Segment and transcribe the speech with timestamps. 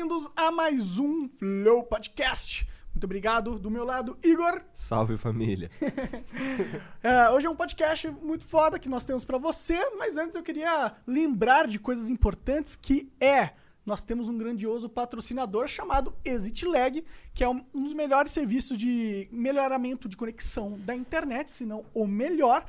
[0.00, 2.66] Bem-vindos a mais um Flow Podcast.
[2.90, 3.58] Muito obrigado.
[3.58, 4.62] Do meu lado, Igor.
[4.72, 5.70] Salve família.
[7.02, 10.42] É, hoje é um podcast muito foda que nós temos pra você, mas antes eu
[10.42, 13.50] queria lembrar de coisas importantes que é
[13.84, 19.28] nós temos um grandioso patrocinador chamado ExitLag, que é um um dos melhores serviços de
[19.30, 22.64] melhoramento de conexão da internet, se não o melhor.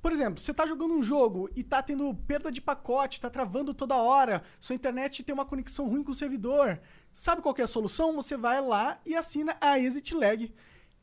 [0.00, 3.74] Por exemplo, você tá jogando um jogo e tá tendo perda de pacote, tá travando
[3.74, 6.80] toda hora, sua internet tem uma conexão ruim com o servidor.
[7.12, 8.14] Sabe qual que é a solução?
[8.14, 10.54] Você vai lá e assina a ExitLag.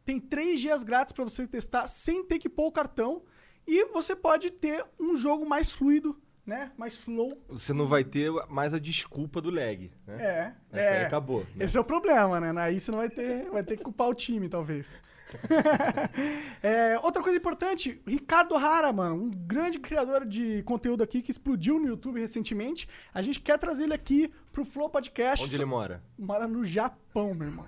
[0.05, 3.23] Tem três dias grátis para você testar sem ter que pôr o cartão.
[3.67, 6.71] E você pode ter um jogo mais fluido, né?
[6.77, 7.41] Mais flow.
[7.49, 10.23] Você não vai ter mais a desculpa do lag, né?
[10.23, 10.53] É.
[10.71, 10.99] Essa é.
[10.99, 11.39] aí acabou.
[11.55, 11.65] né?
[11.65, 12.61] Esse é o problema, né?
[12.61, 14.95] Aí você não vai ter, vai ter que culpar o time, talvez.
[16.61, 21.77] É, outra coisa importante, Ricardo Hara, mano, um grande criador de conteúdo aqui que explodiu
[21.79, 22.87] no YouTube recentemente.
[23.13, 25.45] A gente quer trazer ele aqui pro Flow Podcast.
[25.45, 26.03] Onde ele mora?
[26.17, 27.65] Mora no Japão, meu irmão.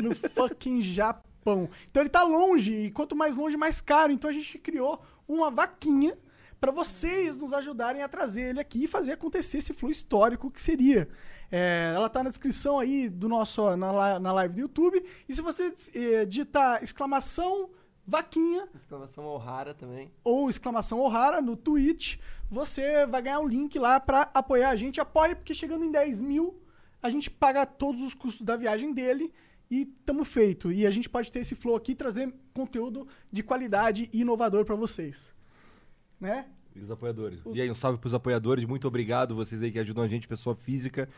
[0.00, 1.68] No fucking Japão.
[1.90, 4.12] Então ele tá longe, e quanto mais longe, mais caro.
[4.12, 6.16] Então a gente criou uma vaquinha
[6.60, 10.60] pra vocês nos ajudarem a trazer ele aqui e fazer acontecer esse flow histórico que
[10.60, 11.08] seria.
[11.50, 15.04] É, ela tá na descrição aí do nosso na, na live do YouTube.
[15.28, 17.70] E se você eh, digitar exclamação
[18.06, 20.10] vaquinha Exclamação O'Hara também.
[20.24, 22.18] ou exclamação Ohara no Twitch,
[22.50, 25.00] você vai ganhar um link lá pra apoiar a gente.
[25.00, 26.60] Apoie, porque chegando em 10 mil,
[27.02, 29.32] a gente paga todos os custos da viagem dele
[29.70, 30.72] e tamo feito.
[30.72, 34.64] E a gente pode ter esse flow aqui e trazer conteúdo de qualidade e inovador
[34.64, 35.32] pra vocês.
[36.20, 36.46] Né?
[36.74, 37.40] E os apoiadores.
[37.52, 38.64] E aí, um salve pros apoiadores.
[38.64, 41.08] Muito obrigado, vocês aí que ajudam a gente, pessoa física.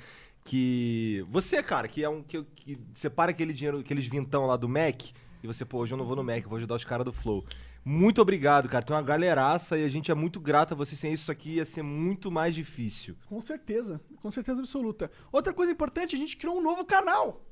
[0.44, 1.25] Que.
[1.31, 2.22] Você, cara, que é um.
[2.22, 5.03] Que, que separa aquele dinheiro, aqueles vintão lá do Mac.
[5.43, 7.44] E você, pô, hoje eu não vou no Mac, vou ajudar os caras do Flow.
[7.84, 8.84] Muito obrigado, cara.
[8.84, 10.94] Tem uma galeraça e a gente é muito grato a você.
[10.94, 13.16] Sem isso aqui ia ser muito mais difícil.
[13.26, 15.10] Com certeza, com certeza absoluta.
[15.32, 17.44] Outra coisa importante, a gente criou um novo canal.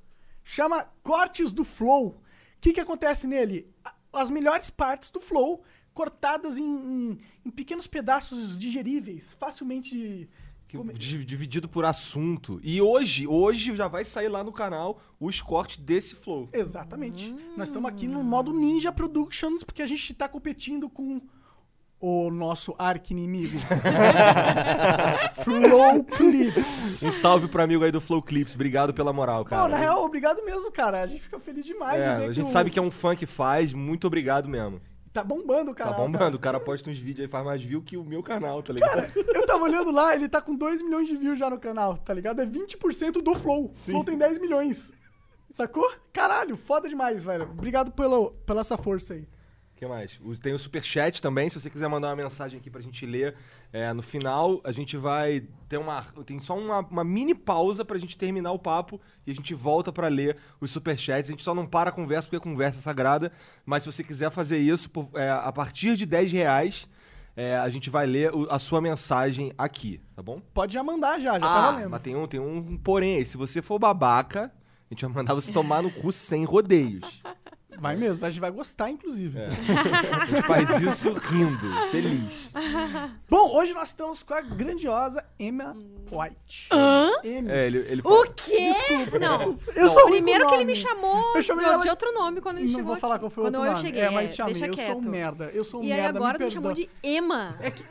[0.45, 2.09] Chama Cortes do Flow.
[2.09, 2.17] O
[2.61, 3.69] que, que acontece nele?
[4.13, 5.65] As melhores partes do Flow,
[6.01, 10.27] cortadas em, em- em pequenos pedaços digeríveis, facilmente.
[10.67, 10.79] Que-
[11.27, 12.59] dividido por assunto.
[12.63, 16.49] E hoje, hoje já vai sair lá no canal os cortes desse Flow.
[16.53, 17.35] Exatamente.
[17.57, 21.21] Nós estamos aqui no modo Ninja Productions, porque a gente está competindo com
[22.01, 23.59] o nosso arqui-inimigo.
[25.45, 27.03] Flow Clips.
[27.03, 28.55] Um salve pro amigo aí do Flow Clips.
[28.55, 29.69] Obrigado pela moral, cara.
[29.69, 31.03] na real, obrigado mesmo, cara.
[31.03, 33.15] A gente fica feliz demais de É, a gente o- sabe que é um fã
[33.17, 33.73] que faz.
[33.75, 34.81] Muito obrigado mesmo.
[35.13, 36.01] Tá bombando o Tá canal.
[36.07, 36.37] bombando.
[36.37, 39.11] O cara posta uns vídeos aí, faz mais view que o meu canal, tá ligado?
[39.35, 42.15] Eu tava olhando lá, ele tá com 2 milhões de views já no canal, tá
[42.15, 42.41] ligado?
[42.41, 43.73] É 20% do Flow.
[43.75, 44.93] Flow tem 10 milhões.
[45.51, 45.91] Sacou?
[46.13, 47.43] Caralho, foda demais, velho.
[47.51, 49.27] Obrigado pela, pela essa força aí.
[49.81, 50.21] O que mais?
[50.43, 53.35] Tem o superchat também, se você quiser mandar uma mensagem aqui pra gente ler.
[53.73, 56.03] É, no final, a gente vai ter uma.
[56.27, 59.91] Tem só uma, uma mini pausa pra gente terminar o papo e a gente volta
[59.91, 61.31] pra ler os superchats.
[61.31, 63.33] A gente só não para a conversa porque a conversa é sagrada.
[63.65, 66.87] Mas se você quiser fazer isso, por- é, a partir de 10 reais,
[67.35, 70.43] é, a gente vai ler a sua mensagem aqui, tá bom?
[70.53, 71.89] Pode já mandar já, já tá ah, valendo.
[71.89, 73.25] mas tem um, tem um porém aí.
[73.25, 74.53] Se você for babaca,
[74.91, 77.23] a gente vai mandar você tomar no cu sem rodeios.
[77.79, 79.39] Vai mesmo, a gente vai gostar, inclusive.
[79.39, 79.49] É.
[80.21, 82.51] A gente faz isso rindo, feliz.
[83.29, 85.75] Bom, hoje nós estamos com a grandiosa Emma
[86.11, 86.69] White.
[87.25, 87.53] Emma.
[87.53, 88.73] É, ele, ele O quê?
[88.73, 89.37] Desculpa, Não.
[89.55, 89.73] desculpa.
[89.75, 92.41] Eu sou ruim Primeiro que ele me chamou Eu chamei do- ela- de outro nome
[92.41, 93.23] quando ele Não chegou vou falar aqui.
[93.25, 93.85] qual foi o quando outro eu nome.
[93.87, 94.03] cheguei.
[94.03, 94.87] é, mas chamei, deixa eu quieto.
[94.87, 95.45] sou um merda.
[95.55, 97.57] Eu sou um E aí merda, agora me me chamou de Emma.
[97.61, 97.83] É que,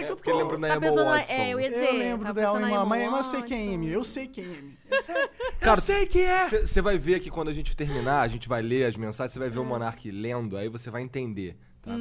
[0.00, 0.60] é que eu porque ele lembrou tô...
[0.60, 1.32] na Tá Emma pensando Watson.
[1.32, 1.84] é, eu ia dizer.
[1.86, 3.74] Eu lembro tá dela, pensando na Emma, Emma mas eu sei quem é.
[3.74, 3.88] Amy.
[3.92, 4.78] Eu sei quem é Amy.
[4.90, 5.14] Eu sei,
[5.60, 6.48] Cara, eu sei quem é.
[6.48, 9.38] Você vai ver que quando a gente terminar, a gente vai ler as mensagens, você
[9.38, 11.92] vai ver o Monark lendo, aí você vai entender, tá?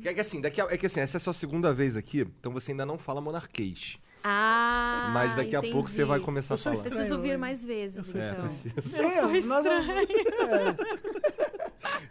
[0.00, 1.96] Que É que assim, daqui a- é que assim, essa é a sua segunda vez
[1.96, 3.98] aqui, então você ainda não fala monarquês.
[4.28, 6.08] Ah, mas daqui a pouco você entendi.
[6.08, 6.74] vai começar a Eu falar.
[6.74, 6.96] estranho.
[6.96, 7.36] Preciso vir hein?
[7.36, 8.44] mais vezes, sou É, então.
[8.44, 10.76] Eu sou É, nós-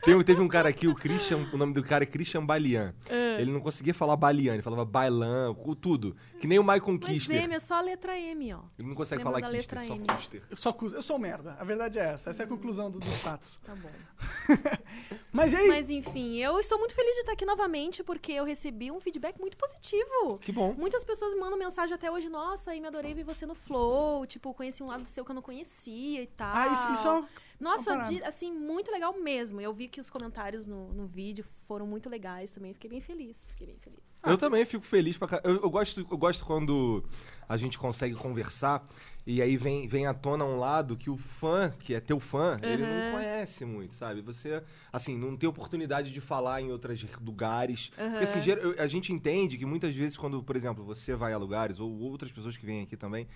[0.04, 2.94] Tem, teve um cara aqui, o Christian, o nome do cara é Christian Balian.
[3.10, 3.25] É.
[3.42, 6.16] Ele não conseguia falar Balian, ele falava Bailan, tudo.
[6.40, 7.44] Que nem o Michael Mas Kister.
[7.44, 8.60] M é só a letra M, ó.
[8.78, 10.04] Ele não consegue Lembra falar Kister, só M.
[10.06, 10.44] Kister.
[10.50, 11.56] Eu, eu sou merda.
[11.60, 12.30] A verdade é essa.
[12.30, 13.60] Essa é a conclusão do- dos fatos.
[13.66, 13.90] Tá bom.
[15.32, 15.68] Mas e aí?
[15.68, 19.40] Mas enfim, eu estou muito feliz de estar aqui novamente porque eu recebi um feedback
[19.40, 20.38] muito positivo.
[20.40, 20.74] Que bom.
[20.74, 24.26] Muitas pessoas me mandam mensagem até hoje, nossa, aí me adorei ver você no Flow,
[24.26, 26.56] tipo, conheci um lado seu que eu não conhecia e tal.
[26.56, 27.24] Ah, isso, isso é
[27.60, 29.62] Nossa, de- assim, muito legal mesmo.
[29.62, 33.38] Eu vi que os comentários no, no vídeo foram muito legais também, fiquei bem feliz,
[33.48, 34.00] fiquei bem feliz.
[34.26, 35.56] Eu também fico feliz pra caralho.
[35.58, 37.04] Eu, eu gosto, eu gosto quando
[37.48, 38.84] a gente consegue conversar
[39.26, 42.60] e aí vem, vem à tona um lado que o fã, que é teu fã,
[42.64, 43.12] ele não Uhum.
[43.12, 44.22] conhece muito, sabe?
[44.22, 47.92] Você, assim, não tem oportunidade de falar em outros lugares.
[48.00, 48.10] Uhum.
[48.10, 48.40] Porque, assim,
[48.80, 52.32] a gente entende que muitas vezes quando, por exemplo, você vai a lugares, ou outras
[52.32, 53.28] pessoas que vêm aqui também,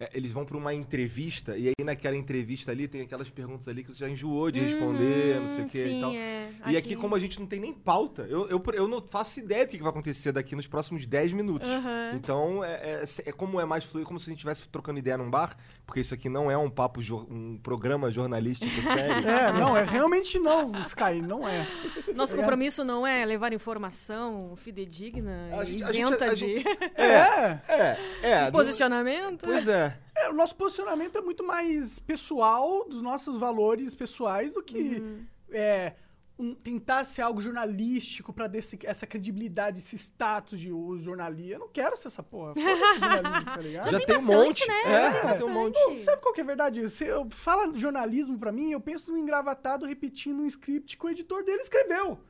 [0.00, 3.82] é, eles vão pra uma entrevista e aí naquela entrevista ali tem aquelas perguntas ali
[3.82, 6.12] que você já enjoou de responder, não sei o que Sim, e tal.
[6.12, 6.52] é.
[6.68, 9.66] E aqui, como a gente não tem nem pauta, eu, eu, eu não faço ideia
[9.66, 11.68] do que vai acontecer daqui nos próximos 10 minutos.
[11.68, 12.12] Aham.
[12.14, 15.16] Então, é, é, é como é mais fluido, como se a gente estivesse trocando ideia
[15.18, 15.56] num bar,
[15.88, 17.00] porque isso aqui não é um papo,
[17.30, 19.26] um programa jornalístico sério.
[19.26, 21.66] É, não, é realmente não, Sky, não é.
[22.14, 27.58] Nosso compromisso não é levar informação fidedigna, A gente- a isenta gente- a de, É,
[27.66, 28.44] É, é.
[28.44, 29.44] não- posicionamento.
[29.46, 29.96] Pois é.
[30.14, 35.02] é, o nosso posicionamento é muito mais pessoal, dos nossos valores pessoais, do que
[35.50, 35.94] é,
[36.38, 41.54] um- tentar ser algo jornalístico pra dar essa credibilidade, esse status de o jornalista.
[41.54, 42.54] Eu não quero ser essa porra.
[42.54, 43.84] Foda-se jornalismo, tá ligado?
[43.90, 44.68] Já, tem tem um bastante, monte.
[44.68, 44.82] né?
[44.82, 45.98] É, Já já tem tem um monte.
[46.04, 46.80] Sabe qual que é a verdade?
[46.82, 51.10] Você eu- fala jornalismo pra mim, eu penso no engravatado repetindo um script que o
[51.10, 52.20] editor dele escreveu.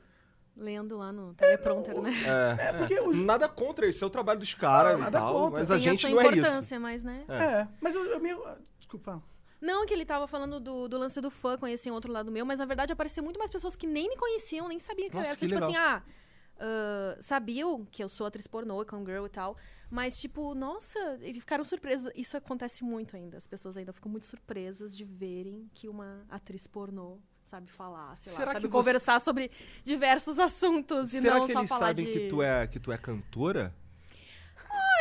[0.57, 2.11] Lendo lá no teleprompter, né?
[2.59, 5.33] É, É, porque o- Nada contra isso, é o trabalho dos caras Não, e tal,
[5.33, 5.59] contra.
[5.59, 6.37] mas a Tem gente a não sua é isso.
[6.39, 7.23] importância, mas, né?
[7.29, 7.33] É.
[7.43, 8.43] É, mas eu, eu meio.
[8.77, 9.23] Desculpa.
[9.61, 12.45] Não que ele tava falando do, do lance do fã, conhecer um outro lado meu,
[12.45, 15.27] mas na verdade apareceu muito mais pessoas que nem me conheciam, nem sabiam que Nossa,
[15.27, 15.39] eu era.
[15.39, 15.69] que tipo legal.
[15.69, 16.03] assim, ah,
[16.61, 19.57] ah, sabiam que eu sou atriz pornô, girl e tal,
[19.89, 22.11] mas tipo, nossa, e ficaram surpresas.
[22.15, 23.37] Isso acontece muito ainda.
[23.37, 28.31] As pessoas ainda ficam muito surpresas de verem que uma atriz pornô sabe falar, sei
[28.31, 29.49] Será lá, sabe que você- conversar sobre
[29.83, 32.11] diversos assuntos e Será não que só eles falar sabem de...
[32.11, 33.73] que tu é que tu é cantora?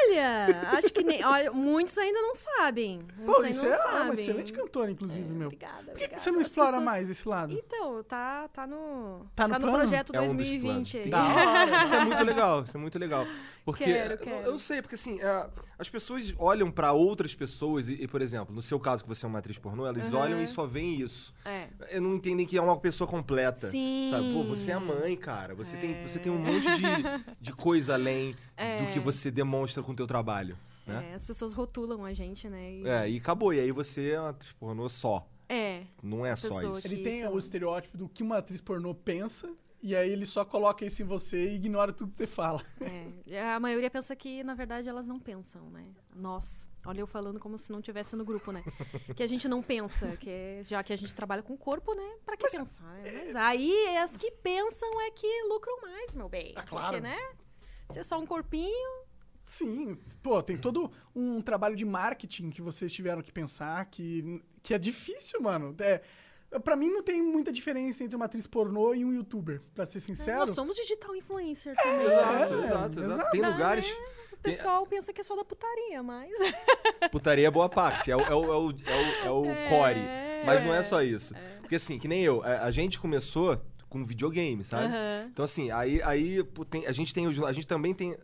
[0.05, 1.25] Olha, acho que nem...
[1.25, 2.99] Olha, muitos ainda não sabem.
[3.17, 4.03] Muitos Pô, ainda isso não é sabem.
[4.03, 5.47] uma excelente cantora, inclusive, meu.
[5.49, 6.23] Obrigada, Por que, que obrigada.
[6.23, 7.53] você não As explora pessoas- mais esse lado?
[7.53, 9.27] Então, tá, tá no.
[9.35, 9.79] Tá no plano?
[9.79, 11.09] projeto É um dos 2020 aí.
[11.11, 11.35] planos.
[11.35, 11.83] Da hora.
[11.85, 13.27] Isso é muito legal, isso é muito legal.
[13.65, 14.47] Porque Quero, eu- quero.
[14.47, 15.47] eu não sei, porque assim, é,
[15.79, 19.27] as pessoas olham pra outras pessoas e, e, por exemplo, no seu caso que você
[19.27, 20.19] é uma atriz pornô, elas Uhum.
[20.21, 21.35] olham e só veem isso.
[21.45, 21.67] É.
[21.91, 23.69] Eu não entendem que é uma pessoa completa.
[23.69, 24.09] Sim.
[24.11, 24.33] Sabe?
[24.33, 25.55] Pô, você é mãe, cara.
[25.55, 26.07] Você, tem, É.
[26.07, 26.83] você tem um monte de,
[27.39, 28.79] de coisa além É.
[28.79, 30.57] do que você demonstra com o teu trabalho.
[30.87, 31.11] Né?
[31.11, 32.73] É, as pessoas rotulam a gente, né?
[32.73, 33.11] E- É.
[33.11, 33.53] e acabou.
[33.53, 35.27] E aí você é uma atriz pornô só.
[35.49, 35.85] É.
[36.03, 36.87] Não é só isso.
[36.87, 39.51] Ele que tem são- o estereótipo do que uma atriz pornô pensa,
[39.83, 42.63] e aí ele só coloca isso em você e ignora tudo que você fala.
[43.27, 43.51] é.
[43.53, 45.85] A maioria pensa que, na verdade, elas não pensam, né?
[46.15, 46.67] Nós.
[46.87, 48.63] Olha eu falando como se não tivesse no grupo, né?
[49.17, 51.93] Que a gente não pensa, que é- já que a gente trabalha com o corpo,
[51.95, 52.15] né?
[52.25, 52.99] Pra que pensar?
[53.03, 56.53] Mas aí as que pensam é que lucram mais, meu bem.
[56.57, 56.87] Ah, claro.
[56.87, 57.19] Porque, né?
[57.91, 59.03] Se é só um corpinho,
[59.49, 64.75] Sim, pô, tem todo um trabalho de marketing que vocês tiveram que pensar, que, que
[64.75, 65.75] é difícil, mano.
[65.81, 66.03] É,
[66.63, 70.01] pra mim não tem muita diferença entre uma atriz pornô e um youtuber, pra ser
[70.01, 70.41] sincero.
[70.41, 72.07] nós somos digital influencer também.
[72.07, 73.01] Exato, É, exato, exato.
[73.01, 73.31] exato.
[73.33, 73.87] Tem Dá, lugares.
[74.33, 76.31] O pessoal pensa que é só da putaria, mas.
[77.11, 78.11] Putaria é boa parte.
[78.11, 80.01] É o, é o, é o, é o, é o É, core.
[80.47, 81.35] Mas não é é, só isso.
[81.61, 84.85] Porque assim, que nem eu, a, gente começou com videogame, sabe?
[84.85, 85.29] Aham.
[85.33, 88.17] Então, assim, aí, aí tem- a gente tem os- A gente também tem.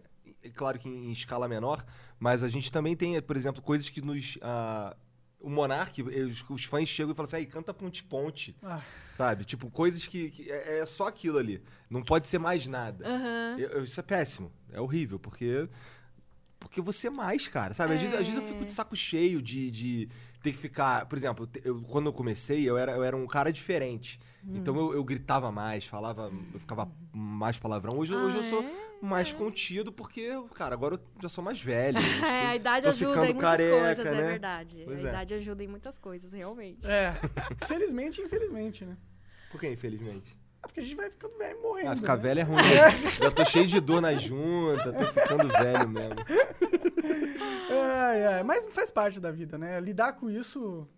[0.44, 1.84] É Claro que em escala menor,
[2.18, 4.38] mas a gente também tem, por exemplo, coisas que nos.
[4.42, 4.96] ah,
[5.40, 8.80] o Monark, os, os fãs chegam e falam assim, aí, canta ponte-ponte, Ah,
[9.12, 9.44] sabe?
[9.44, 11.62] Tipo, coisas que, que é, é só aquilo ali.
[11.90, 13.06] Não pode ser mais nada.
[13.06, 13.56] Aham.
[13.58, 14.50] Eu- eu- isso é péssimo.
[14.72, 15.68] É horrível, porque.
[16.58, 17.92] Porque você é mais, cara, sabe?
[17.94, 20.08] Às, vezes, às vezes eu fico de saco cheio de, de
[20.44, 21.06] ter que ficar.
[21.06, 24.20] Por exemplo, eu- quando eu comecei, eu era, eu era um cara diferente.
[24.46, 24.52] Hum.
[24.56, 27.98] Então eu, eu gritava mais, falava, eu ficava mais palavrão.
[27.98, 28.84] Hoje, hoje eu Ah, sou é?
[29.00, 31.96] mais contido, porque, cara, agora eu já sou mais velho.
[32.22, 34.10] É, a idade ajuda em muitas careca, coisas, né?
[34.10, 34.82] é verdade.
[34.84, 35.10] Pois a é.
[35.10, 36.86] idade ajuda em muitas coisas, realmente.
[36.90, 37.14] é.
[37.66, 38.96] Felizmente, infelizmente, né?
[39.50, 40.36] Por que, infelizmente?
[40.62, 41.90] É porque a gente vai ficando velho e morrendo.
[41.90, 42.22] Ah, ficar né?
[42.22, 42.56] velho é ruim.
[42.56, 42.90] né?
[43.22, 46.16] já tô cheio de dor na junta, tô ficando velho mesmo.
[47.70, 49.80] Ai, ai, mas faz parte da vida, né?
[49.80, 50.88] Lidar com isso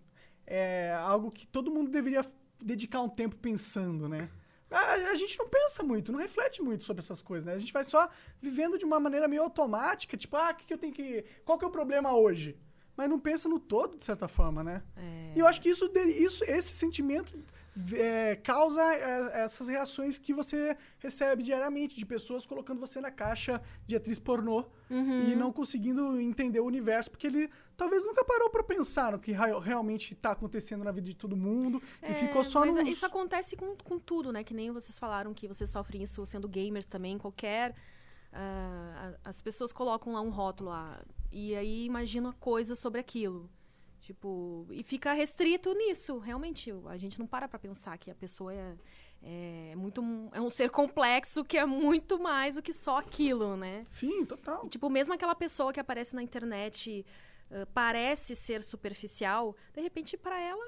[0.47, 2.25] é algo que todo mundo deveria
[2.61, 4.29] dedicar um tempo pensando, né?
[4.71, 7.55] A, a gente não pensa muito, não reflete muito sobre essas coisas, né?
[7.55, 8.09] A gente vai só
[8.41, 11.25] vivendo de uma maneira meio automática, tipo, ah, o que, que eu tenho que.
[11.45, 12.59] Qual que é o problema hoje?
[12.97, 14.83] Mas não pensa no todo, de certa forma, né?
[14.97, 15.33] É.
[15.37, 17.39] E eu acho que isso, isso esse sentimento
[17.95, 23.61] é, causa é, essas reações que você recebe diariamente de pessoas colocando você na caixa
[23.87, 25.25] de atriz pornô Uhum.
[25.25, 29.33] e não conseguindo entender o universo, porque ele talvez nunca parou pra pensar no que
[29.33, 32.83] realmente tá acontecendo na vida de todo mundo e É, ficou só mas no.
[32.83, 34.45] isso acontece com, com tudo, né?
[34.45, 37.75] Que nem vocês falaram que vocês sofrem isso sendo gamers também, qualquer.
[38.33, 41.01] ah, a- as pessoas colocam lá um rótulo lá,
[41.33, 43.51] e aí imaginam coisas sobre aquilo.
[44.07, 46.19] Tipo, e fica restrito nisso.
[46.19, 48.77] Realmente, a gente não para pra pensar que a pessoa é,
[49.21, 50.01] é muito.
[50.33, 53.83] É um ser complexo que é muito mais do que só aquilo, né?
[53.85, 54.65] Sim, total.
[54.65, 57.05] E, tipo, mesmo aquela pessoa que aparece na internet
[57.51, 60.65] ah, parece ser superficial, de repente, pra ela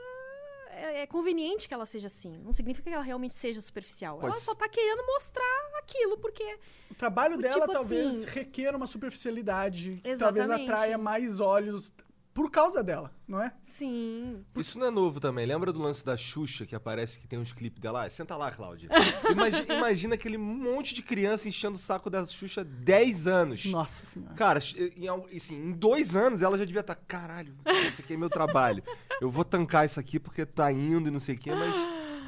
[0.70, 2.36] é, é conveniente que ela seja assim.
[2.38, 4.18] Não significa que ela realmente seja superficial.
[4.20, 6.58] Ela só tá querendo mostrar aquilo, porque.
[6.90, 10.72] O trabalho Tipo dela assim- talvez requer uma superficialidade, talvez Exatamente.
[10.72, 11.92] atraia mais olhos
[12.38, 13.52] por causa dela, não é?
[13.60, 14.44] Sim.
[14.56, 15.44] Isso não é novo também.
[15.44, 18.04] Lembra do lance da Xuxa, que aparece que tem uns clipes dela?
[18.04, 18.88] Ah, senta lá, Cláudia.
[19.28, 23.64] Imagi- imagina aquele monte de criança enchendo o saco da Xuxa 10 anos.
[23.66, 24.34] Nossa senhora.
[24.34, 24.60] Cara,
[24.96, 27.56] em, assim, em dois anos ela já devia estar, caralho,
[27.88, 28.84] esse aqui é meu trabalho.
[29.20, 31.74] Eu vou tancar isso aqui porque tá indo e não sei o quê, mas.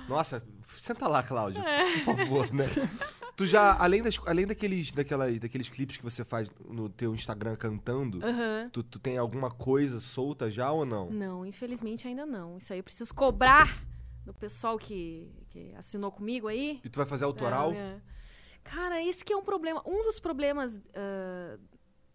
[0.08, 0.42] Nossa,
[0.76, 1.62] senta lá, Cláudia,
[2.04, 2.64] por favor, né?
[3.40, 7.56] Tu já, além, das, além daqueles, daquela, daqueles clipes que você faz no teu Instagram
[7.56, 8.68] cantando, Aham.
[8.70, 11.10] tu, tu tem alguma coisa solta já ou não?
[11.10, 12.58] Não, infelizmente ainda não.
[12.58, 13.82] Isso aí eu preciso cobrar
[14.26, 16.82] do pessoal que, que assinou comigo aí.
[16.84, 17.70] E tu vai fazer autoral?
[17.70, 18.00] Ah, é.
[18.62, 19.82] Cara, esse que é um problema.
[19.86, 21.58] Um dos problemas ah,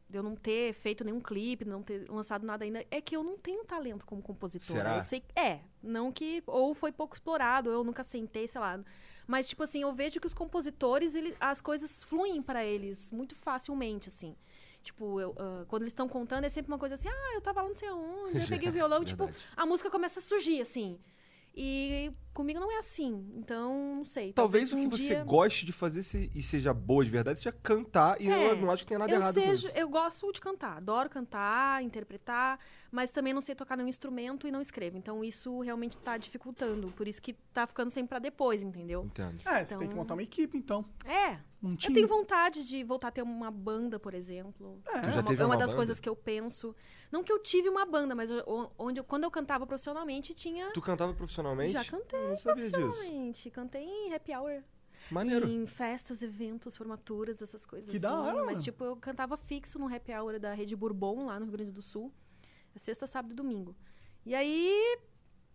[0.07, 3.23] de eu não ter feito nenhum clipe, não ter lançado nada ainda, é que eu
[3.23, 4.79] não tenho talento como compositora.
[4.79, 4.95] Será?
[4.97, 8.79] Eu sei, é, não que ou foi pouco explorado, ou eu nunca sentei, sei lá.
[9.27, 13.35] Mas tipo assim, eu vejo que os compositores, ele, as coisas fluem pra eles muito
[13.35, 14.35] facilmente, assim.
[14.83, 17.61] Tipo, eu, ah, quando eles estão contando, é sempre uma coisa assim, ah, eu tava
[17.61, 20.99] lá não sei onde, eu peguei o violão, tipo, a música começa a surgir, assim.
[21.55, 23.25] E comigo não é assim.
[23.35, 24.31] Então, não sei.
[24.33, 25.23] Talvez o que um você dia...
[25.23, 28.69] goste de fazer se- e seja boa de verdade seja cantar, e É, eu não
[28.69, 29.71] acho que tenha nada eu errado seja, com isso.
[29.77, 32.59] eu gosto de cantar, adoro cantar, interpretar,
[32.91, 34.97] mas também não sei tocar nenhum instrumento e não escrevo.
[34.97, 39.03] Então isso realmente tá dificultando, por isso que tá ficando sempre pra depois, entendeu?
[39.05, 39.41] Entendo.
[39.45, 40.85] É, você tem que Então- montar uma equipe, então.
[41.05, 44.79] É, Um eu tenho vontade de voltar a ter uma banda, por exemplo.
[44.87, 44.99] É.
[44.99, 45.77] Tu já é uma, teve é uma uma das banda?
[45.77, 46.75] coisas que eu penso.
[47.11, 50.69] Não que eu tive uma banda, mas eu- onde eu- quando eu cantava profissionalmente tinha
[50.73, 51.71] Tu cantava profissionalmente?
[51.73, 53.51] já cantei Eu não sabia disso.
[53.51, 54.63] cantei em happy hour.
[55.11, 55.47] Maneiro.
[55.47, 58.01] Em festas, eventos, formaturas, essas coisas Que assim.
[58.01, 61.45] da hora, Mas, tipo, eu cantava fixo no happy hour da Rede Bourbon, lá no
[61.45, 62.11] Rio Grande do Sul.
[62.75, 63.75] É Sexta, sábado e domingo.
[64.25, 64.97] E aí,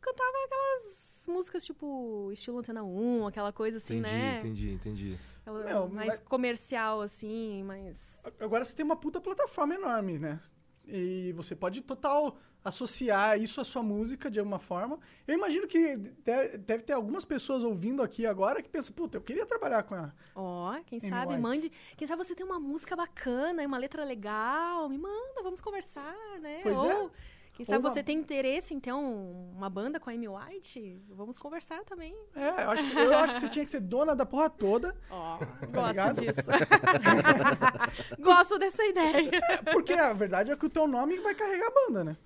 [0.01, 4.39] cantava aquelas músicas, tipo, estilo Antena 1, aquela coisa assim, entendi, né?
[4.39, 5.19] entendi, entendi.
[5.47, 8.09] Meu, mais mas- comercial, assim, mais...
[8.39, 10.41] Agora você tem uma puta plataforma enorme, né?
[10.87, 14.99] E você pode total associar isso à sua música de alguma forma.
[15.27, 19.23] Eu imagino que de- deve ter algumas pessoas ouvindo aqui agora que pensam, puta, eu
[19.23, 20.13] queria trabalhar com a.
[20.35, 21.43] Ó, quem Amy sabe, White.
[21.43, 21.73] mande...
[21.97, 26.15] Quem sabe você tem uma música bacana e uma letra legal, me manda, vamos conversar,
[26.41, 26.61] né?
[26.63, 26.91] Pois Ou...
[26.91, 27.11] é.
[27.55, 30.99] Quem sabe uma- você tem interesse em ter um- uma banda com a Amy White?
[31.11, 32.15] Vamos conversar também.
[32.35, 34.97] É, eu acho, que- eu acho que você tinha que ser dona da porra toda.
[35.11, 35.95] Ó, Tá ligado?
[35.95, 36.51] gosto disso.
[38.19, 39.31] Gosto dessa ideia.
[39.73, 42.17] Porque a verdade é que o teu nome vai carregar a banda, né?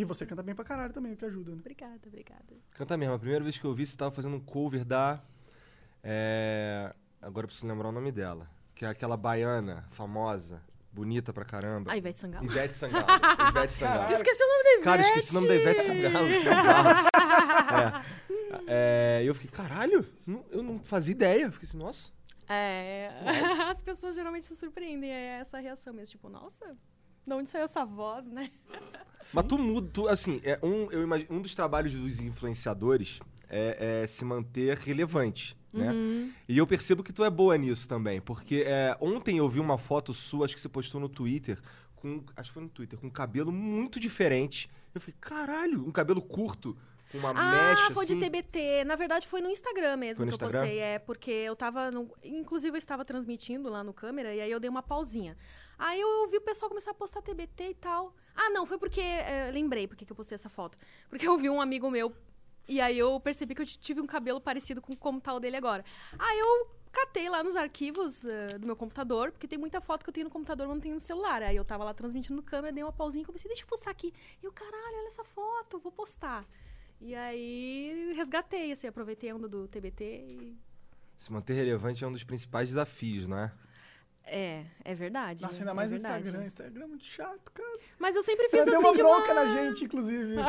[0.00, 1.58] E você canta bem pra caralho também, o que ajuda, né?
[1.60, 2.56] Obrigada, obrigada.
[2.70, 3.12] Canta mesmo.
[3.14, 5.20] A primeira vez que eu vi, você tava fazendo um cover da.
[6.02, 8.48] é, Agora eu preciso lembrar o nome dela.
[8.74, 11.92] Que é aquela baiana famosa, bonita pra caramba.
[11.92, 12.46] A Ivete Sangalo.
[12.46, 13.04] Ivete Sangalo.
[13.50, 14.06] Ivete Sangalo.
[14.06, 14.84] Tu esqueceu o nome da Ivete?
[14.84, 16.28] Cara, esqueci o nome da Ivete Sangalo.
[16.28, 16.48] que.
[17.76, 18.20] É.
[18.66, 20.06] É, e eu fiquei, caralho,
[20.50, 21.44] eu não fazia ideia.
[21.44, 22.10] Eu fiquei assim, nossa.
[22.48, 23.10] É,
[23.70, 25.10] as pessoas geralmente se surpreendem.
[25.10, 26.12] É essa a reação mesmo.
[26.12, 26.74] Tipo, nossa,
[27.30, 28.50] de onde saiu essa voz, né?
[29.32, 34.02] Mas tu muda, tu, assim, é um, eu imagino, um dos trabalhos dos influenciadores é,
[34.02, 35.90] é se manter relevante, né?
[35.92, 36.32] Uhum.
[36.48, 39.78] E eu percebo que tu é boa nisso também, porque é, ontem eu vi uma
[39.78, 41.60] foto sua, acho que você postou no Twitter,
[41.96, 44.70] com, acho que foi no Twitter, com um cabelo muito diferente.
[44.94, 46.76] Eu fiquei, caralho, um cabelo curto,
[47.12, 48.18] com uma Ah, mecha foi assim.
[48.18, 48.84] de TBT.
[48.84, 50.60] Na verdade, foi no Instagram mesmo Foi no que eu Instagram?
[50.68, 50.78] postei.
[50.78, 51.90] É, porque eu tava.
[51.90, 52.08] No...
[52.24, 55.36] Inclusive, eu estava transmitindo lá no câmera e aí eu dei uma pausinha.
[55.80, 58.14] Aí eu ouvi o pessoal começar a postar TBT e tal.
[58.36, 59.00] Ah, não, foi porque.
[59.00, 60.76] é, lembrei porque que eu postei essa foto.
[61.08, 62.14] Porque eu vi um amigo meu.
[62.68, 65.56] E aí eu percebi que eu tive um cabelo parecido com como tá o dele
[65.56, 65.82] agora.
[66.18, 70.10] Aí eu catei lá nos arquivos eh, do meu computador, porque tem muita foto que
[70.10, 71.42] eu tenho no computador, mas não tenho no celular.
[71.42, 73.90] Aí eu tava lá transmitindo no câmera, dei uma pausinha e comecei, deixa eu fuçar
[73.90, 74.12] aqui.
[74.42, 76.46] E eu, caralho, olha essa foto, vou postar.
[77.00, 80.58] E aí resgatei, assim, aproveitei a onda do TBT e.
[81.16, 83.38] Se manter relevante é um dos principais desafios, não
[84.24, 84.30] é?
[84.32, 85.42] É, é verdade.
[85.42, 86.22] Nossa, ainda é mais no verdade.
[86.24, 86.46] Instagram.
[86.46, 87.78] Instagram é muito chato, cara.
[87.98, 89.34] Mas eu sempre Você fiz deu assim uma de bronca uma...
[89.34, 90.34] na gente, inclusive.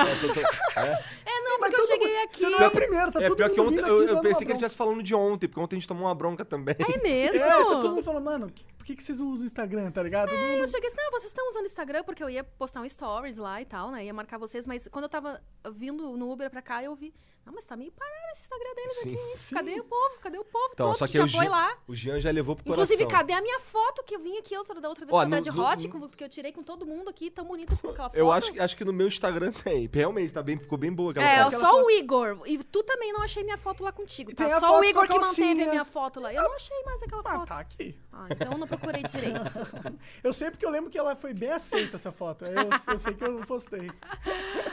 [0.76, 2.40] É, não, Mas porque eu cheguei mundo- aqui.
[2.40, 4.46] Você não é a primeira, tá é todo pior mundo que ontem eu, eu pensei
[4.46, 6.76] que ele estivesse falando de ontem, porque ontem a gente tomou uma bronca também.
[6.80, 7.38] É mesmo?
[7.38, 10.30] É, tá todo mundo falando, mano, por que, que vocês usam o Instagram, tá ligado?
[10.30, 12.88] Aí mundo- eu cheguei assim, não, vocês estão usando Instagram porque eu ia postar um
[12.90, 14.06] stories lá e tal, né?
[14.06, 17.14] Ia marcar vocês, mas quando eu tava vindo no Uber pra cá, eu vi,
[17.46, 19.14] não, mas tá meio parado esse Instagram deles Sim.
[19.16, 19.38] aqui.
[19.38, 19.56] Sim.
[19.56, 20.20] Cadê o povo?
[20.22, 21.78] Cadê o povo Então, todo só que já o foi Jean- lá?
[21.88, 23.20] O Jean já levou pro Inclusive, coração.
[23.20, 25.62] cadê a minha foto que eu vim aqui outra, da outra vez Ó, no- no-
[25.66, 28.18] Hot, no- que eu tirei com todo mundo aqui, tão bonita ficou aquela foto.
[28.18, 29.90] Eu acho, que- acho que no meu Instagram tem.
[29.92, 31.60] Realmente, tá bem, ficou bem boa aquela É, foto.
[31.60, 32.42] só o Igor.
[32.46, 34.60] E tu também não achei minha foto lá contigo, tá?
[34.60, 36.34] Só o Igor que manteve a minha foto lá.
[36.34, 37.48] Eu não achei mais aquela Ah, foto.
[37.48, 37.98] tá aqui.
[38.14, 39.42] Ah, então eu não procurei direito.
[40.24, 42.46] Eu sei porque eu lembro que ela foi bem aceita, essa foto.
[42.46, 43.90] Eu, eu sei que eu não postei.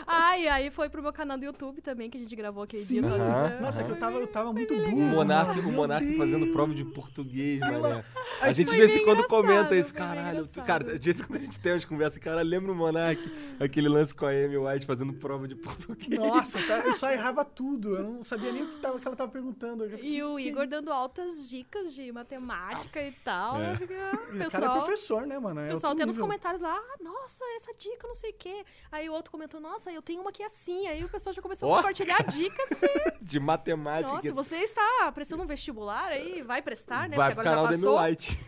[0.06, 2.82] Ai, aí foi pro meu canal do YouTube também, que a gente gravou gravou aquele
[2.82, 3.00] Sim.
[3.00, 3.08] dia.
[3.10, 3.50] Aham.
[3.50, 3.60] todo.
[3.62, 4.96] Nossa, é que eu tava, eu tava muito burro.
[4.96, 5.68] O Monark, mano.
[5.68, 8.04] o Monark fazendo prova de português, mané.
[8.40, 10.40] A gente de vez em quando comenta isso, caralho.
[10.40, 10.64] engraçado.
[10.66, 13.20] Cara, de vez em quando a gente tem umas conversas, cara, lembra o Monark,
[13.60, 16.18] aquele lance com a Amy White fazendo prova de português.
[16.20, 17.96] Nossa, tá- eu só errava tudo.
[17.96, 19.84] Eu não sabia nem o que, tava, que ela tava perguntando.
[19.84, 23.56] Eu fiquei, E o "Que Igor isso?" dando altas dicas de matemática e tal.
[23.56, 23.70] É.
[23.70, 23.76] né?
[23.76, 25.60] Fica- O O cara é pessoal, professor, né, mano?
[25.60, 28.64] É pessoal tem nos comentários lá, ah, nossa, essa dica, não sei o quê.
[28.90, 30.86] Aí o outro comentou, nossa, eu tenho uma que é assim.
[30.86, 31.74] Aí o pessoal já começou Ó.
[31.74, 32.47] a compartilhar dicas.
[33.20, 34.14] De matemática.
[34.14, 37.16] Nossa, se você está prestando um vestibular aí, vai prestar, né?
[37.16, 37.96] Vai Porque agora já passou.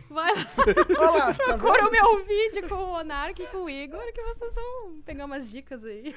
[0.09, 0.47] Vai lá,
[0.97, 4.21] Olha lá, tá procura o meu vídeo com o Monark e com o Igor, que
[4.23, 6.15] vocês vão pegar umas dicas aí.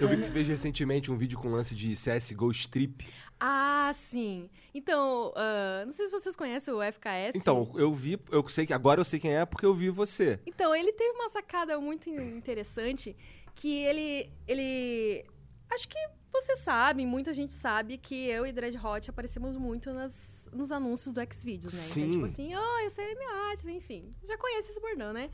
[0.00, 3.06] Eu vi que tu fez recentemente um vídeo com lance de CSGO Strip.
[3.38, 4.48] Ah, sim.
[4.74, 7.34] Então, ah, não sei se vocês conhecem o FKS.
[7.34, 10.40] Então, eu vi, eu sei que agora eu sei quem é porque eu vi você.
[10.46, 13.14] Então, ele teve uma sacada muito interessante
[13.54, 14.30] que ele.
[14.48, 15.24] ele.
[15.70, 15.98] Acho que
[16.32, 21.12] você sabe, muita gente sabe que eu e Dread Hot aparecemos muito nas, nos anúncios
[21.12, 21.80] do Xvideos, né?
[21.80, 22.00] Sim.
[22.02, 24.14] Então, tipo assim, oh, eu sei MA, enfim.
[24.24, 25.30] Já conhece esse bordão, né?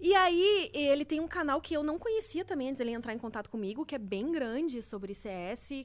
[0.00, 3.18] E aí, ele tem um canal que eu não conhecia também antes ele entrar em
[3.18, 5.84] contato comigo, que é bem grande sobre CS,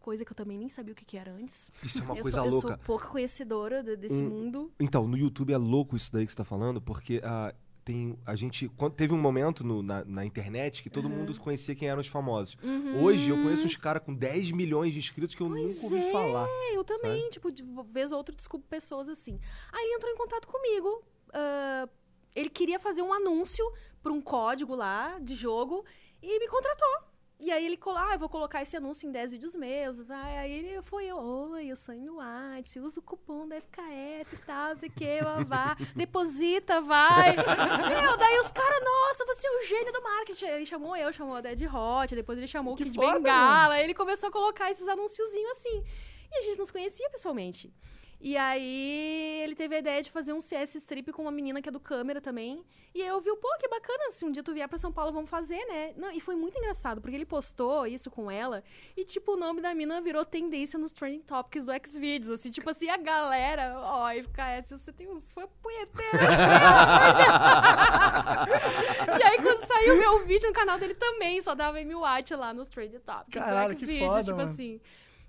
[0.00, 1.70] coisa que eu também nem sabia o que, que era antes.
[1.82, 2.68] Isso é uma eu coisa sou, eu louca.
[2.68, 4.72] sou pouco conhecedora de- desse Hum, mundo.
[4.78, 7.54] Então, no YouTube é louco isso daí que você tá falando, porque ah,
[7.88, 11.74] tem a gente quando teve um momento no- na, na internet que todo mundo conhecia
[11.74, 12.54] quem eram os famosos.
[13.02, 15.96] Hoje eu conheço uns caras com 10 milhões de inscritos que eu Pois nunca ouvi
[16.06, 16.12] é.
[16.12, 16.46] falar.
[16.74, 19.40] Eu também, tipo, de vez ou outra desculpo pessoas assim.
[19.72, 21.02] Aí ele entrou em contato comigo.
[21.32, 21.88] ah,
[22.36, 23.64] ele queria fazer um anúncio
[24.02, 25.82] para um código lá de jogo
[26.22, 27.07] e me contratou.
[27.40, 29.98] E aí ele colou, ah, eu vou colocar esse anúncio em 10 vídeos meus.
[30.00, 30.20] tá?
[30.22, 34.70] Aí ele foi, eu, oi, eu sou White, usa o cupom da FKS e tal,
[34.70, 37.36] não sei o que, vá, deposita, vai.
[37.36, 40.46] Meu, daí os caras, nossa, você é o gênio do marketing.
[40.46, 43.74] Ele chamou eu, chamou a Dead Hot, depois ele chamou Que o Kid foda, Bengala,
[43.74, 45.84] aí ele começou a colocar esses anunciozinhos assim.
[46.32, 47.72] E a gente não se conhecia pessoalmente.
[48.20, 51.68] E aí ele teve a ideia de fazer um CS strip com uma menina que
[51.68, 52.64] é do câmera também.
[52.94, 55.12] E aí eu vi, pô, que bacana, se um dia tu vier pra São Paulo,
[55.12, 55.92] vamos fazer, né?
[55.96, 58.64] Não, e foi muito engraçado, porque ele postou isso com ela,
[58.96, 62.68] e tipo, o nome da mina virou tendência nos trending topics do Xvideos, assim, tipo
[62.68, 66.12] assim, a galera, ó, FKS, você tem uns fãs punheteiros.
[69.20, 72.52] e aí quando saiu o meu vídeo no canal dele também, só dava White lá
[72.52, 74.50] nos trending topics Caralho, do Xvideos, tipo mano.
[74.50, 74.80] assim.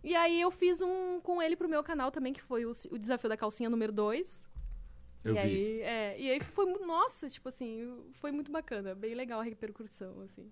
[0.04, 2.98] E aí eu fiz um com ele pro meu canal também, que foi o, o
[2.98, 4.44] desafio da calcinha número 2.
[5.24, 5.40] Eu e vi.
[5.40, 10.22] Aí, é, e aí foi, nossa, tipo assim, foi muito bacana, bem legal a repercussão,
[10.22, 10.50] assim.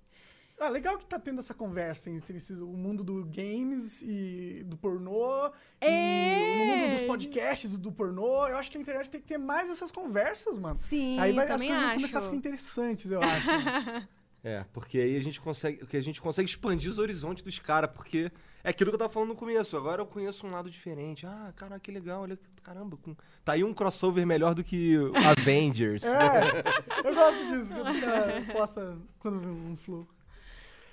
[0.59, 4.75] Ah, legal que tá tendo essa conversa entre esses, o mundo do games e do
[4.75, 5.51] pornô.
[5.79, 6.39] É!
[6.39, 8.47] E no mundo dos podcasts e do pornô.
[8.47, 10.75] Eu acho que a internet tem que ter mais essas conversas, mano.
[10.75, 11.95] Sim, aí vai, as coisas vão acho.
[11.97, 13.47] começar a ficar interessantes, eu acho.
[14.43, 17.89] É, porque aí a gente consegue, que a gente consegue expandir os horizontes dos caras,
[17.91, 18.31] porque
[18.67, 19.77] é aquilo que eu tava falando no começo.
[19.77, 21.25] Agora eu conheço um lado diferente.
[21.25, 24.95] Ah, cara, que legal, olha, caramba, com- tá aí um crossover melhor do que
[25.39, 26.03] Avengers.
[26.03, 26.63] é,
[27.07, 30.05] eu gosto disso, quando os caras postam quando um flow.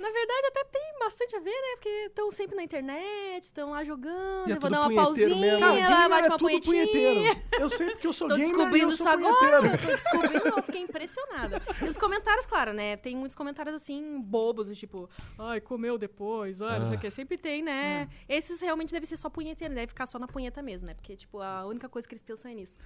[0.05, 1.77] Na verdade, até tem bastante a ver, né?
[1.77, 5.29] Porque estão sempre na internet, estão lá jogando, E é eu vou dar uma pausinha,
[5.35, 5.61] mesmo.
[5.61, 6.87] Cara, ela bate é uma punhetinha.
[6.87, 7.41] punheteiro.
[7.59, 11.63] Eu sei porque eu sou Tô gamer descobrindo isso agora, tô descobrindo, eu fiquei impressionada.
[11.81, 12.99] E os comentários, claro, né?
[12.99, 17.11] Tem muitos comentários assim, bobos, do tipo, ai, comeu depois, ai, não sei o que.
[17.11, 18.07] Sempre tem, né?
[18.29, 20.93] Esses realmente devem ser só punheteiro, deve ficar só na punheta mesmo, né?
[20.93, 22.77] Porque, tipo, a única coisa que eles pensam é nisso.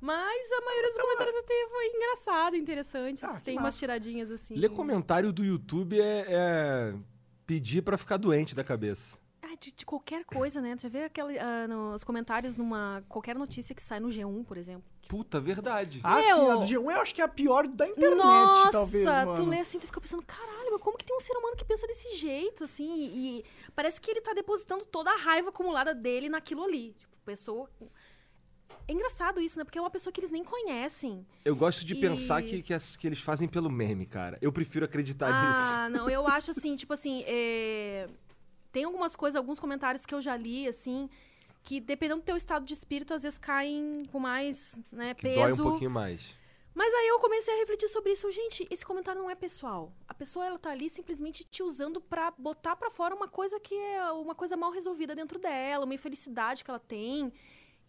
[0.00, 3.24] Mas a maioria dos comentários até foi engraçado, interessante.
[3.24, 3.78] Ah, tem umas massa.
[3.78, 4.54] tiradinhas assim.
[4.54, 6.94] Ler comentário do YouTube é, é
[7.46, 9.18] pedir pra ficar doente da cabeça.
[9.42, 10.74] Ah, de, de qualquer coisa, né?
[10.76, 14.56] Tu já vê aquele, ah, nos comentários numa qualquer notícia que sai no G1, por
[14.56, 14.84] exemplo.
[15.08, 16.00] Puta, verdade.
[16.02, 16.36] Ah, Meu.
[16.36, 19.34] sim, a do G1 eu acho que é a pior da internet, Nossa, talvez, mano.
[19.34, 21.64] tu lê assim, tu fica pensando, caralho, mas como que tem um ser humano que
[21.64, 22.94] pensa desse jeito, assim?
[22.96, 26.94] E, e parece que ele tá depositando toda a raiva acumulada dele naquilo ali.
[26.94, 27.68] Tipo, pessoa.
[28.88, 29.64] É engraçado isso, né?
[29.64, 31.26] Porque é uma pessoa que eles nem conhecem.
[31.44, 34.38] Eu gosto de E- pensar que, que, as- que eles fazem pelo meme, cara.
[34.40, 35.60] Eu prefiro acreditar nisso.
[35.62, 38.08] Ah, não, eu acho assim, tipo assim, é,
[38.72, 41.08] tem algumas coisas, alguns comentários que eu já li, assim,
[41.62, 45.40] que dependendo do teu estado de espírito, às vezes caem com mais, né, Que peso.
[45.40, 46.34] dói um pouquinho mais.
[46.76, 48.28] Mas aí eu comecei a refletir sobre isso.
[48.32, 49.92] Gente, esse comentário não é pessoal.
[50.08, 53.72] A pessoa, ela tá ali simplesmente te usando pra botar pra fora uma coisa que
[53.76, 57.32] é uma coisa mal resolvida dentro dela, uma infelicidade que ela tem.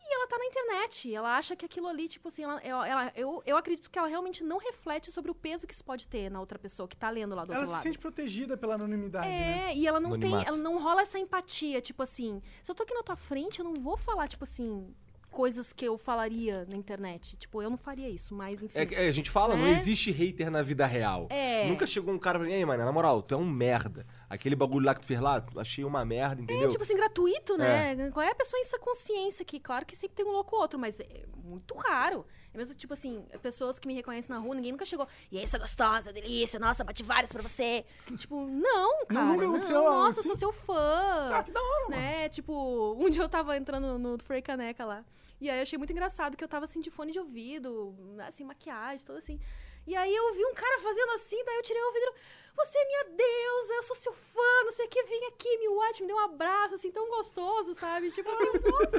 [0.07, 1.13] E ela tá na internet.
[1.13, 4.07] Ela acha que aquilo ali, tipo assim, ela, ela- ela- eu, eu acredito que ela
[4.07, 7.09] realmente não reflete sobre o peso que isso pode ter na outra pessoa que tá
[7.09, 7.83] lendo lá do Ela outro se lado.
[7.83, 9.71] sente protegida pela anonimidade, né?
[9.71, 10.47] É, e ela não tem, Anonimato.
[10.47, 13.65] ela não rola essa empatia, tipo assim, se eu tô aqui na tua frente, eu
[13.65, 14.93] não vou falar, tipo assim,
[15.35, 17.35] coisas que eu falaria na internet.
[17.35, 18.79] Tipo, eu não faria isso, mas enfim.
[18.79, 19.73] É, que- é, a gente fala, não Né?
[19.73, 21.27] existe hater na vida real.
[21.29, 21.67] É.
[21.67, 24.05] Nunca chegou um cara pra mim, ei, mano, na moral, tu é um merda.
[24.27, 26.65] aquele bagulho lá que tu fez lá, achei uma merda, entendeu?
[26.65, 28.09] É, tipo assim, gratuito, né?
[28.11, 29.59] Qual é a pessoa em sua consciência aqui?
[29.59, 31.05] Claro que sempre tem um louco ou outro, mas é
[31.43, 32.25] muito raro.
[32.55, 35.05] É mesmo, tipo assim, pessoas que me reconhecem na rua, ninguém nunca chegou.
[35.29, 37.83] E aí, sua gostosa, delícia, nossa, bate várias pra você.
[38.15, 39.25] Tipo, não, cara.
[39.25, 40.27] nunca não, aconteceu algo Nossa, eu assim?
[40.29, 41.31] sou seu fã.
[41.33, 42.01] Ah, que da hora, mano.
[42.01, 42.29] né?
[42.29, 45.03] Tipo, um dia eu tava entrando no Frei Caneca lá.
[45.41, 47.93] E aí eu achei muito engraçado que eu tava assim de fone de ouvido,
[48.25, 49.37] assim, maquiagem, toda assim.
[49.85, 52.13] E aí eu vi um cara fazendo assim, daí eu tirei o vidro.
[52.55, 55.67] Você é minha deusa, eu sou seu fã, não sei o que, vem aqui, me
[55.67, 58.09] watch, me deu um abraço, assim, tão gostoso, sabe?
[58.11, 58.97] Tipo assim, nossa,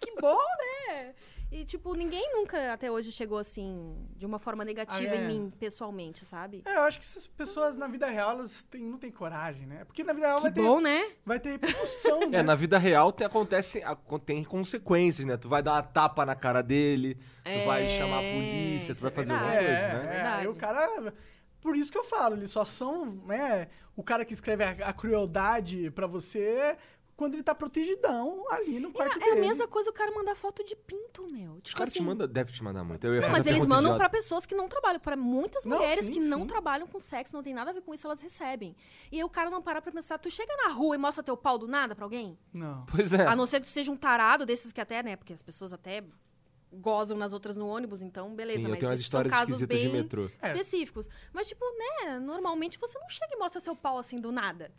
[0.00, 0.38] que bom,
[0.88, 1.14] né?
[1.50, 5.24] E, tipo, ninguém nunca até hoje chegou assim, de uma forma negativa Ah, é.
[5.24, 6.62] em mim, pessoalmente, sabe?
[6.64, 9.84] É, eu acho que essas pessoas na vida real, elas têm, não têm coragem, né?
[9.84, 11.12] Porque na vida real Que vai ter, bom, né?
[11.24, 12.38] vai ter repercussão, né?
[12.38, 15.36] É, na vida real tem, acontece, acon- tem consequências, né?
[15.36, 19.02] Tu vai dar uma tapa na cara dele, tu vai É, chamar a polícia, tu
[19.02, 19.66] vai é fazer alguma verdade.
[19.66, 20.04] coisa, é, né?
[20.10, 20.40] é, Verdade.
[20.42, 21.14] aí o cara...
[21.60, 24.92] Por isso que eu falo, eles só são, né, o cara que escreve a, a
[24.92, 26.76] crueldade pra você
[27.16, 29.30] quando ele tá protegidão ali no quarto É, dele.
[29.32, 31.52] a mesma coisa o cara mandar foto de pinto, meu.
[31.54, 33.06] Os Tipo caras te assim, mandam, deve te mandar muito.
[33.06, 33.98] Eu ia Não, mas eles mandam idiota.
[33.98, 35.00] pra pessoas que não trabalham.
[35.00, 36.46] Pra muitas Não, mulheres sim, que não sim.
[36.46, 38.76] trabalham com sexo, não tem nada a ver com isso, elas recebem.
[39.10, 41.36] E aí o cara não para pra pensar, tu chega na rua e mostra teu
[41.36, 42.38] pau do nada pra alguém?
[42.52, 42.84] Não.
[42.86, 43.26] Pois é.
[43.26, 45.16] A não ser que tu seja um tarado desses que até, né?
[45.16, 46.04] Porque as pessoas até
[46.72, 48.58] gozam nas outras no ônibus, então beleza.
[48.58, 50.30] Sim, eu mas tenho umas esses são histórias casos esquisitas de bem metrô.
[50.42, 50.48] É.
[50.48, 51.08] específicos.
[51.32, 51.64] Mas, tipo,
[52.04, 54.70] né, normalmente você não chega e mostra seu pau assim do nada.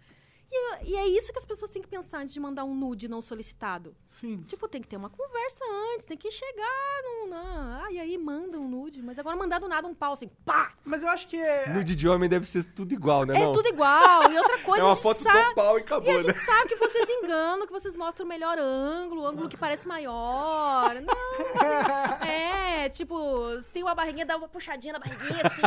[0.50, 3.08] E, e é isso que as pessoas têm que pensar antes de mandar um nude
[3.08, 3.96] não solicitado.
[4.08, 4.44] Sim.
[4.48, 7.04] Tipo, tem que ter uma conversa antes, tem que chegar.
[7.30, 7.84] Na...
[7.86, 9.02] Ah, e aí manda um nude.
[9.02, 10.74] Mas agora mandar do nada um pau assim, pá!
[10.86, 11.68] Mas eu acho que é...
[11.74, 13.36] Nude de homem deve ser tudo igual, né?
[13.36, 13.52] É não?
[13.52, 14.32] tudo igual.
[14.32, 15.50] E outra coisa, é uma a gente foto sabe.
[15.50, 16.24] do pau e E acabou, a né?
[16.24, 19.88] gente sabe que vocês enganam, que vocês mostram o melhor ângulo, o ângulo que parece
[19.88, 20.96] maior.
[21.02, 22.28] Não.
[22.28, 23.18] É, tipo,
[23.62, 25.62] se tem uma barriguinha, dá uma puxadinha na barriguinha, assim.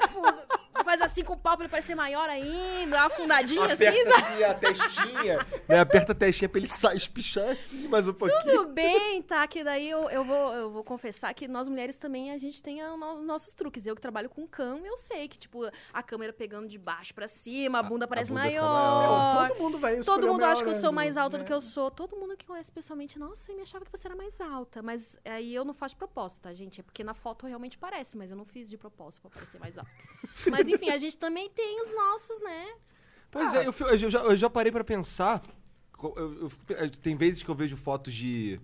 [0.00, 4.14] tipo, faz assim com o pau pra ele parecer maior ainda, uma afundadinha assim, Aperta
[4.16, 5.78] assim a testinha, né?
[5.80, 8.40] Aperta a testinha pra ele sa- espichar assim mais um pouquinho.
[8.42, 9.46] Tudo bem, tá?
[9.46, 12.80] Que daí eu, eu, vou, eu vou confessar que nós mulheres também, a gente tem
[12.80, 13.86] a no- os nossos truques.
[13.86, 17.26] Eu que trabalho com cam, eu sei que, tipo, a câmera pegando de baixo pra
[17.28, 19.40] cima, a bunda parece bunda fica maior.
[19.46, 21.46] Meu, todo mundo vai Todo mundo acha que eu sou mais alta do né?
[21.46, 21.90] que eu sou.
[21.90, 24.82] Todo mundo que conhece pessoalmente, nossa, eu me achava que você era mais alta.
[24.82, 26.80] Mas aí eu não faço de propósito, tá, gente?
[26.80, 29.76] É porque na foto realmente parece, mas eu não fiz de propósito pra parecer mais
[29.76, 29.90] alta.
[30.50, 32.74] mas enfim, a gente também tem os nossos, né?
[33.30, 35.42] Pois é, eu, eu já, eu já parei pra pensar.
[36.02, 38.60] eu- eu eh, tem vezes que eu vejo fotos de.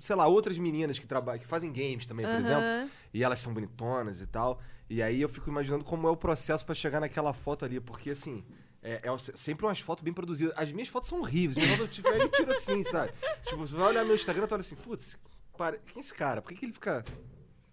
[0.00, 2.40] Sei lá, outras meninas que trabalham, que fazem games também, por Aham.
[2.40, 2.90] exemplo.
[3.14, 4.60] E elas são bonitonas e tal.
[4.90, 7.80] E aí eu fico imaginando como é o processo pra chegar naquela foto ali.
[7.80, 8.44] Porque assim.
[8.82, 10.54] É, é se- sempre umas fotos bem produzidas.
[10.56, 11.56] As minhas fotos são horríveis.
[11.56, 13.12] Fotos eu tiro- eu tiro assim, sabe?
[13.44, 15.18] Tipo, você vai olhar meu Instagram e tu olha assim, putz,
[15.56, 16.40] para- quem é esse cara?
[16.42, 17.04] Por que, que ele fica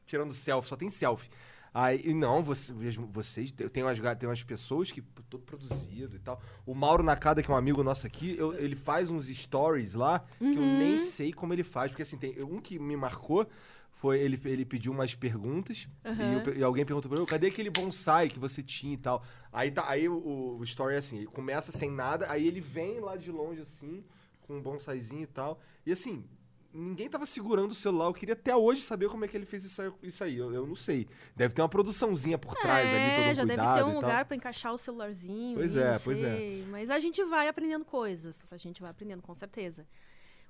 [0.08, 0.70] tirando selfie?
[0.70, 1.30] Só tem selfie.
[1.74, 2.72] Aí, e não, você-
[3.12, 6.40] vocês, tem tem umas, tem umas pessoas que todo produzido e tal.
[6.66, 10.24] O Mauro Nakada, que é um amigo nosso aqui, eu- ele faz uns stories lá
[10.40, 10.78] que eu Uhum.
[10.78, 11.92] nem sei como ele faz.
[11.92, 13.48] Porque assim, tem um que me marcou
[13.96, 16.44] foi ele, ele pediu umas perguntas e, Aham.
[16.46, 19.24] eu e alguém perguntou pra ele, cadê aquele bonsai que você tinha e tal?
[19.52, 23.00] Aí, tá, aí o, o story é assim, ele começa sem nada, aí ele vem
[23.00, 24.04] lá de longe assim,
[24.42, 25.60] com um bonsaizinho e tal.
[25.86, 26.26] E assim,
[26.74, 28.06] ninguém tava segurando o celular.
[28.06, 30.38] Eu queria até hoje saber como é que ele fez isso aí.
[30.38, 31.08] Eu, eu não sei.
[31.36, 33.96] Deve ter uma produçãozinha por trás ali, todo é, um já deve cuidado ter um
[33.96, 35.56] lugar pra encaixar o celularzinho.
[35.58, 36.64] Pois é, pois é.
[36.70, 38.52] Mas a gente vai aprendendo coisas.
[38.52, 39.86] A gente vai aprendendo, com certeza.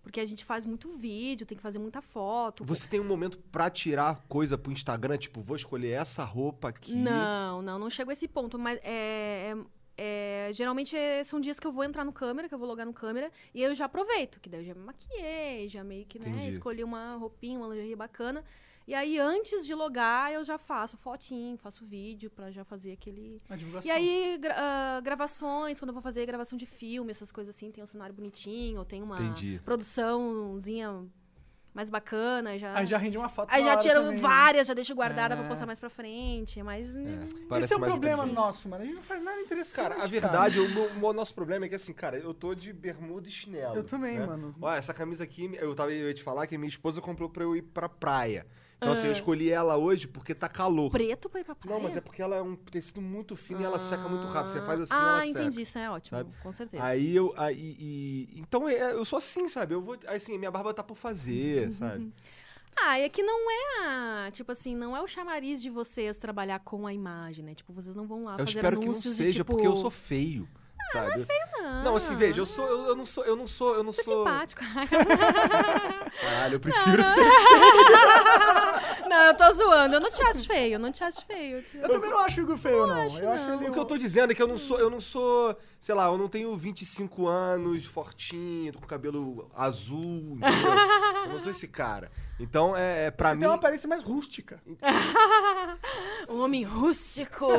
[0.01, 2.65] Porque a gente faz muito vídeo, tem que fazer muita foto.
[2.65, 6.93] Você tem um momento pra tirar coisa pro Instagram, tipo, vou escolher essa roupa aqui.
[6.93, 8.59] Não, não, não chego a esse ponto.
[8.59, 9.57] Mas é, é-
[9.97, 12.85] é, geralmente é- são dias que eu vou entrar no câmera, que eu vou logar
[12.85, 16.17] no câmera, e eu já aproveito, que daí eu já me maquiei, já meio que,
[16.19, 16.47] né, Entendi.
[16.49, 18.43] escolhi uma roupinha, uma lingerie bacana.
[18.85, 23.41] E aí, antes de logar, eu já faço fotinho, faço vídeo pra já fazer aquele.
[23.49, 23.87] A divulgação.
[23.87, 27.71] E aí, gra- ah, gravações, quando eu vou fazer gravação de filme, essas coisas assim,
[27.71, 29.61] tem um cenário bonitinho, tem uma Entendi.
[29.63, 31.05] produçãozinha
[31.73, 32.77] mais bacana, já.
[32.77, 34.15] Aí já rende uma foto Aí já também, né?
[34.17, 35.37] várias, já deixo guardada É.
[35.37, 36.61] pra postar mais pra frente.
[36.61, 36.93] Mas.
[37.49, 38.83] Parece Esse é o mais problema nosso, mano.
[38.83, 39.89] A gente não faz nada interessante.
[39.89, 42.71] Cara, a verdade, o, meu- o nosso problema é que assim, cara, eu tô de
[42.71, 43.75] bermuda e chinelo.
[43.75, 44.25] Eu também, né?
[44.25, 44.53] mano.
[44.61, 47.43] Olha, essa camisa aqui, eu tava eu ia te falar que minha esposa comprou pra
[47.43, 48.45] eu ir pra praia.
[48.83, 49.13] Então, assim, eu Ah.
[49.13, 50.91] escolhi ela hoje porque tá calor.
[50.91, 51.75] Preto pra ir pra praia?
[51.75, 54.51] Não, mas é porque ela é um tecido muito fino e ela seca muito rápido.
[54.51, 55.51] Você faz assim, Ah, ela entendi.
[55.51, 55.61] seca.
[55.61, 56.31] Isso é ótimo, sabe?
[56.43, 56.83] com certeza.
[56.83, 57.33] Aí eu.
[57.37, 59.73] Aí, e- então é, eu sou assim, sabe?
[59.73, 59.97] Eu vou.
[60.07, 62.11] Assim, minha barba tá por fazer, sabe?
[62.75, 63.85] Ah, é que não é
[64.27, 64.31] a.
[64.31, 67.53] Tipo assim, não é o chamariz de vocês trabalhar com a imagem, né?
[67.53, 69.51] Tipo, vocês não vão lá Eu fazer espero que não anúncios seja, e, tipo...
[69.51, 70.47] porque eu sou feio.
[70.91, 71.25] Sabe?
[71.57, 71.83] Não, Não.
[71.83, 72.65] Não, assim, veja, eu sou.
[72.67, 73.23] Eu, eu não sou.
[73.25, 73.75] Eu não sou.
[73.75, 74.19] Eu não é sou.
[74.25, 74.61] simpático.
[76.21, 77.23] Caralho, eu prefiro ser.
[79.09, 79.95] não, eu tô zoando.
[79.95, 80.73] Eu não te acho feio.
[80.73, 81.57] Eu não te acho feio.
[81.57, 83.01] Eu te- Eu também não acho o Igor feio, não.
[83.01, 83.55] acho, eu acho não.
[83.61, 83.69] ele.
[83.69, 86.05] O que eu tô dizendo é que eu não sou, eu não sou, sei lá,
[86.07, 90.71] eu não tenho 25 anos, fortinho, tô com cabelo azul, entendeu?
[91.25, 92.11] eu não sou esse cara.
[92.43, 93.39] Então, é, é pra Você mim...
[93.39, 94.61] tem uma aparência mais rústica.
[96.29, 97.47] Um homem rústico.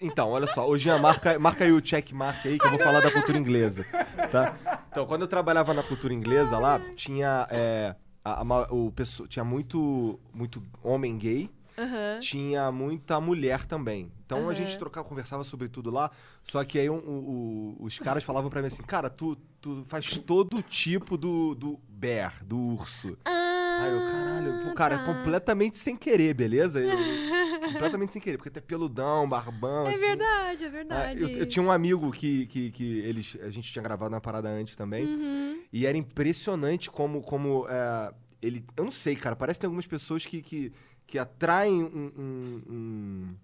[0.00, 3.00] Então, olha só, o Jean, marca, marca aí o checkmark aí que eu vou falar
[3.00, 3.84] da cultura inglesa,
[4.30, 4.54] tá?
[4.90, 9.44] Então, quando eu trabalhava na cultura inglesa lá, tinha, é, a- a o pessoa, tinha
[9.44, 11.48] muito, muito homem gay,
[11.78, 12.18] Aham.
[12.20, 14.10] tinha muita mulher também.
[14.26, 14.54] Então a Aham.
[14.54, 16.10] gente trocava, conversava sobre tudo lá.
[16.42, 19.84] Só que aí um- o- o- os caras falavam pra mim assim, cara, tu, tu
[19.86, 23.16] faz todo tipo do, do bear, do urso.
[23.24, 25.04] Aí eu, caralho, pô, cara, tá.
[25.04, 26.78] completamente sem querer, beleza?
[26.80, 30.00] Eu- completamente sem querer, porque até peludão, barbão, É assim.
[30.00, 31.22] verdade, é Ah, verdade.
[31.22, 34.48] Eu, eu tinha um amigo que, que, que eles, a gente tinha gravado uma parada
[34.50, 35.06] antes também.
[35.06, 35.62] Uhum.
[35.72, 38.12] E era impressionante como, como é,
[38.42, 38.64] ele.
[38.76, 39.34] Eu não sei, cara.
[39.34, 40.72] Parece que tem algumas pessoas que, que,
[41.06, 43.34] que atraem um, um- um-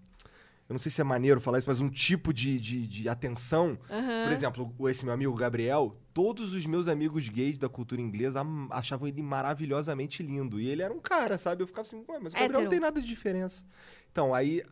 [0.71, 3.77] Eu não sei se é maneiro falar isso, mas um tipo de, de, de atenção.
[3.89, 4.23] Aham.
[4.23, 8.69] Por exemplo, esse meu amigo Gabriel, todos os meus amigos gays da cultura inglesa am-
[8.71, 10.61] achavam ele maravilhosamente lindo.
[10.61, 11.61] E ele era um cara, sabe?
[11.61, 12.61] Eu ficava assim, ué, mas o Gabriel Hétero.
[12.63, 13.65] não tem nada de diferença.
[14.09, 14.63] Então, aí.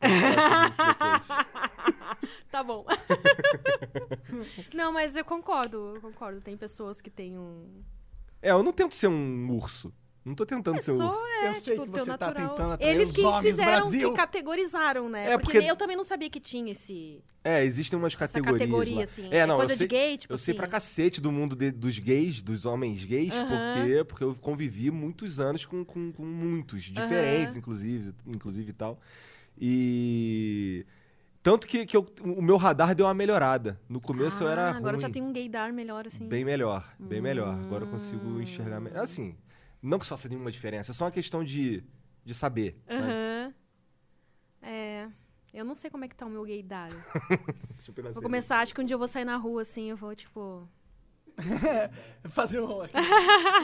[0.00, 1.26] Depois.
[2.50, 2.84] Tá bom.
[4.74, 6.40] não, mas eu concordo, eu concordo.
[6.40, 7.82] Tem pessoas que têm um.
[8.42, 9.92] É, eu não tento ser um urso.
[10.22, 11.26] Não tô tentando É ser um só, urso.
[11.26, 14.10] é, Eu sei tipo, que você tá tentando atrair Eles que homens fizeram, Brasil.
[14.10, 15.32] que categorizaram, né?
[15.32, 18.58] É, porque, porque- eu também não sabia que tinha esse, É, existem umas essa categorias.
[18.60, 19.02] categoria, lá.
[19.04, 19.28] assim.
[19.30, 20.58] É, não, coisa eu sei, de gay, tipo eu sei assim.
[20.58, 23.48] pra cacete do mundo de- dos gays, dos homens gays, Aham.
[23.48, 24.04] por quê?
[24.04, 29.00] Porque eu convivi muitos anos com, com, com muitos, diferentes, inclusive, inclusive e tal.
[29.58, 30.84] E.
[31.42, 33.80] Tanto que, que eu- o meu radar deu uma melhorada.
[33.88, 34.66] No começo eu era.
[34.72, 35.00] Ah, agora ruim.
[35.00, 36.28] já tem um gaydar melhor, assim.
[36.28, 37.54] Bem melhor, bem melhor.
[37.54, 37.92] Agora eu Hum.
[37.92, 38.78] consigo enxergar.
[38.80, 39.34] me- Assim,
[39.82, 41.82] não que faça nenhuma diferença, é só uma questão de,
[42.24, 42.80] de saber.
[42.86, 42.96] né?
[42.96, 43.54] Aham.
[44.62, 45.08] É.
[45.52, 46.90] Eu não sei como é que tá o meu gaydar.
[48.12, 50.68] Vou começar, acho que um dia eu vou sair na rua, assim, eu vou, tipo...
[52.30, 52.80] Fazer um.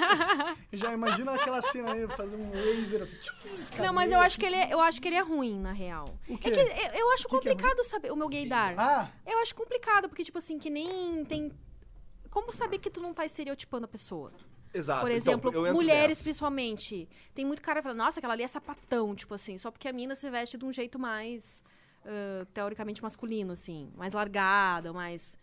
[0.73, 3.19] Já imagina aquela cena aí, fazer um laser assim.
[3.19, 5.73] tchum, Não, mas eu acho, que ele é, eu acho que ele é ruim, na
[5.73, 6.19] real.
[6.29, 6.49] O quê?
[6.49, 8.75] É que eu, eu acho que que é complicado saber o meu gaydar.
[8.79, 11.53] Ah, Eu acho complicado, porque, tipo assim, que nem tem...
[12.31, 14.33] Como saber que tu não tá estereotipando a pessoa?
[14.75, 15.01] Exato.
[15.01, 16.23] Por então, exemplo, eu entro mulheres nessa.
[16.23, 17.09] principalmente.
[17.35, 19.93] Tem muito cara que fala, nossa, aquela ali é sapatão, tipo assim, só porque a
[19.93, 21.63] mina se veste de um jeito mais
[22.07, 25.37] ah, teoricamente masculino, assim, mais largada, mais.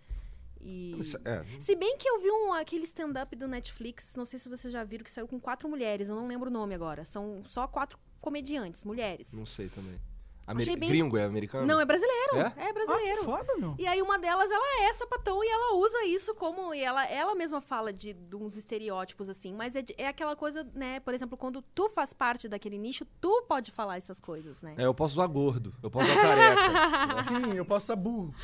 [0.61, 0.97] E...
[1.25, 4.71] É, Se bem que eu vi um, aquele stand-up do Netflix, não sei se vocês
[4.71, 7.03] já viram, que saiu com quatro mulheres, eu não lembro o nome agora.
[7.03, 9.33] São só quatro comediantes, mulheres.
[9.33, 9.99] não sei também.
[10.45, 11.65] Ameri bem- Gringo é americano?
[11.65, 12.35] Não, é brasileiro.
[12.35, 12.53] É?
[12.57, 13.19] É, ah, brasileiro.
[13.19, 13.75] que foda, meu.
[13.79, 16.73] E aí uma delas, ela é sapatão e ela usa isso como...
[16.73, 19.53] E ela, ela mesma fala de, de uns estereótipos, assim.
[19.53, 20.99] Mas é, é aquela coisa, né?
[20.99, 24.75] Por exemplo, quando tu faz parte daquele nicho, tu pode falar essas coisas, né?
[24.77, 27.23] É, eu posso usar gordo, eu posso usar careca.
[27.23, 28.33] Sim, eu posso estar burro.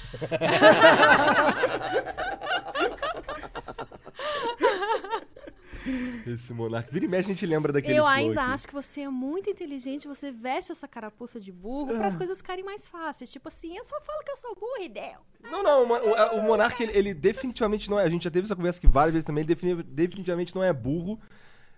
[6.28, 6.89] Esse monarca.
[6.91, 8.52] Vira e mexe, a gente lembra daquele Eu ainda aqui.
[8.52, 12.38] acho que você é muito inteligente, você veste essa carapuça de burro para as coisas
[12.38, 13.32] ficarem mais fáceis.
[13.32, 15.19] Tipo assim, eu só falo que eu sou burro e deu.
[15.52, 18.04] Não, não, o, o, o monarca, ele, ele definitivamente não é.
[18.04, 19.43] A gente já teve essa conversa aqui várias vezes também.
[19.43, 21.19] Ele defini- definitivamente não é burro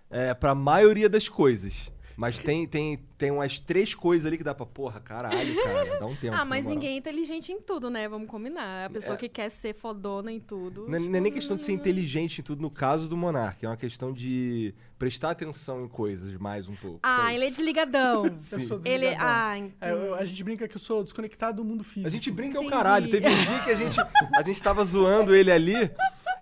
[0.10, 1.92] é, pra maioria das coisas.
[2.18, 4.66] Mas tem, tem, tem umas três coisas ali que dá pra.
[4.66, 6.00] Porra, caralho, cara.
[6.00, 6.36] Dá um tempo.
[6.36, 8.08] Ah, mas ninguém é inteligente em tudo, né?
[8.08, 8.86] Vamos combinar.
[8.86, 9.18] A pessoa É.
[9.18, 10.88] que quer ser fodona em tudo.
[10.88, 13.66] Não é, não é nem questão de ser inteligente em tudo no caso do monarca.
[13.66, 17.00] É uma questão de prestar atenção em coisas mais um pouco.
[17.04, 18.26] Ah, ele é desligadão.
[18.52, 19.08] Eu sou ele.
[19.10, 19.18] desligadão.
[19.28, 22.08] Ah, É, eu- a gente brinca que eu sou desconectado do mundo físico.
[22.08, 22.76] A gente brinca o Entendi.
[22.76, 23.10] caralho.
[23.10, 25.74] Teve um dia que a gente, a gente tava zoando ele ali.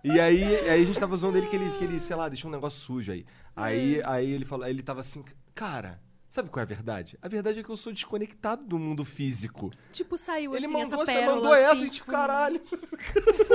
[0.03, 2.49] E aí, aí a gente tava zoando ele que ele, que ele, sei lá, deixou
[2.49, 3.25] um negócio sujo aí.
[3.55, 5.21] Aí, aí ele falou, aí ele tava assim,
[5.60, 7.19] cara, sabe qual é a verdade?
[7.22, 9.72] A verdade é que eu sou desconectado do mundo físico.
[9.91, 12.62] tipo, saiu ele assim, mandou, essa você pérola, mandou essa, assim, e tipo, tipo, caralho.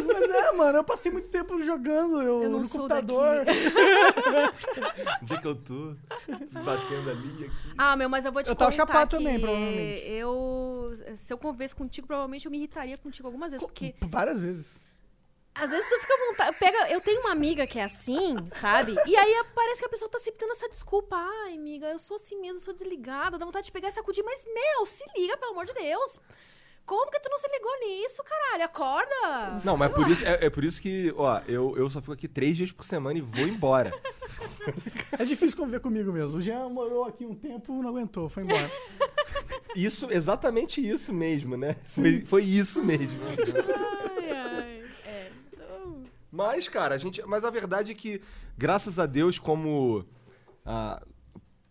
[0.07, 3.47] Mas é, mano, eu passei muito tempo jogando eu, Eu não no sou computador.
[5.23, 5.97] Onde é que eu tô?
[6.63, 7.75] Batendo ali, aqui.
[7.79, 10.07] Ah, meu, mas eu vou te Eu tava contar chapado que também, provavelmente.
[10.07, 14.84] Eu, se eu converso contigo, provavelmente eu me irritaria contigo algumas vezes, porque Várias vezes.
[15.55, 18.97] Às vezes tu fica à vontade, pega, eu tenho uma amiga que é assim, sabe?
[19.07, 22.17] E aí parece que a pessoa tá sempre tendo essa desculpa, ai, amiga, eu sou
[22.17, 25.37] assim mesmo, eu sou desligada, dá vontade de pegar e sacudir, mas meu, se liga,
[25.37, 26.19] pelo amor de Deus.
[26.87, 28.65] Como que tu não se ligou nisso, caralho?
[28.65, 29.63] Acorda!
[29.65, 32.29] Não, mas por isso, é, é por isso que, ó, eu, eu só fico aqui
[32.29, 33.91] três dias por semana e vou embora.
[35.19, 36.39] É difícil conviver comigo mesmo.
[36.39, 38.69] O Jean morou aqui um tempo não aguentou, foi embora.
[39.77, 41.77] Isso, exatamente isso mesmo, né?
[41.85, 43.21] Foi, foi isso mesmo.
[44.19, 44.85] Ai, ai.
[45.05, 45.31] É.
[45.53, 46.03] Então,
[46.35, 47.23] Mas, cara, a gente.
[47.27, 48.21] Mas a verdade é que,
[48.59, 50.05] graças a Deus, como
[50.67, 51.01] ah,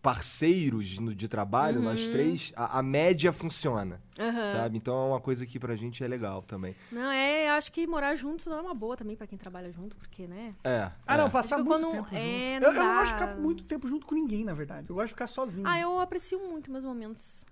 [0.00, 4.00] parceiros no- de trabalho, nós três, a, a média funciona.
[4.18, 4.52] Uhum.
[4.52, 4.76] Sabe?
[4.76, 6.76] Então é uma coisa que pra gente é legal também.
[6.92, 9.72] Não, é, eu acho que morar junto não é uma boa também pra quem trabalha
[9.72, 10.54] junto, porque, né?
[10.62, 10.90] É.
[11.06, 11.16] Ah, é.
[11.18, 12.62] não, passar Fica muito quando- tempo é, junto.
[12.62, 14.86] não Eu, eu não gosto de ficar muito tempo junto com ninguém, na verdade.
[14.88, 15.66] Eu gosto de ficar sozinho.
[15.66, 17.44] Ah, eu aprecio muito meus momentos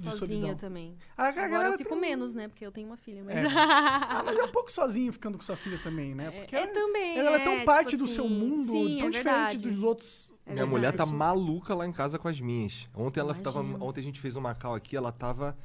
[0.00, 0.54] sozinha solidão.
[0.56, 0.96] também.
[1.16, 2.48] Ah, a Agora eu fico tem menos, né?
[2.48, 3.22] Porque eu tenho uma filha.
[3.24, 3.36] Mas...
[3.36, 3.42] É.
[4.10, 6.30] Ah, mas é um pouco sozinho ficando com sua filha também, né?
[6.30, 7.18] Porque é, também.
[7.18, 10.32] ela é tão tipo parte do assim, seu mundo, sim, tão é diferente dos outros.
[10.46, 12.88] É Minha mulher tá maluca lá em casa com as minhas.
[12.94, 13.60] Ontem ela tava.
[13.60, 15.56] Ontem a gente fez uma cal aqui, ela tava.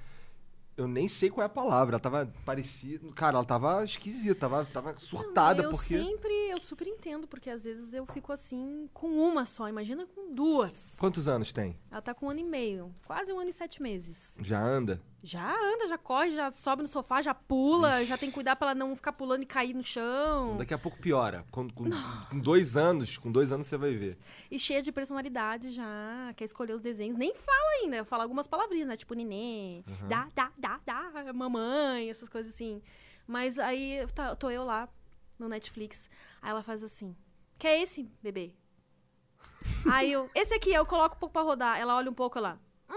[0.77, 1.95] Eu nem sei qual é a palavra.
[1.95, 3.07] Ela tava parecida.
[3.13, 5.97] Cara, ela tava esquisita, tava, tava surtada, eu porque.
[5.97, 10.33] sempre, eu super entendo, porque às vezes eu fico assim com uma só, imagina com
[10.33, 10.95] duas.
[10.97, 11.77] Quantos anos tem?
[11.89, 14.33] Ela tá com um ano e meio, quase um ano e sete meses.
[14.41, 15.01] Já anda?
[15.25, 18.67] Já anda, já corre, já sobe no sofá, já pula, já tem que cuidar pra
[18.67, 20.55] ela não ficar pulando e cair no chão.
[20.57, 21.43] Daqui a pouco piora.
[21.49, 21.89] Com, com-
[22.29, 24.19] com dois anos, com dois anos você vai ver.
[24.51, 28.87] E cheia de personalidade já, quer escolher os desenhos, nem fala ainda, fala algumas palavrinhas,
[28.87, 28.95] né?
[28.95, 32.79] Tipo nenê, dá, dá, dá, dá, mamãe, essas coisas assim.
[33.25, 34.87] Mas aí tá- tô eu lá
[35.39, 36.07] no Netflix,
[36.39, 37.15] aí ela faz assim:
[37.57, 38.53] Quer esse, bebê?
[39.91, 41.79] aí eu, esse aqui, eu coloco um pouco pra rodar.
[41.79, 42.59] Ela olha um pouco lá.
[42.87, 42.93] Hum,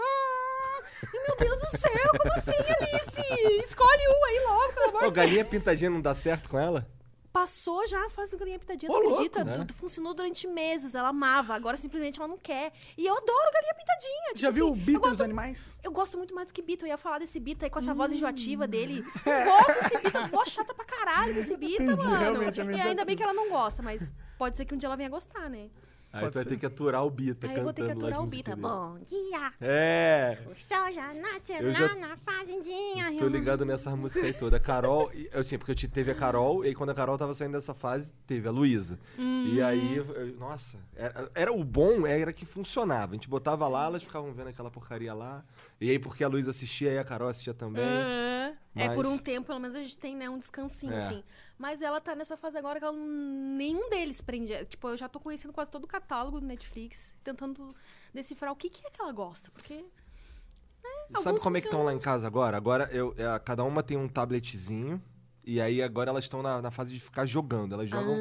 [1.13, 3.59] meu Deus do céu, como assim, Alice?
[3.63, 6.87] Escolhe um aí logo, pelo amor Ô, galinha pintadinha não dá certo com ela?
[7.31, 9.43] Passou já a fase do galinha pitadinha, Ô, tu louco, acredita?
[9.43, 9.63] né?
[9.63, 12.73] Tu- Funcionou durante meses, ela amava, agora simplesmente ela não quer.
[12.97, 14.27] E eu adoro galinha pitadinha.
[14.29, 15.77] tipo Já viu o assim, Beatles eu gosto, dos Animais?
[15.83, 17.91] eu gosto muito mais do que Bita, eu ia falar desse Bita aí com essa
[17.91, 17.95] Hum.
[17.95, 19.05] voz enjoativa dele.
[19.25, 22.17] Eu gosto desse Bita, voz chata pra caralho desse Bita, Entendi, mano.
[22.19, 23.17] realmente é meio e ainda bem enjoativo.
[23.17, 25.69] que ela não gosta, mas pode ser que um dia ela venha gostar, né?
[26.11, 26.49] Aí Pode tu vai ser.
[26.49, 28.55] ter que aturar o Bita aí eu vou ter que aturar o Bita.
[28.55, 28.61] dele.
[28.63, 30.39] Bom dia, É.
[30.47, 33.15] o sol já nasceu Eu lá já na fazendinha.
[33.19, 34.57] Tô ligado nessa música aí toda.
[34.57, 37.15] A Carol, eu assim, porque eu te- teve a Carol, e aí quando a Carol
[37.15, 38.99] tava saindo dessa fase, teve a Luísa.
[39.19, 39.51] Hum.
[39.53, 43.11] E aí, eu- nossa, era, era o bom era que funcionava.
[43.11, 45.43] A gente botava lá, elas ficavam vendo aquela porcaria lá.
[45.79, 47.83] E aí, porque a Luísa assistia, aí a Carol assistia também.
[47.85, 48.55] É,
[48.87, 51.05] Mas- por um tempo, pelo menos a gente tem, né, um descansinho, É.
[51.05, 51.23] assim.
[51.59, 54.53] Mas ela tá nessa fase agora que ela, nenhum deles prende.
[54.65, 57.75] Tipo, eu já tô conhecendo quase todo o catálogo do Netflix, tentando
[58.13, 59.51] decifrar o que, que é que ela gosta.
[59.51, 59.73] Porque.
[59.75, 62.55] né, Sabe como é que estão lá em casa agora?
[62.55, 65.03] Agora, eu, é, cada uma tem um tabletzinho.
[65.43, 67.73] E aí, agora elas estão na, na fase de ficar jogando.
[67.73, 68.15] Elas jogam,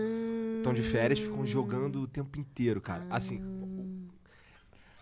[0.56, 3.06] estão de férias, ficam jogando o tempo inteiro, cara.
[3.08, 3.40] Assim,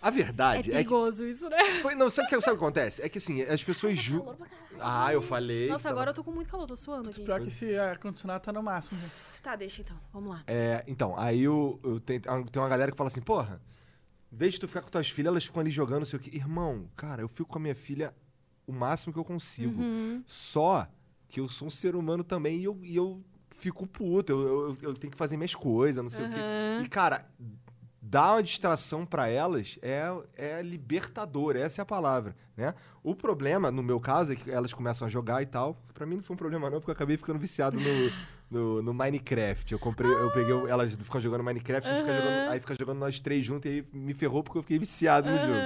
[0.07, 0.71] a É verdade é, que...
[0.71, 1.65] perigoso isso, né?
[1.83, 3.03] Foi, não, sabe o que, sabe que acontece?
[3.03, 4.37] É que assim, as pessoas julgam...
[4.79, 5.69] Ah, eu falei...
[5.69, 7.25] Nossa, tava- agora eu tô com muito calor, tô suando aqui.
[7.25, 8.99] Pior que esse ar-condicionado tá no máximo.
[9.01, 9.13] gente.
[9.43, 10.43] Tá, deixa então, vamos lá.
[10.47, 13.61] É, então, aí eu, eu tenho, tem uma galera que fala assim, porra,
[14.31, 16.23] em vez de tu ficar com tuas filhas, elas ficam ali jogando, não sei o
[16.23, 16.31] quê.
[16.37, 18.15] Irmão, cara, eu fico com a minha filha
[18.67, 19.81] o máximo que eu consigo.
[19.81, 20.23] Uhum.
[20.27, 20.87] Só
[21.29, 24.77] que eu sou um ser humano também e eu, e eu fico puto, eu, eu,
[24.83, 26.35] eu tenho que fazer minhas coisas, não sei o quê.
[26.85, 27.25] E, cara,
[28.09, 30.05] dar uma distração pra elas é,
[30.37, 32.73] é libertador, essa é a palavra, né?
[33.03, 35.77] O problema, no meu caso, é que elas começam a jogar e tal.
[35.93, 38.11] Pra mim não foi um problema não, porque eu acabei ficando viciado no,
[38.51, 39.73] no, no Minecraft.
[39.73, 42.17] Eu comprei, eu peguei, elas ficam jogando Minecraft, fico Aham.
[42.23, 45.29] jogando- aí fica jogando nós três juntos e aí me ferrou porque eu fiquei viciado
[45.31, 45.61] no jogo.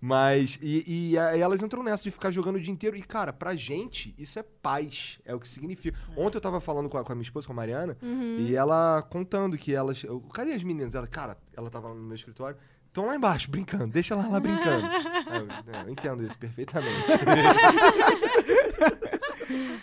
[0.00, 2.96] Mas, e, e aí elas entram nessa de ficar jogando o dia inteiro.
[2.96, 5.18] E, cara, pra gente, isso é paz.
[5.26, 5.98] É o que significa.
[6.16, 8.36] Ontem eu tava falando com a, com a minha esposa, com a Mariana, Uhum.
[8.40, 10.02] e ela contando que elas.
[10.02, 10.94] Eu, Cadê as meninas?
[10.94, 12.56] Ela, cara, ela tava no meu escritório.
[12.86, 13.86] Estão lá embaixo, brincando.
[13.88, 14.84] Deixa ela lá brincando.
[15.30, 17.06] Eu, eu entendo isso perfeitamente.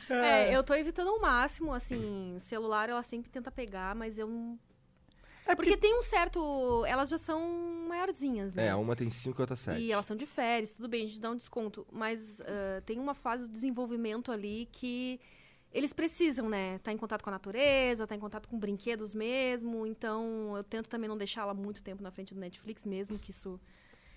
[0.10, 4.58] É, eu tô evitando ao máximo, assim, celular ela sempre tenta pegar, mas eu não.
[5.48, 6.84] É Porque tem um certo.
[6.86, 8.68] Elas já são maiorzinhas, né?
[8.68, 9.82] é, uma tem cinco e outra sete.
[9.82, 11.86] E elas são de férias, tudo bem, a gente dá um desconto.
[11.92, 15.20] Mas ah, tem uma fase do desenvolvimento ali que
[15.72, 16.80] eles precisam, né?
[16.80, 19.86] Tá em contato com a natureza, tá em contato com brinquedos mesmo.
[19.88, 23.60] Então, eu tento também não deixá-la muito tempo na frente do Netflix mesmo, que isso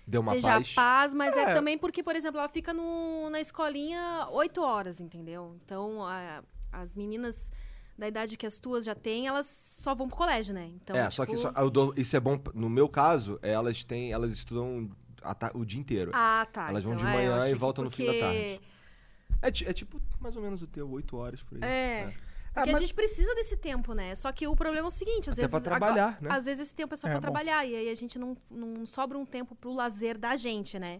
[0.07, 0.73] Deu uma seja paz.
[0.73, 1.13] paz.
[1.13, 1.41] Mas é.
[1.43, 1.53] É.
[1.53, 5.55] também porque, por exemplo, ela fica no, na escolinha oito horas, entendeu?
[5.63, 7.51] Então, a- as meninas
[8.01, 10.71] da idade que as tuas já têm, elas só vão pro colégio, né?
[10.75, 12.37] Então, é, só que tipo- só- eu dou- isso é bom.
[12.53, 14.11] No meu caso, elas têm.
[14.11, 14.89] Elas estudam
[15.21, 16.11] a o dia inteiro.
[16.13, 16.69] Ah, tá.
[16.69, 18.59] Elas vão então, de é, manhã e achei que voltam no fim da porque-
[19.39, 19.65] tarde.
[19.67, 21.69] É, é tipo mais ou menos o teu, oito horas por aí.
[21.69, 22.13] É.
[22.53, 24.13] Ah, Porque mas- a gente precisa desse tempo, né?
[24.15, 25.51] Só que o problema é o seguinte, às Até vezes.
[25.51, 26.29] pra trabalhar, agora- né?
[26.35, 27.21] Às vezes esse tempo é só É, pra bom.
[27.21, 27.65] trabalhar.
[27.65, 30.99] E aí a gente não, não sobra um tempo pro lazer da gente, né?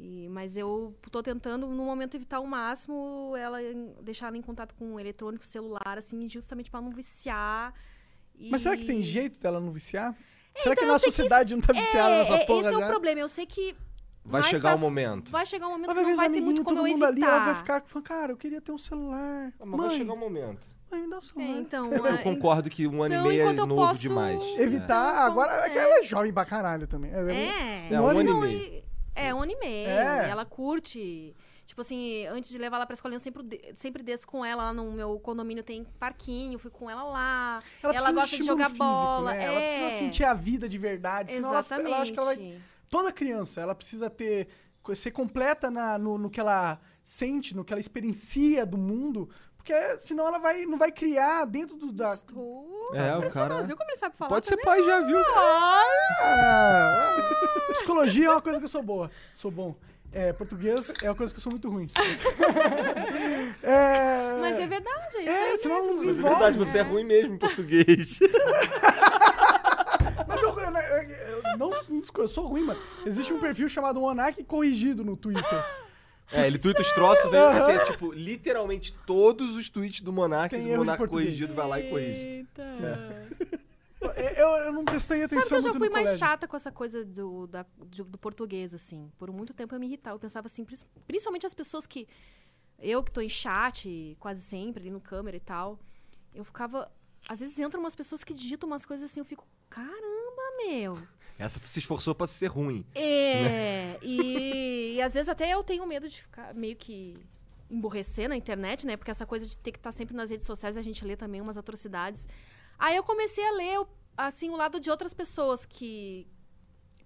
[0.00, 3.58] E- mas eu tô tentando, no momento, evitar ao máximo ela
[4.00, 7.74] deixar ela em contato com o eletrônico, celular, assim, justamente pra não viciar.
[8.38, 10.14] E- Mas será que tem jeito dela não viciar?
[10.56, 12.46] será que então, a eu nossa sei que sociedade não tá viciada é, nessa é,
[12.46, 12.84] porra Esse é já?
[12.86, 13.20] o problema.
[13.20, 13.74] Eu sei que
[14.24, 15.30] Vai chegar pra- o momento.
[15.32, 17.04] Vai chegar um momento Ela que vai não vai ter muito como todo eu mundo
[17.04, 17.34] ali, evitar.
[17.36, 19.52] ela vai ficar falando, cara, eu queria ter um celular.
[19.58, 20.68] Ah, Mas vai Mãe, chegar um momento.
[20.90, 21.48] mãe, me dá um celular.
[21.48, 24.42] É, então, Eu a- concordo que um ano então, e meio é novo posso- demais.
[24.58, 25.82] Evitar, Então, agora é que é.
[25.82, 27.10] ela é jovem pra caralho também.
[27.12, 27.88] Ela É.
[27.90, 28.82] É, um ano e Não, meio.
[29.18, 29.88] E- É, um ano e meio.
[29.88, 30.28] É.
[30.28, 31.34] E ela curte.
[31.66, 33.42] Tipo assim, antes de levar ela pra escolinha, eu sempre,
[33.74, 37.62] sempre desço com ela lá no meu condomínio, tem parquinho, fui com ela lá.
[37.82, 39.44] Ela, Ela gosta de jogar físico, bola, Né?
[39.44, 39.66] Ela é.
[39.66, 41.30] precisa sentir a vida de verdade.
[41.34, 41.86] Ela, Exatamente.
[41.86, 42.58] ela ela vai.
[42.88, 44.48] Toda criança, ela precisa ter.
[44.94, 49.28] ser completa na- no, no que ela sente, no que ela experiencia do mundo.
[49.68, 52.14] Porque senão ela vai, não vai criar dentro do, da.
[52.14, 53.62] Estou É, o cara.
[53.64, 54.64] Viu como ele sabe falar Pode ser também?
[54.64, 55.18] pai já, viu?
[55.36, 57.14] Ah,
[57.74, 59.10] psicologia é uma coisa que eu sou boa.
[59.34, 59.76] Sou bom.
[60.10, 61.90] É, português é uma coisa que eu sou muito ruim.
[63.62, 66.06] É, Mas é verdade, é isso É, aí senão não mesmo.
[66.06, 68.18] Mas é verdade, você é ruim mesmo em português.
[70.26, 71.70] Mas eu, eu- eu- eu não,
[72.18, 72.80] eu sou ruim, mano.
[73.04, 75.64] Existe um perfil chamado Monark Corrigido no Twitter.
[76.30, 80.54] É, ele tuita os troços, vem, assim, é tipo, literalmente todos os tweets do Monark,
[80.54, 82.10] Tem o Monark corrigido vai lá e corrige.
[82.10, 83.28] Eita.
[84.36, 86.18] Eu, eu não prestei atenção Sabe que eu já fui mais colégio.
[86.18, 89.10] chata com essa coisa do, da- do, do português, assim.
[89.18, 90.14] Por muito tempo eu me irritava.
[90.14, 90.64] Eu pensava assim,
[91.06, 92.06] principalmente as pessoas que.
[92.78, 95.80] Eu que tô em chat quase sempre, ali no câmera e tal.
[96.32, 96.88] Eu ficava.
[97.28, 100.96] Às vezes entram umas pessoas que digitam umas coisas assim, eu fico, caramba, meu.
[101.38, 102.84] Essa tu se esforçou pra ser ruim.
[102.94, 107.16] É, e, e às vezes até eu tenho medo de ficar meio que
[107.70, 108.96] emborrecer na internet, né?
[108.96, 111.40] Porque essa coisa de ter que estar sempre nas redes sociais, a gente lê também
[111.40, 112.26] umas atrocidades.
[112.78, 113.86] Aí eu comecei a ler,
[114.16, 116.26] assim, o lado de outras pessoas que...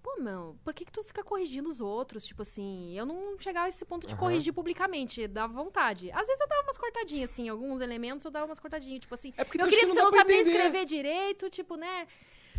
[0.03, 2.25] Pô, meu, por que que tu fica corrigindo os outros?
[2.25, 4.21] Tipo assim, eu não chegava a esse ponto de Aham.
[4.21, 6.11] corrigir publicamente, dava vontade.
[6.11, 9.33] Às vezes eu dava umas cortadinhas, assim, alguns elementos eu dava umas cortadinhas, tipo assim...
[9.37, 10.41] É porque Meu querido, que você não entender.
[10.41, 12.09] escrever direito, tipo, né?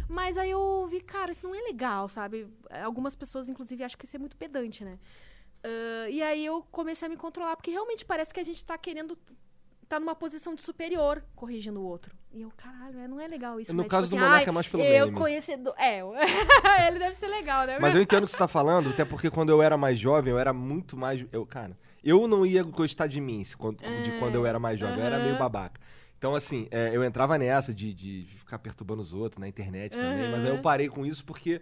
[0.08, 2.48] Mas aí eu vi, cara, isso não é legal, sabe?
[2.84, 4.98] Algumas pessoas, inclusive, acham que isso é muito pedante, né?
[5.64, 8.78] Ah, e aí eu comecei a me controlar, porque realmente parece que a gente tá
[8.78, 9.18] querendo
[9.88, 12.16] tá numa posição de superior corrigindo o outro.
[12.32, 13.90] E eu, caralho, é, não é legal isso, No né?
[13.90, 15.18] caso tipo do assim, Monarca é mais pelo eu meme.
[15.78, 16.04] É,
[16.88, 17.78] ele deve ser legal, né?
[17.80, 20.32] Mas eu entendo o que você tá falando, até porque quando eu era mais jovem,
[20.32, 21.24] eu era muito mais.
[21.32, 24.98] Eu, cara, eu não ia gostar de mim de quando eu era mais jovem.
[24.98, 25.80] Eu era meio babaca.
[26.24, 30.32] Então, assim, é, eu entrava nessa de, de ficar perturbando os outros na internet também,
[30.32, 31.60] mas aí eu parei com isso porque.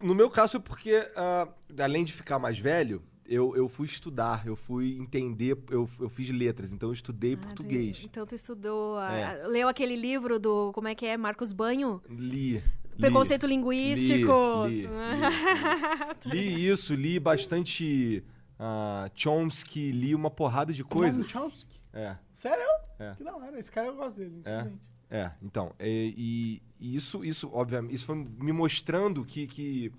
[0.00, 1.48] No meu caso, é porque, ah,
[1.80, 6.30] além de ficar mais velho, eu, eu fui estudar, eu fui entender, eu, eu fiz
[6.30, 8.02] letras, então eu estudei Ah, português.
[8.04, 9.24] Então tu estudou, a- É.
[9.24, 12.00] a- leu aquele livro do, como é que é, Marcos Banho?
[12.08, 12.52] Li.
[12.58, 12.62] li.
[13.00, 14.66] Preconceito linguístico.
[14.68, 14.92] Li, li, li.
[16.30, 18.22] Li isso, li bastante
[18.60, 21.18] ah, Chomsky, li uma porrada de coisa.
[21.18, 21.82] Noam Chomsky?
[21.92, 22.66] É, Sério?
[22.98, 23.14] É.
[23.14, 23.58] Que da hora.
[23.58, 24.42] Esse cara eu gosto dele.
[24.44, 24.50] É.
[24.58, 24.82] infelizmente.
[25.10, 25.30] é.
[25.42, 29.92] Então, e, e- e isso, isso, obviamente, isso foi me mostrando que, que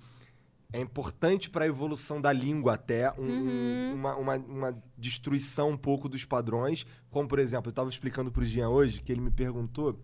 [0.74, 3.94] é importante para a evolução da língua até um- um- Uhum.
[3.96, 6.86] uma, uma, uma destruição um pouco dos padrões.
[7.10, 9.98] Como, por exemplo, eu estava explicando pro Jean hoje, que ele me perguntou.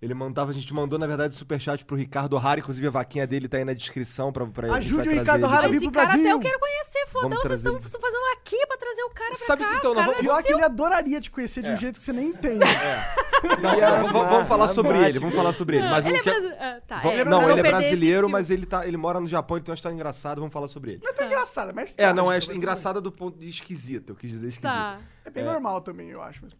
[0.00, 3.48] Ele mandava, a gente mandou, na verdade, superchat pro Ricardo O'Hara, inclusive a vaquinha dele
[3.48, 5.42] tá aí na descrição pra, pra Ajude o Ricardo.
[5.44, 6.30] O'Hara a vir esse pro cara até Brasil.
[6.36, 7.30] eu quero conhecer, fodão.
[7.42, 9.70] Vocês estão fazendo aqui pra trazer o cara pra Sabe cá.
[9.70, 11.76] que então, o cara Pior deve que ele adoraria te conhecer de um É.
[11.76, 12.28] jeito que você nem
[13.60, 15.88] não, vamos, falar sobre ele, vamos falar sobre ele.
[15.88, 16.56] Mas Ele é que brasileiro.
[16.60, 19.26] Ah, tá, Vamos- é, não, ele é esse brasileiro, mas ele, tá, ele mora no
[19.26, 21.00] Japão, ele tem uma história engraçada, vamos falar sobre ele.
[21.02, 24.16] Não é tão engraçado, mas É, não, é mas engraçada do ponto de esquisita, eu
[24.16, 24.72] quis dizer esquisita.
[24.72, 25.00] Tá.
[25.24, 26.40] É bem normal também, eu acho.
[26.42, 26.52] Mas...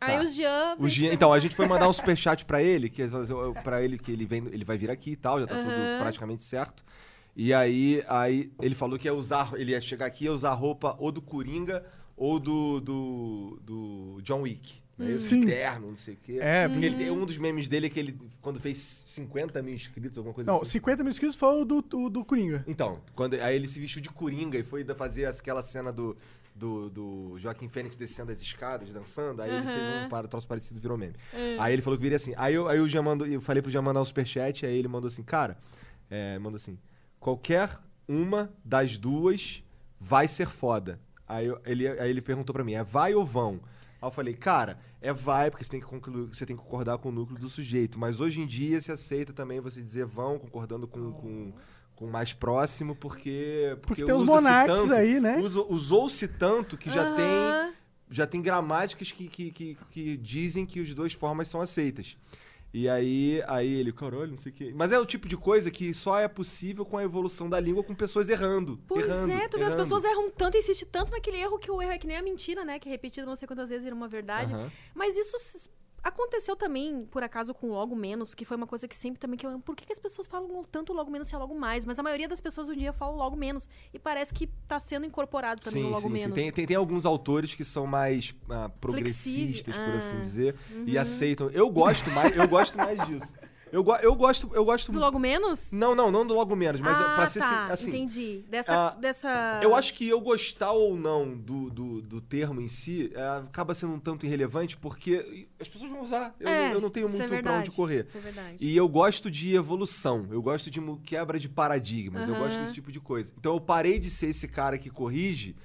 [0.00, 0.22] Aí Tá.
[0.22, 0.76] o Jean.
[0.78, 3.02] O Jean- então, a gente foi mandar um superchat pra ele, que
[3.62, 5.98] para ele que ele vem, ele vai vir aqui e tal, já tá tudo Aham.
[6.00, 6.84] praticamente certo.
[7.36, 10.52] E aí, aí ele falou que ia usar, ele ia chegar aqui e ia usar
[10.52, 11.84] roupa ou do Coringa
[12.16, 14.82] ou do do, do John Wick.
[14.96, 15.12] Né?
[15.14, 15.44] Esse Sim.
[15.46, 16.38] terno, não sei o quê.
[16.40, 19.74] É, Porque ele tem um dos memes dele é que ele, quando fez 50 mil
[19.74, 20.66] inscritos, alguma coisa Não, assim.
[20.72, 22.64] 50 mil inscritos foi o do, do, do Coringa.
[22.68, 26.16] Então, quando, aí ele se vestiu de coringa e foi da- fazer aquela cena do,
[26.54, 29.42] do, do Joaquim Fênix descendo as escadas, dançando.
[29.42, 31.14] Aí ele fez um para, troço parecido, virou meme.
[31.58, 32.32] Aí ele falou que viria assim.
[32.36, 34.88] Aí eu, aí eu já mando, eu falei pro Jean mandar um superchat, aí ele
[34.88, 35.58] mandou assim, cara,
[36.10, 36.78] é, mandou assim,
[37.18, 39.62] qualquer uma das duas
[39.98, 41.00] vai ser foda.
[41.26, 43.60] Aí, eu- ele, aí ele perguntou pra mim, é vai ou vão?
[44.00, 46.98] Aí eu falei, cara, é vai, porque você tem que concluir, você tem que concordar
[46.98, 47.98] com o núcleo do sujeito.
[47.98, 51.52] Mas hoje em dia se aceita também você dizer vão, concordando com, com,
[51.94, 53.76] com o mais próximo, porque.
[53.82, 55.38] Porque tem os usa-se monarcas tanto- aí, né?
[55.68, 57.74] Usou-se tanto que já tem
[58.10, 62.16] já tem gramáticas que, que, que, que dizem que as duas formas são aceitas.
[62.72, 64.72] E aí, aí ele, caralho, não sei o quê.
[64.74, 67.84] Mas é o tipo de coisa que só é possível com a evolução da língua,
[67.84, 68.80] com pessoas errando.
[68.88, 71.80] Pois errando, é, tu vê, as pessoas erram tanto, insistem tanto naquele erro que o
[71.80, 72.80] erro é que nem a mentira, né?
[72.80, 74.52] Que é repetido não sei quantas vezes vira uma verdade.
[74.92, 75.68] Mas isso
[76.04, 79.46] Aconteceu também, por acaso, com logo menos, que foi uma coisa que sempre também que
[79.46, 79.58] eu.
[79.60, 81.86] Por que, que as pessoas falam tanto logo menos se é logo mais?
[81.86, 83.66] Mas a maioria das pessoas hoje em dia falam logo menos.
[83.92, 86.12] E parece que tá sendo incorporado também o Sim, logo sim, sim.
[86.12, 86.34] menos.
[86.34, 90.98] Tem, tem, tem alguns autores que são mais ah, progressistas, por assim Ah, dizer, e
[90.98, 91.48] aceitam.
[91.48, 93.34] Eu gosto mais, eu gosto mais disso.
[93.74, 94.92] Eu, go- eu gosto, eu gosto.
[94.92, 95.72] Do logo menos?
[95.72, 97.88] Não, não, não do logo menos, mas ah, pra ser tá, assim.
[97.88, 98.44] entendi.
[98.48, 99.58] Dessa, ah, dessa...
[99.64, 103.74] Eu acho que eu gostar ou não do, do, do termo em si é, acaba
[103.74, 106.32] sendo um tanto irrelevante porque as pessoas vão usar.
[106.38, 108.06] Eu, É, não, eu não tenho é muito pra verdade, onde correr.
[108.06, 108.56] Isso é verdade.
[108.60, 112.92] E eu gosto de evolução, eu gosto de quebra de paradigmas, eu gosto desse tipo
[112.92, 113.32] de coisa.
[113.36, 115.56] Então eu parei de ser esse cara que corrige,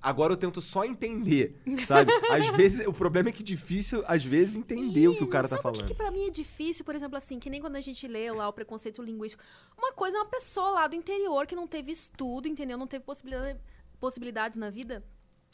[0.00, 2.12] agora eu tento só entender, sabe?
[2.30, 5.48] Às vezes, o problema é que é difícil, às vezes, entender o que o cara
[5.48, 5.80] tá sabe o falando.
[5.80, 8.30] que, que pra mim é difícil, por exemplo, assim, que nem quando a gente lê
[8.30, 9.42] lá o preconceito linguístico.
[9.76, 12.78] Uma coisa é uma pessoa lá do interior que não teve estudo, entendeu?
[12.78, 13.58] Não teve possibilidade,
[14.00, 15.04] possibilidades na vida.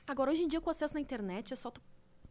[0.07, 1.80] Agora, hoje em dia, com acesso na internet, é só tu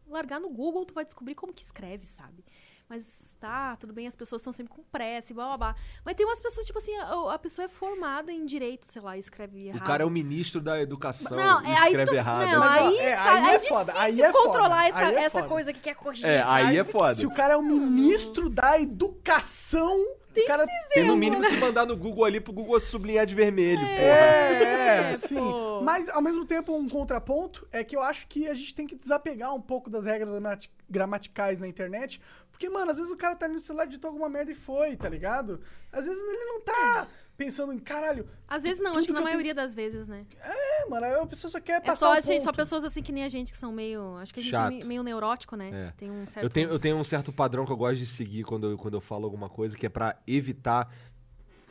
[0.06, 2.44] largar no Google, tu vai descobrir como que escreve, sabe?
[2.88, 5.76] Mas tá, tudo bem, as pessoas estão sempre com pressa e blá blá blá.
[6.04, 9.16] Mas tem umas pessoas, tipo assim, a, a pessoa é formada em direito, sei lá,
[9.16, 9.80] e escreve errado.
[9.80, 12.46] O cara é o ministro da educação Não, e é, aí escreve tu, errado.
[12.46, 14.98] Não, Mas, ó, aí, é, sa- aí é é foda, aí é foda, controlar essa,
[14.98, 15.48] aí é essa foda.
[15.48, 16.26] coisa que quer corrigir.
[16.26, 16.78] É, aí sabe?
[16.78, 17.14] é foda.
[17.14, 19.98] Se o cara é o ministro da educação,
[20.36, 23.80] o cara Tem no mínimo que mandar no Google ali pro Google sublinhar de vermelho,
[23.80, 23.94] porra.
[23.96, 25.36] É, é, É, sim.
[25.36, 25.80] pô.
[25.82, 28.94] Mas, ao mesmo tempo, um contraponto é que eu acho que a gente tem que
[28.94, 32.20] desapegar um pouco das regras gramati- gramaticais na internet.
[32.54, 34.96] Porque, mano, às vezes o cara tá ali no celular, digitou alguma merda e foi,
[34.96, 35.60] tá ligado?
[35.92, 39.18] Às vezes ele não tá pensando em, caralho, Às vezes não, acho que que na
[39.18, 40.24] tenho maioria que- das vezes, né?
[40.40, 43.10] é, mano, a pessoa só quer É passar só, um assim, só pessoas assim que
[43.10, 44.16] nem a gente, que são meio.
[44.18, 44.72] Acho que a gente Chato.
[44.72, 45.88] é meio, neurótico, né?
[45.88, 45.92] É.
[45.96, 46.44] Tem um certo.
[46.46, 48.94] Eu tenho, eu tenho um certo padrão que eu gosto de seguir quando eu, quando
[48.94, 50.88] eu falo alguma coisa, que é pra evitar,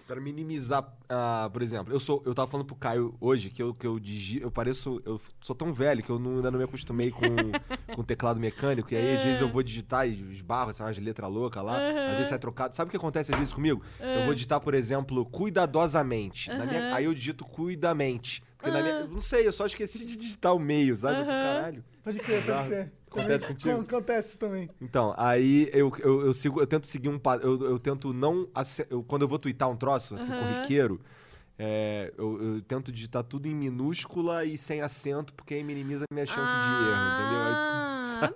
[0.08, 3.74] pra minimizar, ah, por exemplo, eu sou, eu tava falando pro Caio hoje que eu,
[3.74, 6.66] que eu digi, eu pareço, eu sou tão velho que eu não- ainda não me
[6.66, 7.20] acostumei com,
[7.95, 11.32] com teclado mecânico, e aí às vezes eu vou digitar e esbarro, sai umas letras
[11.32, 11.78] loucas lá,
[12.08, 12.76] às vezes sai trocado.
[12.76, 13.82] Sabe o que acontece às vezes comigo?
[13.99, 19.08] Eu vou digitar, por exemplo, cuidadosamente, minha- aí eu digito cuidamente, porque na minha, eu
[19.08, 21.20] não sei, eu só esqueci de digitar o meio, sabe?
[21.26, 21.84] Caralho.
[22.04, 22.91] Pode crer, pode crer.
[23.10, 23.82] Acontece Também- contigo?
[23.82, 24.70] Acontece também.
[24.82, 28.47] Então, aí eu, eu, eu sigo, eu tento seguir um eu, eu tento não
[28.89, 30.99] eu- quando eu vou twittar um troço assim corriqueiro,
[31.60, 36.14] é, eu, eu tento digitar tudo em minúscula e sem acento, porque aí minimiza a
[36.14, 37.41] minha chance de erro, entendeu?
[37.43, 38.34] Aí, Ah, sabe?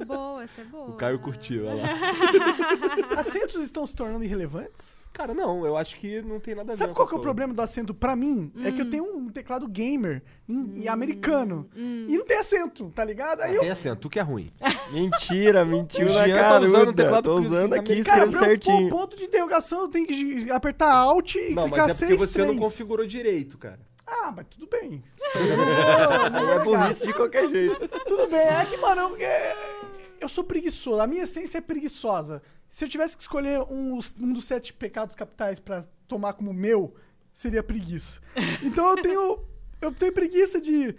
[0.00, 0.90] Boa, boa, essa é boa.
[0.90, 3.18] o Caio curtiu, olha lá.
[3.20, 5.00] Acentos estão se tornando irrelevantes?
[5.12, 7.18] Cara, não, eu acho que não tem nada a ver Sabe com qual que é
[7.18, 8.50] o problema do acento pra mim?
[8.64, 8.72] É Hum.
[8.72, 11.68] que eu tenho um teclado gamer em, em americano.
[11.76, 13.42] E não tem acento, tá ligado?
[13.42, 14.50] Aí Não eu, tem acento, tu que é ruim.
[14.90, 16.64] Mentira, mentiu O na Jean tá cara.
[16.64, 18.88] usando o teclado Tô do- usando aqui e cara, pôr certinho.
[18.88, 22.30] ponto de interrogação, eu tenho que apertar Alt e Não, clicar mas é porque seis,
[22.32, 23.80] você não configurou direito, cara.
[24.14, 25.02] Ah, mas tudo bem.
[25.34, 27.88] Aí é burrice de qualquer jeito.
[28.06, 28.40] Tudo bem.
[28.40, 29.88] É que, mano, eu,
[30.20, 31.00] eu sou preguiçoso.
[31.00, 32.42] A minha essência é preguiçosa.
[32.68, 36.94] Se eu tivesse que escolher um, um dos sete pecados capitais pra tomar como meu,
[37.32, 38.20] seria preguiça.
[38.62, 39.44] Então eu tenho.
[39.80, 40.94] Eu tenho preguiça de.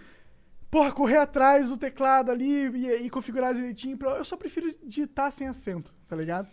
[0.71, 3.95] Porra, correr atrás do teclado ali e, e configurar direitinho.
[3.95, 6.47] Pra, eu só prefiro digitar sem acento, tá ligado?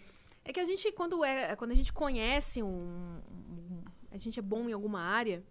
[0.45, 3.83] É que a gente, quando, é, quando a gente conhece um, um-
[4.13, 5.43] A gente é bom em alguma área.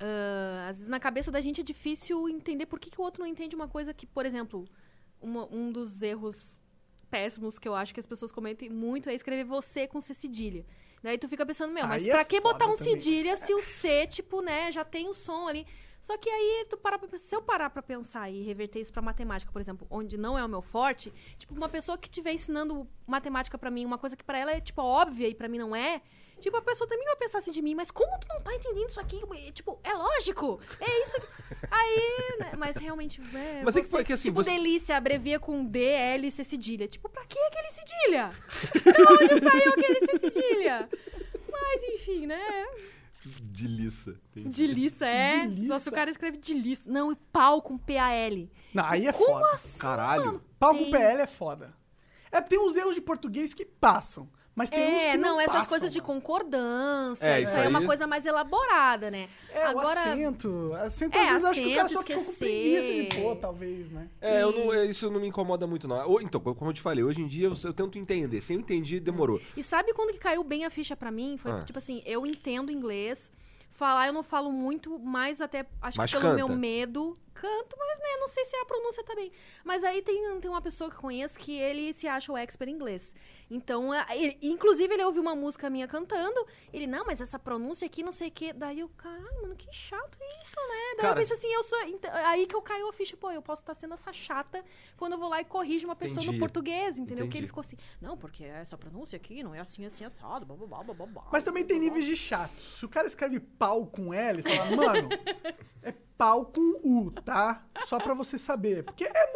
[0.00, 3.20] Ah, às vezes na cabeça da gente é difícil entender por que, que o outro
[3.22, 4.64] não entende uma coisa que, por exemplo,
[5.20, 6.60] uma- um dos erros
[7.10, 10.64] péssimos que eu acho que as pessoas cometem muito é escrever você com C cedilha.
[11.02, 12.94] Daí tu fica pensando, meu, mas Aí é pra que botar um também.
[12.94, 15.66] cedilha se o C, tipo, né, já tem o som ali.
[16.00, 19.00] Só que aí tu para pra, se eu parar pra pensar e reverter isso pra
[19.02, 22.86] matemática, por exemplo, onde não é o meu forte, tipo, uma pessoa que estiver ensinando
[23.06, 25.74] matemática pra mim, uma coisa que pra ela é, tipo, óbvia e pra mim não
[25.74, 26.02] é,
[26.38, 28.88] tipo, a pessoa também vai pensar assim de mim, mas como tu não tá entendendo
[28.88, 29.20] isso aqui?
[29.52, 31.20] Tipo, é lógico, é isso.
[31.20, 31.28] que-
[31.70, 34.96] Aí, né, mas realmente, é, Mas é que você, foi que, assim, tipo, você- delícia
[34.96, 36.86] abrevia com D, L e C cedilha.
[36.88, 38.30] Tipo, pra que aquele cedilha?
[38.84, 40.88] Da onde saiu aquele C cedilha?
[41.50, 42.66] Mas, enfim, né?
[43.24, 44.14] Delícia.
[44.34, 45.40] Delícia, é.
[45.46, 45.66] Delícia.
[45.74, 46.90] Só se o cara escreve delícia.
[46.90, 48.50] Não, e pau com P-A-L.
[48.72, 49.52] Não, aí é Como foda.
[49.52, 49.78] assim?
[49.78, 50.42] Caralho.
[50.58, 50.90] Pau com Tem.
[50.90, 51.74] PL é foda.
[52.30, 54.30] É, tem uns erros de português que passam.
[54.58, 56.12] Mas tem uns É, que não, não, essas passam, coisas de mano.
[56.14, 57.26] concordância.
[57.30, 59.28] É, isso isso aí é uma coisa mais elaborada, né?
[59.50, 60.72] É, Agora, o acento.
[60.74, 62.44] Acento, É, às vezes, eu acho que o cara acento, só ficou esquecer.
[62.44, 64.08] preguiça de pôr, talvez, né?
[64.20, 66.06] É, eu não, é, isso não me incomoda muito, não.
[66.08, 68.40] Ou- Então, como eu te falei, hoje em dia eu, eu tento entender.
[68.40, 69.40] Se eu entendi, demorou.
[69.56, 71.36] E sabe quando que caiu bem a ficha pra mim?
[71.38, 71.62] Foi Ah.
[71.62, 73.30] tipo assim, eu entendo inglês.
[73.70, 76.44] Falar eu não falo muito, mas até acho Mas que pelo canta.
[76.46, 79.30] meu medo, canto, mas né, não sei se a pronúncia tá bem.
[79.64, 82.74] Mas aí tem, tem uma pessoa que conheço que ele se acha o expert em
[82.74, 83.12] inglês.
[83.50, 86.46] Então, é, ele- inclusive, ele ouviu uma música minha cantando.
[86.72, 88.52] Ele, não, mas essa pronúncia aqui, não sei o quê.
[88.52, 90.74] Daí eu, caralho, mano, que chato isso, né?
[90.90, 91.78] Daí Cara, eu pensei assim, eu sou.
[91.84, 94.62] ent- Aí que eu caio a ficha, pô, eu posso estar sendo essa chata
[94.96, 96.32] quando eu vou lá e corrijo uma pessoa Entendi.
[96.36, 97.24] no português, entendeu?
[97.24, 97.30] Entendi.
[97.32, 100.56] Que ele ficou assim, não, porque essa pronúncia aqui não é assim, assim, assado, blá,
[100.56, 102.52] blá, blá, blá, blá, blá, Mas também tem níveis de chato.
[102.60, 105.08] Se o cara escreve pau com L, fala, mano,
[105.82, 107.64] é pau com U, tá?
[107.86, 108.82] Só pra você saber.
[108.82, 109.30] Porque é,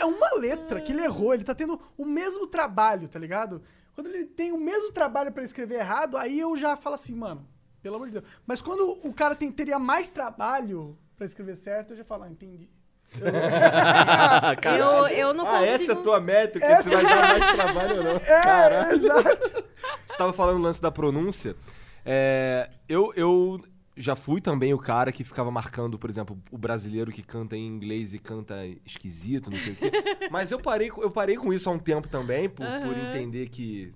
[0.00, 3.60] é uma letra que ele errou, ele tá tendo o mesmo trabalho, tá ligado?
[3.94, 7.46] Quando ele tem o mesmo trabalho pra escrever errado, aí eu já falo assim, mano,
[7.82, 8.24] pelo amor de Deus.
[8.46, 12.30] Mas quando o cara tem, teria mais trabalho pra escrever certo, eu já falo, ah,
[12.30, 12.70] entendi.
[14.78, 15.74] Eu, eu não ah, consigo.
[15.74, 18.16] essa é a tua métrica, se vai dar mais trabalho ou não.
[18.24, 19.64] É, exato.
[20.06, 21.56] Você tava falando do lance da pronúncia.
[22.04, 23.60] É, eu, eu
[24.00, 27.66] já fui também o cara que ficava marcando, por exemplo, o brasileiro que canta em
[27.66, 29.90] inglês e canta esquisito, não sei o quê.
[30.30, 33.08] Mas eu parei, com- eu parei com isso há um tempo também, por, por Aham.
[33.08, 33.92] entender que.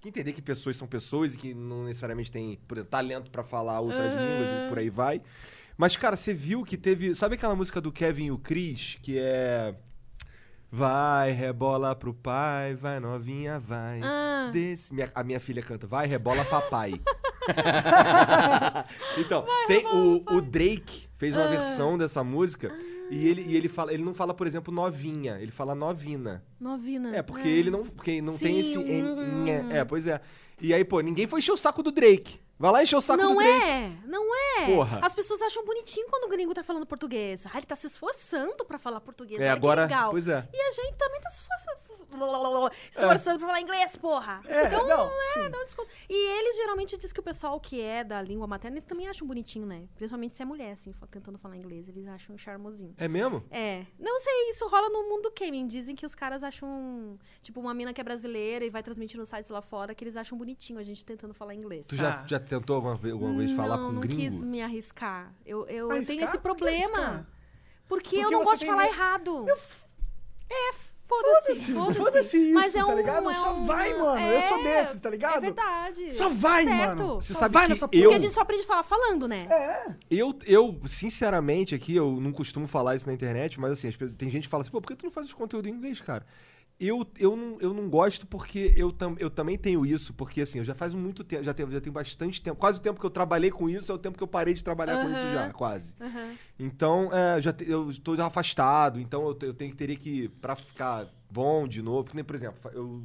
[0.00, 3.42] que entender que pessoas são pessoas e que não necessariamente têm por exemplo, talento pra
[3.42, 4.26] falar outras Aham.
[4.30, 5.22] línguas e por aí vai.
[5.76, 7.14] Mas, cara, você viu que teve.
[7.14, 8.98] Sabe aquela música do Kevin e o Chris?
[9.02, 9.74] Que é.
[10.70, 14.00] Vai, rebola pro pai, vai novinha, vai.
[14.02, 14.50] Ah.
[14.52, 16.92] Desse- minha- a minha filha canta, vai, rebola papai.
[19.18, 21.48] então, tem o, o Drake fez uma Ah.
[21.48, 22.76] versão dessa música
[23.10, 26.44] e ele, e ele fala, ele não fala, por exemplo, novinha, ele fala novina.
[26.60, 27.16] Novina.
[27.16, 29.46] É, porque ele não, porque não tem Sim, esse hum.
[29.46, 30.20] en- é, pois é.
[30.60, 32.40] E aí, pô, ninguém foi encher o saco do Drake.
[32.58, 33.62] Vai lá encher o saco não do Drake.
[33.62, 34.66] é, não é.
[34.66, 34.98] Porra.
[35.02, 37.46] As pessoas acham bonitinho quando o gringo tá falando português.
[37.46, 39.40] Ah, ele tá se esforçando pra falar português.
[39.40, 40.10] É, Olha agora, que legal.
[40.10, 40.48] pois é.
[40.52, 41.78] E a gente também tá se esforçando,
[42.90, 44.40] se esforçando pra falar inglês, porra.
[44.46, 45.50] É, então, não, é, sim.
[45.50, 45.88] dá um desconto.
[46.08, 49.26] E eles geralmente dizem que o pessoal que é da língua materna, eles também acham
[49.26, 49.84] bonitinho, né?
[49.94, 51.88] Principalmente se é mulher, assim, tentando falar inglês.
[51.88, 52.92] Eles acham charmosinho.
[52.98, 53.44] É mesmo?
[53.50, 53.86] É.
[53.98, 55.66] Não sei, isso rola no mundo do gaming.
[55.66, 59.28] Dizem que os caras acham, tipo, uma mina que é brasileira e vai transmitir nos
[59.28, 61.86] sites lá fora, que eles acham bonitinho a gente tentando falar inglês.
[61.86, 62.26] Tu já, Ah.
[62.26, 64.20] já tentou alguma vez, alguma vez falar não, com não gringo?
[64.20, 65.32] quis me arriscar.
[65.46, 66.06] Eu, eu, eu Arriscar?
[66.16, 67.26] tenho esse problema.
[67.88, 69.46] Porque, Porque eu não gosto de falar medo- errado.
[70.50, 70.92] É, foda-se.
[71.08, 73.30] Foda-se, Foda-se foda-se isso, Mas é tá um, ligado?
[73.30, 74.20] é Só um- vai, mano.
[74.20, 75.36] Eu sou é, desses, tá ligado?
[75.38, 76.12] É verdade.
[76.12, 76.98] Só vai, certo.
[76.98, 77.14] mano.
[77.20, 78.02] Você Só sabe vai que nessa eu- porra.
[78.02, 79.46] Porque a gente só aprende a falar falando, né?
[79.50, 79.94] É.
[80.10, 84.44] Eu, eu, sinceramente, aqui, eu não costumo falar isso na internet, mas assim, tem gente
[84.44, 86.26] que fala assim, pô, por que tu não faz os conteúdos em inglês, cara?
[86.80, 90.58] Eu, eu, não, eu não gosto porque eu, tam, eu também tenho isso, porque assim,
[90.60, 93.06] eu já faz muito tempo, já tenho, já tenho bastante tempo, quase o tempo que
[93.06, 95.52] eu trabalhei com isso é o tempo que eu parei de trabalhar com isso já,
[95.52, 95.96] quase.
[96.00, 96.34] Aham.
[96.56, 100.54] Então, é, já te- eu estou afastado, então eu, eu tenho que teria que, pra
[100.54, 103.02] ficar bom de novo, porque, por exemplo, eu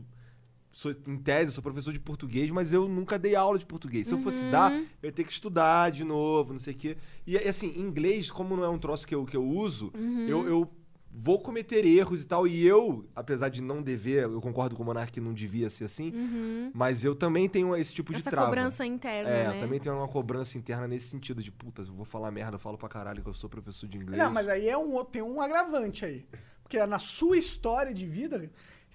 [0.71, 4.07] sou, em tese, sou professor de português, mas eu nunca dei aula de português.
[4.07, 4.71] Se eu fosse dar,
[5.01, 6.95] eu ia ter que estudar de novo, não sei o quê.
[7.25, 9.91] E, assim, inglês, como não é um troço que eu, que eu uso,
[10.27, 10.71] eu, eu
[11.15, 12.47] vou cometer erros e tal.
[12.47, 15.83] E eu, apesar de não dever, eu concordo com o Monark que não devia ser
[15.85, 16.11] assim,
[16.73, 18.47] mas eu também tenho esse tipo de Essa trava.
[18.47, 19.55] cobrança interna, É, né?
[19.55, 22.59] eu também tenho uma cobrança interna nesse sentido de, putas, eu vou falar merda, eu
[22.59, 24.21] falo pra caralho que eu sou professor de inglês.
[24.21, 26.25] Não, mas aí é um, tem um agravante aí.
[26.63, 28.49] Porque na sua história de vida,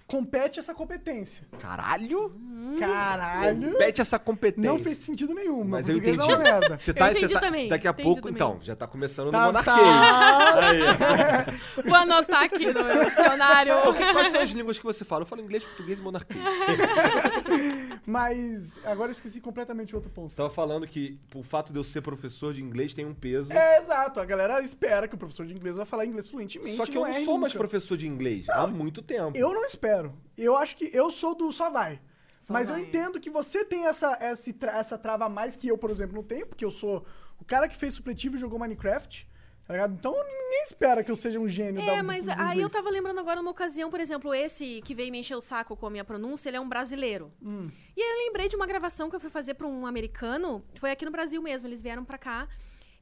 [0.09, 1.47] compete essa competência.
[1.59, 2.33] Caralho?
[2.79, 3.71] Caralho!
[3.73, 4.69] Compete essa competência.
[4.71, 5.63] Não fez sentido nenhum.
[5.63, 6.19] Mas meu eu português entendi.
[6.31, 6.77] É uma merda.
[6.79, 8.33] Você tá, Eu você tá- também, daqui a entendi pouco, também.
[8.35, 9.77] então, já tá começando Tá- no monarquês.
[9.77, 11.45] tá.
[11.85, 13.73] Vou anotar aqui no meu dicionário.
[14.13, 15.21] Quais são as línguas que você fala?
[15.23, 16.39] Eu falo inglês, português e monarquês.
[18.05, 20.31] Mas agora eu esqueci completamente o outro ponto.
[20.31, 23.51] Você tava falando que o fato de eu ser professor de inglês tem um peso.
[23.53, 24.19] É, exato.
[24.19, 26.75] A galera espera que o professor de inglês vai falar inglês fluentemente.
[26.75, 27.67] Só que eu não é sou mais nunca.
[27.67, 29.37] professor de inglês há muito tempo.
[29.37, 30.13] Eu não espero.
[30.37, 31.99] Eu acho que eu sou do só vai.
[32.39, 32.79] Só Mas vai.
[32.79, 36.15] eu entendo que você tem essa, essa, essa trava a mais que eu, por exemplo,
[36.15, 37.05] não tenho, porque eu sou
[37.39, 39.27] o cara que fez supletivo e jogou Minecraft.
[39.69, 39.93] Tá ligado?
[39.93, 42.89] Então ninguém espera que eu seja um gênio da É, mas do aí eu tava
[42.89, 45.91] lembrando agora uma ocasião, por exemplo, esse que veio me encher o saco com a
[45.91, 47.31] minha pronúncia, ele é um brasileiro.
[47.39, 47.67] Hum.
[47.95, 50.89] E aí eu lembrei de uma gravação que eu fui fazer pra um americano, foi
[50.89, 52.49] aqui no Brasil mesmo, eles vieram pra cá.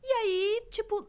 [0.04, 1.08] E aí, tipo,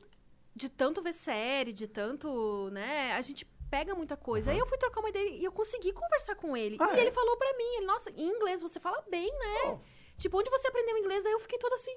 [0.54, 4.52] de tanto ver série, de tanto, né, a gente pega muita coisa.
[4.52, 6.76] Aí eu fui trocar uma ideia e eu consegui conversar com ele.
[6.78, 7.00] Ah, e é?
[7.00, 9.80] ele falou pra mim, ele, nossa, em inglês você fala bem, né?
[10.18, 11.24] Tipo, onde você aprendeu inglês?
[11.24, 11.96] Aí eu fiquei toda assim,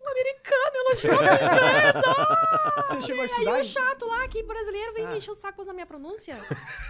[0.00, 1.94] um americano elogiou meu inglês!
[2.06, 3.60] ah!" Você chegou a Aí estudar?
[3.60, 5.08] o chato lá, que brasileiro, vem Ah.
[5.10, 6.36] me encher o saco com a minha pronúncia.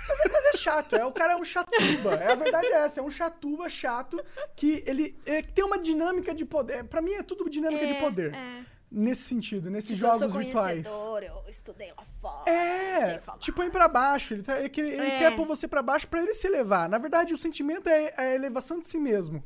[0.09, 2.15] Mas é, mas é chato, é, o cara é um chatuba.
[2.15, 4.21] É, a verdade é essa, é um chatuba chato
[4.57, 6.83] que ele, é, tem uma dinâmica de poder.
[6.85, 8.35] Pra mim é tudo dinâmica de poder.
[8.35, 8.65] É.
[8.95, 10.85] Nesse sentido, nesses Tipo, jogos eu sou virtuais.
[10.87, 12.51] eu estudei lá fora.
[12.51, 14.35] É, tipo, põe pra baixo.
[14.35, 15.19] Ele, tá, ele, ele É.
[15.19, 16.91] quer pôr você pra baixo pra ele se elevar.
[16.91, 19.43] Na verdade, o sentimento é a elevação de si mesmo.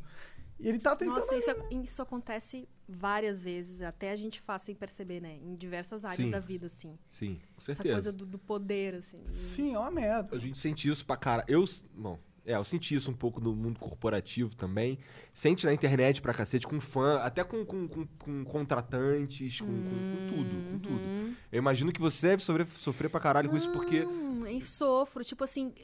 [0.59, 1.17] E ele tá tentando.
[1.17, 5.39] Nossa, isso, isso acontece várias vezes, até a gente faz sem perceber, né?
[5.43, 6.31] Em diversas áreas Sim.
[6.31, 6.99] da vida, assim.
[7.11, 7.95] Sim, com Essa certeza.
[7.95, 9.23] coisa do, do poder, assim.
[9.29, 10.35] Sim, é uma merda.
[10.35, 11.45] A gente sente isso pra cara.
[11.49, 14.99] Eu, bom, é, eu senti isso um pouco no mundo corporativo também.
[15.35, 19.83] Sente na internet pra cacete, com fã, até com, com, com, com contratantes, com, com-
[19.83, 20.95] com tudo, com tudo.
[20.95, 21.35] Uhum.
[21.51, 24.05] Eu imagino que você deve sofrer, sofrer pra caralho com isso, porque.
[24.05, 25.25] Não, eu sofro.
[25.25, 25.75] Tipo assim,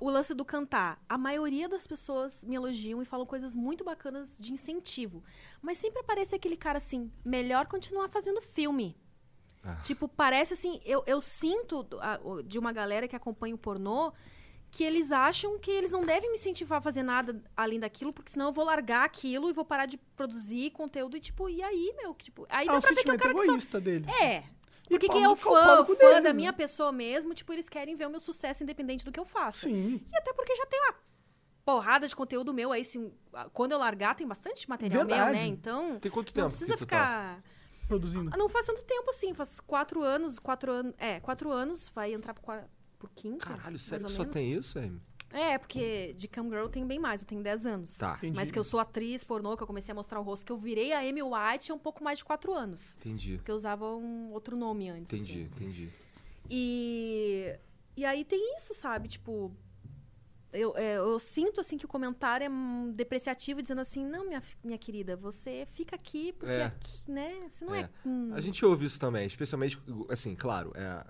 [0.00, 0.98] o, o lance do cantar.
[1.08, 5.22] A maioria das pessoas me elogiam e falam coisas muito bacanas de incentivo.
[5.60, 8.96] Mas sempre aparece aquele cara assim, melhor continuar fazendo filme.
[9.62, 9.76] Ah.
[9.82, 13.58] Tipo, parece assim, eu, eu sinto do- a- o- de uma galera que acompanha o
[13.58, 14.12] pornô
[14.70, 18.30] que eles acham que eles não devem me incentivar a fazer nada além daquilo, porque
[18.32, 21.94] senão eu vou largar aquilo e vou parar de produzir conteúdo e tipo, e aí,
[21.96, 22.12] meu?
[22.14, 24.08] Tipo, aí É dá pra ver que o sentimento cara que só egoísta deles.
[24.20, 24.44] é.
[24.88, 26.32] E Porque quem é o fã, cu fã deles, da né?
[26.32, 29.66] minha pessoa mesmo, tipo, eles querem ver o meu sucesso independente do que eu faça.
[29.68, 30.00] Sim.
[30.12, 30.94] E até porque já tem uma
[31.64, 33.12] porrada de conteúdo meu aí, se,
[33.52, 35.30] quando eu largar, tem bastante material Verdade.
[35.32, 35.46] meu, né?
[35.46, 36.48] Então, Tem quanto não tempo?
[36.50, 37.40] precisa que tu tá?
[37.40, 37.42] ficar...
[37.88, 38.36] Produzindo.
[38.36, 40.94] Não faz tanto tempo assim, faz quatro anos, quatro anos...
[40.98, 44.34] É, quatro anos, vai entrar qua- por quinto, Caralho, sério que só menos.
[44.34, 45.00] tem isso, Amy?
[45.32, 47.98] É, porque de Cam Girl tem bem mais, eu tenho 10 anos.
[47.98, 48.36] Tá, Entendi.
[48.36, 50.56] Mas que eu sou atriz pornô, que eu comecei a mostrar o rosto, que eu
[50.56, 52.94] virei a Amy White há um pouco mais de quatro anos.
[52.98, 53.36] entendi.
[53.36, 55.12] Porque eu usava um outro nome antes.
[55.12, 55.42] Entendi, assim.
[55.42, 55.90] entendi.
[56.48, 57.58] E,
[57.96, 59.08] e aí tem isso, sabe?
[59.08, 59.52] Tipo,
[60.52, 64.78] eu, é, eu sinto assim que o comentário é depreciativo, dizendo assim, não, minha, minha
[64.78, 66.64] querida, você fica aqui porque É.
[66.66, 67.46] aqui, né?
[67.48, 67.80] Você não é.
[67.80, 67.90] É.
[68.06, 69.78] hum, A gente ouve isso também, especialmente,
[70.08, 71.04] assim, claro, é,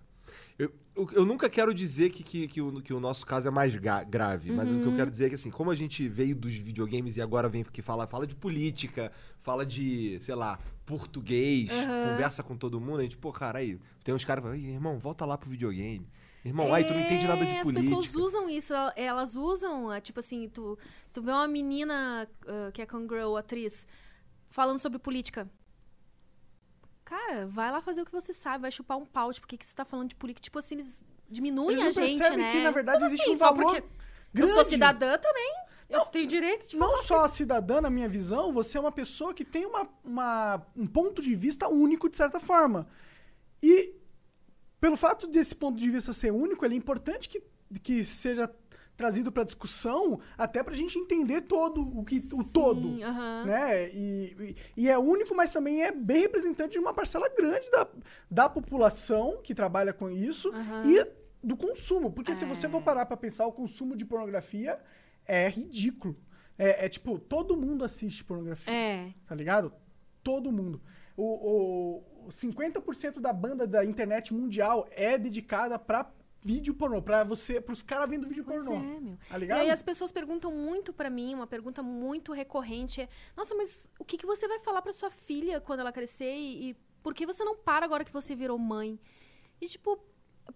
[0.59, 3.77] eu, eu, nunca quero dizer que, que, que, o, que o nosso caso é mais
[3.77, 6.55] grave, mas o que eu quero dizer é que, assim, como a gente veio dos
[6.55, 11.71] videogames e agora vem que fala, fala de política, fala de, sei lá, português,
[12.03, 14.73] conversa com todo mundo, a gente, pô, cara, aí, tem uns caras que falam, "Ih,
[14.73, 16.09] irmão, volta lá pro videogame.
[16.43, 17.95] Irmão, aí tu não entende nada de É, política.
[17.99, 21.49] As pessoas usam isso, el- elas usam, é, tipo assim, tu, se tu vê uma
[21.49, 23.85] menina ah, que é Girl, atriz,
[24.49, 25.51] falando sobre política.
[27.07, 29.57] Cara, vai lá fazer o que você sabe, vai chupar um pau, tipo, por que,
[29.57, 30.43] que você tá falando de política?
[30.43, 32.51] Tipo assim, eles diminuem Eles a gente, né?
[32.53, 33.33] que, na verdade, Como existe assim?
[33.35, 33.85] um valor porque
[34.35, 34.51] grande.
[34.51, 35.55] Eu sou cidadã também.
[35.89, 39.33] Eu tenho direito de Não só a cidadã, na minha visão, você é uma pessoa
[39.33, 42.89] que tem uma, uma- um ponto de vista único, de certa forma.
[43.63, 43.95] E,
[44.81, 47.41] pelo fato desse ponto de vista ser único, ele é importante que,
[47.85, 48.49] que seja
[48.97, 52.80] trazido para discussão, até pra gente entender todo o que o todo.
[52.97, 53.44] Sim, aham.
[53.44, 53.90] Né?
[53.90, 57.86] E, e, e é único, mas também é bem representante de uma parcela grande da,
[58.30, 60.82] da população que trabalha com isso Aham.
[60.90, 61.07] e
[61.47, 62.11] do consumo.
[62.11, 62.49] Porque se É.
[62.49, 64.80] você for parar pra pensar, o consumo de pornografia
[65.26, 66.16] é ridículo.
[66.59, 69.12] É, é tipo, todo mundo assiste pornografia, É.
[69.26, 69.72] tá ligado?
[70.22, 70.80] Todo mundo.
[71.14, 76.11] O, o 50% da banda da internet mundial é dedicada pra
[76.47, 78.80] vídeo pornô, pra você, pros caras vendo vídeo Pois pornô.
[78.80, 79.16] é, meu.
[79.28, 79.61] Tá E ligado?
[79.61, 84.05] aí as pessoas perguntam muito pra mim, uma pergunta muito recorrente é: "Nossa, mas o
[84.05, 87.26] que, que você vai falar pra sua filha quando ela crescer e, e por que
[87.26, 89.01] você não para agora que você virou mãe?"
[89.61, 89.99] E tipo,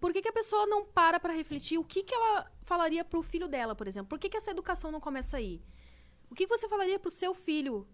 [0.01, 3.23] por que, que a pessoa não para pra refletir o que, que ela falaria pro
[3.23, 4.09] filho dela, por exemplo?
[4.09, 5.61] Por que, que essa educação não começa aí?
[6.31, 7.87] O que, que você falaria pro seu filho?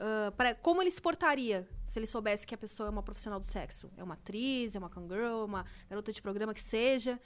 [0.00, 3.40] ah, pra, como ele se portaria se ele soubesse que a pessoa é uma profissional
[3.40, 3.90] do sexo?
[3.96, 7.18] É uma atriz, é uma cangirl, uma garota de programa que seja?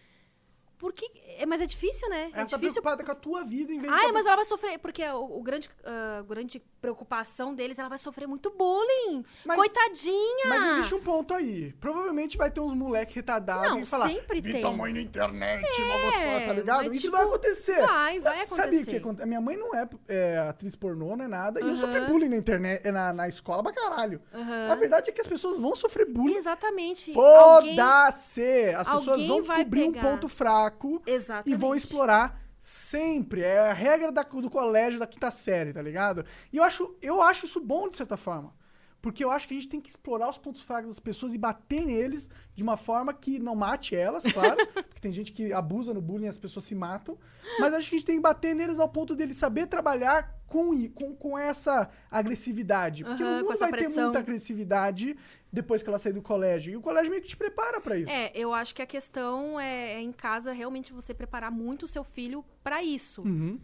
[0.83, 1.09] Por que...
[1.39, 2.23] é, Mas é difícil, né?
[2.33, 3.97] Ela é tá difícil preocupada com a tua vida em vez de.
[4.01, 7.89] Ai, tá mas ela vai sofrer, porque o, o grande, ah, grande preocupação deles, ela
[7.89, 9.25] vai sofrer muito bullying.
[9.45, 10.49] Mas- Coitadinha!
[10.49, 11.73] Mas existe um ponto aí.
[11.75, 14.09] Provavelmente vai ter uns moleque retardados Não, e falar.
[14.09, 14.61] sempre Vi tem.
[14.61, 16.83] tua mãe na internet, uma gostosa, tá ligado?
[16.83, 17.81] mas, Isso tipo, vai acontecer.
[17.81, 18.97] vai, vai Mas Sabe o que acontecer.
[18.97, 19.29] acontece?
[19.29, 21.61] Minha mãe não é, é, atriz pornô, não é nada.
[21.61, 24.21] E eu sofri bullying na internet, na, na escola pra caralho.
[24.35, 24.73] Aham.
[24.73, 26.35] A verdade é que as pessoas vão sofrer bullying.
[26.39, 27.15] Exatamente.
[27.15, 28.75] Foda-se!
[28.77, 30.11] As pessoas vão descobrir um pegar.
[30.11, 30.72] ponto fraco
[31.07, 31.51] Exatamente.
[31.55, 33.43] e vão explorar sempre.
[33.43, 36.25] É a regra da- do colégio da quinta série, tá ligado?
[36.53, 38.55] E eu acho, eu acho isso bom, de certa forma.
[39.01, 41.39] Porque eu acho que a gente tem que explorar os pontos fracos das pessoas e
[41.39, 44.57] bater neles de uma forma que não mate elas, claro.
[44.73, 47.19] porque tem gente que abusa no bullying e as pessoas se matam.
[47.59, 50.89] Mas acho que a gente tem que bater neles ao ponto deles saber trabalhar com,
[50.91, 53.03] com, com essa agressividade.
[53.03, 54.05] Porque mundo essa vai ter pressão.
[54.05, 55.17] muita agressividade
[55.53, 56.73] depois que ela sair do colégio.
[56.73, 58.11] E o colégio meio que te prepara pra isso.
[58.11, 61.87] É, eu acho que a questão é, é em casa realmente você preparar muito o
[61.87, 63.21] seu filho pra isso.
[63.23, 63.61] Uhum.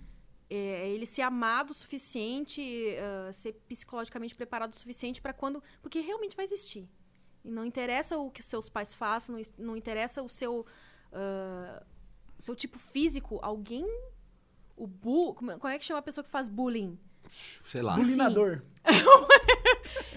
[0.51, 2.62] É, ele ser amado o suficiente,
[3.01, 5.62] ah, ser psicologicamente preparado o suficiente pra quando.
[5.80, 6.86] Porque realmente vai existir.
[7.45, 10.66] E não interessa o que seus pais façam, não, não interessa o seu.
[12.39, 13.39] o seu tipo físico.
[13.43, 13.86] Alguém.
[14.76, 15.34] O bu.
[15.34, 16.99] Como, é- como é que chama a pessoa que faz bullying?
[17.66, 17.95] Sei lá.
[17.97, 18.62] Bulinador.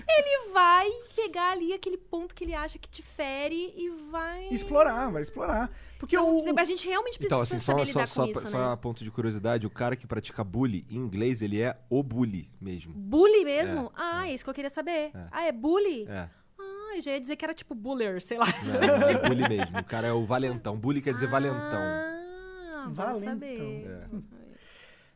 [0.08, 4.48] ele vai pegar ali aquele ponto que ele acha que te fere e vai.
[4.50, 5.70] Explorar, vai explorar.
[6.00, 6.60] Porque Então, o.
[6.60, 8.74] a gente realmente precisa Então, assim, só, saber só, lidar só, isso, só né?
[8.74, 12.50] a ponto de curiosidade, o cara que pratica bully, em inglês, ele é o bully
[12.60, 12.94] mesmo.
[12.94, 13.92] Bully mesmo?
[13.96, 15.12] ah, é isso que eu queria saber.
[15.14, 15.28] É.
[15.32, 16.08] Ah, é bully?
[16.08, 16.28] É.
[16.60, 18.48] Ah, eu já ia dizer que era tipo buller, sei lá.
[18.64, 19.78] Não, não, é bully mesmo.
[19.80, 20.76] O cara é o valentão.
[20.78, 21.80] Bully quer dizer valentão.
[21.80, 23.22] Ah, Valentão.
[23.22, 24.10] saber.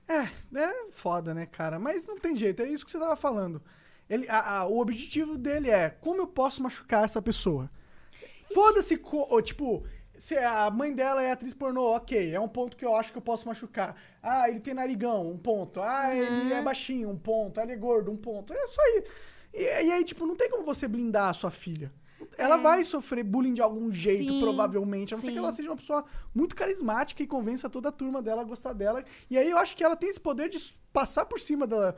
[0.08, 0.20] É,
[0.60, 1.80] é foda, né, cara?
[1.80, 3.60] Mas não tem jeito, é isso que você tava falando.
[4.10, 7.70] Ele, a- a- o objetivo dele é como eu posso machucar essa pessoa.
[8.54, 9.00] Foda-se,
[9.44, 9.84] tipo,
[10.18, 13.18] se a mãe dela é atriz pornô, ok, é um ponto que eu acho que
[13.18, 13.96] eu posso machucar.
[14.22, 15.82] Ah, ele tem narigão, um ponto.
[15.82, 17.60] Ah, ele é baixinho, um ponto.
[17.60, 18.54] Ah, ele é gordo, um ponto.
[18.54, 19.04] É só aí.
[19.54, 21.92] E, e aí, tipo, não tem como você blindar a sua filha.
[22.38, 22.60] Ela É.
[22.60, 25.14] vai sofrer bullying de algum jeito, Sim, provavelmente.
[25.14, 25.40] A não ser que sim.
[25.40, 29.04] ela seja uma pessoa muito carismática e convença toda a turma dela a gostar dela.
[29.30, 30.58] E aí eu acho que ela tem esse poder de
[30.94, 31.96] passar por cima dela.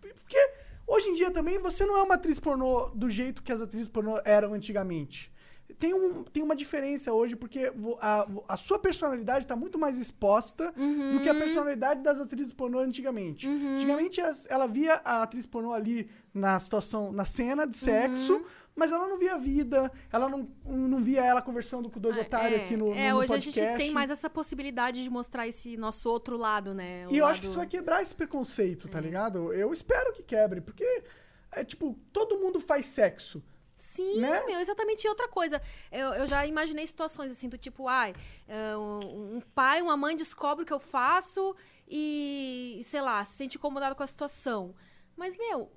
[0.00, 0.50] Porque
[0.86, 3.88] hoje em dia também você não é uma atriz pornô do jeito que as atrizes
[3.88, 5.30] pornô eram antigamente.
[5.78, 10.72] Tem, um, tem uma diferença hoje, porque a, a sua personalidade está muito mais exposta
[11.16, 13.48] do que a personalidade das atrizes pornô antigamente.
[13.76, 18.90] Antigamente as- ela via a atriz pornô ali na situação, na cena de sexo, mas
[18.90, 22.64] ela não via a vida, ela não, não via ela conversando com dois otários é,
[22.64, 23.60] aqui no, é, no hoje podcast.
[23.60, 27.06] a gente tem mais essa possibilidade de mostrar esse nosso outro lado, né?
[27.06, 28.90] O E eu lado- acho que isso vai quebrar esse preconceito, É.
[28.90, 29.52] tá ligado?
[29.52, 31.02] Eu espero que quebre, porque
[31.50, 33.42] é tipo, todo mundo faz sexo.
[33.76, 34.44] Sim, né?
[34.46, 35.08] meu, exatamente.
[35.08, 35.60] Outra coisa,
[35.90, 38.14] eu, eu já imaginei situações assim, do tipo, ai,
[38.46, 41.56] é, um, um pai, uma mãe descobre o que eu faço
[41.88, 44.74] e, sei lá, se sente incomodado com a situação.
[45.16, 45.70] Mas, meu,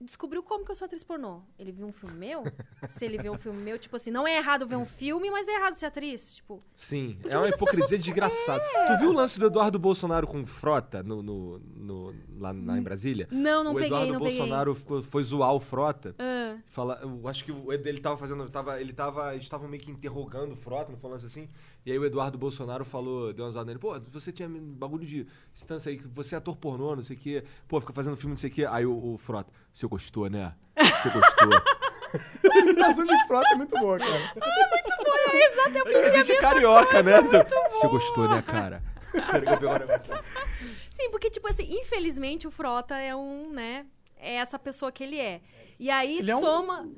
[0.00, 1.40] descobriu como que eu sou atriz pornô.
[1.58, 2.42] Ele viu um filme meu?
[2.88, 5.46] se ele viu um filme meu, tipo assim, não é errado ver um filme, mas
[5.48, 6.36] é errado ser atriz.
[6.36, 8.64] Tipo, Sim, é uma hipocrisia pessoas- desgraçada.
[8.86, 12.82] Tu viu o lance do Eduardo Bolsonaro com Frota no, no, no- lá, lá em
[12.82, 13.28] Brasília?
[13.30, 16.14] não, não o peguei, Eduardo não Bolsonaro ficou- foi zoar o Frota.
[16.14, 16.30] peguei.
[16.30, 18.48] Ah, Fala, eu acho que ele tava fazendo.
[18.48, 19.32] Tava, ele tava.
[19.32, 21.48] Eles estavam meio que interrogando o Frota, não falando assim.
[21.84, 25.26] E aí o Eduardo Bolsonaro falou, deu uma zoada nele, pô, você tinha bagulho de
[25.54, 27.44] instância aí, que você é ator pornô, não sei o quê.
[27.66, 28.66] Pô, fica fazendo filme, não sei o quê.
[28.68, 30.54] Aí o, o Frota, você gostou, né?
[30.76, 31.48] Você gostou.
[32.52, 34.32] A imitação de frota é muito boa, cara.
[36.06, 37.12] a gente é carioca, né?
[37.70, 38.82] Você gostou, né, cara?
[39.12, 40.24] Tá.
[40.90, 43.86] Sim, porque, tipo assim, infelizmente o Frota é um, né?
[44.16, 45.40] É essa pessoa que ele é.
[45.78, 46.88] E aí Ele é um- soma.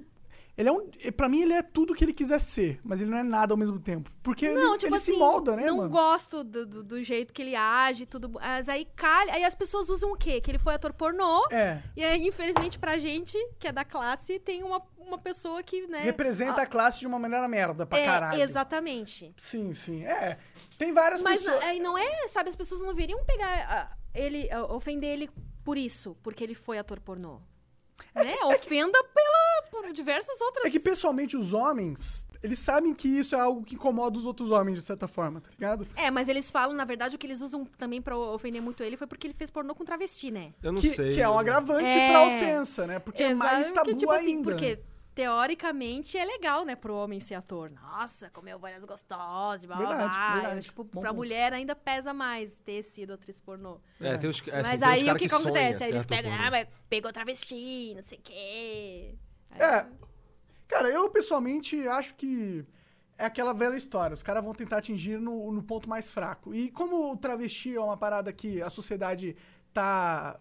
[0.57, 0.91] Ele é um.
[1.17, 3.57] Pra mim, ele é tudo que ele quiser ser, mas ele não é nada ao
[3.57, 4.11] mesmo tempo.
[4.23, 5.89] Porque Não, ele, tipo ele assim, se molda, né, não mano?
[5.91, 8.29] gosto do, do, do jeito que ele age, tudo.
[8.29, 9.33] Mas aí calha.
[9.33, 10.41] Aí as pessoas usam o quê?
[10.43, 11.47] Que ele foi ator pornô.
[11.51, 11.83] É.
[11.97, 16.03] E aí, infelizmente, pra gente, que é da classe, tem uma, uma pessoa que, né.
[16.03, 18.43] Representa a classe de uma maneira merda pra é, caralho.
[18.43, 19.35] Exatamente.
[19.39, 20.05] Sim, sim.
[20.05, 20.37] É.
[20.77, 21.65] Tem várias Mas pessoas.
[21.65, 25.31] aí não é, sabe, as pessoas não deveriam pegar ele, ofender ele
[25.65, 27.41] por isso, porque ele foi ator pornô.
[28.15, 28.35] né?
[28.45, 30.67] Ofenda pela, por diversas outras.
[30.67, 34.51] É que pessoalmente os homens, eles sabem que isso é algo que incomoda os outros
[34.51, 35.89] homens, de certa forma, tá ligado?
[35.97, 38.99] É, mas eles falam, na verdade, o que eles usam também pra ofender muito ele
[38.99, 40.53] foi porque ele fez pornô com travesti, né?
[40.63, 41.15] Eu não que, sei.
[41.15, 42.11] que é um agravante É.
[42.11, 42.99] pra ofensa, né?
[42.99, 44.51] Porque é mais Exato, tabu que, tipo assim, ainda.
[44.51, 44.79] porque
[45.15, 47.71] teoricamente é legal, né, pro homem ser ator.
[47.71, 50.61] Nossa, comeu várias gostosas, blá blá Verdade, blá.
[50.61, 51.17] Tipo, Bom pra ponto.
[51.17, 53.79] mulher ainda pesa mais ter sido atriz pornô.
[54.01, 55.85] É, tem os, assim, mas tem uns aí o que, que acontece?
[55.85, 59.15] Aí eles pegam, ah, mas pegou travesti, não sei o quê.
[59.59, 59.87] É.
[60.69, 62.65] Cara, eu pessoalmente acho que
[63.19, 64.15] é aquela velha história.
[64.15, 66.55] Os caras vão tentar atingir no, no ponto mais fraco.
[66.55, 69.37] E como o travesti é uma parada que a sociedade
[69.73, 70.39] tá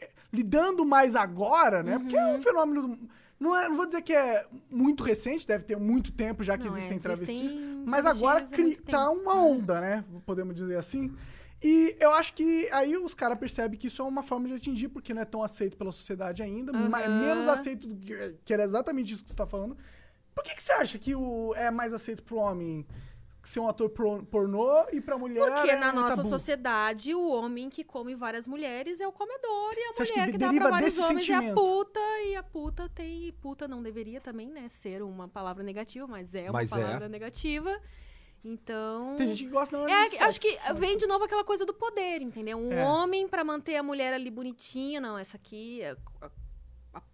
[0.00, 1.98] é, lidando mais agora, né?
[1.98, 2.22] Porque Uhum.
[2.22, 2.88] é um fenômeno.
[2.88, 3.08] do-
[3.40, 6.64] Não, é, não vou dizer que é muito recente, deve ter muito tempo já que
[6.64, 7.40] Não, é, existem travestis.
[7.50, 10.04] existem mas agora cri- tá uma onda, né?
[10.24, 11.14] Podemos dizer assim.
[11.66, 14.88] E eu acho que aí os caras percebem que isso é uma forma de atingir,
[14.88, 17.18] porque não é tão aceito pela sociedade ainda, ma- é Aham.
[17.18, 19.74] menos aceito do que, que era exatamente isso que você tá falando.
[20.34, 22.86] Por que, que você acha que o, é mais aceito pro homem
[23.42, 26.28] ser um ator pornô e pra mulher Porque é na nossa tabu?
[26.28, 30.32] sociedade, o homem que come várias mulheres é o comedor e a Você mulher que
[30.32, 31.54] que, dá pra vários homens é a sentimento?
[31.54, 32.00] puta.
[32.26, 33.24] E a puta tem.
[33.26, 36.76] E puta não deveria também, né, ser uma palavra negativa, mas é uma Mas é.
[36.78, 37.78] palavra negativa.
[38.44, 39.16] Então.
[39.16, 41.72] Tem gente que gosta não É, de acho que vem de novo aquela coisa do
[41.72, 42.58] poder, entendeu?
[42.58, 42.84] Um É.
[42.86, 46.30] homem pra manter a mulher ali bonitinha, não, essa aqui, é a-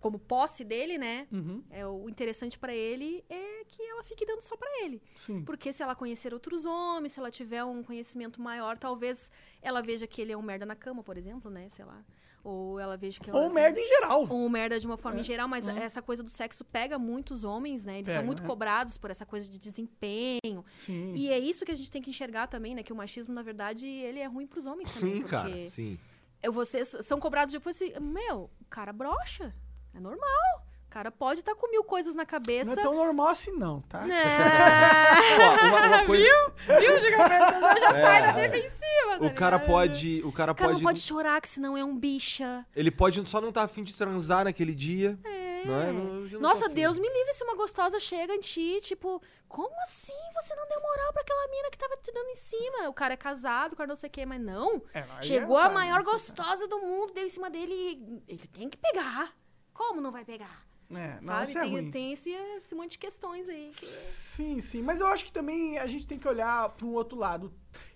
[0.00, 1.26] como posse dele, né?
[1.32, 5.00] Uhum, É, o interessante pra ele é que ela fique dando só pra ele.
[5.16, 5.42] sim.
[5.44, 9.30] Porque se ela conhecer outros homens, se ela tiver um conhecimento maior, talvez
[9.62, 11.68] ela veja que ele é um merda na cama, por exemplo, né?
[11.70, 12.04] Sei lá.
[12.42, 13.38] Ou ela veja que ela.
[13.38, 14.26] Ou merda em geral.
[14.28, 15.20] Ou um merda de uma forma É.
[15.20, 15.76] em geral, mas Uhum.
[15.76, 17.96] essa coisa do sexo pega muitos homens, né?
[17.96, 18.48] Eles Pega, são muito né?
[18.48, 20.64] cobrados por essa coisa de desempenho.
[20.74, 21.14] Sim.
[21.14, 22.82] E é isso que a gente tem que enxergar também, né?
[22.82, 25.16] Que o machismo, na verdade, ele é ruim pros homens também.
[25.16, 25.98] Sim, porque cara, sim.
[26.42, 29.54] eu- vocês são cobrados depois assim, meu, o cara brocha.
[29.92, 30.64] É normal.
[30.90, 32.72] O cara pode estar com mil coisas na Não cabeça.
[32.72, 34.00] é tão normal assim, não, tá?
[34.00, 34.24] Né?
[35.38, 37.00] Ó, uma, uma coisa, Viu?
[37.00, 38.02] Diga pra pessoa, já É.
[38.02, 38.80] sai na defensiva.
[39.20, 39.66] tá o cara ligado?
[39.70, 42.66] pode, o cara O cara pode, não pode chorar, que senão é um bicha.
[42.74, 45.64] ele pode só não estar afim de transar naquele dia, É.
[45.64, 45.92] não é?
[45.92, 46.68] Não- não Nossa.
[46.68, 50.80] Deus me livre se uma gostosa chega em ti, tipo, como assim você não deu
[50.82, 52.88] moral pra aquela mina que tava te dando em cima?
[52.88, 54.82] O cara é casado, o cara não sei o quê, mas não.
[54.92, 58.22] É, aí Chegou é, a tá, maior gostosa do mundo, deu em cima dele e
[58.26, 59.32] ele tem que pegar.
[59.72, 60.68] Como não vai pegar?
[60.92, 61.50] É, não, Sabe?
[61.56, 61.90] é tem ruim.
[61.90, 63.70] tem esse, esse monte de questões aí.
[63.76, 64.82] que- Sim, sim.
[64.82, 67.52] Mas eu acho que também a gente tem que olhar para um outro lado,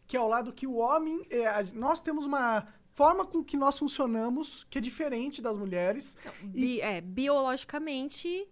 [0.06, 1.22] que é o lado que o homem.
[1.30, 6.16] É, a- nós temos uma forma com que nós funcionamos que é diferente das mulheres.
[6.42, 8.46] Bi- é, biologicamente,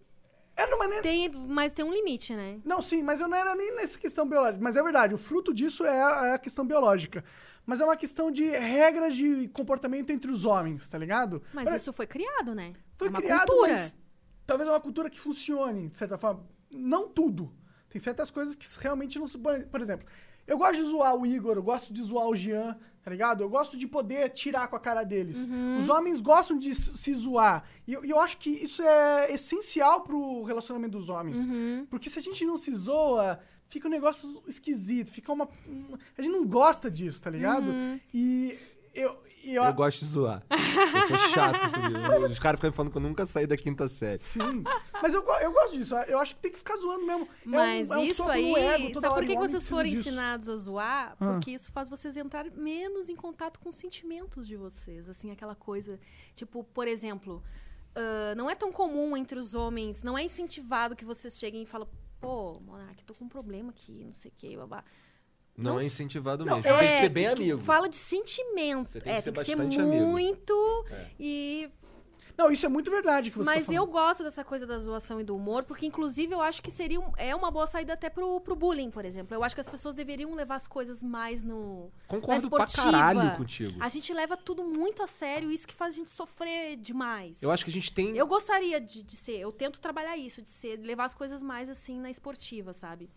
[0.56, 1.02] É numa maneira.
[1.02, 2.60] tem, mas tem um limite, né?
[2.64, 4.62] Não, sim, mas eu não era nem nessa questão biológica.
[4.62, 7.24] Mas é verdade, o fruto disso é a, é a questão biológica.
[7.64, 11.40] Mas é uma questão de regras de comportamento entre os homens, tá ligado?
[11.52, 12.72] Mas isso foi criado, né?
[12.96, 13.72] Foi é criado, cultura.
[13.72, 13.94] mas
[14.46, 16.44] talvez é uma cultura que funcione, de certa forma.
[16.70, 17.52] Não tudo.
[17.88, 19.36] Tem certas coisas que realmente não se.
[19.38, 20.06] Por exemplo,
[20.46, 23.42] eu gosto de zoar o Igor, eu gosto de zoar o Jean, tá ligado?
[23.42, 25.44] Eu gosto de poder tirar com a cara deles.
[25.46, 25.76] Uhum.
[25.78, 27.64] Os homens gostam de se zoar.
[27.86, 31.44] E eu, eu acho que isso é essencial pro relacionamento dos homens.
[31.44, 31.86] Uhum.
[31.90, 33.38] Porque se a gente não se zoa,
[33.68, 35.46] fica um negócio esquisito, fica uma.
[35.68, 37.66] um- A gente não gosta disso, tá ligado?
[37.68, 38.00] Uhum.
[38.14, 38.58] E
[38.94, 39.22] eu.
[39.42, 40.42] E eu, Eu gosto de zoar.
[40.50, 41.56] Eu sou chato
[42.26, 42.32] isso.
[42.32, 44.18] Os caras ficam falando que eu nunca saí da quinta série.
[44.18, 44.62] Sim.
[45.02, 45.94] Mas eu, eu gosto disso.
[45.94, 47.22] Eu acho que tem que ficar zoando mesmo.
[47.22, 49.38] É um- Mas é um isso soco no aí, ego, toda sabe por que, que
[49.40, 50.00] vocês foram disso.
[50.08, 51.16] ensinados a zoar?
[51.20, 51.32] Ah.
[51.32, 55.08] Porque isso faz vocês entrar menos em contato com os sentimentos de vocês.
[55.08, 55.98] Assim, aquela coisa.
[56.34, 57.42] Tipo, por exemplo,
[57.94, 61.66] ah, não é tão comum entre os homens, não é incentivado que vocês cheguem e
[61.66, 61.88] falem,
[62.20, 64.84] pô, Monark, tô com um problema aqui, não sei o quê, babá.
[65.56, 66.78] Não, Não é incentivado Não, mesmo.
[66.78, 67.58] Tem que ser bem que- que amigo.
[67.58, 68.88] Fala de sentimento.
[68.88, 70.06] Você tem que é, ser tem que ser bastante amigo.
[70.06, 70.84] muito.
[70.90, 71.06] É.
[71.20, 71.70] E
[72.38, 75.20] Não, isso é muito verdade que você Mas tá eu gosto dessa coisa da zoação
[75.20, 78.08] e do humor, porque inclusive eu acho que seria um- é uma boa saída até
[78.08, 79.34] pro, pro bullying, por exemplo.
[79.36, 81.92] Eu acho que as pessoas deveriam levar as coisas mais no.
[82.08, 83.76] Concordo na pra caralho contigo.
[83.78, 87.42] A gente leva tudo muito a sério, isso que faz a gente sofrer demais.
[87.42, 88.16] Eu acho que a gente tem.
[88.16, 91.42] Eu gostaria de, de ser, eu tento trabalhar isso, de ser, de levar as coisas
[91.42, 93.10] mais assim na esportiva, sabe?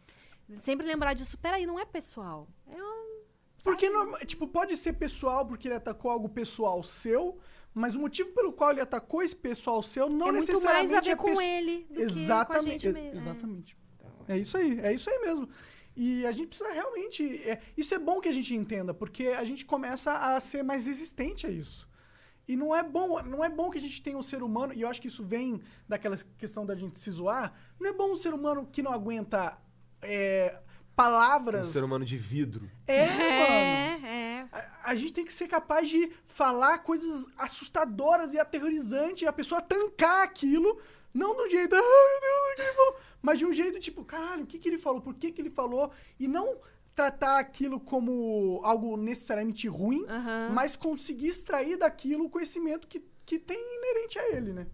[0.62, 2.48] Sempre lembrar disso, peraí, não é pessoal.
[2.68, 3.22] É um,
[3.64, 7.40] Porque, norma- tipo, pode ser pessoal porque ele atacou algo pessoal seu,
[7.74, 10.98] mas o motivo pelo qual ele atacou esse pessoal seu não é muito necessariamente mais
[10.98, 12.70] a ver é com pesso- ele do que com a Exatamente.
[12.84, 13.10] gente mesmo.
[13.10, 13.18] É.
[13.18, 13.78] Exatamente.
[14.28, 15.50] É isso aí, é isso aí mesmo.
[15.96, 17.24] E a gente precisa realmente.
[17.50, 20.86] é, isso é bom que a gente entenda, porque a gente começa a ser mais
[20.86, 21.88] resistente a isso.
[22.48, 24.82] E não é bom, não é bom que a gente tenha um ser humano, e
[24.82, 27.54] eu acho que isso vem daquela questão da gente se zoar.
[27.80, 29.58] Não é bom um ser humano que não aguenta
[30.06, 30.60] é,
[30.96, 31.68] palavras.
[31.68, 32.70] Um ser humano de vidro.
[32.88, 33.22] É, mano.
[33.22, 34.48] É, é.
[34.52, 39.34] A, a gente tem que ser capaz de falar coisas assustadoras e aterrorizantes e a
[39.34, 40.80] pessoa tancar aquilo,
[41.14, 44.04] não do jeito, ah, meu Deus, o que ele falou, mas de um jeito tipo,
[44.04, 46.58] caralho, o que, que ele falou, por que, que ele falou, e não
[46.96, 50.50] tratar aquilo como algo necessariamente ruim, Aham.
[50.54, 54.68] mas conseguir extrair daquilo o conhecimento que, que tem inerente a ele, né?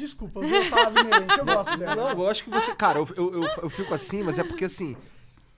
[0.00, 1.94] Desculpa, eu palavra inerente, eu gosto dela.
[1.94, 2.74] Não, eu acho que você.
[2.74, 4.96] Cara, eu, eu, eu, eu fico assim, mas é porque assim.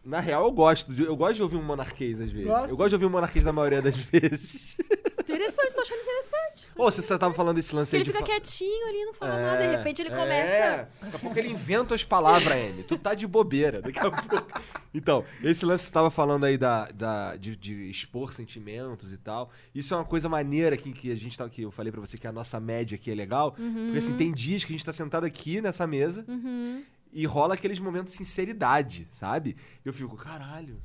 [0.04, 0.92] Na real, eu gosto.
[0.92, 2.48] De, eu gosto de ouvir um monarquês às vezes.
[2.68, 4.76] Eu gosto de ouvir um monarquês na maioria das vezes.
[5.20, 6.66] Interessante, tô achando interessante.
[6.76, 8.10] Ô, você, você tava falando desse lance aí ele de.
[8.12, 10.16] fica fa- quietinho ali, não fala É, nada, de repente ele é.
[10.16, 10.88] começa.
[11.02, 12.82] Daqui a pouco ele inventa as palavras, Anne.
[12.82, 13.80] Tu tá de bobeira.
[13.80, 14.46] Daqui a pouco.
[14.92, 19.16] Então, esse lance que você tava falando aí da, da, de, de expor sentimentos e
[19.16, 19.50] tal.
[19.74, 21.48] Isso é uma coisa maneira que, que a gente tá.
[21.48, 23.52] Que eu falei pra você que a nossa média aqui é legal.
[23.52, 26.82] Porque assim, tem dias que a gente tá sentado aqui nessa mesa Uhum.
[27.12, 29.56] E rola aqueles momentos de sinceridade, sabe?
[29.84, 30.80] Eu fico, caralho.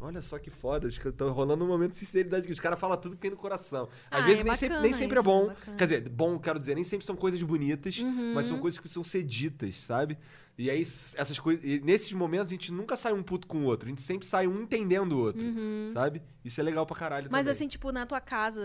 [0.00, 2.78] Olha só que foda, acho que tá rolando um momento de sinceridade, que os caras
[2.78, 3.88] falam tudo que tem no coração.
[4.08, 5.50] Às Ah, vezes é nem, sempre, nem sempre é isso, bom.
[5.50, 5.74] é.
[5.76, 8.54] Quer dizer, bom, quero dizer, nem sempre são coisas bonitas, mas Uhum.
[8.54, 10.16] são coisas que são seditas, sabe?
[10.56, 11.64] E aí, essas coisas.
[11.82, 13.86] nesses momentos, a gente nunca sai um puto com o outro.
[13.86, 15.44] A gente sempre sai um entendendo o outro,
[15.92, 16.22] sabe?
[16.44, 17.32] Isso é legal pra caralho Uhum.
[17.32, 17.52] Mas também.
[17.56, 18.60] assim, tipo, na tua casa,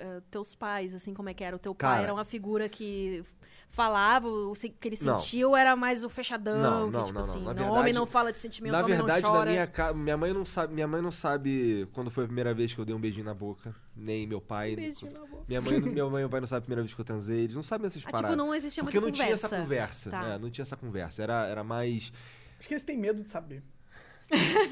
[0.00, 1.54] ah, teus pais, assim, como é que era?
[1.54, 1.94] O teu Cara.
[1.96, 3.24] pai era uma figura que
[3.72, 5.18] falava, o que ele Não.
[5.18, 7.30] sentiu era mais o fechadão, Não, que, não, tipo não, não.
[7.32, 9.66] assim, Na não, verdade- homem não fala de sentimento, Na homem verdade, não na minha
[9.66, 12.78] casa, minha mãe não sabe, minha mãe não sabe quando foi a primeira vez que
[12.78, 14.76] eu dei um beijinho na boca, nem meu pai.
[14.76, 15.44] Beijinho na boca.
[15.48, 17.40] Minha mãe, meu mãe e meu pai não sabem a primeira vez que eu transei,
[17.44, 18.30] eles não sabem essas Ah, paradas.
[18.30, 19.62] tipo, não existia Porque muita não tinha essa conversa.
[19.64, 20.22] conversa, Tá.
[20.22, 20.38] né?
[20.38, 21.22] Não tinha essa conversa.
[21.22, 22.12] Era, era mais.
[22.58, 23.62] Acho que eles têm medo de saber.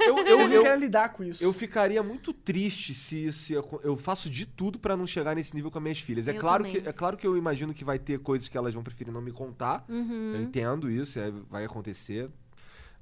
[0.01, 1.43] Eu, eu, não eu, querem lidar com isso.
[1.45, 3.53] eu ficaria muito triste se isso.
[3.53, 6.27] Eu faço de tudo pra não chegar nesse nível com as minhas filhas.
[6.29, 6.81] É Eu claro, também.
[6.83, 9.21] que, é claro que eu imagino que vai ter coisas que elas vão preferir não
[9.23, 9.85] me contar.
[9.89, 10.33] Uhum.
[10.35, 12.31] Eu entendo isso, é, vai acontecer.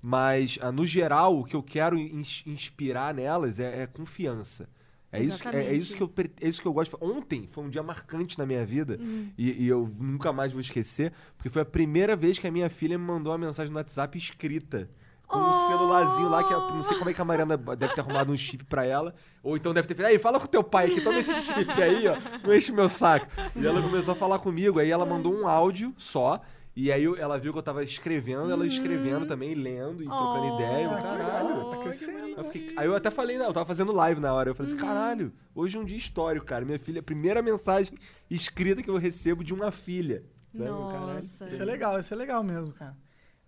[0.00, 4.68] Mas, ah, no geral, o que eu quero ins- inspirar nelas é, é confiança.
[5.10, 6.98] É isso, que, é, é isso que eu, é isso que eu gosto.
[7.00, 9.28] Ontem foi um dia marcante na minha vida Hum.
[9.38, 12.68] e, e eu nunca mais vou esquecer, porque foi a primeira vez que a minha
[12.68, 14.88] filha me mandou uma mensagem no WhatsApp escrita.
[15.28, 15.52] Com um Oh!
[15.68, 18.64] celularzinho lá, que não sei como é que a Mariana deve ter arrumado um chip
[18.64, 19.14] pra ela.
[19.42, 22.08] Ou então deve ter feito, aí, fala com teu pai aqui, toma esse chip aí,
[22.08, 22.16] ó.
[22.42, 23.26] Não enche meu saco.
[23.54, 26.40] E ela começou a falar comigo, aí ela mandou um áudio só.
[26.74, 30.54] E aí ela viu que eu tava escrevendo, ela escrevendo também, lendo e trocando Oh,
[30.54, 30.84] ideia.
[30.84, 32.44] Eu, que caralho, legal, tá crescendo.
[32.44, 34.50] fiquei- aí eu até falei, não, eu tava fazendo live na hora.
[34.50, 36.64] Eu falei assim, caralho, hoje é um dia histórico, cara.
[36.64, 37.92] Minha filha, a primeira mensagem
[38.30, 40.22] escrita que eu recebo de uma filha.
[40.56, 40.70] Sabe?
[40.70, 41.48] Nossa.
[41.48, 42.96] Isso é legal, isso é legal mesmo, cara.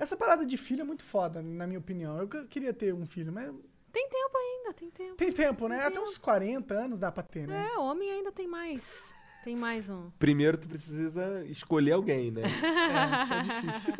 [0.00, 2.18] Essa parada de filho é muito foda, na minha opinião.
[2.18, 3.52] Eu que- queria ter um filho, mas
[3.92, 5.14] Tem tempo ainda, tem tempo.
[5.14, 5.76] tem tempo, né?
[5.78, 7.68] Tem Até uns 40 anos dá pra ter, né?
[7.74, 9.12] É, homem ainda tem mais.
[9.44, 10.10] Tem mais um.
[10.18, 12.42] Primeiro tu precisa escolher alguém, né?
[12.90, 13.94] É, isso é difícil.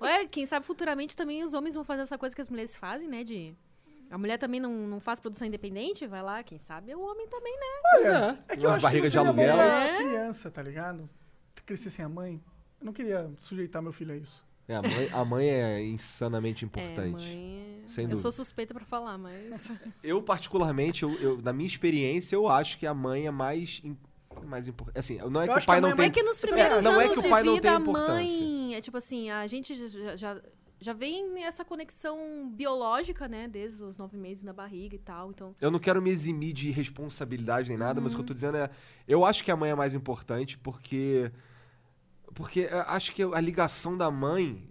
[0.00, 3.08] Ué, quem sabe futuramente também os homens vão fazer essa coisa que as mulheres fazem,
[3.08, 3.24] né?
[3.24, 3.54] De.
[4.10, 7.52] A mulher também não, não faz produção independente, vai lá, quem sabe o homem também,
[7.58, 7.66] né?
[7.92, 9.60] Pois Olha, é que eu Umas barrigas que de aluguel.
[9.60, 9.96] É.
[9.96, 11.08] criança, tá ligado?
[11.64, 12.42] Crescer sem a mãe.
[12.78, 14.44] Eu não queria sujeitar meu filho a isso.
[14.66, 17.26] É, a, mãe, a mãe é insanamente É, importante.
[17.26, 17.82] mãe.
[17.86, 18.22] Sem eu dúvida.
[18.22, 19.70] sou suspeita pra falar, mas.
[20.02, 23.96] Eu, particularmente, eu, eu- na minha experiência, eu acho que a mãe é mais, im-
[24.46, 24.98] mais importante.
[24.98, 26.06] Assim, não é Eu que o pai que não mãe é tem.
[26.06, 27.80] É que nos primeiros não é anos que o de pai não vida, tem a
[27.80, 28.14] importância.
[28.14, 28.74] mãe.
[28.74, 30.40] É tipo assim, a gente já, já,
[30.80, 33.46] já vem essa conexão biológica, né?
[33.46, 35.30] Desde os nove meses na barriga e tal.
[35.30, 35.54] Então.
[35.60, 38.56] Eu não quero me eximir de responsabilidade nem nada, mas o que eu tô dizendo
[38.56, 38.70] é.
[39.06, 41.30] Eu acho que a mãe é mais importante porque.
[42.34, 44.68] Porque eu acho que a ligação da mãe.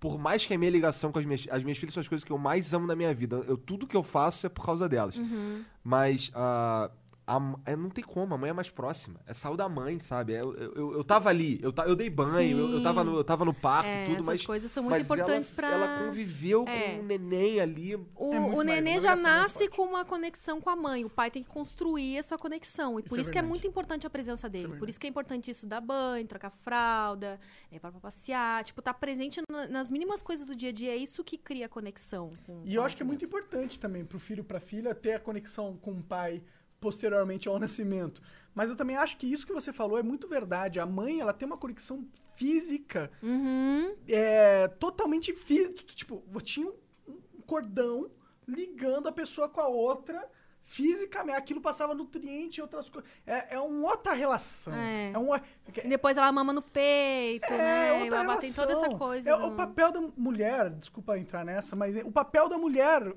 [0.00, 2.24] Por mais que a minha ligação com as minhas, as minhas filhas são as coisas
[2.24, 3.36] que eu mais amo na minha vida.
[3.46, 5.16] Eu, tudo que eu faço é por causa delas.
[5.16, 5.62] Uhum.
[5.84, 6.90] Mas ah,
[7.36, 9.20] a, é, não tem como, a mãe é mais próxima.
[9.26, 10.34] É saiu da mãe, sabe?
[10.34, 13.16] É, Eu, eu, eu, tava ali, eu, ta- eu dei banho, eu, eu, tava no,
[13.16, 14.46] eu tava no parto É, e tudo, essas mas.
[14.46, 15.70] coisas são muito mas importantes ela, pra.
[15.70, 16.94] ela conviveu É.
[16.96, 17.96] com o neném ali.
[18.16, 21.04] O, É o nenê uma já mais nasce com uma conexão com a mãe.
[21.04, 22.98] O pai tem que construir essa conexão.
[22.98, 24.76] E Isso por é isso que é muito importante a presença dele.
[24.76, 27.38] por isso que é importante isso dar banho, trocar fralda,
[27.70, 28.64] levar pra passear.
[28.64, 30.92] Tipo, tá presente na- nas mínimas coisas do dia a dia.
[30.92, 32.30] É isso que cria conexão.
[32.46, 34.94] Com, E com eu acho que é muito importante também pro filho e pra filha
[34.94, 36.42] ter a conexão com o pai
[36.82, 38.20] posteriormente ao nascimento.
[38.54, 40.78] Mas eu também acho que isso que você falou é muito verdade.
[40.80, 43.94] A mãe, ela tem uma conexão física Uhum.
[44.08, 45.82] é, totalmente física.
[45.94, 46.68] Tipo, tinha
[47.08, 48.10] um cordão
[48.46, 50.28] ligando a pessoa com a outra
[50.64, 51.36] fisicamente.
[51.38, 53.08] Aquilo passava nutriente e outras coisas.
[53.26, 54.74] É, é uma outra relação.
[54.74, 55.12] É.
[55.12, 55.40] É, uma,
[55.84, 58.00] E depois ela mama no peito, né?
[58.00, 59.30] E outra ela tem toda essa coisa.
[59.30, 63.14] É, O papel da mulher, desculpa entrar nessa, mas é- o papel da mulher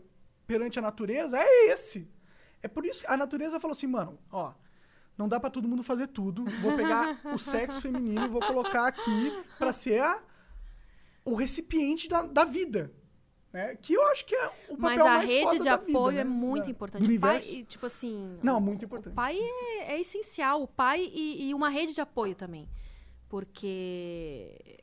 [0.47, 2.07] perante a natureza é esse.
[2.65, 4.53] É por isso que a natureza falou assim, mano, ó,
[5.15, 6.43] não dá pra todo mundo fazer tudo.
[6.63, 10.19] Vou pegar o sexo feminino e vou colocar aqui pra ser a-
[11.23, 12.91] o recipiente da, da vida.
[13.53, 13.75] Né?
[13.75, 16.15] Que eu acho que é o papel Mas a mais rede de da vida, apoio
[16.15, 16.21] né?
[16.21, 17.07] é muito importante.
[17.07, 18.37] Do O pai, e, tipo assim.
[18.43, 19.13] Não, o- muito importante.
[19.13, 20.61] O pai é, é essencial.
[20.63, 22.67] O pai e, e uma rede de apoio também.
[23.29, 24.81] Porque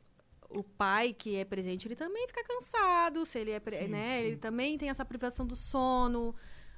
[0.49, 3.25] o pai que é presente, ele também fica cansado.
[3.25, 4.19] Se ele é, Sim, né?
[4.19, 4.25] sim.
[4.25, 6.33] Ele também tem essa privação do sono.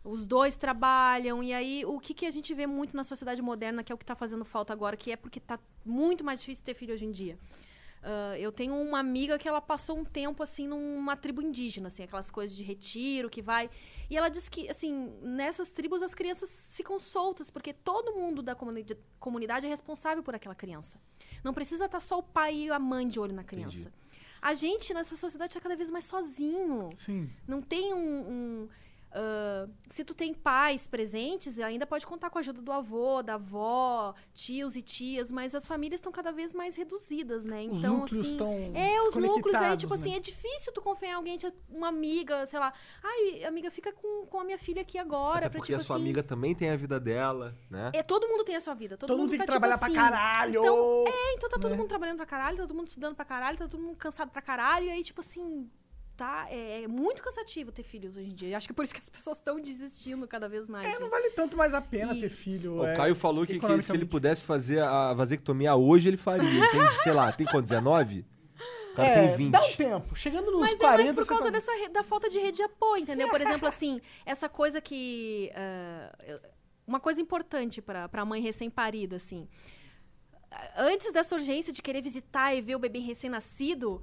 [0.05, 1.43] Os dois trabalham.
[1.43, 3.97] E aí, o que, que a gente vê muito na sociedade moderna, que é o
[3.97, 7.05] que está fazendo falta agora, que é porque está muito mais difícil ter filho hoje
[7.05, 7.37] em dia.
[8.07, 12.03] Ah, eu tenho uma amiga que ela passou um tempo assim numa tribo indígena, assim,
[12.03, 13.67] aquelas coisas de retiro que vai.
[14.07, 18.53] E ela disse que, assim, nessas tribos as crianças ficam soltas, porque todo mundo da
[18.53, 18.85] comuni-
[19.19, 21.01] comunidade é responsável por aquela criança.
[21.43, 23.91] Não precisa estar só o pai e a mãe de olho na criança.
[24.39, 26.89] A gente nessa sociedade está cada vez mais sozinho.
[26.95, 27.27] Sim.
[27.47, 28.19] Não tem um.
[28.29, 28.69] um,
[29.17, 33.35] ah, se tu tem pais presentes, ainda pode contar com a ajuda do avô, da
[33.35, 37.65] avó, tios e tias, mas as famílias estão cada vez mais reduzidas, né?
[37.71, 38.31] Os Então, núcleos assim.
[38.33, 40.17] estão É, os núcleos aí, desconectados, tipo assim, né?
[40.17, 42.73] é difícil tu confiar em alguém, tipo, uma amiga, sei lá.
[43.01, 45.37] Ai, amiga, fica com, com a minha filha aqui agora.
[45.45, 47.91] Até pra, porque tipo a sua assim, amiga também tem a vida dela, né?
[47.93, 48.97] É, todo mundo tem a sua vida.
[48.97, 50.59] Todo, Todo mundo tem tá, que trabalhar tipo pra assim, caralho.
[50.59, 51.77] Então, é, então tá todo né?
[51.77, 54.41] mundo trabalhando pra caralho, tá todo mundo estudando pra caralho, tá todo mundo cansado pra
[54.41, 54.87] caralho.
[54.87, 55.69] E aí, tipo assim,
[56.15, 56.47] tá?
[56.49, 58.55] É, é muito cansativo ter filhos hoje em dia.
[58.57, 60.95] Acho que é por isso que as pessoas estão desistindo cada vez mais.
[60.95, 62.75] É, não vale tanto mais a pena E- ter filho.
[62.77, 66.47] O é, Caio falou que, que se ele pudesse fazer a vasectomia hoje, ele faria.
[66.71, 67.63] Tem, sei lá, tem quanto?
[67.63, 68.25] 19?
[68.91, 69.51] O cara É, tem 20.
[69.51, 70.15] Dá um tempo.
[70.15, 72.57] Chegando nos Mas é 40, mais por causa fala- dessa, re- da falta de rede
[72.57, 73.27] de apoio, entendeu?
[73.29, 75.51] Por exemplo, assim, essa coisa que.
[76.25, 76.39] eu-
[76.87, 79.49] uma coisa importante pra pra mãe recém-parida, assim.
[80.77, 84.01] Antes dessa urgência de querer visitar e ver o bebê recém-nascido.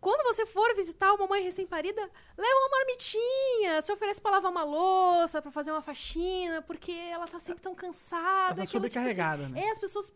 [0.00, 2.00] Quando você for visitar uma mãe recém-parida,
[2.36, 7.26] leva uma marmitinha, se oferece pra lavar uma louça, pra fazer uma faxina, porque ela
[7.26, 8.22] tá sempre tão cansada.
[8.22, 9.60] Ela tá aquilo, tipo assim, sobrecarregada, né?
[9.62, 10.12] é, as pessoas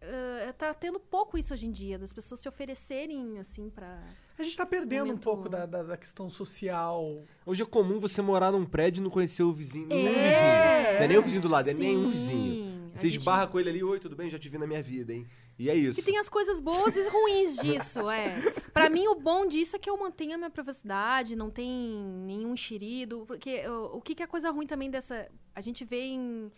[0.00, 4.02] eh, tá tendo pouco isso hoje em dia, das pessoas se oferecerem, assim, pra.
[4.38, 7.22] A gente tá perdendo um Momento- pouco da, da, da questão social.
[7.44, 9.86] Hoje é comum você morar num prédio e não conhecer o vizinho.
[9.88, 10.12] Nenhum É.
[10.28, 10.94] vizinho.
[10.98, 12.69] Não é nem o vizinho do lado, é Sim, nenhum vizinho.
[13.00, 14.28] Você gente- esbarra com ele ali, oi, tudo bem?
[14.30, 15.26] Já te vi na minha vida, hein?
[15.58, 16.00] E é isso.
[16.00, 18.40] E tem as coisas boas e ruins disso, é.
[18.72, 21.68] Pra mim, o bom disso é que eu mantenho a minha privacidade, não tem
[22.24, 23.24] nenhum enxerido.
[23.26, 25.28] Porque o, o que, que é coisa ruim também dessa.
[25.54, 26.50] A gente vê em.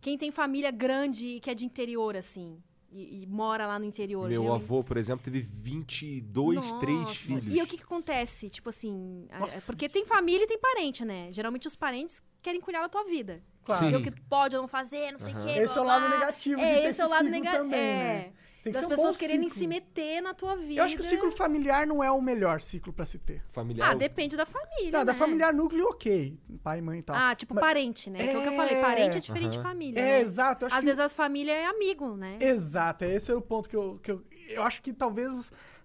[0.00, 2.56] Quem tem família grande e que é de interior, assim.
[2.90, 4.28] E, e mora lá no interior.
[4.28, 7.12] Meu geralmente- avô, por exemplo, teve 22, 3 Nossa.
[7.14, 7.46] filhos.
[7.54, 8.48] E o que, que acontece?
[8.50, 9.26] Tipo assim.
[9.30, 9.60] a- Nossa.
[9.62, 11.28] Porque tem família e tem parente, né?
[11.32, 13.42] Geralmente os parentes querem cuidar da tua vida.
[13.78, 13.84] Claro.
[13.84, 15.46] Dizer o que pode ou não fazer, não sei o Aham.
[15.46, 15.58] quê.
[15.60, 16.18] Esse é o blá, lado blá.
[16.20, 17.62] negativo de É, ter esse é o lado negativo.
[17.64, 18.04] também, É.
[18.04, 18.32] né?
[18.62, 20.74] Tem que Das ser um pessoas quererem se meter na tua vida.
[20.82, 23.42] Eu acho que o ciclo familiar não é o melhor ciclo pra se ter.
[23.52, 23.92] Familiar.
[23.92, 24.90] Ah, depende da família.
[25.02, 25.14] Da né?
[25.14, 26.38] familiar núcleo, ok.
[26.62, 27.16] Pai, mãe e tal.
[27.16, 28.18] Ah, tipo Mas- parente, né?
[28.18, 28.56] Que é o que eu É.
[28.56, 28.76] falei.
[28.82, 29.62] Parente é diferente de Aham.
[29.66, 29.98] família.
[29.98, 30.20] é, né?
[30.20, 30.66] exato.
[30.66, 30.80] Às que...
[30.84, 32.36] vezes a família é amigo, né?
[32.38, 34.22] Exato, é esse era o ponto que eu, que eu.
[34.50, 35.30] Eu acho que talvez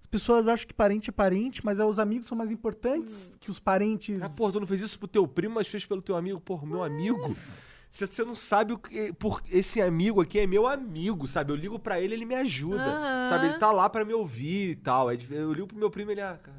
[0.02, 3.38] as pessoas acham que parente é parente, mas é, os amigos são mais importantes Hum.
[3.40, 4.22] que os parentes.
[4.22, 6.42] Ah, porra, tu não fez isso pro teu primo, mas fez pelo teu amigo.
[6.42, 7.34] Porra, meu amigo.
[7.96, 9.14] Você, você não sabe o que.
[9.14, 11.54] Por, esse amigo aqui é meu amigo, sabe?
[11.54, 12.84] Eu ligo pra ele, ele me ajuda.
[12.84, 13.28] Aham.
[13.30, 13.46] Sabe?
[13.48, 15.08] Ele tá lá pra me ouvir e tal.
[15.08, 16.58] Aí Eu ligo pro meu primo, ele ah, cara,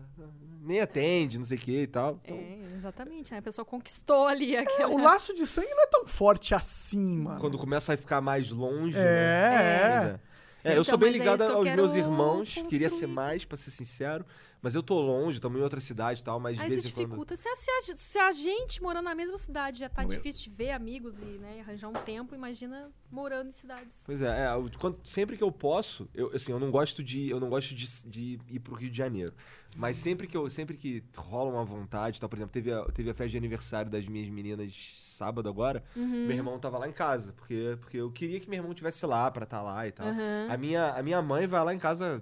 [0.62, 2.18] nem atende, não sei o que e tal.
[2.24, 3.32] Então, É, exatamente.
[3.32, 3.38] né?
[3.38, 4.88] A pessoa conquistou ali aquela.
[4.88, 7.38] O laço de sangue não é tão forte assim, mano.
[7.38, 8.96] quando começa a ficar mais longe.
[8.96, 9.04] É, né?
[9.04, 10.18] é.
[10.22, 10.26] É.
[10.64, 12.54] É, eu Então, sou bem é ligado aos meus irmãos.
[12.66, 13.12] Queria ser construir.
[13.12, 14.24] mais, pra ser sincero.
[14.66, 16.88] Mas eu tô longe, tô em outra cidade e tal, mas de Aí vez isso
[16.88, 17.04] em quando.
[17.06, 17.36] dificulta.
[17.36, 20.56] Se a, se, a, se a gente morando na mesma cidade já tá difícil de
[20.56, 24.02] ver amigos e né, arranjar um tempo, imagina morando em cidades.
[24.04, 27.30] Pois é, é, eu- quando- sempre que eu posso, eu, assim, eu não gosto de,
[27.30, 29.32] eu não gosto de, de ir pro Rio de Janeiro.
[29.76, 33.08] Mas sempre que eu, sempre que rola uma vontade, tal, por exemplo, teve a, teve
[33.10, 36.26] a festa de aniversário das minhas meninas sábado agora, Uhum.
[36.26, 39.30] meu irmão tava lá em casa, porque, porque eu queria que meu irmão tivesse lá
[39.30, 40.08] pra estar lá e tal.
[40.08, 40.48] Aham.
[40.50, 42.20] A minha, a minha mãe vai lá em casa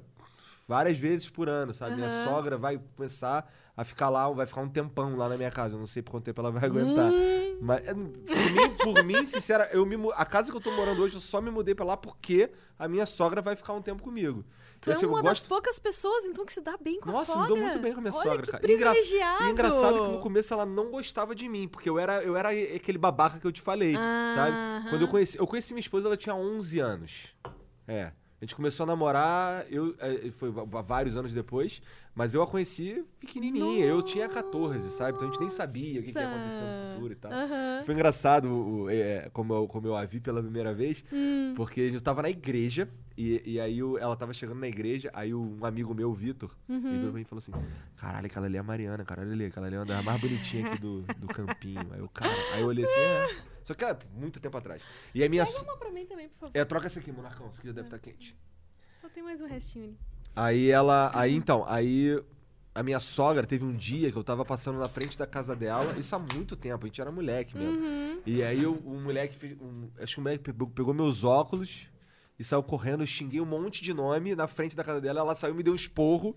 [0.67, 1.95] várias vezes por ano, sabe?
[1.97, 2.25] Minha Aham.
[2.25, 5.75] sogra vai começar a ficar lá, vai ficar um tempão lá na minha casa.
[5.75, 7.11] Eu não sei por quanto tempo ela vai aguentar.
[7.13, 8.05] Hum, Mas, é, por
[8.53, 11.41] mim, por mim, sincera, eu me, a casa que eu tô morando hoje, eu só
[11.41, 14.45] me mudei pra lá porque a minha sogra vai ficar um tempo comigo.
[14.81, 17.11] tu é Assim, eu uma das gosto- poucas pessoas, então, que se dá bem com
[17.11, 17.49] Nossa, a me sogra.
[17.49, 18.65] dou muito bem com a minha Olha sogra, cara.
[18.71, 19.45] E engra- privilegiado.
[19.45, 22.51] E engraçado que no começo ela não gostava de mim, porque eu era, eu era
[22.51, 24.51] aquele babaca que eu te falei, sabe?
[24.57, 24.87] Aham.
[24.91, 27.35] Quando eu conheci, eu conheci minha esposa, ela tinha 11 anos.
[27.89, 28.13] É.
[28.45, 30.51] A gente começou a namorar, eu, é, foi
[30.87, 31.81] vários anos depois,
[32.15, 35.13] mas eu a conheci pequenininha, eu tinha 14, sabe?
[35.17, 37.33] Então a gente nem sabia o que, que ia acontecer no futuro e tal.
[37.33, 37.83] Aham.
[37.87, 41.55] Foi engraçado o- o- é, como, eu, como eu a vi pela primeira vez, Hum.
[41.57, 45.33] porque eu tava na igreja, e, e aí o- ela tava chegando na igreja, aí
[45.33, 46.77] um amigo meu, o Vitor, Uhum.
[46.87, 47.53] ele virou pra mim e falou assim:
[47.97, 50.67] Caralho, aquela ali é a Mariana, caralho, ali, aquela ali é uma das mais bonitinhas
[50.67, 51.89] aqui do, do campinho.
[51.95, 53.54] Aí eu, cara, aí eu olhei assim, é.
[53.65, 54.83] Só que é muito tempo atrás.
[55.15, 55.45] E a minha.
[55.45, 56.53] Pega uma pra mim também, por favor.
[56.55, 58.37] É, troca essa aqui, Monarcão, essa aqui já deve estar quente.
[59.01, 59.99] Só tem mais um restinho ali.
[60.37, 61.11] Aí ela.
[61.15, 62.23] Aí então, aí
[62.75, 65.97] a minha sogra teve um dia que eu tava passando na frente da casa dela,
[65.97, 67.79] isso há muito tempo, a gente era moleque mesmo.
[67.79, 68.21] Uhum.
[68.27, 69.57] E aí o, o moleque fez.
[69.61, 71.87] um- acho que o moleque pegou, pegou meus óculos
[72.37, 75.35] e saiu correndo, eu xinguei um monte de nome na frente da casa dela, ela
[75.37, 76.37] saiu e me deu um esporro.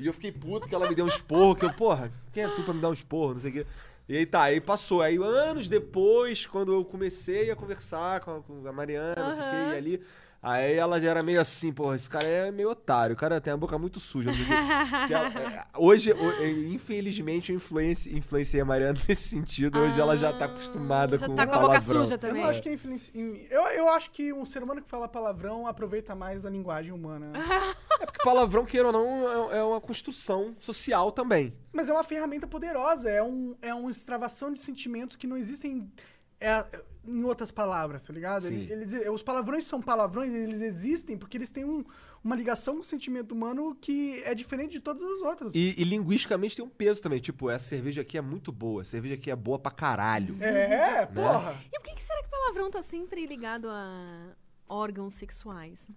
[0.00, 2.48] E eu fiquei puto que ela me deu um esporro, que eu, porra, quem é
[2.48, 3.34] tu pra me dar um esporro?
[3.34, 3.66] Não sei o quê.
[4.08, 5.02] E aí tá, aí passou.
[5.02, 9.44] Aí anos depois, quando eu comecei a conversar com a, com a Mariana, não sei
[9.44, 9.74] o Aham.
[9.74, 10.02] e ali.
[10.40, 13.52] Aí ela já era meio assim, porra, esse cara é meio otário, o cara tem
[13.52, 14.30] a boca muito suja.
[14.30, 19.80] ela- é, hoje, é, infelizmente, eu influenci- influenciei a Mariana nesse sentido.
[19.80, 22.02] Hoje ela já tá acostumada já com tá com a boca palavrão.
[22.02, 22.42] suja Eu também.
[22.42, 23.12] não acho que é influência.
[23.50, 27.32] Eu, eu acho que um ser humano que fala palavrão aproveita mais da linguagem humana.
[28.00, 31.52] É porque palavrão, queira ou não, é é uma construção social também.
[31.72, 35.90] Mas é uma ferramenta poderosa, é um, é uma extravação de sentimentos que não existem
[36.40, 36.64] é,
[37.08, 38.46] em outras palavras, tá ligado?
[38.46, 41.84] Ele- Eles, os palavrões são palavrões, eles existem porque eles têm um-
[42.22, 45.52] uma ligação com o sentimento humano que é diferente de todas as outras.
[45.54, 47.20] E, e linguisticamente tem um peso também.
[47.20, 48.82] Tipo, essa cerveja aqui é muito boa.
[48.82, 50.36] Essa cerveja aqui é boa pra caralho.
[50.42, 51.54] É, porra.
[51.72, 54.34] E por que, que será que palavrão tá sempre ligado a
[54.68, 55.88] órgãos sexuais?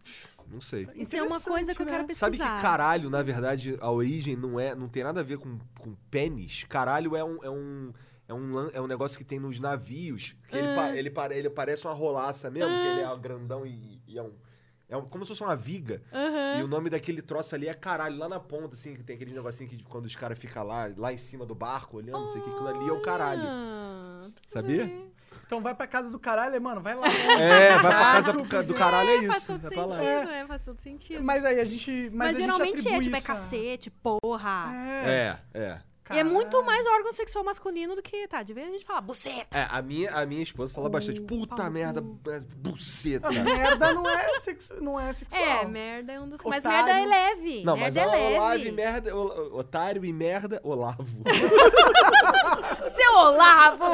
[0.50, 0.88] Não sei.
[0.96, 1.92] Isso é uma coisa que eu né?
[1.92, 2.26] quero pesquisar.
[2.26, 5.58] Sabe que caralho, na verdade, a origem não é, não tem nada a ver com,
[5.80, 6.64] com pênis.
[6.70, 7.92] Caralho é um, é um,
[8.32, 10.36] é um, é um negócio que tem nos navios.
[10.48, 14.02] Que ele, pa- ele, pare- ele parece uma rolaça mesmo, que ele é grandão e,
[14.08, 14.34] e é um.
[14.90, 16.02] É um- como se fosse uma viga.
[16.12, 16.60] Aham.
[16.60, 19.34] E o nome daquele troço ali é caralho, lá na ponta, assim, que tem aquele
[19.34, 22.42] negocinho que quando os caras ficam lá, lá em cima do barco, olhando, não sei
[22.42, 23.44] o que, aquilo ali é o caralho.
[23.46, 24.86] Ah, tudo Sabia?
[24.86, 25.12] bem.
[25.46, 27.08] Então vai pra casa do caralho, mano, vai lá.
[27.40, 29.54] É, vai pra casa do do caralho, é Faz isso.
[29.54, 29.96] todo Vai pra lá.
[29.98, 31.24] sentido, é, faz todo sentido.
[31.24, 31.92] Mas aí a gente.
[31.92, 34.74] Mas, Mas, a gente geralmente é, atribui tipo, é a- cacete, porra.
[35.06, 35.38] É.
[35.54, 35.80] É, é.
[36.10, 39.00] E é muito mais órgão sexual masculino do que, tá, de vez a gente fala
[39.00, 39.58] buceta.
[39.58, 43.28] É, a minha, a minha esposa fala bastante, puta pau merda, cu." é, buceta.
[43.28, 44.82] A merda não é, sexu...
[44.82, 45.42] não é sexual.
[45.42, 46.42] É, merda é um dos.
[46.44, 46.86] Mas Otário.
[46.86, 47.64] merda é leve.
[47.64, 48.36] Não, mas merda é é leve.
[48.36, 51.06] Olavo e merda, o- otário e merda, Olavo.
[52.96, 53.86] Seu Olavo!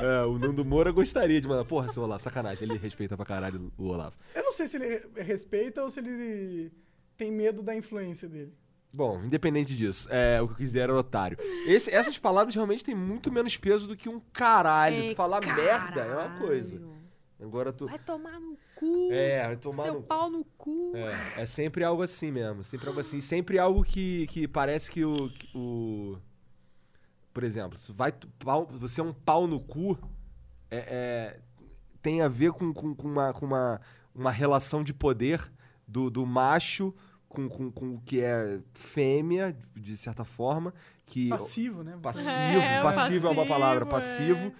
[0.00, 3.72] é, o Nando Moura gostaria de mandar, porra, seu Olavo, sacanagem, ele respeita pra caralho
[3.76, 4.16] o Olavo.
[4.34, 6.70] Eu não sei se ele respeita ou se ele
[7.16, 8.54] tem medo da influência dele.
[8.92, 11.38] Bom, independente disso, é, o que eu quiser era otário.
[11.66, 14.96] Esse- essas palavras realmente têm muito menos peso do que um caralho.
[14.96, 16.78] Ei, tu falar merda é uma coisa.
[16.78, 17.00] caralho.
[17.42, 17.86] Agora tu.
[17.86, 19.08] Vai tomar no cu.
[19.12, 20.92] É, vai tomar Seu no pau no cu.
[21.36, 22.62] É, é sempre algo assim mesmo.
[22.64, 23.20] Sempre algo assim.
[23.20, 26.18] Sempre algo que, que parece que o, que o.
[27.32, 29.96] Por exemplo, vai, pau- você é um pau no cu,
[30.70, 31.40] é, é,
[32.02, 33.80] tem a ver com, com, com uma, com uma,
[34.12, 35.40] uma relação de poder
[35.86, 36.92] do, do macho
[37.30, 40.74] com, com, com o que é fêmea, de certa forma.
[41.06, 41.96] Que, Passivo, né?
[42.02, 44.52] Passivo, É, passivo é uma palavra, passivo, passivo.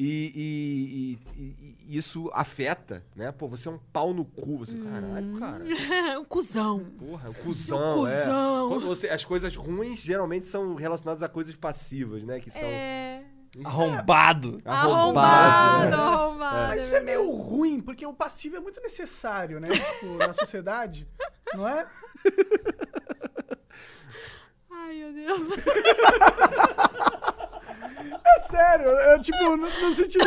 [0.00, 3.32] E, e- e- e- e isso afeta, né?
[3.32, 4.58] Pô, você é um pau no cu.
[4.58, 5.64] Você, caralho, cara.
[6.20, 6.84] um cuzão.
[6.98, 8.06] Porra, é um cuzão.
[8.06, 8.20] é.
[8.20, 8.68] cuzão.
[8.68, 12.38] Quando você- as coisas ruins geralmente são relacionadas a coisas passivas, né?
[12.38, 12.62] Que são.
[12.68, 13.24] É.
[13.64, 14.60] Arrombado.
[14.64, 15.96] Arrombado, né?
[15.96, 16.68] arrombado.
[16.68, 19.68] Mas isso é meio ruim, porque o passivo é muito necessário, né?
[19.70, 21.08] tipo, na sociedade.
[21.54, 21.86] Não é?
[24.70, 25.50] Ai, meu Deus.
[28.24, 30.24] É sério, eu, tipo, no, no sentido.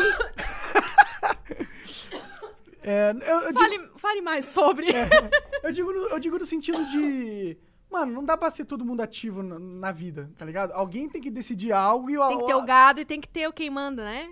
[2.84, 4.88] É, eu, eu digo, Fale, fale mais sobre.
[5.64, 7.58] eu, digo no, eu digo no sentido de.
[7.90, 10.72] Mano, não dá pra ser todo mundo ativo na, na vida, tá ligado?
[10.72, 13.28] Alguém tem que decidir algo e o Tem que ter o gado e tem que
[13.28, 14.30] ter o quem manda, né?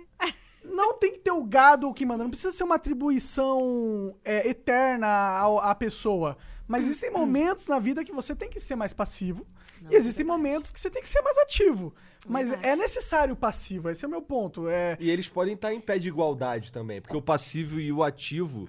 [0.64, 2.22] Não tem que ter o gado ou quem manda.
[2.24, 6.36] Não precisa ser uma atribuição é, eterna ao- à pessoa.
[6.70, 9.44] Mas existem momentos na vida que você tem que ser mais passivo.
[9.90, 11.92] e existem momentos que você tem que ser mais ativo.
[12.28, 12.68] Mas Verdade.
[12.68, 13.88] é necessário o passivo.
[13.90, 14.68] Esse é o meu ponto.
[14.68, 18.02] É, E eles podem estar em pé de igualdade também, porque o passivo e o
[18.04, 18.68] ativo,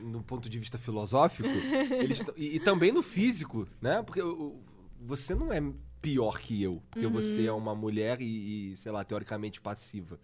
[0.00, 1.48] no ponto de vista filosófico,
[2.02, 4.02] eles e, e também no físico, né?
[4.02, 4.58] Porque o-
[5.00, 5.62] você não é
[6.02, 10.18] pior que eu, porque você é uma mulher e, e, sei lá, teoricamente passiva,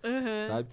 [0.48, 0.68] sabe?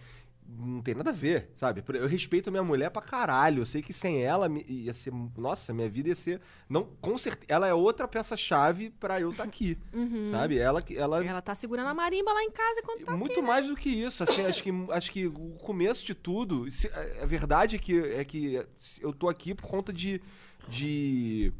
[0.57, 1.83] Não tem nada a ver, sabe?
[1.93, 3.61] Eu respeito a minha mulher pra caralho.
[3.61, 5.13] Eu sei que sem ela ia ser.
[5.37, 6.41] Nossa, minha vida ia ser.
[6.67, 7.45] Não, com certeza.
[7.47, 9.77] Ela é outra peça-chave pra eu estar aqui.
[10.31, 10.57] Sabe?
[10.57, 13.75] Ela, ela, Ela tá segurando a marimba lá em casa enquanto tá muito mais do
[13.75, 14.23] que isso.
[14.23, 16.69] Assim, acho, que, acho que o começo de tudo.
[16.71, 16.89] se-
[17.21, 18.65] a verdade é que, é que
[19.01, 20.21] eu tô aqui por conta de.
[20.67, 21.53] de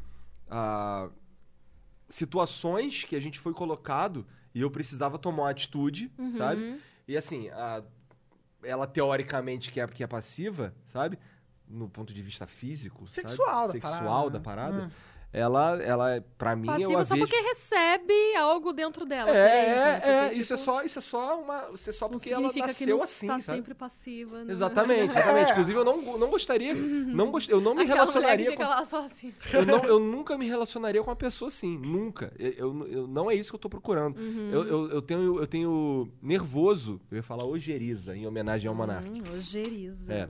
[0.50, 1.10] ah,
[2.08, 6.62] situações que a gente foi colocado e eu precisava tomar uma atitude, sabe?
[7.08, 7.84] E assim, a-
[8.64, 11.18] ela teoricamente que é, que é passiva, sabe?
[11.68, 13.28] No ponto de vista físico, sabe?
[13.28, 14.44] Sexual da Sexual parada, da né?
[14.44, 14.92] parada.
[15.32, 17.28] Ela, ela, pra mim, eu passiva a só vejo...
[17.28, 19.30] porque recebe algo dentro dela.
[19.30, 19.94] É, seria é, isso, né?
[19.94, 22.52] é, Porque, isso é tipo, só, isso é só uma, isso é só porque ela
[22.52, 23.58] nasceu que assim, tá sabe?
[23.58, 24.44] sempre passiva.
[24.44, 24.50] Não.
[24.50, 25.52] Exatamente, exatamente.
[25.52, 29.06] Inclusive, eu não, não gostaria, não gost, eu não me Aquela relacionaria com, lá só
[29.06, 29.32] assim.
[29.54, 32.34] eu, não, eu nunca me relacionaria com uma pessoa assim, nunca.
[32.40, 34.18] Eu, eu- eu- não é isso que eu tô procurando.
[34.20, 34.50] Uhum.
[34.52, 39.08] Eu, eu, eu tenho, eu tenho nervoso, eu ia falar ojeriza, em homenagem ao Monark.
[39.08, 40.12] Hum, ojeriza.
[40.12, 40.30] É.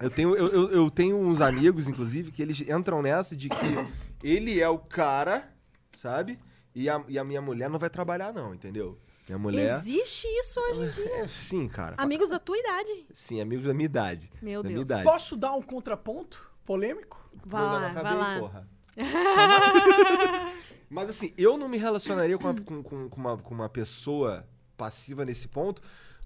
[0.00, 3.56] Eu tenho, eu, eu, eu tenho uns amigos, inclusive, que eles entram nessa de que
[4.22, 5.52] ele é o cara,
[5.96, 6.38] sabe?
[6.74, 8.98] E a, e a minha mulher não vai trabalhar, não, entendeu?
[9.28, 9.76] Minha mulher.
[9.76, 11.16] Existe isso hoje em dia.
[11.18, 11.94] É, sim, cara.
[11.98, 13.06] Amigos da tua idade.
[13.12, 14.30] Sim, amigos da minha idade.
[14.42, 14.82] Meu da Deus.
[14.86, 15.04] Idade.
[15.04, 17.20] Posso dar um contraponto polêmico?
[17.46, 18.38] Vai lá, não, vai acabei, lá.
[18.40, 18.68] porra.
[20.90, 24.46] Mas assim, eu não me relacionaria com, uma- com- com- com uma, com uma pessoa
[24.76, 25.80] passiva nesse ponto,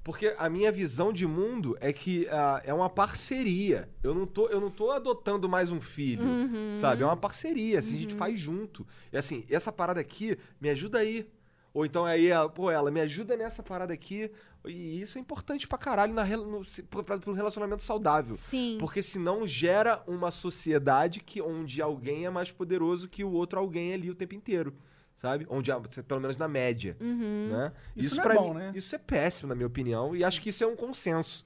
[0.06, 3.88] porque a minha visão de mundo é que ah, é uma parceria.
[4.04, 6.76] Eu não, tô, eu não tô adotando mais um filho, Uhum.
[6.76, 7.02] sabe?
[7.02, 8.86] É uma parceria, assim, a gente faz junto.
[9.12, 11.28] E assim, essa parada aqui, me ajuda aí.
[11.74, 14.30] Ou então aí, ela, pô, ela me ajuda nessa parada aqui.
[14.64, 18.36] E isso é importante pra caralho na, no, pra, pra, pro relacionamento saudável.
[18.36, 18.76] Sim.
[18.78, 23.92] Porque senão gera uma sociedade que onde alguém é mais poderoso que o outro alguém
[23.92, 24.72] ali o tempo inteiro.
[25.16, 25.46] Sabe?
[25.48, 26.96] Onde, a- pelo menos na média.
[27.00, 27.48] Uhum.
[27.50, 27.72] Né?
[27.96, 28.72] Isso não é bom, mim, né?
[28.74, 30.14] Isso é péssimo, na minha opinião.
[30.14, 31.44] E acho que isso é um consenso.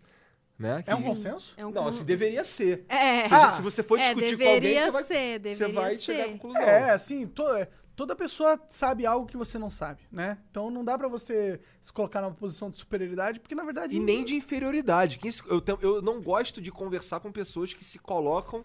[0.58, 0.82] Né?
[0.86, 1.54] É um consenso?
[1.56, 2.84] É um Não, assim, deveria ser.
[2.88, 3.26] É.
[3.28, 5.98] Se, a gente- se você for É, discutir com alguém, você vai, ser, você vai
[5.98, 6.32] chegar à ser.
[6.32, 6.62] conclusão.
[6.62, 10.36] É, assim, to- é, toda pessoa sabe algo que você não sabe, né?
[10.50, 13.96] Então não dá pra você se colocar numa posição de superioridade, porque na verdade.
[13.96, 15.18] E nem de inferioridade.
[15.48, 18.62] Eu, eu não gosto de conversar com pessoas que se colocam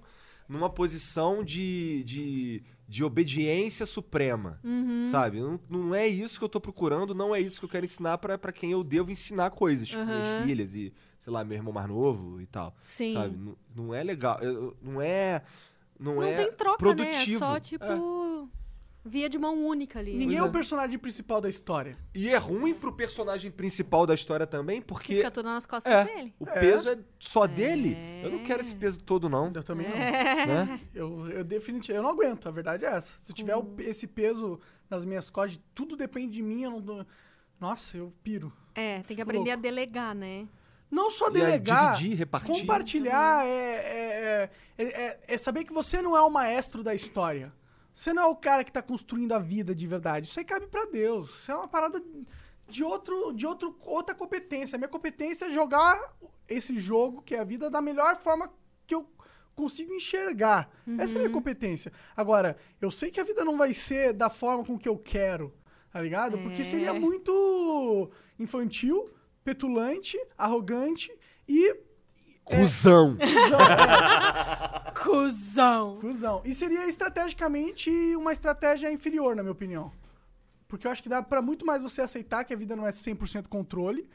[0.49, 4.60] numa posição de, de, de obediência suprema.
[4.64, 5.07] Uhum.
[5.10, 5.40] Sabe?
[5.40, 8.18] Não, não é isso que eu tô procurando, não é isso que eu quero ensinar
[8.20, 9.88] pra pra quem eu devo ensinar coisas.
[9.88, 10.44] Tipo, minhas Aham.
[10.45, 12.76] filhas e, sei lá, meu irmão mais novo e tal.
[12.80, 13.14] Sim.
[13.14, 13.36] Sabe?
[13.38, 14.40] Não, não é legal.
[14.82, 15.41] Não é.
[15.99, 17.40] Não, Não é tem troca, produtivo.
[17.40, 17.45] né?
[17.48, 17.86] É só tipo.
[19.07, 20.15] Via de mão única ali.
[20.15, 20.52] Ninguém é o é.
[20.52, 21.95] personagem principal da história.
[22.14, 25.94] E é ruim pro personagem principal da história também, Que porque fica tudo nas costas
[25.94, 26.34] é, dele.
[26.40, 26.60] o É.
[26.60, 27.95] peso é só dele.
[28.23, 29.52] Eu não quero esse peso todo, não.
[29.53, 29.95] Eu também não.
[29.95, 30.80] Né?
[30.94, 33.15] Eu, eu definitivamente, eu não aguento, a verdade é essa.
[33.22, 34.60] Se eu tiver o- esse peso
[34.90, 37.06] nas minhas costas, tudo depende de mim, eu não dou...
[37.60, 38.52] Nossa, eu piro.
[38.73, 39.61] É, tem que aprender a louco.
[39.61, 40.48] delegar, né?
[40.90, 42.60] Não só E a delegar, dividir, repartir.
[42.60, 47.53] compartilhar, é, é, é, é- é saber que você não é o maestro da história.
[47.96, 50.28] Você não é o cara que tá construindo a vida de verdade.
[50.28, 51.30] Isso aí cabe pra Deus.
[51.30, 52.04] Isso é uma parada
[52.68, 54.76] de, outro, de outro, outra competência.
[54.76, 56.14] A minha competência é jogar
[56.50, 58.52] esse jogo, que é a vida, da melhor forma
[58.86, 59.10] que eu
[59.56, 60.70] consigo enxergar.
[61.00, 61.94] Essa é a minha competência.
[62.18, 65.54] Agora, eu sei que a vida não vai ser da forma com que eu quero,
[65.90, 66.38] tá ligado?
[66.40, 66.66] Porque É.
[66.66, 69.10] seria muito infantil,
[69.42, 71.10] petulante, arrogante
[71.48, 71.74] e
[72.46, 73.18] Cusão.
[75.04, 75.98] Cusão!
[76.00, 76.42] Cusão.
[76.46, 79.92] E seria estrategicamente uma estratégia inferior, na minha opinião.
[80.68, 82.92] Porque eu acho que dá pra muito mais você aceitar que a vida não é
[82.92, 84.08] 100% controle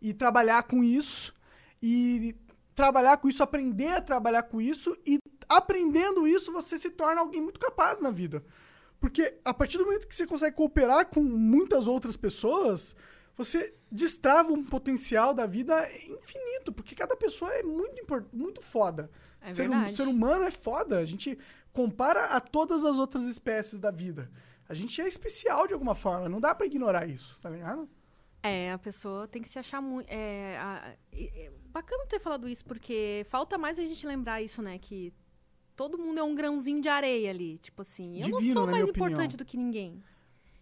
[0.00, 1.34] e trabalhar com isso
[1.82, 2.36] e
[2.74, 7.40] trabalhar com isso, aprender a trabalhar com isso e aprendendo isso você se torna alguém
[7.40, 8.44] muito capaz na vida.
[9.00, 12.94] Porque a partir do momento que você consegue cooperar com muitas outras pessoas,
[13.38, 18.02] você destrava um potencial da vida infinito, porque cada pessoa é muito
[18.32, 19.08] muito foda.
[19.40, 19.94] É ser, verdade.
[19.94, 20.98] ser humano é foda.
[20.98, 21.38] A gente
[21.72, 24.28] compara a todas as outras espécies da vida.
[24.68, 27.88] A gente é especial de alguma forma, não dá pra ignorar isso, tá ligado?
[28.42, 30.08] É, a pessoa tem que se achar muito.
[30.10, 34.78] É, é bacana ter falado isso, porque falta mais a gente lembrar isso, né?
[34.78, 35.12] Que
[35.76, 37.58] todo mundo é um grãozinho de areia ali.
[37.58, 39.38] Tipo assim, eu não Divino, sou mais minha importante opinião.
[39.38, 40.02] do que ninguém.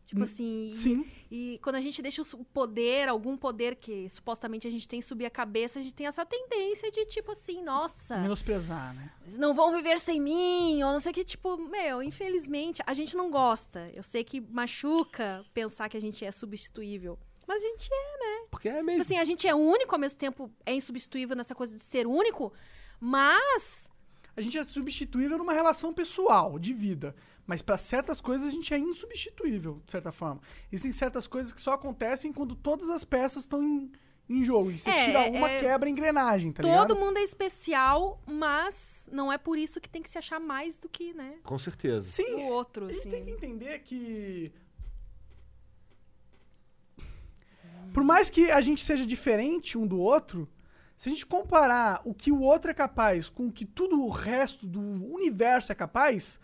[0.06, 0.68] Tipo Hum, assim.
[0.68, 1.06] e- Sim.
[1.28, 5.26] E quando a gente deixa o poder, algum poder que supostamente a gente tem subir
[5.26, 9.10] a cabeça, a gente tem essa tendência de tipo assim, nossa, Menosprezar, né?
[9.24, 12.94] eles não vão viver sem mim, ou não sei o que, tipo, meu, infelizmente, a
[12.94, 13.90] gente não gosta.
[13.92, 17.18] Eu sei que machuca pensar que a gente é substituível.
[17.48, 19.02] Mas a gente é, Porque é tipo mesmo.
[19.02, 22.52] assim, a gente é único, ao mesmo tempo é insubstituível nessa coisa de ser único,
[23.00, 23.90] mas
[24.36, 27.16] A gente é substituível numa relação pessoal, de vida.
[27.47, 30.40] Mas pra certas coisas a gente é insubstituível, de certa forma.
[30.73, 33.93] Existem certas coisas que só acontecem quando todas as peças estão em,
[34.28, 34.73] em jogo.
[34.73, 36.97] E você É, tira uma, é- quebra a engrenagem, tá todo ligado?
[36.97, 40.89] mundo é especial, mas não é por isso que tem que se achar mais do
[40.89, 42.10] que, né, Com certeza.
[42.10, 43.36] Sim, o outro, A gente tem que assim.
[43.47, 44.52] entender que.
[47.94, 50.48] Por mais que a gente seja diferente um do outro,
[50.97, 54.09] se a gente comparar o que o outro é capaz com o que tudo o
[54.10, 56.39] resto do universo é capaz,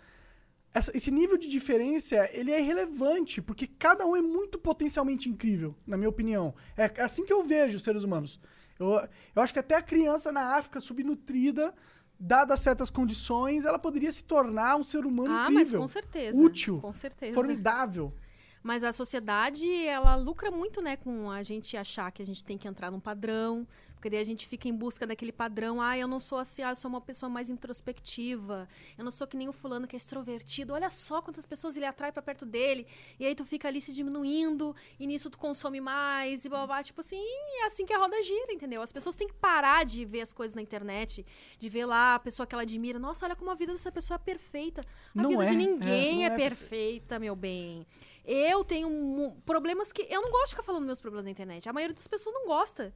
[0.75, 5.75] essa- esse nível de diferença ele é irrelevante, porque cada um é muito potencialmente incrível,
[5.87, 6.55] na minha opinião.
[6.77, 8.41] É assim que eu vejo os seres humanos.
[8.79, 8.89] Eu,
[9.37, 11.75] eu acho que até a criança na África subnutrida,
[12.19, 16.41] dadas certas condições, ela poderia se tornar um ser humano Ah, mas incrível com certeza.
[16.41, 17.35] útil, Com certeza.
[17.35, 18.15] formidável.
[18.63, 22.57] Mas a sociedade, ela lucra muito, né, com a gente achar que a gente tem
[22.57, 23.67] que entrar num padrão,
[24.03, 25.81] porque daí a gente fica em busca daquele padrão.
[25.81, 28.69] Ah, eu não sou assim, ah, eu sou uma pessoa mais introspectiva.
[28.99, 30.73] Eu não sou que nem o fulano que é extrovertido.
[30.73, 32.85] Olha só quantas pessoas ele atrai pra perto dele.
[33.17, 36.67] E aí tu fica ali se diminuindo, e nisso tu consome mais, e blá, blá,
[36.67, 36.83] blá.
[36.83, 37.23] Tipo assim,
[37.61, 38.83] é assim que a roda gira, entendeu?
[38.83, 41.25] As pessoas têm que parar de ver as coisas na internet,
[41.61, 42.99] de ver lá a pessoa que ela admira.
[42.99, 44.81] Nossa, olha como a vida dessa pessoa é perfeita.
[45.17, 47.87] A Não vida é, de é, ninguém não é, é perfeita, meu bem.
[48.25, 50.03] Eu tenho problemas que.
[50.11, 51.69] Eu não gosto de ficar falando meus problemas na internet.
[51.69, 52.93] A maioria das pessoas não gosta.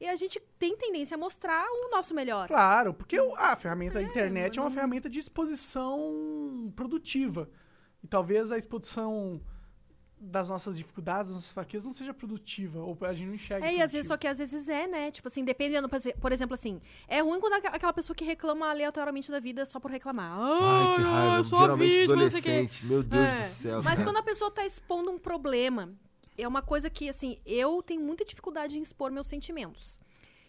[0.00, 2.48] E a gente tem tendência a mostrar o nosso melhor.
[2.48, 7.48] Claro, porque o- a ferramenta da internet é uma ferramenta de exposição produtiva.
[8.02, 9.40] E talvez a exposição
[10.18, 12.78] das nossas dificuldades, das nossas fraquezas, não seja produtiva.
[12.80, 13.66] Ou a gente não enxerga.
[13.66, 15.10] É, e às vezes, só que às vezes é, né?
[15.10, 18.68] Tipo assim, dependendo, por exe- por exemplo, assim, é ruim quando aquela pessoa que reclama
[18.70, 20.38] aleatoriamente da vida só por reclamar.
[20.40, 21.36] Ai, que Ah, raiva.
[21.38, 22.86] eu sou Geralmente vítima, não adolescente.
[22.86, 23.82] Meu Deus É, do céu.
[23.82, 25.92] Mas quando a pessoa tá expondo um problema,
[26.42, 29.98] é uma coisa que, assim, eu tenho muita dificuldade em expor meus sentimentos.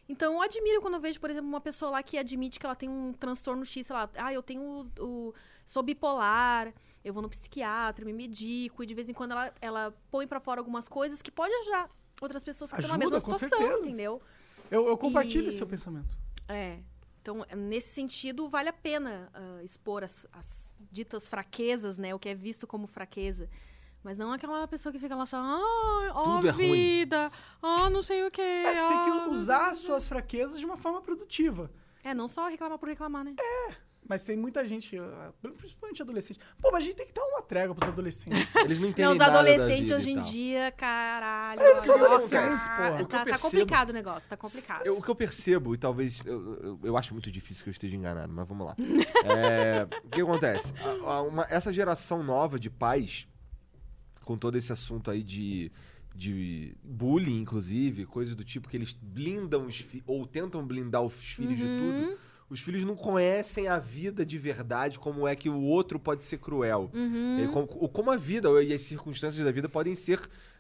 [0.09, 2.75] Então, eu admiro quando eu vejo, por exemplo, uma pessoa lá que admite que ela
[2.75, 5.03] tem um transtorno X, sei lá, ah, eu tenho o.
[5.03, 5.33] o-
[5.65, 6.73] sou bipolar,
[7.03, 10.39] eu vou no psiquiatra, me medico, e de vez em quando ela, ela põe pra
[10.39, 11.89] fora algumas coisas que pode ajudar
[12.21, 13.85] outras pessoas que estão na Ajuda, mesma situação, certeza.
[13.85, 14.21] entendeu?
[14.71, 16.17] Eu, eu compartilho E- esse seu pensamento.
[16.47, 16.79] É.
[17.21, 22.15] Então, nesse sentido, vale a pena ah, expor as, as ditas fraquezas, né?
[22.15, 23.49] O que é visto como fraqueza.
[24.03, 27.89] Mas não aquela pessoa que fica lá só, ah, ó, Tudo é ruim." vida, ah,
[27.89, 28.41] não sei o quê.
[28.41, 31.69] É, você tem ah, que sei usar o quê." suas fraquezas de uma forma produtiva.
[32.03, 33.35] É, não só reclamar por reclamar, né?
[34.09, 36.39] Mas tem muita gente, ah, principalmente adolescente.
[36.61, 38.55] Pô, mas a gente tem que dar uma trégua pros adolescentes.
[38.55, 41.59] Eles não entendem Não, os nada adolescentes hoje em dia, caralho.
[41.61, 42.91] Eles são adolescentes, tá- porra.
[42.93, 44.85] O que eu Tá, tá percebo- complicado o negócio, tá complicado.
[44.85, 46.21] Eu- o que eu percebo, e talvez.
[46.25, 48.75] Eu, eu, eu acho muito difícil que eu esteja enganado, mas vamos lá.
[49.25, 50.73] É, o que acontece?
[51.05, 53.27] A- a- uma- essa geração nova de pais,
[54.27, 55.71] com todo esse assunto aí de,
[56.13, 61.57] de bullying, inclusive, coisas do tipo que eles blindam os ou tentam blindar os filhos
[61.57, 62.17] de tudo.
[62.49, 66.37] Os filhos não conhecem a vida de verdade, como é que o outro pode ser
[66.39, 66.89] cruel.
[66.93, 67.43] Uhum.
[67.43, 70.19] E como, o- como a vida e as circunstâncias da vida podem ser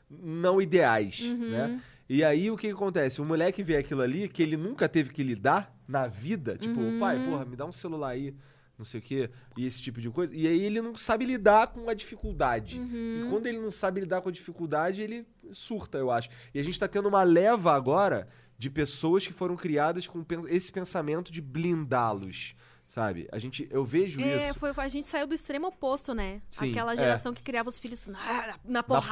[0.09, 1.81] não ideais, né?
[2.09, 3.21] E aí o que, acontece?
[3.21, 7.17] O moleque vê aquilo ali que ele nunca teve que lidar na vida, tipo, pai,
[7.25, 8.33] porra, me dá um celular aí,
[8.77, 10.35] não sei o quê, e esse tipo de coisa.
[10.35, 12.79] E aí ele não sabe lidar com a dificuldade.
[12.79, 16.29] E quando ele não sabe lidar com a dificuldade, ele surta, eu acho.
[16.53, 18.27] E a gente tá tendo uma leva agora
[18.57, 22.55] de pessoas que foram criadas com esse pensamento de blindá-los.
[22.87, 23.27] Sabe?
[23.33, 24.59] A gente, eu vejo É, isso.
[24.59, 26.41] foi, a gente saiu do extremo oposto, né?
[26.49, 26.95] Sim, Aquela é.
[26.95, 29.07] geração que criava os filhos na, na na porrada.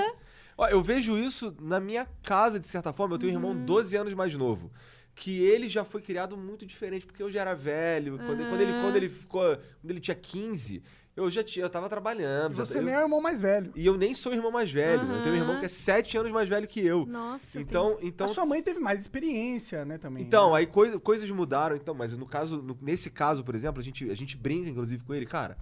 [0.00, 0.14] porrada.
[0.58, 3.14] Ó, eu vejo isso na minha casa, de certa forma.
[3.14, 3.50] Eu tenho um Uhum.
[3.50, 4.72] irmão 12 anos mais novo.
[5.16, 8.18] Que ele já foi criado muito diferente, porque eu já era velho.
[8.18, 9.40] Quando, quando ele, quando ele ficou.
[9.80, 10.82] Quando ele tinha 15,
[11.16, 12.54] eu já tinha, eu tava trabalhando.
[12.54, 13.72] já- Você eu- nem é o irmão mais velho.
[13.74, 15.00] E eu nem sou o irmão mais velho.
[15.10, 17.06] Eu tenho um irmão que é 7 anos mais velho que eu.
[17.06, 17.58] Nossa.
[17.58, 20.22] Então, então a sua mãe teve mais experiência, né, também.
[20.22, 20.58] então, né?
[20.58, 24.10] aí coi- coisas mudaram, então, mas no caso, no- nesse caso, por exemplo, a gente,
[24.10, 25.56] a gente brinca, inclusive, com ele, cara.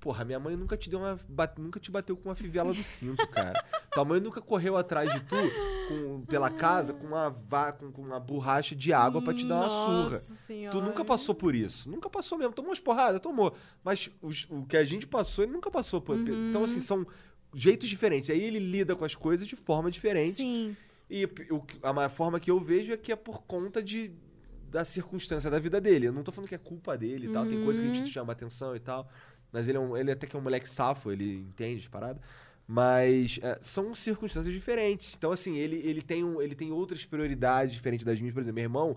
[0.00, 1.18] Porra, minha mãe nunca te deu uma.
[1.58, 3.62] nunca te bateu com uma fivela do cinto, cara.
[3.92, 5.36] Tua mãe nunca correu atrás de tu
[5.88, 9.68] com- pela casa com uma, vá, com, uma borracha de água pra te dar uma
[9.68, 10.10] surra.
[10.12, 10.70] Nossa senhora.
[10.76, 11.90] Tu nunca passou por isso.
[11.90, 12.54] Nunca passou mesmo.
[12.54, 13.20] Tomou umas porradas?
[13.20, 13.54] Tomou.
[13.84, 16.16] Mas os- o que a gente passou, ele nunca passou por.
[16.16, 17.06] Então, assim, são
[17.52, 18.30] jeitos diferentes.
[18.30, 20.36] Aí ele lida com as coisas de forma diferente.
[20.38, 20.74] Sim.
[21.10, 24.12] E o a ma- forma que eu vejo é que é por conta de,
[24.70, 26.06] da circunstância da vida dele.
[26.06, 27.44] Eu não tô falando que é culpa dele e tal.
[27.44, 29.10] Tem coisa que a gente chama atenção e tal.
[29.52, 32.20] Mas ele, é um, ele até que é um moleque safo, ele entende de parada.
[32.66, 35.14] Mas é, são circunstâncias diferentes.
[35.16, 38.32] Então, assim, ele, ele, tem um, ele tem outras prioridades diferentes das minhas.
[38.32, 38.96] Por exemplo, meu irmão,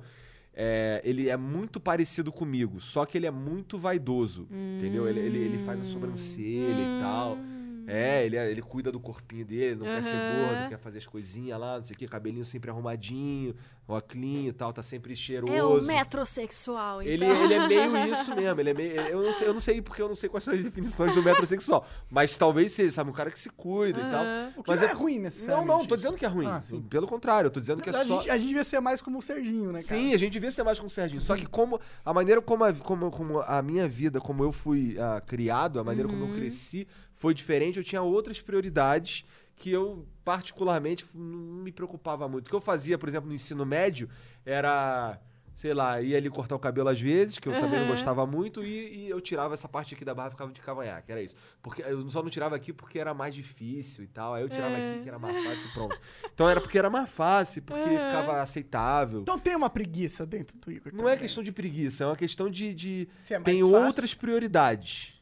[0.53, 4.47] é, ele é muito parecido comigo, só que ele é muito vaidoso.
[4.77, 5.07] Entendeu?
[5.07, 7.37] Ele, ele, ele faz a sobrancelha e tal.
[7.85, 11.59] É, ele, ele cuida do corpinho dele, não quer ser gordo, quer fazer as coisinhas
[11.59, 13.55] lá, não sei o que, cabelinho sempre arrumadinho,
[13.87, 15.53] óculos e tal, tá sempre cheiroso.
[15.53, 17.13] É o metrosexual, então.
[17.13, 19.01] Ele, ele é meio isso mesmo, ele é meio.
[19.01, 21.21] Eu não, sei, eu não sei porque eu não sei quais são as definições do
[21.21, 21.85] metrosexual.
[22.09, 24.25] Mas talvez seja, sabe, um cara que se cuida e tal.
[24.57, 25.67] O que Mas não é- é ruim, Não, necessariamente.
[25.67, 26.47] não, tô dizendo que é ruim.
[26.47, 26.61] Ah.
[26.89, 28.17] Pelo contrário, eu tô dizendo que é a, só.
[28.17, 29.99] gente, a gente devia ser mais como o Serginho, né, cara?
[29.99, 31.21] Sim, a gente devia ser mais com o Serginho.
[31.21, 34.97] Só que como a maneira como a, como, como a minha vida, como eu fui
[34.99, 37.77] ah, criado, a maneira como eu cresci, foi diferente.
[37.77, 42.47] Eu tinha outras prioridades que eu, particularmente, não me preocupava muito.
[42.47, 44.09] O que eu fazia, por exemplo, no ensino médio,
[44.45, 45.19] era,
[45.53, 48.63] sei lá, ia ali cortar o cabelo às vezes, que eu também não gostava muito,
[48.63, 51.35] e, e eu tirava essa parte aqui da barra e ficava de cavanhaque, era isso.
[51.61, 54.33] Porque eu só não tirava aqui porque era mais difícil e tal.
[54.33, 55.99] Aí eu tirava aqui que era mais fácil e pronto.
[56.33, 59.21] Então era porque era mais fácil, porque ficava aceitável.
[59.21, 60.91] Então tem uma preguiça dentro do Igor.
[60.91, 61.19] Não é também.
[61.19, 62.73] questão de preguiça, é uma questão de.
[62.73, 63.85] de- Se é mais tem fácil.
[63.85, 65.13] outras prioridades.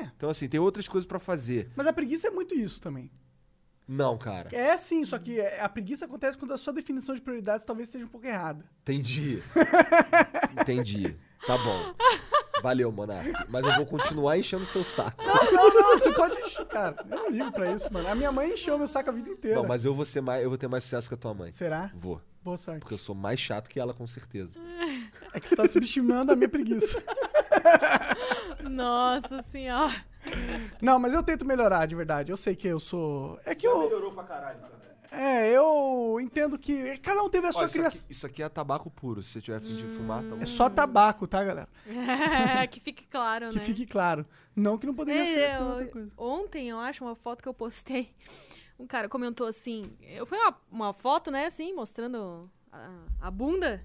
[0.00, 0.10] É.
[0.16, 1.70] Então, assim, tem outras coisas pra fazer.
[1.74, 3.10] Mas a preguiça é muito isso também.
[3.88, 4.48] Não, cara.
[4.52, 7.88] É sim, só que é- a preguiça acontece quando a sua definição de prioridades talvez
[7.88, 8.64] esteja um pouco errada.
[8.82, 9.42] Entendi.
[10.60, 11.16] Entendi.
[11.46, 11.94] Tá bom.
[12.62, 13.30] Valeu, Monark.
[13.48, 15.22] Mas eu vou continuar enchendo seu saco.
[15.22, 16.96] Não, não, não, você pode encher, cara.
[17.08, 18.08] Eu não ligo pra isso, mano.
[18.08, 19.56] A minha mãe encheu meu saco a vida inteira.
[19.58, 20.42] Não, mas eu vou ser mais.
[20.42, 21.52] Eu vou ter mais sucesso que a tua mãe.
[21.52, 21.90] Será?
[21.94, 22.20] Vou.
[22.42, 22.80] Boa sorte.
[22.80, 24.58] Porque eu sou mais chato que ela, com certeza.
[25.32, 27.00] É que você tá subestimando a minha preguiça.
[28.68, 29.94] Nossa senhora.
[30.80, 32.30] Não, mas eu tento melhorar, de verdade.
[32.32, 33.38] Eu sei que eu sou.
[33.44, 33.78] É que eu.
[33.80, 34.76] melhorou pra caralho, cara.
[35.12, 38.00] É, eu entendo que cada um teve a sua isso, criação.
[38.00, 39.22] aqui, isso aqui é tabaco puro.
[39.22, 40.42] Se você tivesse de fumar, tá bom.
[40.42, 41.68] É só tabaco, tá, galera?
[42.70, 43.64] que fique claro, Que né?
[43.64, 44.26] fique claro.
[44.54, 46.12] Não que não poderia É, ser é, por outra eu- coisa.
[46.18, 48.10] Ontem, eu acho, uma foto que eu postei.
[48.78, 49.96] Um cara comentou assim.
[50.02, 52.90] Eu foi uma, uma foto, né, assim, mostrando a,
[53.22, 53.82] a bunda.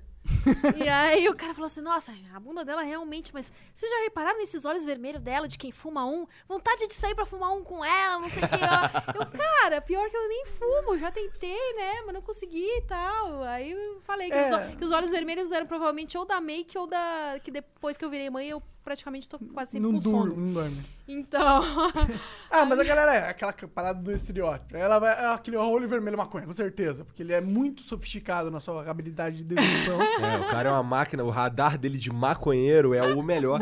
[0.77, 4.38] E aí o cara falou assim: Nossa, a bunda dela realmente, mas vocês já repararam
[4.39, 6.26] nesses olhos vermelhos dela de quem fuma um?
[6.48, 9.18] Vontade de sair pra fumar um com ela, não sei o que.
[9.18, 12.02] Eu, cara, pior que eu nem fumo, já tentei, né?
[12.06, 13.43] Mas não consegui e tal.
[13.43, 14.45] Aí eu falei que, É.
[14.69, 17.39] os, que os olhos vermelhos eram provavelmente ou da make ou da.
[17.43, 20.36] Que depois que eu virei mãe, eu praticamente tô quase sempre Não com durmo, sono.
[20.36, 20.82] não dorme.
[21.08, 21.64] Então.
[22.49, 24.76] Ah, mas a galera é aquela parada do estereótipo.
[24.76, 25.14] Ela vai.
[25.14, 27.06] é aquele olho vermelho maconha, com certeza.
[27.06, 29.98] Porque ele é muito sofisticado na sua habilidade de dedução.
[30.22, 33.60] É, o cara é uma máquina, o radar dele de maconheiro é o melhor.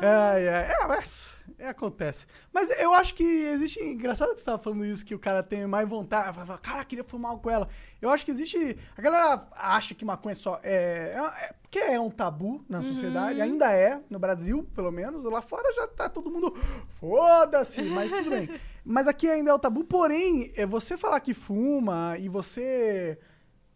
[0.00, 0.64] Ai, ai.
[0.70, 2.26] É, mas É, acontece.
[2.52, 3.80] Mas eu acho que existe.
[3.80, 6.36] Engraçado que você tava falando isso, que o cara tem mais vontade.
[6.36, 7.68] Fala, cara, queria fumar com ela.
[8.02, 8.76] Eu acho que existe.
[8.96, 11.14] A galera acha que maconha só é.
[11.14, 13.40] é, é porque é um tabu na sociedade.
[13.40, 15.22] Ainda é, no Brasil, pelo menos.
[15.24, 16.54] Lá fora já tá todo mundo.
[17.00, 18.48] Foda-se, mas tudo bem.
[18.86, 19.82] Mas aqui ainda é o tabu.
[19.82, 23.18] Porém, é você falar que fuma e você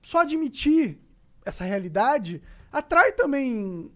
[0.03, 0.99] só admitir
[1.47, 3.91] essa realidade atrai também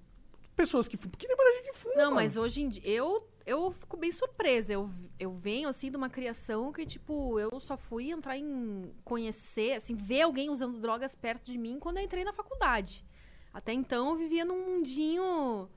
[0.56, 1.10] pessoas que fumam.
[1.10, 1.94] Porque tem muita gente que fuma.
[1.94, 2.82] Não, mas hoje em dia.
[2.86, 4.72] Eu, eu fico bem surpresa.
[4.72, 9.74] Eu, eu venho, assim, de uma criação que, tipo, eu só fui entrar em conhecer,
[9.74, 13.04] assim, ver alguém usando drogas perto de mim quando eu entrei na faculdade.
[13.52, 15.68] Até então eu vivia num mundinho.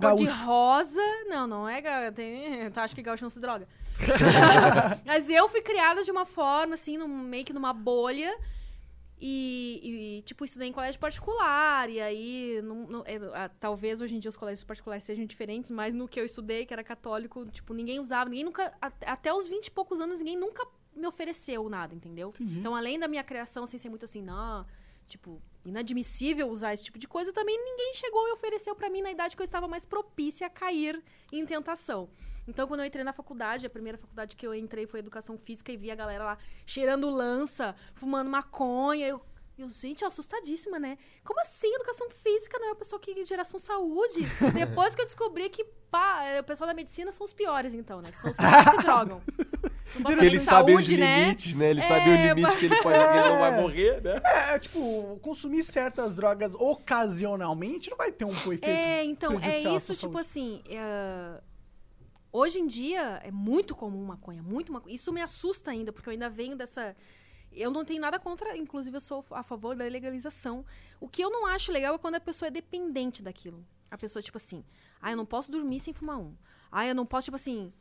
[0.00, 1.02] Cor de rosa.
[1.26, 2.10] Não, não é.
[2.10, 3.68] Tem, tu acha que gaúcho não se droga?
[5.04, 8.34] Mas eu fui criada de uma forma, assim, num, meio que numa bolha.
[9.20, 11.90] E, e, tipo, estudei em colégio particular.
[11.90, 15.70] E aí, não- não- é, ah, talvez hoje em dia os colégios particulares sejam diferentes,
[15.70, 18.30] mas no que eu estudei, que era católico, tipo, ninguém usava.
[18.30, 18.72] Ninguém nunca.
[18.80, 20.66] at- Até os 20 e poucos anos, ninguém nunca
[20.96, 22.30] me ofereceu nada, entendeu?
[22.30, 22.58] Entendi.
[22.58, 24.66] Então, além da minha criação, sem ser muito assim, não,
[25.06, 29.10] tipo, inadmissível usar esse tipo de coisa, também ninguém chegou e ofereceu pra mim na
[29.10, 32.08] idade que eu estava mais propícia a cair em tentação.
[32.50, 35.70] Então, quando eu entrei na faculdade, a primeira faculdade que eu entrei foi educação física
[35.72, 39.06] e vi a galera lá cheirando lança, fumando maconha.
[39.06, 39.22] Eu,
[39.56, 40.98] eu gente, assustadíssima, né?
[41.24, 44.26] Como assim educação física não é uma pessoa que geração saúde?
[44.52, 48.00] Depois que eu descobri que pá, é, o pessoal da medicina são os piores, então,
[48.02, 48.10] né?
[48.10, 49.20] Que são os que se drogam.
[49.92, 51.22] Porque bastante ele sabe os né?
[51.24, 51.70] limites, né?
[51.70, 53.60] Ele É, sabe o limite que ele pode, que ele não vai É.
[53.60, 54.20] morrer, né?
[54.24, 58.64] É, tipo, consumir certas drogas ocasionalmente não vai ter um efeito.
[58.68, 60.62] É, então, é isso, tipo assim.
[60.68, 61.40] é,
[62.32, 64.94] Hoje em dia é muito comum maconha, muito maconha.
[64.94, 66.96] Isso me assusta ainda, porque eu ainda venho dessa.
[67.50, 70.64] Eu não tenho nada contra, inclusive eu sou a favor da legalização.
[71.00, 73.66] O que eu não acho legal é quando a pessoa é dependente daquilo.
[73.90, 74.64] A pessoa, tipo assim,
[75.00, 76.36] ah, eu não posso dormir sem fumar um.
[76.70, 77.72] Ah, eu não posso, tipo assim.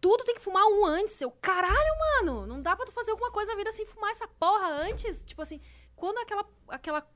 [0.00, 1.20] Tudo tem que fumar um antes.
[1.20, 4.26] Eu, caralho, mano, não dá pra tu fazer alguma coisa na vida sem fumar essa
[4.26, 5.24] porra antes.
[5.24, 5.60] Tipo assim,
[5.94, 7.08] quando aquela, aquela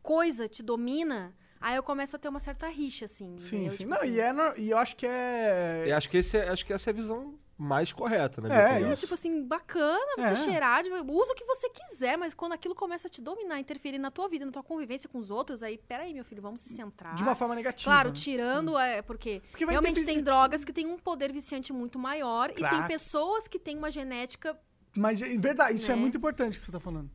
[0.00, 3.36] coisa te domina, aí eu começo a ter uma certa rixa, assim.
[3.38, 3.72] Sim, entendeu?
[3.72, 3.78] sim.
[3.78, 5.84] Tipo Não, assim, e, é, no- e eu acho que é.
[5.86, 8.82] Eu acho que, esse é- acho que essa é a visão mais correta, né?
[8.82, 9.00] É, isso.
[9.00, 10.34] Tipo assim, bacana você É.
[10.36, 13.96] cheirar, de- usa o que você quiser, mas quando aquilo começa a te dominar, interferir
[13.98, 16.68] na tua vida, na tua convivência com os outros, aí, peraí, meu filho, vamos se
[16.74, 17.14] centrar.
[17.14, 17.90] De uma forma negativa.
[17.90, 18.14] Claro, né?
[18.14, 22.50] tirando, é, porque, Porque realmente interferir- tem drogas que têm um poder viciante muito maior
[22.50, 22.76] e Claro.
[22.76, 24.58] tem pessoas que têm uma genética
[24.94, 26.00] Mas, é verdade, isso é Né?
[26.00, 27.10] muito importante que você tá falando.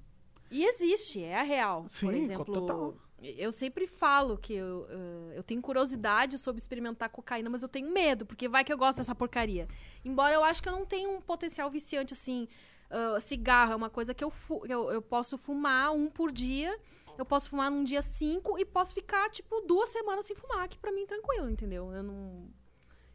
[0.51, 1.85] E existe, é a real.
[1.87, 2.95] Sim, Por exemplo, total.
[3.21, 4.87] Eu sempre falo que eu,
[5.35, 8.97] eu tenho curiosidade sobre experimentar cocaína, mas eu tenho medo, porque vai que eu gosto
[8.97, 9.67] dessa porcaria.
[10.03, 12.47] Embora eu acho que eu não tenho um potencial viciante assim.
[12.89, 14.33] ah, cigarro é uma coisa que eu,
[14.67, 16.77] eu, eu posso fumar um por dia.
[17.17, 20.77] Eu posso fumar num dia cinco e posso ficar, tipo, duas semanas sem fumar, que
[20.79, 21.93] pra mim tranquilo, entendeu?
[21.93, 22.49] Eu não.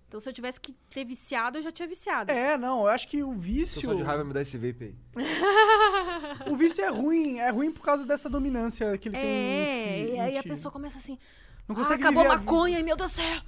[0.08, 2.30] Então, se eu tivesse que ter viciado, eu já tinha viciado.
[2.30, 3.80] É, não, eu acho que o Tô vício.
[3.82, 4.96] só de raiva me dá esse vape aí.
[6.50, 9.26] O vício é ruim, é ruim por causa dessa dominância que ele tem.
[9.26, 11.18] É, em si, e aí a pessoa começa assim.
[11.66, 13.42] Não ah, consegue acabou a maconha, e meu Deus do céu!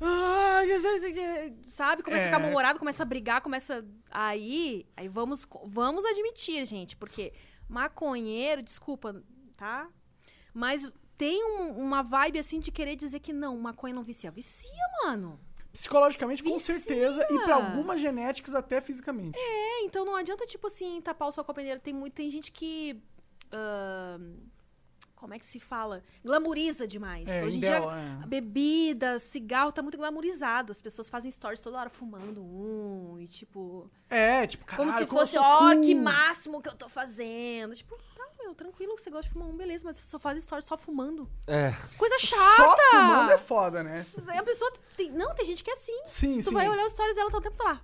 [0.00, 0.62] Ah,
[1.68, 2.02] sabe?
[2.02, 2.42] Começa a ficar É.
[2.42, 3.84] mal-humorado, começa a brigar, começa.
[4.10, 7.32] Aí, aí vamos, vamos admitir, gente, porque
[7.68, 9.22] maconheiro, desculpa,
[9.56, 9.88] tá?
[10.52, 14.30] Mas tem um- uma vibe assim de querer dizer que não, maconha não vicia.
[14.30, 14.70] Vicia,
[15.04, 15.38] mano.
[15.72, 16.78] Psicologicamente, com Vicia.
[16.78, 19.38] certeza, e pra algumas genéticas até fisicamente.
[19.38, 21.80] É, então não adianta, tipo assim, tapar o sol com a peneira.
[21.80, 23.00] Tem, muito, tem gente que.
[23.50, 24.18] ah,
[25.22, 26.02] como é que se fala?
[26.24, 27.28] Glamoriza demais.
[27.28, 28.26] É, Hoje em dia, é.
[28.26, 30.72] bebida, cigarro tá muito glamorizado.
[30.72, 33.88] As pessoas fazem stories toda hora fumando um e tipo.
[34.10, 35.80] É, tipo, caralho, como se fosse, ó, cool.
[35.80, 37.72] que máximo que eu tô fazendo.
[37.72, 37.96] Tipo,
[38.44, 41.28] meu, tranquilo, você gosta de fumar um, beleza, mas você só faz stories só fumando.
[41.46, 41.72] É.
[41.96, 42.82] Coisa Só chata!
[42.90, 44.04] fumando é foda, né?
[44.36, 44.72] A pessoa.
[44.96, 46.02] Tem, não, tem gente que é assim.
[46.06, 46.54] Sim, tu sim.
[46.54, 47.80] vai olhar os stories dela, tá o tempo lá.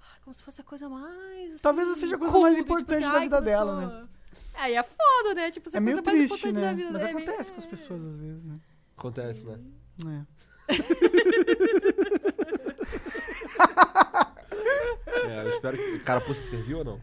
[0.00, 1.60] Ah, Como se fosse a coisa mais.
[1.60, 4.08] Talvez assim, seja a coisa cool, mais do tipo importante assim, da vida dela, começou-
[4.54, 5.50] Aí é foda, né?
[5.52, 6.60] Tipo, essa É coisa meio mais triste, importante né?
[6.68, 6.90] da vida.
[6.92, 8.58] Mas é meio- acontece com as pessoas às vezes, né?
[8.96, 9.58] Acontece, né?
[10.06, 10.38] É.
[15.28, 15.94] É, eu espero que.
[15.96, 17.00] O carapuça serviu ou não?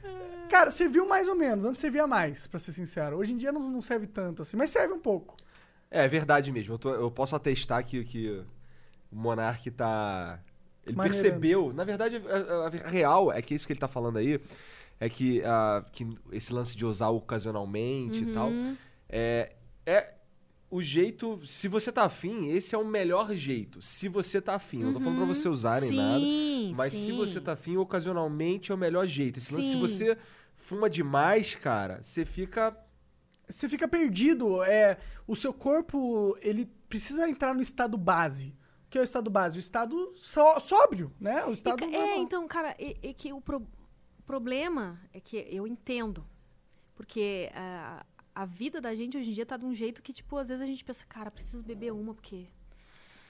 [0.49, 1.65] Cara, serviu mais ou menos.
[1.65, 3.17] Antes servia mais, pra ser sincero.
[3.17, 5.35] Hoje em dia não, não serve tanto assim, mas serve um pouco.
[5.91, 6.73] É, é verdade mesmo.
[6.73, 8.29] Eu, tô- eu posso atestar que, que
[9.11, 10.39] o Monark tá.
[10.85, 11.23] Ele Maneirando.
[11.23, 11.73] percebeu.
[11.73, 14.39] Na verdade, a, a- a real é que isso que ele tá falando aí
[14.99, 18.49] é que, ah, que esse lance de usar ocasionalmente e tal.
[18.49, 18.75] Uhum.
[19.09, 19.51] É,
[19.85, 20.13] é
[20.75, 21.39] o jeito.
[21.45, 23.81] Se você tá afim, esse é o melhor jeito.
[23.81, 24.79] Se você tá afim.
[24.83, 26.77] Não tô falando pra você usarem sim, nada.
[26.77, 27.17] Mas se sim.
[27.17, 29.39] você tá afim, ocasionalmente é o melhor jeito.
[29.39, 30.17] Esse lance, se você
[30.55, 32.75] fuma demais, cara, você fica.
[33.49, 34.63] Você fica perdido.
[34.63, 34.97] É,
[35.27, 38.55] o seu corpo, ele precisa entrar no estado base.
[38.89, 39.57] que é o estado base?
[39.57, 41.43] O estado só- sóbrio, né?
[41.45, 43.67] O E estado ca- é, então, cara, é, é que o pro-
[44.25, 46.25] problema é que eu entendo.
[46.95, 48.05] Porque a,
[48.35, 50.61] a vida da gente hoje em dia tá de um jeito que, tipo, às vezes
[50.61, 52.47] a gente pensa, cara, preciso beber uma, porque.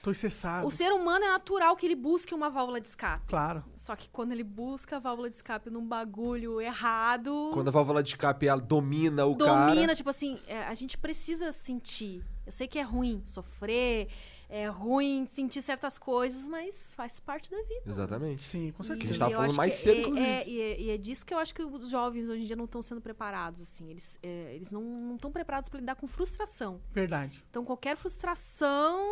[0.02, 0.66] Tô estressado.
[0.66, 3.26] O ser humano é natural que ele busque uma válvula de escape.
[3.26, 3.64] Claro.
[3.76, 7.50] Só que quando ele busca a válvula de escape num bagulho errado.
[7.52, 9.94] Quando a válvula de escape ela domina o domina, cara.
[9.96, 12.24] tipo assim, é, a gente precisa sentir.
[12.44, 14.08] Eu sei que é ruim sofrer,
[14.48, 17.82] é ruim sentir certas coisas, mas faz parte da vida.
[17.86, 18.44] Exatamente.
[18.44, 19.04] Sim, com E certeza.
[19.04, 20.26] a gente tava falando mais cedo, é, inclusive.
[20.26, 22.56] É, e, é, e é disso que eu acho que os jovens hoje em dia
[22.56, 23.90] não estão sendo preparados, assim.
[23.90, 26.80] Eles, é, eles não estão preparados para lidar com frustração.
[26.92, 27.42] Verdade.
[27.50, 29.04] Então, qualquer frustração...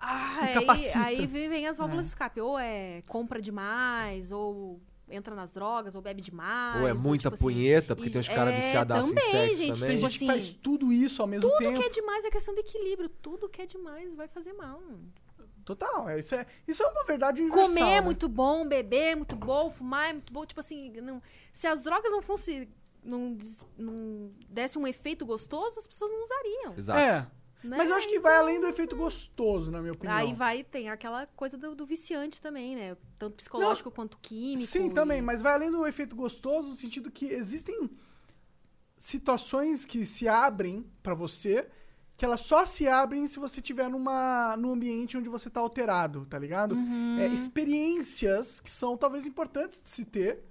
[0.00, 0.98] Ah, aí, Incapacita.
[1.00, 2.06] aí vem, vem as válvulas É.
[2.06, 2.40] de escape.
[2.40, 4.80] Ou é compra demais, ou
[5.10, 6.80] entra nas drogas, ou bebe demais.
[6.82, 9.30] Ou é muita tipo assim, punheta, porque e- tem uns caras é, viciadaços em também,
[9.30, 9.90] sexo gente, também.
[9.96, 11.78] tipo gente assim, faz tudo isso ao mesmo Tudo tempo.
[11.80, 13.08] que é demais é questão de equilíbrio.
[13.08, 14.80] Tudo que é demais vai fazer mal.
[15.64, 16.08] Total.
[16.08, 17.68] é- Isso é, isso é uma verdade universal.
[17.74, 18.00] Comer é né?
[18.00, 20.46] muito bom, beber é muito bom, fumar é muito bom.
[20.46, 21.22] Tipo assim, não-
[21.52, 22.68] se as drogas não fossem.
[23.04, 23.36] Não,
[23.78, 26.74] não desse um efeito gostoso, as pessoas não usariam.
[26.76, 26.98] Exato.
[26.98, 27.26] É.
[27.62, 27.76] né?
[27.76, 30.16] Mas eu acho que vai além do efeito gostoso, na minha opinião.
[30.16, 32.96] Aí vai, tem aquela coisa do, do viciante também, né?
[33.18, 34.66] Tanto psicológico quanto químico.
[34.66, 37.90] Sim, e- também, mas vai além do efeito gostoso no sentido que existem
[38.96, 41.68] situações que se abrem pra você
[42.16, 46.26] que elas só se abrem se você estiver numa num ambiente onde você tá alterado,
[46.26, 46.74] tá ligado?
[46.74, 47.16] Uhum.
[47.16, 50.42] É, experiências que são talvez importantes de se ter,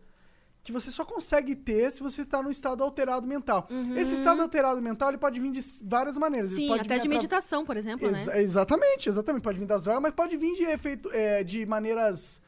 [0.68, 3.70] que você só consegue ter se você tá num estado alterado mental.
[3.96, 6.50] Esse estado alterado mental ele pode vir de várias maneiras.
[6.52, 6.56] Uhum.
[6.58, 8.42] Sim, até de atra- meditação, por exemplo, Exa- né?
[8.42, 9.44] Exatamente, exatamente.
[9.44, 12.42] Pode vir das drogas, mas pode vir de efeito é, de maneiras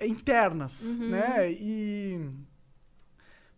[0.00, 1.08] internas, Uhum.
[1.08, 1.50] né?
[1.50, 2.28] E.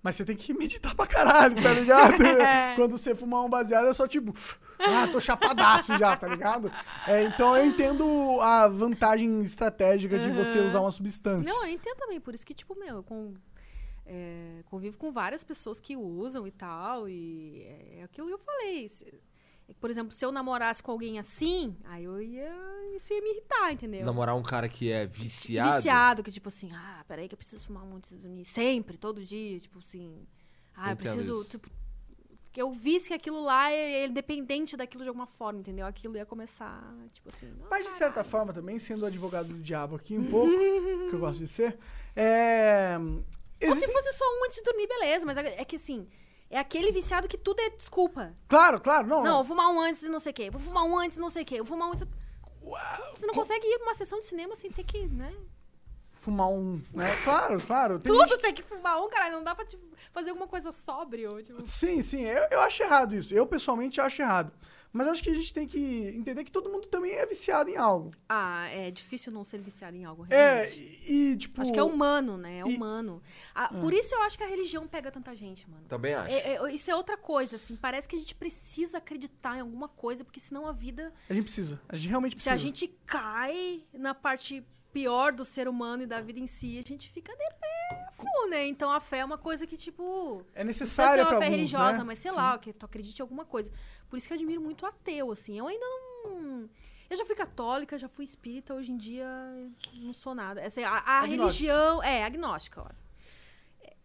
[0.03, 2.15] Mas você tem que meditar pra caralho, tá ligado?
[2.77, 4.33] Quando você fumar um baseado é só tipo.
[4.81, 6.73] Ah, tô chapadaço já, tá ligado?
[7.07, 10.67] É, então eu entendo a vantagem estratégica de você Uhum.
[10.67, 11.53] usar uma substância.
[11.53, 12.21] Não, eu entendo também.
[12.21, 13.35] Por isso que, tipo, meu, eu com,
[14.07, 17.09] é, convivo com várias pessoas que usam e tal.
[17.09, 17.63] E
[17.99, 18.89] é aquilo que eu falei.
[18.89, 19.21] se-
[19.79, 22.53] por exemplo, se eu namorasse com alguém assim, aí eu ia.
[22.97, 24.05] Isso ia me irritar, entendeu?
[24.05, 25.77] Namorar um cara que é viciado.
[25.77, 29.23] Viciado, que tipo assim, ah, peraí que eu preciso fumar um monte de sempre, todo
[29.25, 30.27] dia, tipo assim.
[30.75, 31.51] Ah, eu Entendo preciso, isso.
[31.51, 31.71] tipo.
[32.53, 35.87] Que eu visse que aquilo lá é, é dependente daquilo de alguma forma, entendeu?
[35.87, 36.83] Aquilo ia começar,
[37.13, 37.53] tipo assim.
[37.71, 38.31] Mas de certa caralho.
[38.31, 40.51] forma também, sendo advogado do diabo aqui um pouco,
[41.09, 41.79] que eu gosto de ser,
[42.17, 42.97] é.
[43.63, 46.09] Ou se fosse só um antes de dormir, beleza, mas é é que assim,
[46.49, 48.35] é aquele viciado que tudo é desculpa.
[48.49, 49.23] Claro, claro, não.
[49.23, 51.21] Não, vou fumar um antes e não sei o quê, vou fumar um antes e
[51.21, 52.05] não sei o quê, vou fumar um antes.
[53.15, 55.33] Você não consegue ir pra uma sessão de cinema sem ter que, né?
[56.13, 56.83] Fumar um.
[56.93, 57.17] Né?
[57.25, 57.99] Claro, claro.
[57.99, 59.37] Tem Tudo tem que fumar um, caralho.
[59.37, 61.43] Não dá pra tipo, fazer alguma coisa sóbrio.
[61.43, 61.67] Tipo.
[61.69, 63.35] Sim, sim, eu, eu acho errado isso.
[63.35, 64.53] Eu, pessoalmente, acho errado.
[64.93, 65.79] Mas acho que a gente tem que
[66.17, 68.11] entender que todo mundo também é viciado em algo.
[68.29, 70.81] Ah, é difícil não ser viciado em algo, É, realmente.
[71.09, 71.63] e, e, tipo.
[71.63, 72.59] Acho que é humano, né?
[72.59, 73.23] É e- humano.
[73.55, 75.85] Ah, Por isso eu acho que a religião pega tanta gente, mano.
[75.87, 76.35] Também acho.
[76.35, 77.77] É- é- isso é outra coisa, assim.
[77.77, 81.13] Parece que a gente precisa acreditar em alguma coisa, porque senão a vida.
[81.29, 81.81] A gente precisa.
[81.89, 82.55] A gente realmente Se precisa.
[82.55, 86.83] a gente cai na parte pior do ser humano e da vida em si, a
[86.83, 87.33] gente fica
[88.21, 88.67] depressivo, né?
[88.67, 90.43] Então a fé é uma coisa que, tipo.
[90.55, 92.05] É necessária uma pra fé alguns, religiosa, né?
[92.05, 92.37] mas sei Sim.
[92.37, 93.71] lá, que tu acredite em alguma coisa.
[94.09, 95.59] Por isso que eu admiro muito o ateu, assim.
[95.59, 95.85] Eu ainda
[96.25, 96.69] não.
[97.09, 99.27] Eu já fui católica, já fui espírita, hoje em dia
[99.95, 100.65] não sou nada.
[100.65, 102.03] Assim, a, a religião.
[102.03, 102.97] É, agnóstica, olha.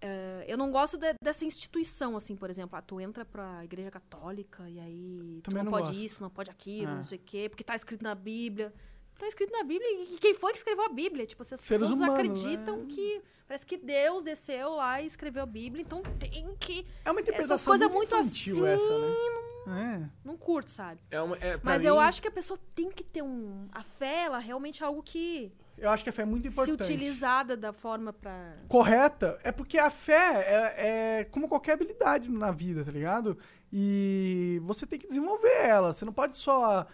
[0.02, 2.78] É, eu não gosto de- dessa instituição, assim, por exemplo.
[2.78, 6.04] Ah, tu entra pra igreja católica e aí tu Também não, não pode gosto.
[6.04, 6.96] isso, não pode aquilo, Ah.
[6.96, 8.74] não sei o quê, porque tá escrito na Bíblia.
[9.18, 11.26] Tá escrito na Bíblia e quem foi que escreveu a Bíblia?
[11.26, 12.86] Tipo, assim, as Seres pessoas humanos, acreditam né?
[12.90, 13.22] que.
[13.48, 16.86] Parece que Deus desceu lá e escreveu a Bíblia, então tem que.
[17.04, 20.10] É uma interpretação Essas coisas muito muito infantil assim, essa, né?
[20.24, 21.00] Não curto, sabe?
[21.10, 23.68] É uma, é, Mas mim, eu acho que a pessoa tem que ter um.
[23.72, 25.52] A fé, ela realmente é algo que.
[25.78, 25.86] É.
[25.86, 26.86] Eu acho que a fé é muito importante.
[26.86, 28.56] Se utilizada da forma pra.
[28.68, 33.38] correta é porque a fé é, é como qualquer habilidade na vida, tá ligado?
[33.72, 35.92] E você tem que desenvolver ela.
[35.94, 36.86] Você não pode só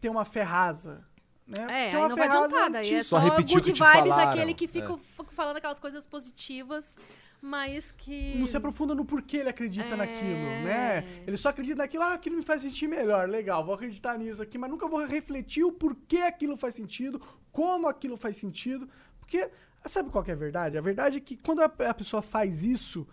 [0.00, 1.04] ter uma fé rasa.
[1.46, 1.58] Né?
[1.58, 2.70] É, Porque aí uma não vai adiantar.
[2.70, 4.68] Daí é Só só good vibes, falaram, aquele que é.
[4.68, 6.96] fica fica falando aquelas coisas positivas,
[7.40, 8.36] mas que.
[8.38, 9.96] Não se aprofunda no porquê ele acredita É.
[9.96, 11.22] naquilo, né?
[11.26, 14.56] Ele só acredita naquilo, ah, aquilo me faz sentir melhor, legal, vou acreditar nisso aqui,
[14.56, 17.20] mas nunca vou refletir o porquê aquilo faz sentido,
[17.50, 18.88] como aquilo faz sentido.
[19.18, 19.50] Porque,
[19.86, 20.78] sabe qual que é a verdade?
[20.78, 23.06] A verdade é que quando a, a pessoa faz isso,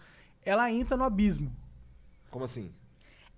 [0.45, 1.51] ela entra no abismo.
[2.29, 2.71] Como assim?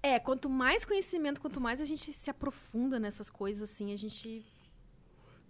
[0.03, 4.43] É, quanto mais conhecimento, quanto mais a gente se aprofunda nessas coisas, assim, a gente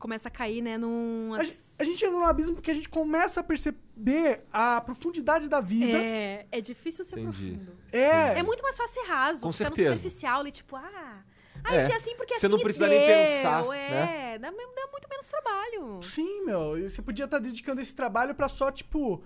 [0.01, 1.33] começa a cair, né, num.
[1.35, 1.39] A,
[1.79, 5.97] a gente entra no abismo porque a gente começa a perceber a profundidade da vida.
[5.97, 7.51] É, é difícil ser Entendi.
[7.57, 7.77] profundo.
[7.91, 8.39] É.
[8.39, 9.89] É muito mais fácil ser raso, Com ficar certeza.
[9.91, 11.23] no superficial ali, tipo, ah,
[11.63, 11.77] Ah, É.
[11.83, 15.07] isso é assim porque Você assim não precisa nem deu, pensar, É, dá, dá muito
[15.09, 15.99] menos trabalho.
[16.01, 16.75] Sim, meu.
[16.77, 19.23] e Você podia estar dedicando esse trabalho pra só, tipo,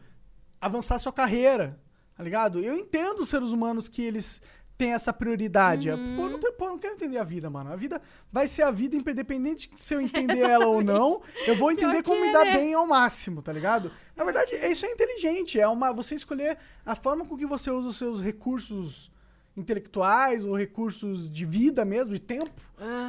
[0.59, 1.79] avançar sua carreira,
[2.13, 2.59] tá ligado?
[2.59, 4.41] Eu entendo os seres humanos que eles
[4.77, 5.89] têm essa prioridade.
[5.89, 6.15] Uhum.
[6.15, 7.71] Pô, eu não, pô, eu não quero entender a vida, mano.
[7.71, 11.21] A vida vai ser a vida, independente de se eu entender ela ou não.
[11.47, 12.53] Eu vou entender como me é, dar né?
[12.53, 13.91] bem ao máximo, tá ligado?
[14.15, 15.59] Na verdade, isso é inteligente.
[15.59, 19.11] É uma você escolher a forma com que você usa os seus recursos
[19.55, 22.61] intelectuais ou recursos de vida mesmo, de tempo,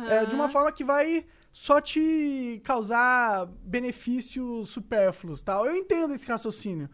[0.08, 5.66] é, de uma forma que vai só te causar benefícios supérfluos, tal.
[5.66, 6.88] Eu entendo esse raciocínio,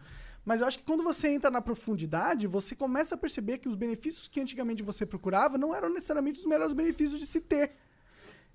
[0.45, 3.75] mas eu acho que quando você entra na profundidade, você começa a perceber que os
[3.75, 7.71] benefícios que antigamente você procurava não eram necessariamente os melhores benefícios de se ter.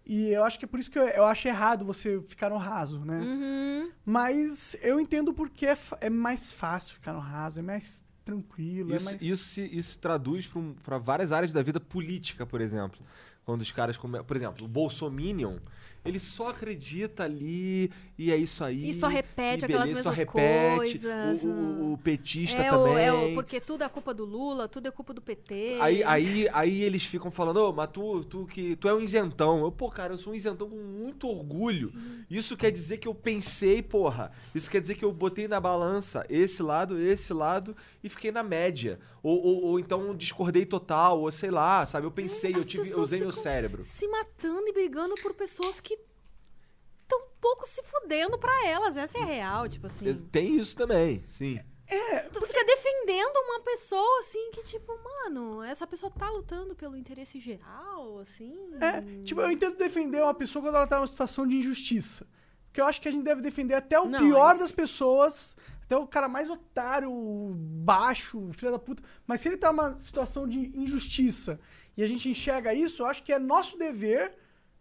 [0.04, 2.56] E eu acho que é por isso que eu, eu acho errado você ficar no
[2.56, 3.18] raso, né?
[3.20, 3.90] Uhum.
[4.06, 8.96] Mas eu entendo porque é, é mais fácil ficar no raso, é mais tranquilo, é
[8.96, 9.22] Isso, mais...
[9.22, 10.48] isso, se- isso traduz
[10.82, 13.00] para várias áreas da vida política, por exemplo.
[13.44, 14.22] Quando os caras come...
[14.22, 15.56] Por exemplo, o Bolsominion,
[16.08, 18.88] ele só acredita ali e é isso aí.
[18.90, 20.32] E só repete e aquelas mesmas repete.
[20.76, 21.44] coisas.
[21.44, 23.04] O, o- o petista É o, também.
[23.04, 25.76] é o, porque tudo é culpa do Lula, tudo é culpa do PT.
[25.80, 29.60] Aí, aí, aí eles ficam falando, ô, mas tu, tu, que, tu é um isentão.
[29.62, 31.92] Eu, pô, cara, eu sou um isentão com muito orgulho.
[32.30, 34.30] Isso quer dizer que eu pensei, porra.
[34.54, 38.42] Isso quer dizer que eu botei na balança esse lado, esse lado e fiquei na
[38.42, 38.98] média.
[39.28, 42.06] Ou, ou, ou então discordei total, ou sei lá, sabe?
[42.06, 43.82] Eu pensei, eu, as tive, eu pessoas usei meu cérebro.
[43.84, 45.98] se matando e brigando por pessoas que
[47.02, 48.96] estão pouco se fudendo pra elas.
[48.96, 50.12] Essa é a real, tipo assim.
[50.32, 51.60] Tem isso também, sim.
[52.32, 57.40] Tu fica defendendo uma pessoa, assim, que tipo, mano, essa pessoa tá lutando pelo interesse
[57.40, 58.54] geral, assim.
[58.80, 62.26] É, tipo, eu entendo defender uma pessoa quando ela tá numa situação de injustiça.
[62.66, 65.56] Porque eu acho que a gente deve defender até o Não, pior mas- das pessoas,
[65.88, 67.10] até o cara mais otário,
[67.56, 69.02] baixo, filho da puta.
[69.26, 71.58] Mas se ele tá numa situação de injustiça
[71.96, 74.36] e a gente enxerga isso, eu acho que é nosso dever,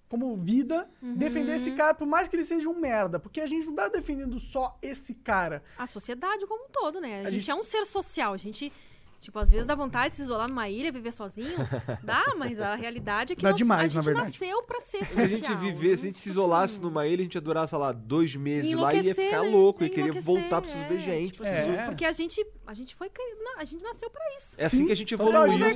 [0.10, 3.20] como vida, defender esse cara, por mais que ele seja um merda.
[3.20, 5.64] Porque a gente não tá defendendo só esse cara.
[5.78, 7.16] A sociedade como um todo, né?
[7.24, 8.34] A, A gente, gente- é um ser social.
[8.34, 8.72] A gente,
[9.28, 11.52] tipo, às vezes dá vontade de se isolar numa ilha, viver sozinho.
[12.02, 14.28] dá, mas a realidade é que Dá nós- demais, a na gente verdade.
[14.28, 15.26] nasceu pra ser Se social.
[15.26, 17.68] a gente viver, se a gente se isolasse Assim, numa ilha, a gente ia durar,
[17.68, 19.49] sei lá, dois meses lá e ia ficar né?
[19.49, 21.32] louco, ia Ia querer enlouquecer, voltar, ver é, gente.
[21.34, 21.86] tipo preciso- É.
[21.86, 23.12] Porque a gente, a gente foi.
[23.58, 24.56] a gente nasceu pra isso.
[24.58, 25.34] É assim Sim, que a gente evoluiu.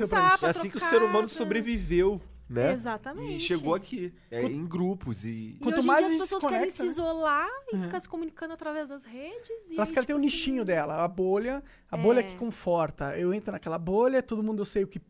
[0.08, 2.22] pra pra É assim que o ser humano pra- sobreviveu,
[2.52, 2.74] né?
[2.74, 3.36] Exatamente.
[3.36, 5.24] E chegou aqui, é, em grupos.
[5.26, 6.88] E E Quanto hoje em mais dia a as pessoas querem se né?
[6.90, 7.82] isolar e Uhum.
[7.84, 9.72] ficar se comunicando através das redes.
[9.72, 12.24] Elas querem ter tipo o assim, nichinho dela, a bolha, a bolha É.
[12.24, 13.18] que conforta.
[13.18, 15.02] Eu entro naquela bolha, todo mundo eu sei o que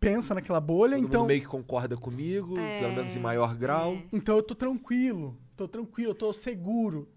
[0.00, 3.54] pensa naquela bolha, todo então mundo meio que concorda comigo, É, pelo menos em maior
[3.56, 3.94] grau.
[3.94, 4.02] é.
[4.12, 7.08] Então eu tô tranquilo, tô tranquilo, eu tô seguro.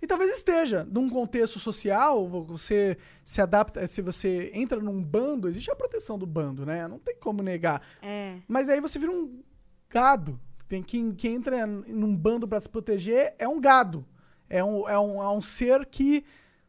[0.00, 0.86] E talvez esteja.
[0.90, 6.26] Num contexto social, você se adapta, se você entra num bando, existe a proteção do
[6.26, 6.86] bando, né?
[6.86, 7.82] Não tem como negar.
[8.00, 8.36] É.
[8.46, 9.42] Mas aí você vira um
[9.90, 10.38] gado.
[10.68, 14.06] Tem quem, quem entra num bando pra se proteger é um gado.
[14.48, 16.24] É um, é um, é um ser que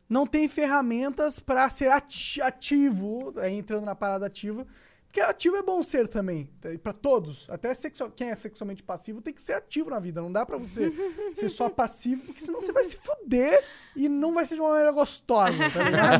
[0.08, 4.66] não tem ferramentas pra ser ati- ativo, aí entrando na parada ativa.
[5.10, 6.70] Porque ativo é bom ser também, tá?
[6.84, 7.48] pra todos.
[7.50, 10.22] Até sexual, quem é sexualmente passivo tem que ser ativo na vida.
[10.22, 10.94] Não dá pra você
[11.34, 13.66] ser só passivo, porque senão você vai se fuder
[13.96, 16.20] e não vai ser de uma maneira gostosa, tá ligado?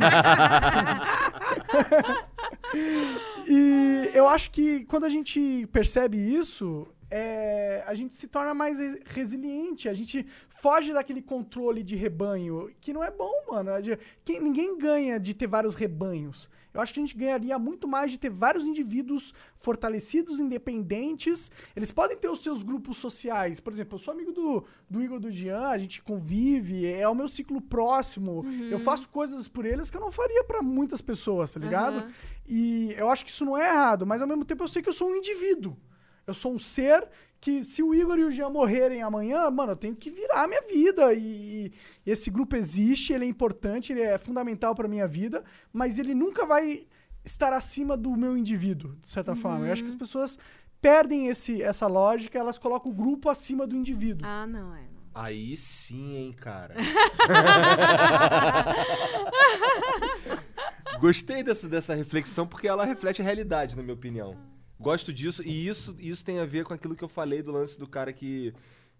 [3.48, 8.78] E eu acho que quando a gente percebe isso, é, a gente se torna mais
[8.78, 13.70] res- resiliente, a gente foge daquele controle de rebanho, que não é bom, mano.
[14.24, 16.48] Quem- ninguém ganha de ter vários rebanhos.
[16.72, 21.50] Eu acho que a gente ganharia muito mais de ter vários indivíduos fortalecidos, independentes.
[21.74, 23.60] Eles podem ter os seus grupos sociais.
[23.60, 27.14] Por exemplo, eu sou amigo do, do Igor do Jean, a gente convive, é o
[27.14, 28.44] meu ciclo próximo.
[28.70, 31.98] Eu faço coisas por eles que eu não faria pra muitas pessoas, tá ligado?
[31.98, 32.12] Aham.
[32.46, 34.88] E eu acho que isso não é errado, mas ao mesmo tempo eu sei que
[34.88, 35.76] eu sou um indivíduo.
[36.26, 37.08] Eu sou um ser
[37.40, 40.48] que, se o Igor e o Jean morrerem amanhã, mano, eu tenho que virar a
[40.48, 41.14] minha vida.
[41.14, 41.72] E,
[42.04, 45.42] e esse grupo existe, ele é importante, ele é fundamental pra minha vida,
[45.72, 46.86] mas ele nunca vai
[47.24, 49.66] estar acima do meu indivíduo, de certa forma.
[49.66, 50.38] Eu acho que as pessoas
[50.80, 54.26] perdem esse, essa lógica, elas colocam o grupo acima do indivíduo.
[54.26, 54.82] Ah, não, é.
[54.82, 55.00] não.
[55.14, 56.74] Aí sim, hein, cara.
[61.00, 64.36] Gostei dessa, dessa reflexão porque ela reflete a realidade, na minha opinião.
[64.80, 67.78] Gosto disso e isso, isso tem a ver com aquilo que eu falei do lance
[67.78, 68.54] do cara que,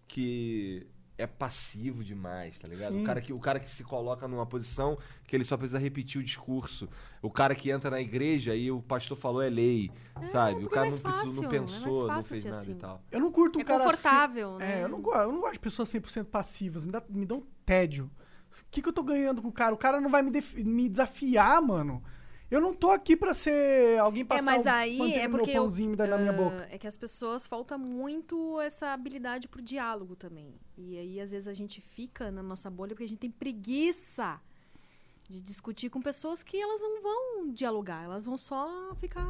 [0.07, 0.87] que
[1.17, 2.95] é passivo demais, tá ligado?
[2.95, 3.03] Sim.
[3.03, 6.21] O cara, que, o cara que se coloca numa posição que ele só precisa repetir
[6.21, 6.89] o discurso.
[7.23, 9.91] O cara que entra na igreja e o pastor falou é lei,
[10.27, 10.65] sabe?
[10.65, 12.71] O cara é não precisou, não fácil, é pensou, não fácil fez ser nada e
[12.71, 12.75] assim.
[12.79, 13.03] tal.
[13.11, 13.85] Eu não curto um É cara...
[13.85, 14.81] confortável, se- né?
[14.81, 16.85] É, eu não, eu não gosto de pessoas 100% passivas.
[16.85, 18.11] Me dá, me dá um tédio.
[18.51, 19.75] O que, que eu tô ganhando com o cara?
[19.75, 22.03] O cara não vai me, me desafiar, mano.
[22.51, 25.57] Eu não tô aqui pra ser alguém É, passar mas um aí é porque meu
[25.57, 26.69] eu- pãozinho e me dar na minha ah, boca.
[26.71, 30.53] É que as pessoas falta muito essa habilidade pro diálogo também.
[30.77, 34.41] E aí, às vezes, a gente fica na nossa bolha porque a gente tem preguiça
[35.29, 39.25] de discutir com pessoas que elas não vão dialogar, elas vão só ficar.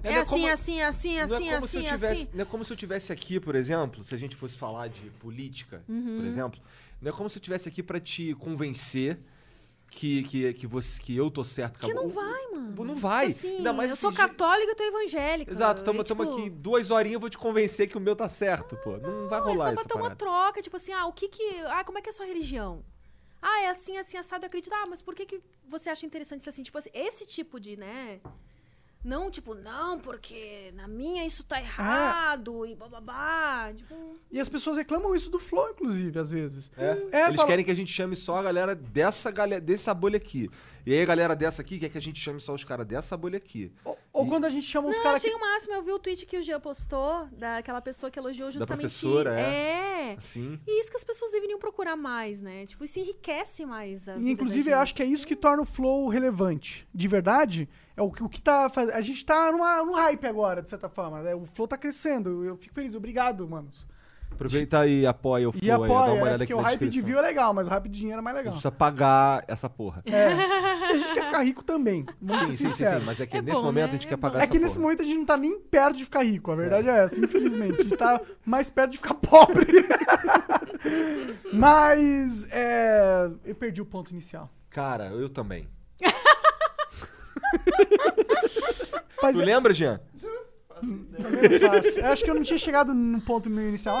[0.00, 2.22] É, não é assim, como- assim, assim, Não assim, é como se eu assim, tivesse,
[2.22, 2.30] assim.
[2.34, 5.10] não é como se eu tivesse aqui, por exemplo, se a gente fosse falar de
[5.18, 6.18] política, Uhum.
[6.18, 6.60] por exemplo,
[7.02, 9.18] não é como se eu tivesse aqui pra te convencer
[9.90, 11.80] que, que, que, você, que eu tô certo.
[11.80, 12.04] Que acabou.
[12.04, 12.84] não vai, mano.
[12.84, 13.28] Não vai.
[13.28, 15.52] Tipo assim, Ainda mais eu sou católica e tu é evangélica.
[15.52, 18.76] Exato, estamos tipo, aqui duas horinhas, eu vou te convencer que o meu tá certo,
[18.76, 18.96] pô.
[18.96, 21.28] Não vai Não, é rolar só pra ter uma troca, tipo assim, ah, o que
[21.28, 21.60] que...
[21.66, 22.84] Ah, como é que é a sua religião?
[23.42, 24.72] Ah, é assim, assim, assado, eu acredito.
[24.72, 26.62] Ah, mas por que que você acha interessante ser assim?
[26.62, 28.20] Tipo assim, esse tipo de, né...
[29.02, 33.72] Não, tipo, não, porque na minha isso tá errado e bababá.
[33.74, 33.94] Tipo,
[34.30, 36.70] E as pessoas reclamam isso do Flow, inclusive, às vezes.
[36.76, 39.94] É, É, Eles fala- querem que a gente chame só a galera dessa, galera, dessa
[39.94, 40.50] bolha aqui.
[40.86, 43.14] E aí a galera dessa aqui quer que a gente chame só os caras dessa
[43.16, 43.70] bolha aqui.
[43.84, 45.36] Ou, ou quando a gente chama não, caras achei que...
[45.36, 45.74] o máximo.
[45.74, 48.78] Eu vi o tweet que o Jean postou, daquela pessoa que elogiou justamente...
[48.80, 50.16] professora, é.
[50.18, 50.58] Assim.
[50.66, 52.64] E isso que as pessoas deveriam procurar mais, né?
[52.66, 55.36] Tipo, isso enriquece mais a vida E, da inclusive, eu acho que é isso que
[55.36, 56.88] torna o Flow relevante.
[56.94, 58.94] De verdade, é o, que- o que tá fazendo...
[58.94, 61.20] A gente tá numa, num hype agora, de certa forma.
[61.22, 61.34] né?
[61.34, 62.44] O Flow tá crescendo.
[62.44, 62.94] Eu fico feliz.
[62.94, 63.86] Obrigado, manos.
[64.32, 66.62] Aproveita e apoia o Flow E aí, dá apoia, uma é, olhada porque aqui o
[66.64, 68.52] hype de view é legal, mas o hype de dinheiro é mais A legal.
[68.54, 70.02] gente precisa pagar essa porra.
[70.06, 70.10] É.
[70.32, 72.06] E a gente quer ficar rico também.
[72.22, 73.88] Vamos Sim, ser sim, sim, sim, mas é que É nesse bom, momento né?
[73.88, 74.20] a gente É quer bom.
[74.22, 76.50] pagar É essa que nesse momento a gente não tá nem perto de ficar rico,
[76.52, 77.80] a verdade é, essa, infelizmente.
[77.80, 79.66] A gente tá mais perto de ficar pobre.
[81.52, 84.48] Mas, é, eu perdi o ponto inicial.
[84.70, 85.68] Cara, eu também.
[89.22, 90.00] Mas Tu é, lembra, Jean?
[91.20, 92.00] também não faço.
[92.00, 93.98] Eu acho que eu não tinha chegado no ponto meu inicial.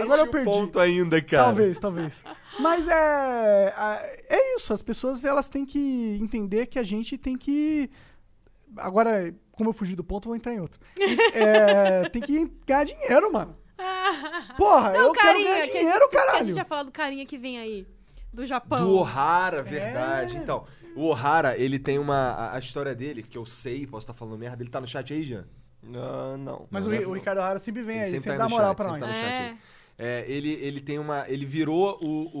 [0.00, 0.44] Agora eu perdi.
[0.50, 1.44] ponto ainda, cara.
[1.44, 2.24] Talvez, talvez.
[2.58, 3.74] Mas é,
[4.28, 7.90] é isso, as pessoas elas têm que entender que a gente tem que.
[8.76, 10.80] Agora, como eu fugi do ponto, eu vou entrar em outro.
[11.34, 13.56] É, tem que ganhar dinheiro, mano.
[14.56, 16.46] Porra, Não, eu quero carinha, ganhar que a gente- dinheiro, que A caralho.
[16.46, 17.86] gente já falou do carinha que vem aí,
[18.32, 18.78] do Japão.
[18.78, 20.36] Do Ohara, verdade.
[20.36, 20.40] É.
[20.40, 20.64] Então,
[20.96, 22.14] o Ohara, ele tem uma.
[22.32, 25.12] A, a história dele, que eu sei, posso estar falando merda, ele tá no chat
[25.12, 25.44] aí, Jean?
[25.94, 26.66] Ah, não.
[26.70, 27.06] Mas o, Não, né?
[27.06, 28.84] o Ricardo Hara sempre vem Ele aí, sempre sempre, tá dá no moral chat, pra
[28.92, 29.10] sempre nós.
[29.10, 29.74] tá no chat É.
[29.96, 31.28] É, ele, ele tem uma.
[31.28, 32.38] Ele virou o,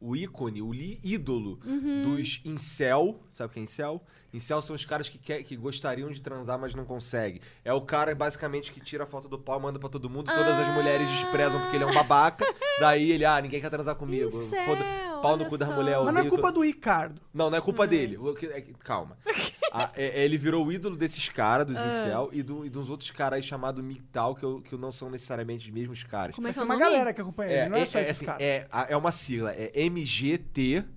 [0.00, 2.02] o, o ícone, o ídolo Uhum.
[2.02, 3.20] dos incel.
[3.34, 4.02] Sabe o que é incel?
[4.32, 7.40] Incel são os caras que, quer, que gostariam de transar, mas não conseguem.
[7.64, 10.26] É o cara, basicamente, que tira a foto do pau, manda pra todo mundo.
[10.26, 10.72] Todas as Ah.
[10.72, 12.44] mulheres desprezam porque ele é um babaca.
[12.80, 14.28] Daí ele, ah, ninguém quer transar comigo.
[14.28, 14.84] Incel, Foda,
[15.22, 15.98] pau no cu da mulher.
[16.04, 17.20] Mas não é culpa to- do Ricardo.
[17.32, 18.16] não, não é culpa dele.
[18.18, 19.16] O que- é Calma.
[19.70, 22.88] Ah, é- é, ele virou o ídolo desses caras, dos incel, e, do- e dos
[22.88, 26.34] outros caras aí chamados MGTOW, que, eu- que não são necessariamente os mesmos caras.
[26.34, 26.86] Como é Mas que é o uma nome?
[26.86, 28.40] galera que acompanha ele, não é, só esses assim, caras.
[28.40, 29.70] é, é uma sigla, é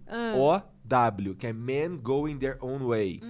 [0.07, 0.63] Ah.
[0.91, 3.21] MGTOW, que é Men Going Their Own Way.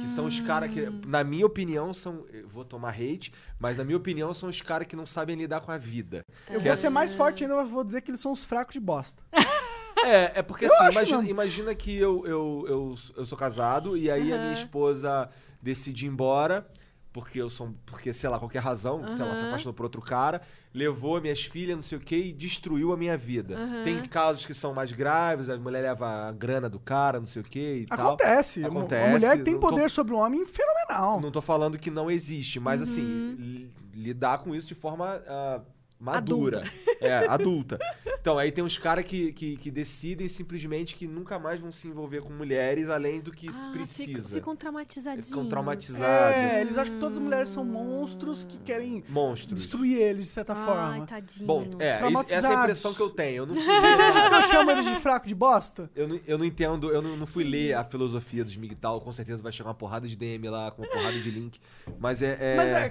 [0.00, 2.26] Que são os caras que, na minha opinião, são.
[2.32, 5.60] eu Vou tomar hate, mas na minha opinião, são os caras que não sabem lidar
[5.60, 6.24] com a vida.
[6.48, 8.44] Eu Que vou é ser mais forte ainda, eu vou dizer que eles são os
[8.44, 9.22] fracos de bosta.
[10.04, 14.10] É, é porque Eu assim, imagina, imagina que eu, eu, eu, eu sou casado e
[14.10, 15.30] aí a minha esposa
[15.62, 16.68] decide ir embora,
[17.14, 17.72] porque eu sou.
[17.86, 20.42] Porque, sei lá, qualquer razão, sei lá, se apaixonou por outro cara,
[20.74, 23.56] levou minhas filhas, não sei o que, e destruiu a minha vida.
[23.56, 23.82] Aham.
[23.84, 27.40] Tem casos que são mais graves, a mulher leva a grana do cara, não sei
[27.40, 28.08] o que e tal.
[28.08, 28.58] Acontece.
[28.60, 31.20] Uma- Acontece, Uma mulher tem não tô- poder sobre o homem fenomenal.
[31.20, 32.86] Não tô falando que não existe, mas Uhum.
[32.86, 35.60] assim, li- lidar com isso de forma ah,
[35.98, 36.62] madura.
[37.00, 37.78] É, adulta.
[38.18, 41.86] Então, aí tem uns caras que, que, que decidem simplesmente que nunca mais vão se
[41.86, 44.20] envolver com mulheres além do que Ah, precisa.
[44.28, 45.28] Ficam, ficam traumatizadinhos.
[45.28, 46.36] Ficam traumatizados.
[46.36, 49.60] É, eles acham que todas as mulheres são monstros que querem Monstros.
[49.60, 51.06] destruir eles, de certa Ai, forma.
[51.06, 51.46] tadinho.
[51.46, 51.98] Bom, é,
[52.34, 53.42] essa é a impressão que eu tenho.
[53.42, 55.90] Eu não, Você entende que eu chamo eles de fraco de bosta?
[55.94, 59.12] eu não, eu não entendo, eu não, não fui ler a filosofia dos MGTOW, com
[59.12, 61.60] certeza vai chegar uma porrada de DM lá, com uma porrada de link.
[61.98, 62.38] Mas é.
[62.40, 62.88] é- Mas é,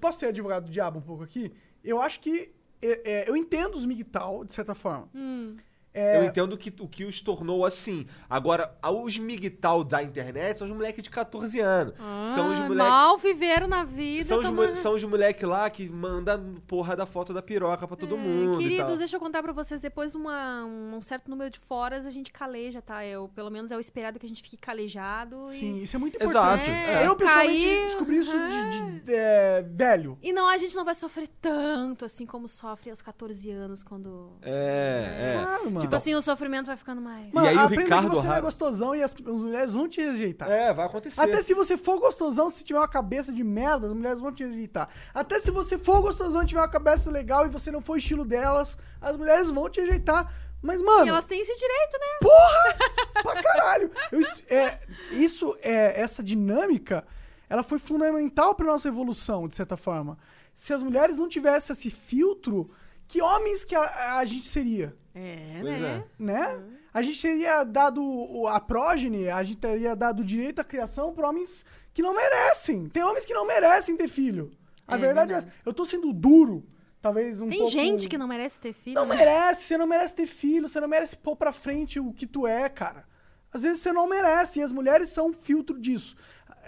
[0.00, 1.52] posso ser advogado do diabo um pouco aqui?
[1.84, 2.50] Eu acho que.
[2.80, 5.08] é, é, eu entendo os MGTOW, de certa forma.
[5.14, 5.56] Hum.
[5.94, 8.06] É, Eu entendo que, o que os tornou assim.
[8.28, 11.94] Agora, os MGTOW da internet são os moleques de 14 anos.
[12.34, 12.76] são os Ah, moleques.
[12.90, 14.24] Mal viveram na vida.
[14.24, 18.14] São os, são os moleque lá que manda porra da foto da piroca pra todo
[18.14, 18.54] É, mundo.
[18.60, 18.96] e Queridos, tal.
[18.96, 19.80] deixa eu contar pra vocês.
[19.82, 23.04] Depois de uma- um certo número de foras, a gente caleja, tá?
[23.04, 25.46] Eu, pelo menos é o esperado que a gente fique calejado.
[25.48, 26.54] e- Sim, isso é muito Exato.
[26.62, 26.70] importante.
[26.70, 30.18] É, eu, pessoalmente, descobri isso de, de- é, velho.
[30.22, 34.32] E não, a gente não vai sofrer tanto assim como sofre aos 14 anos, quando.
[34.42, 35.42] É, é.
[35.42, 35.81] Claro, mano.
[35.82, 37.32] Tipo assim, o sofrimento vai ficando mais.
[37.32, 39.72] Mano, E aí o aprenda Ricardo que você não é gostosão e as, as mulheres
[39.74, 40.50] vão te rejeitar.
[40.50, 41.20] É, vai acontecer.
[41.20, 44.44] Até se você for gostosão, se tiver uma cabeça de merda, as mulheres vão te
[44.44, 44.88] rejeitar.
[45.12, 47.96] Até se você for gostosão e tiver uma cabeça legal e você não for o
[47.96, 50.32] estilo delas, as mulheres vão te rejeitar.
[50.62, 52.30] Mas, mano, E elas têm esse direito, né?
[53.22, 53.90] pra caralho.
[54.12, 54.78] Eu é,
[55.10, 57.04] isso é, essa dinâmica,
[57.48, 60.16] ela foi fundamental para nossa evolução, de certa forma.
[60.54, 62.70] Se as mulheres não tivessem esse filtro,
[63.08, 64.96] que homens que a, a gente seria?
[65.14, 66.04] É, Pois né?
[66.18, 66.60] né?
[66.92, 71.28] A gente teria dado a prógene, a gente teria dado o direito à criação para
[71.28, 72.88] homens que não merecem.
[72.88, 74.50] Tem homens que não merecem ter filho.
[74.86, 75.48] A É verdade é essa.
[75.64, 76.64] Eu tô sendo duro,
[77.00, 77.72] talvez um Tem pouco...
[77.72, 78.94] gente que não merece ter filho.
[78.94, 79.16] Não né?
[79.16, 82.46] merece, você não merece ter filho, você não merece pôr pra frente o que tu
[82.46, 83.04] é, cara.
[83.52, 86.16] Às vezes você não merece, e as mulheres são um filtro disso.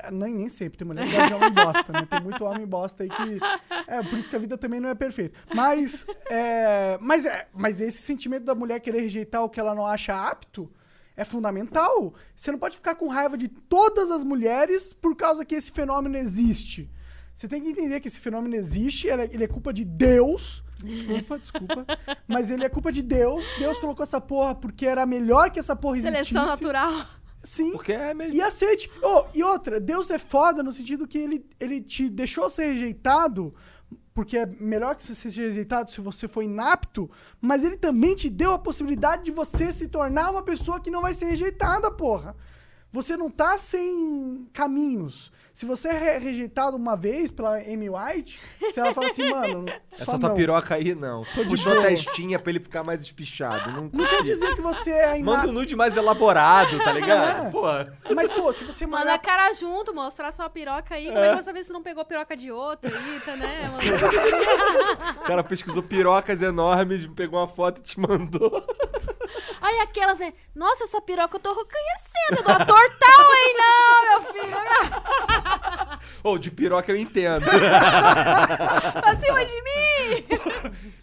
[0.02, 2.06] Ah, Nem, nem sempre, tem mulher que gosta de homem bosta, né?
[2.10, 3.40] Tem muito homem bosta aí que.
[3.86, 5.38] É, por isso que a vida também não é perfeita.
[5.54, 9.86] Mas, é, mas, é, mas esse sentimento da mulher querer rejeitar o que ela não
[9.86, 10.70] acha apto
[11.16, 12.14] é fundamental.
[12.34, 16.16] Você não pode ficar com raiva de todas as mulheres por causa que esse fenômeno
[16.16, 16.90] existe.
[17.32, 20.62] Você tem que entender que esse fenômeno existe, ele é, ele é culpa de Deus.
[20.82, 21.86] Desculpa, desculpa.
[22.28, 23.44] Mas ele é culpa de Deus.
[23.58, 26.34] Deus colocou essa porra porque era melhor que essa porra existisse.
[26.34, 27.06] Seleção natural.
[27.44, 27.72] Sim.
[27.72, 28.32] Porque é meio.
[28.32, 28.90] E aceite.
[29.02, 33.54] Oh, e outra, Deus é foda no sentido que ele, ele te deixou ser rejeitado,
[34.14, 37.10] porque é melhor que você seja rejeitado se você for inapto,
[37.40, 41.02] mas ele também te deu a possibilidade de você se tornar uma pessoa que não
[41.02, 42.34] vai ser rejeitada, porra.
[42.90, 45.32] Você não tá sem caminhos.
[45.54, 48.40] Se você é re- rejeitado uma vez pela Amy White,
[48.72, 50.34] se ela fala assim, mano, Essa só tua não.
[50.36, 51.24] piroca aí, não.
[51.48, 53.70] Puxou a testinha pra ele ficar mais espichado.
[53.70, 55.48] Não, Não quer dizer que você é Manda inapto.
[55.50, 57.46] um nude mais elaborado, tá ligado?
[57.46, 57.50] É.
[57.50, 57.96] Porra.
[58.16, 61.06] Mas, pô, se você Manda mandar a cara junto, mostrar sua piroca aí.
[61.06, 63.62] Como é que você saber se não pegou piroca de outro aí, tá, né?
[65.20, 68.62] O cara pesquisou pirocas enormes, pegou uma foto e te mandou.
[69.60, 70.32] Aí aquelas, né?
[70.54, 72.38] Nossa, essa piroca eu tô reconhecendo.
[72.38, 73.54] Eu dou uma tortão, hein?
[73.56, 75.43] Não, meu filho.
[76.22, 77.44] Ou de piroca eu entendo.
[79.00, 80.26] Pra cima de mim.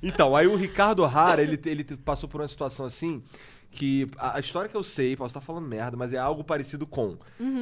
[0.02, 3.24] Então, aí o Ricardo O'Hara, ele, ele passou por uma situação assim
[3.70, 6.86] que a, a história que eu sei, posso estar falando merda, mas é algo parecido
[6.86, 7.18] com.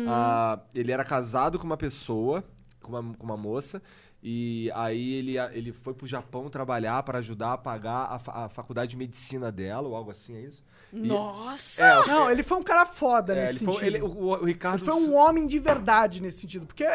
[0.07, 2.43] Ah, ele era casado com uma pessoa,
[2.81, 3.81] com uma, com uma moça,
[4.23, 8.49] e aí ele, ele foi pro Japão trabalhar para ajudar a pagar a, fa- a
[8.49, 10.63] faculdade de medicina dela, ou algo assim, é isso?
[10.93, 11.83] E- Nossa.
[11.83, 13.95] É, Não, ele foi um cara foda é, nesse ele foi, sentido.
[13.95, 16.65] ele- o, o Ricardo Ele foi um homem de verdade nesse sentido.
[16.65, 16.85] Porque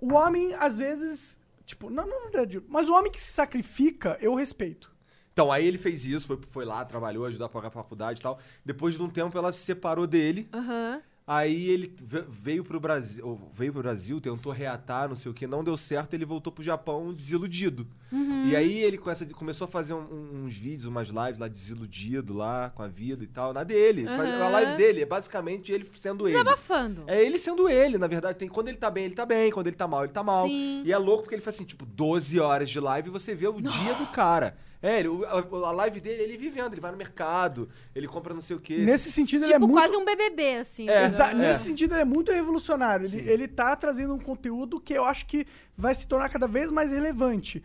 [0.00, 1.38] o homem, às vezes.
[1.64, 2.62] Tipo, não, não, verdade.
[2.68, 4.90] Mas o homem que se sacrifica, eu respeito.
[5.32, 8.22] Então, aí ele fez isso, foi, foi lá, trabalhou, ajudou a pagar a faculdade e
[8.22, 8.38] tal.
[8.64, 10.48] Depois de um tempo, ela se separou dele.
[10.52, 11.00] Aham.
[11.32, 15.46] Aí ele ve- veio pro Brasil, veio pro Brasil, tentou reatar, não sei o que,
[15.46, 17.86] não deu certo, ele voltou pro Japão desiludido.
[18.48, 22.34] E aí ele com essa- começou a fazer um- uns vídeos, umas lives lá desiludido
[22.34, 24.06] lá com a vida e tal, na dele.
[24.06, 26.36] Faz- A live dele é basicamente ele sendo ele.
[26.36, 27.04] Desabafando.
[27.06, 28.36] É ele sendo ele, na verdade.
[28.36, 29.52] Tem, quando ele tá bem, ele tá bem.
[29.52, 30.48] Quando ele tá mal, ele tá mal.
[30.48, 30.82] Sim.
[30.84, 33.46] E é louco porque ele faz assim, tipo, 12 horas de live e você vê
[33.46, 34.56] o dia do cara.
[34.82, 38.32] É, ele- o- a, a live dele, ele vivendo, ele vai no mercado, ele compra
[38.32, 38.78] não sei o quê.
[38.78, 39.78] Nesse sentido, ele é Tipo, muito.
[39.78, 40.88] quase um BBB, assim.
[40.88, 41.34] É, Exa- é.
[41.34, 43.04] Nesse sentido, ele é muito revolucionário.
[43.06, 43.26] Ele, Sim.
[43.28, 45.46] ele tá trazendo um conteúdo que eu acho que
[45.76, 47.62] vai se tornar cada vez mais relevante.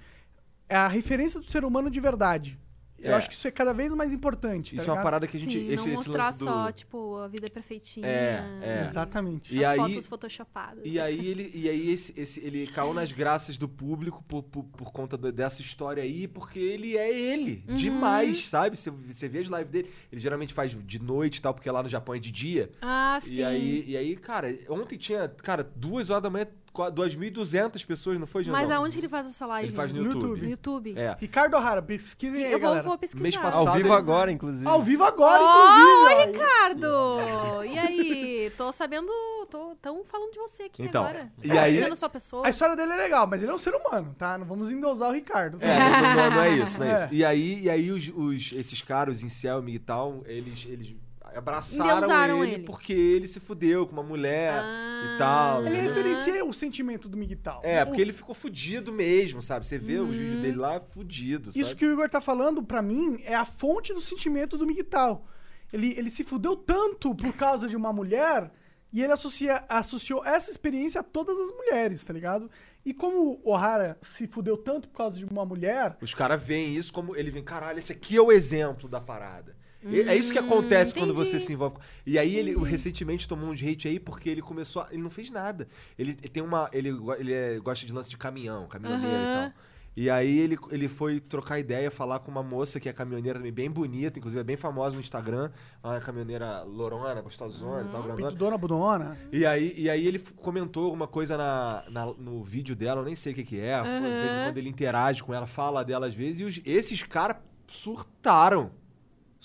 [0.68, 2.60] É a referência do ser humano de verdade.
[3.06, 3.16] Eu É.
[3.16, 4.76] acho que isso é cada vez mais importante.
[4.76, 5.54] tá Isso é uma parada que a gente.
[5.54, 6.46] Sim, esse, não esse mostrar lance do.
[6.46, 8.08] só, tipo, a vida perfeitinha.
[8.08, 8.82] É, é.
[8.82, 9.56] Exatamente.
[9.56, 10.82] E as aí- fotos photoshopadas.
[10.86, 14.64] E aí ele, e aí esse, esse, ele caiu nas graças do público por, por,
[14.64, 17.64] por conta do- dessa história aí, porque ele é ele.
[17.68, 17.76] Uhum.
[17.76, 18.76] Demais, sabe?
[18.78, 19.92] Você, você vê as lives dele.
[20.12, 22.72] Ele geralmente faz de noite e tal, porque lá no Japão é de dia.
[22.82, 23.36] Ah, sim.
[23.36, 26.48] E aí, e aí, cara, ontem tinha, cara, duas horas da manhã,
[26.84, 28.60] 2.200 pessoas, não foi, Janzão?
[28.62, 29.70] Mas aonde que ele faz essa live?
[29.70, 30.24] Ele faz no No YouTube.
[30.24, 30.42] YouTube.
[30.44, 30.94] No YouTube.
[30.98, 31.16] É.
[31.20, 32.88] Ricardo O'Hara, pesquisem aí, Eu vou, galera.
[32.88, 33.24] vou pesquisar.
[33.24, 34.68] Mês passado- Ao vivo ele- agora, inclusive.
[34.68, 36.40] Ao vivo agora, Oi, inclusive.
[36.40, 36.46] ó.
[36.80, 37.64] Ricardo!
[37.66, 38.52] E aí?
[38.58, 39.12] Tô sabendo.
[39.50, 41.32] Tô tão falando de você aqui Então, agora.
[41.44, 42.46] e aí- Conhecendo sua pessoa.
[42.48, 44.38] A história dele é legal, mas ele é um ser humano, tá?
[44.38, 45.58] Não vamos endosar o Ricardo.
[45.62, 46.96] É, não, não- não é isso, não é, É.
[46.96, 47.08] isso.
[47.12, 50.96] E aí, e aí os, os- esses caras, em Selmy e tal, eles, eles
[51.36, 52.64] abraçaram ele, ele.
[52.64, 55.16] porque ele se fudeu com uma mulher Ah.
[55.16, 55.62] e tal.
[55.66, 55.94] Ele entendeu?
[55.94, 57.60] referencia o sentimento do Miguel.
[57.64, 59.68] É, porque ele ficou fudido mesmo, sabe?
[59.68, 61.60] Você vê os vídeos dele lá, fudido, sabe?
[61.60, 65.26] Isso que o Igor tá falando, pra mim, é a fonte do sentimento do Miguel.
[65.74, 68.52] Ele, ele se fudeu tanto por causa de uma mulher
[68.94, 72.50] e ele associa, associou essa experiência a todas as mulheres, tá ligado?
[72.86, 76.76] E como o O'Hara se fudeu tanto por causa de uma mulher, Os caras veem
[76.76, 77.16] isso como.
[77.16, 79.58] Ele vem, caralho, esse aqui é o exemplo da parada.
[79.86, 81.28] E é isso que acontece quando entendi.
[81.30, 81.78] você se envolve.
[82.06, 84.82] E aí ele recentemente tomou um hate aí porque ele começou.
[84.82, 85.68] A, ele não fez nada.
[85.98, 86.70] Ele tem uma.
[86.74, 86.90] Ele,
[87.20, 89.52] ele é- gosta de lance de caminhão, caminhoneiro e Aham.
[89.52, 89.62] tal.
[89.98, 93.54] E aí ele, ele foi trocar ideia, falar com uma moça que é caminhoneira também,
[93.54, 95.50] bem bonita, inclusive é bem famosa no Instagram.
[95.82, 98.28] Uma caminhoneira lorona, gostosona e tal, grandona.
[98.28, 102.76] Pinto Dona Budona, E aí, e aí ele comentou alguma coisa na, na- no vídeo
[102.76, 103.82] dela, eu nem sei o que, que é.
[103.82, 103.88] De
[104.22, 107.38] vez em quando ele interage com ela, fala dela às vezes, e os- esses caras
[107.66, 108.72] surtaram.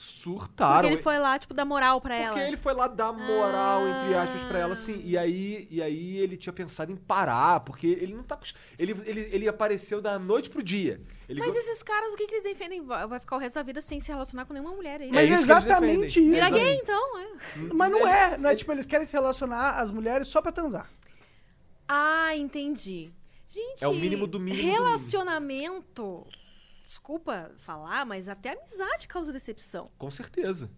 [0.01, 0.81] Surtaram.
[0.83, 2.33] Porque ele foi lá, tipo, dar moral pra ela.
[2.33, 3.91] Porque ele foi lá dar moral, Ah.
[4.05, 5.01] entre aspas, pra ela, assim.
[5.05, 8.39] E aí, e aí ele tinha pensado em parar, porque ele não tá.
[8.79, 11.01] Ele, ele, ele apareceu da noite pro dia.
[11.29, 12.83] Ele Mas go- esses caras, o que, que eles defendem?
[12.85, 15.15] Vai ficar o resto da vida sem se relacionar com nenhuma mulher, é isso?
[15.15, 16.31] É Mas isso que eles exatamente isso.
[16.31, 17.27] Vira gay, então, é.
[17.75, 20.91] Mas não é, não é tipo, eles querem se relacionar às mulheres só pra transar.
[21.89, 23.11] Ah, entendi.
[23.49, 24.99] Gente, É o mínimo do mínimo do mínimo.
[26.91, 29.89] Desculpa falar, mas até amizade causa decepção.
[29.97, 30.69] Com certeza.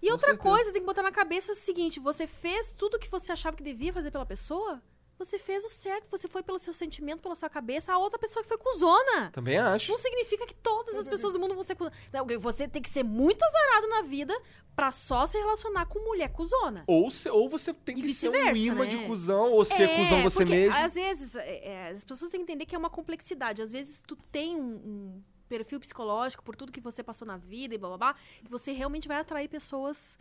[0.00, 0.48] E Com outra certeza.
[0.48, 3.56] coisa, tem que botar na cabeça o seguinte: você fez tudo o que você achava
[3.56, 4.80] que devia fazer pela pessoa?
[5.18, 7.92] Você fez o certo, você foi pelo seu sentimento, pela sua cabeça.
[7.92, 9.30] A outra pessoa que foi cuzona.
[9.32, 9.90] Também acho.
[9.90, 11.94] Não significa que todas as pessoas do mundo vão ser cuzona.
[12.38, 14.40] Você tem que ser muito azarado na vida
[14.76, 16.84] pra só se relacionar com mulher cuzona.
[16.86, 18.86] Ou, se- ou você tem E que ser um imã né?
[18.86, 20.76] de cuzão, ou ser É, cuzão você mesmo.
[20.76, 23.60] Às vezes, é, é, as pessoas têm que entender que é uma complexidade.
[23.60, 27.74] Às vezes, tu tem um, um perfil psicológico por tudo que você passou na vida
[27.74, 28.14] e blá blá blá,
[28.44, 30.16] que você realmente vai atrair pessoas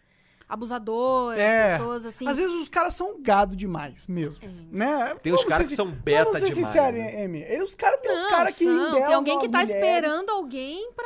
[0.48, 1.78] abusadoras, É.
[1.78, 2.28] pessoas assim.
[2.28, 4.50] Às vezes os caras são gado demais mesmo, É.
[4.72, 5.16] né?
[5.22, 7.24] Tem Vamos caras que são beta Vamos ser demais, sinceros, né?
[7.26, 7.44] Amy.
[7.44, 8.74] E Os caras tem uns Não, caras que são.
[8.74, 11.06] endeusam Tem alguém que tá mulheres esperando alguém pra,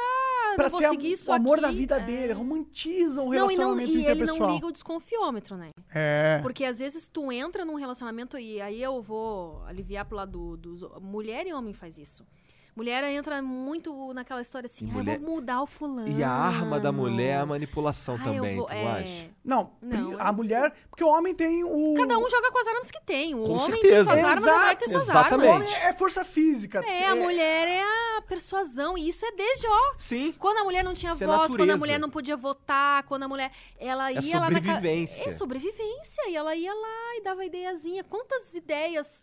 [0.55, 1.61] pra não ser a- conseguir isso o amor aqui.
[1.61, 1.99] da vida É.
[2.03, 5.67] dele, romantizam o Não, e, não, relacionamento e ele não liga o desconfiômetro, né?
[5.93, 6.39] É.
[6.41, 10.75] Porque às vezes tu entra num relacionamento e aí eu vou aliviar pro lado do,
[10.75, 10.81] dos.
[11.01, 12.25] Mulher e homem faz isso.
[12.73, 16.07] Mulher entra muito naquela história assim, ah, Mulher- eu vou mudar o fulano.
[16.07, 18.87] E a arma da mulher é a manipulação Ah, também, vou- tu é.
[18.87, 19.29] acha?
[19.43, 20.73] Não, Não, a mulher.
[20.89, 21.93] Porque o homem tem o.
[21.97, 23.35] Cada um joga com as armas que tem.
[23.35, 24.11] O Com homem certeza.
[24.13, 25.49] tem suas armas, a mulher tem suas Exatamente.
[25.49, 25.67] O armas.
[25.69, 26.79] homem é força física.
[26.85, 27.83] É, a mulher é
[28.17, 28.97] a persuasão.
[28.97, 29.93] E isso é desde, ó.
[29.97, 30.33] Sim.
[30.39, 33.23] Quando a mulher não tinha Isso é voz, quando a mulher não podia votar, quando
[33.23, 33.51] a mulher.
[33.77, 34.61] Ela É ia lá na.
[34.61, 35.27] ca- sobrevivência.
[35.27, 36.29] É sobrevivência.
[36.29, 38.03] E ela ia lá e dava ideiazinha.
[38.03, 39.21] Quantas ideias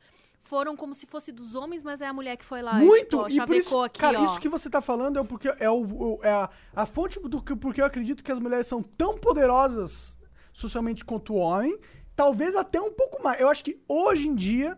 [0.49, 3.05] foram como se fosse dos homens, mas é a mulher que foi lá e, Muito!
[3.05, 4.25] tipo, ó, e por isso, aqui, cara, ó.
[4.25, 7.55] isso que você tá falando é, porque, é, o- é a, a fonte do que
[7.55, 10.19] porque eu acredito que as mulheres são tão poderosas
[10.53, 11.79] socialmente quanto o homem,
[12.17, 13.39] talvez até um pouco mais.
[13.41, 14.77] Eu acho que hoje em dia,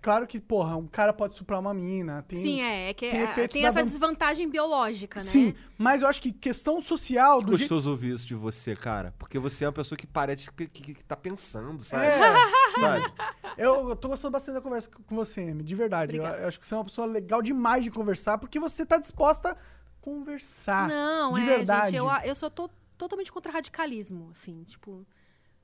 [0.00, 2.40] claro que, porra, um cara pode suprar uma mina, tem...
[2.40, 2.90] Sim, é.
[2.90, 5.26] É que tem é, tem essa van- desvantagem biológica, né?
[5.26, 7.60] Sim, mas eu acho que questão social, do jeito...
[7.70, 9.14] Gostoso ouvir isso de você, cara.
[9.18, 12.06] Porque você é uma pessoa que parece que, que, que tá pensando, sabe?
[12.06, 13.12] É, Sabe?
[13.58, 16.16] eu, eu tô gostando bastante da conversa com você, Amy, de verdade.
[16.16, 18.96] Eu, eu acho que você é uma pessoa legal demais de conversar, porque você tá
[18.98, 19.56] disposta a
[20.00, 20.88] conversar.
[20.88, 21.90] Não, de é, verdade.
[21.90, 25.06] gente, eu, eu sou to- totalmente contra radicalismo, assim, tipo,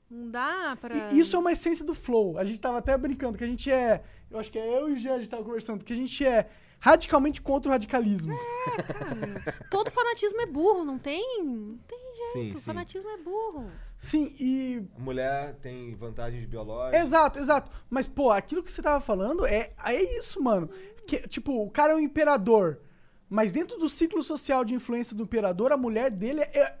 [0.09, 1.11] não dá pra...
[1.11, 2.37] E isso é uma essência do flow.
[2.37, 4.03] A gente tava até brincando que a gente é.
[4.29, 6.25] Eu acho que é eu e o Jean, a gente tava conversando, que a gente
[6.25, 8.33] é radicalmente contra o radicalismo.
[8.87, 11.43] Cara, todo fanatismo é burro, não tem?
[11.43, 11.97] Não tem
[12.33, 12.65] Sim, jeito, sim.
[12.65, 13.71] fanatismo é burro.
[13.97, 14.83] Sim, e.
[14.97, 17.05] Mulher tem vantagens biológicas.
[17.05, 17.71] Exato, exato.
[17.89, 20.69] Mas, pô, aquilo que você tava falando é, é isso, mano.
[21.07, 22.81] Que, tipo, o cara é um imperador.
[23.29, 26.77] Mas dentro do ciclo social de influência do imperador, a mulher dele é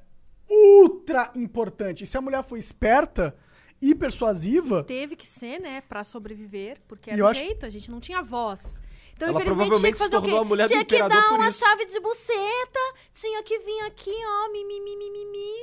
[0.49, 2.03] ultra importante.
[2.03, 3.35] E se a mulher for esperta
[3.81, 4.83] e persuasiva.
[4.83, 8.21] Teve que ser, né, pra sobreviver, porque era o acho- jeito, a gente não tinha
[8.23, 8.79] voz.
[9.15, 10.29] Então, Ela infelizmente, tinha que se fazer o quê?
[10.67, 11.59] Tinha que dar uma isso.
[11.59, 12.79] chave de buceta,
[13.11, 15.53] tinha que vir aqui, ó, mimimi, mimimi.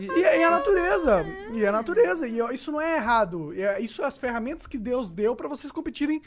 [0.00, 1.22] E, e é a natureza.
[1.52, 2.26] E é a natureza.
[2.26, 3.52] E isso não é errado.
[3.52, 6.22] É, isso é as ferramentas que Deus deu pra vocês competirem.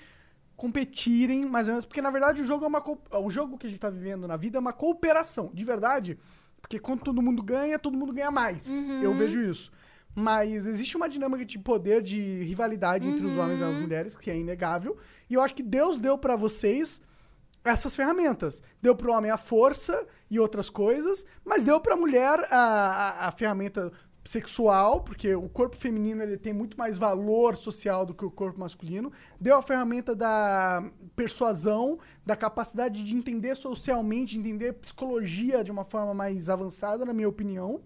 [0.56, 1.86] Competirem, mais ou menos.
[1.86, 2.84] Porque, na verdade, o jogo é uma.
[3.20, 5.50] O jogo que a gente tá vivendo na vida é uma cooperação.
[5.54, 6.20] De verdade.
[6.66, 8.66] Porque quando todo mundo ganha, todo mundo ganha mais.
[9.04, 9.72] Eu vejo isso.
[10.16, 14.32] Mas existe uma dinâmica de poder, de rivalidade entre os homens e as mulheres, que
[14.32, 14.98] é inegável.
[15.30, 17.02] E eu acho que Deus deu pra vocês
[17.64, 18.64] essas ferramentas.
[18.82, 23.32] Deu pro homem a força e outras coisas, mas deu pra mulher a, a, a
[23.32, 23.92] ferramenta
[24.26, 28.60] sexual, porque o corpo feminino ele tem muito mais valor social do que o corpo
[28.60, 29.12] masculino.
[29.40, 30.84] Deu a ferramenta da
[31.16, 37.14] persuasão, da capacidade de entender socialmente, de entender psicologia de uma forma mais avançada, na
[37.14, 37.82] minha opinião.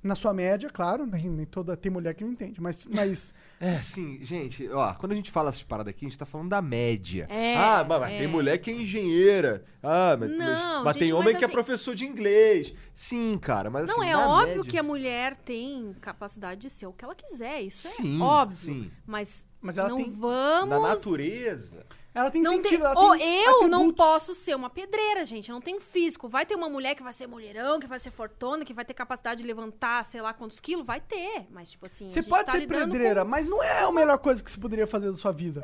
[0.00, 3.82] Na sua média, claro, nem, nem toda tem mulher que não entende, mas, mas É,
[3.82, 6.62] sim, gente, ó, quando a gente fala essas paradas aqui, a gente tá falando da
[6.62, 7.26] média.
[7.28, 8.18] É, ah, mas, mas é.
[8.18, 9.64] tem mulher que é engenheira.
[9.82, 12.72] Ah, mas, mas- Não, mas gente, tem mas homem que é assim- professor de inglês.
[12.94, 16.70] Sim, cara, mas Não, assim, é na óbvio média- que a mulher tem capacidade de
[16.70, 18.56] ser o que ela quiser, isso Sim, é óbvio.
[18.56, 18.90] sim.
[19.04, 20.68] Mas, Mas ela não tem- vamos...
[20.70, 21.84] Na natureza.
[22.18, 23.96] Ela tem Não incentivo, tem, ela ou tem eu não atributos.
[23.96, 25.48] posso ser uma pedreira, gente.
[25.48, 26.28] Eu não tenho físico.
[26.28, 28.94] Vai ter uma mulher que vai ser mulherão, que vai ser fortona, que vai ter
[28.94, 30.86] capacidade de levantar, sei lá quantos quilos?
[30.86, 31.46] Vai ter.
[31.50, 32.06] Mas, tipo assim.
[32.06, 34.58] a Você pode tá ser pedreira, com- mas não é a melhor coisa que você
[34.58, 35.62] poderia fazer da sua vida.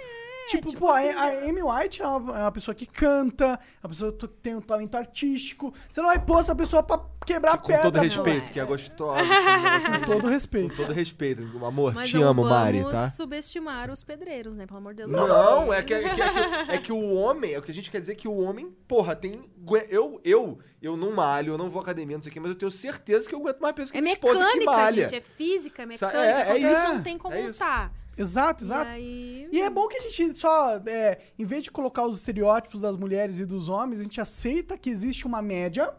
[0.48, 3.58] tipo, tipo pô, a- assim, a, Amy White é uma, é uma pessoa que canta,
[3.82, 5.72] é uma pessoa que tem um talento artístico.
[5.90, 7.82] Você não vai pôr essa pessoa pra quebrar Com pedra.
[7.82, 8.00] todo pô.
[8.02, 8.52] respeito, é.
[8.52, 9.20] que é gostosa.
[9.24, 10.82] com Com todo todo respeito.
[10.92, 11.64] respeito.
[11.64, 13.08] Amor, Mas te não amo, vamos Mari, tá?
[13.10, 14.66] subestimar os pedreiros, né?
[14.66, 15.12] Pelo amor de Deus.
[15.12, 17.74] Não, é que, é que, é que é que o homem, é o que a
[17.74, 19.42] gente quer dizer que o homem, porra, tem.
[19.88, 22.50] Eu, eu, eu não malho, eu não vou à academia, não sei o quê, mas
[22.50, 25.02] eu tenho certeza que eu aguento mais peso que É minha esposa que mecânica, malha.
[25.08, 25.14] gente.
[25.16, 26.18] É física, é mecânica.
[26.18, 27.62] é- é isso, Não tem como é isso.
[27.62, 27.92] lutar.
[28.16, 28.90] Exato, exato.
[28.90, 29.48] E aí...
[29.50, 32.96] E é bom que a gente só, é, em vez de colocar os estereótipos das
[32.96, 35.92] mulheres e dos homens, a gente aceita que existe uma média,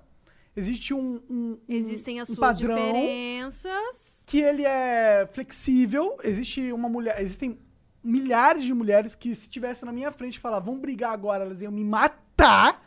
[0.56, 4.24] existe um, um- um- Existem as um suas padrão diferenças.
[4.26, 6.18] que ele é flexível.
[6.24, 7.60] Existe uma mulher, existem
[8.06, 11.62] milhares de mulheres que se tivesse na minha frente e falar, vamos brigar agora, elas
[11.62, 12.86] iam me matar.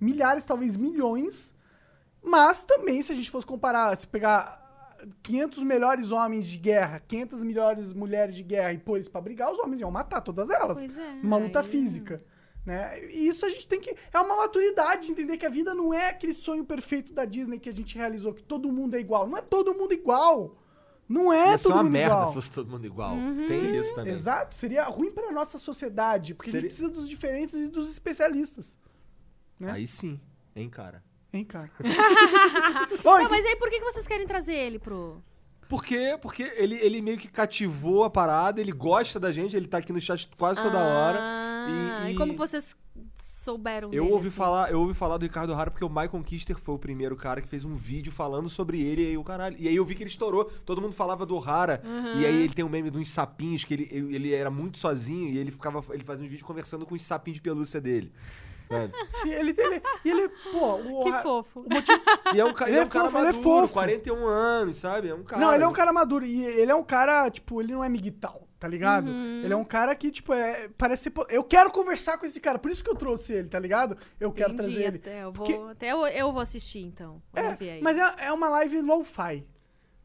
[0.00, 1.52] Milhares, talvez milhões.
[2.22, 7.42] Mas também, se a gente fosse comparar, se pegar 500 melhores homens de guerra, 500
[7.42, 10.78] melhores mulheres de guerra e pôr eles pra brigar, os homens iam matar todas elas.
[10.78, 11.12] Pois é.
[11.22, 12.22] numa luta aí- física.
[12.64, 13.06] Né?
[13.10, 13.96] E isso a gente tem que.
[14.12, 17.58] É uma maturidade de entender que a vida não é aquele sonho perfeito da Disney
[17.58, 19.26] que a gente realizou, que todo mundo é igual.
[19.26, 20.59] Não é todo mundo igual.
[21.12, 22.28] Não é Ia ser todo uma mundo merda igual.
[22.28, 23.14] se fosse todo mundo igual.
[23.16, 23.46] Uhum.
[23.48, 24.12] Tem isso também.
[24.12, 27.90] Exato, seria ruim pra nossa sociedade, porque a Seria- gente precisa dos diferentes e dos
[27.90, 28.78] especialistas.
[29.58, 29.72] né?
[29.72, 30.20] Aí sim,
[30.54, 31.02] hein, cara.
[31.32, 31.68] Hein, cara?
[33.04, 35.22] Oi, Não, mas aí por que que vocês querem trazer ele pro...
[35.68, 36.18] Por quê?
[36.20, 39.92] Porque ele, ele meio que cativou a parada, ele gosta da gente, ele tá aqui
[39.92, 41.18] no chat quase toda hora.
[41.20, 42.74] Ah, E- e, e- como vocês
[43.40, 44.36] souberam Eu dele, ouvi assim?
[44.36, 47.40] falar, eu ouvi falar do Ricardo Hara porque o Michael Kister foi o primeiro cara
[47.40, 49.56] que fez um vídeo falando sobre ele e aí o caralho.
[49.58, 50.44] E aí eu vi que ele estourou.
[50.64, 51.82] Todo mundo falava do Hara.
[52.16, 55.30] E aí ele tem um meme de uns sapinhos que ele, ele era muito sozinho
[55.30, 58.12] e ele ficava ele fazia uns vídeos conversando com os sapinhos de pelúcia dele.
[58.68, 58.92] Sabe?
[59.20, 61.64] se ele, ele, e ele, pô, o, Que fofo.
[62.32, 63.72] E é um, Ele ele é é um cara fofo, ele é maduro, fofo.
[63.74, 65.08] 41 anos, sabe?
[65.08, 65.42] É um cara.
[65.42, 66.24] Não, ele é um cara maduro.
[66.24, 69.08] E ele é um cara, tipo, ele não é miguital, tá ligado?
[69.08, 69.40] Uhum.
[69.42, 71.12] Ele é um cara que, tipo, é, parece ser.
[71.30, 73.96] Eu quero conversar com esse cara, por isso que eu trouxe ele, tá ligado?
[74.20, 74.96] Eu quero Entendi, trazer ele.
[74.98, 77.22] Até eu vou, Porque- até eu, eu vou assistir, então.
[77.34, 77.80] É, aí.
[77.82, 79.44] mas é, é uma live lo-fi.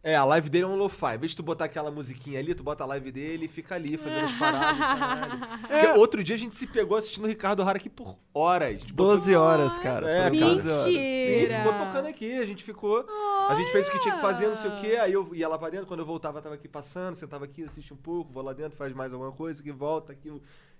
[0.07, 1.15] É, a live dele é um lo-fi.
[1.15, 3.73] Em vez de tu botar aquela musiquinha ali, tu bota a live dele e fica
[3.73, 4.77] ali fazendo as paradas.
[4.77, 5.39] caralho.
[5.67, 8.67] Porque outro dia a gente se pegou assistindo o Ricardo Hara aqui por horas.
[8.69, 10.07] A gente botou- 12 horas, cara.
[10.07, 10.51] É, Foram cara.
[10.57, 10.83] 12 horas.
[10.83, 11.57] Sim, Mentira!
[11.57, 13.03] ficou tocando aqui, a gente ficou.
[13.49, 14.95] A gente fez o que tinha que fazer, não sei o quê.
[14.97, 17.91] Aí eu ia lá pra dentro, quando eu voltava, tava aqui passando, sentava aqui, assiste
[17.91, 20.31] um pouco, vou lá dentro, faz mais alguma coisa, que volta, aqui.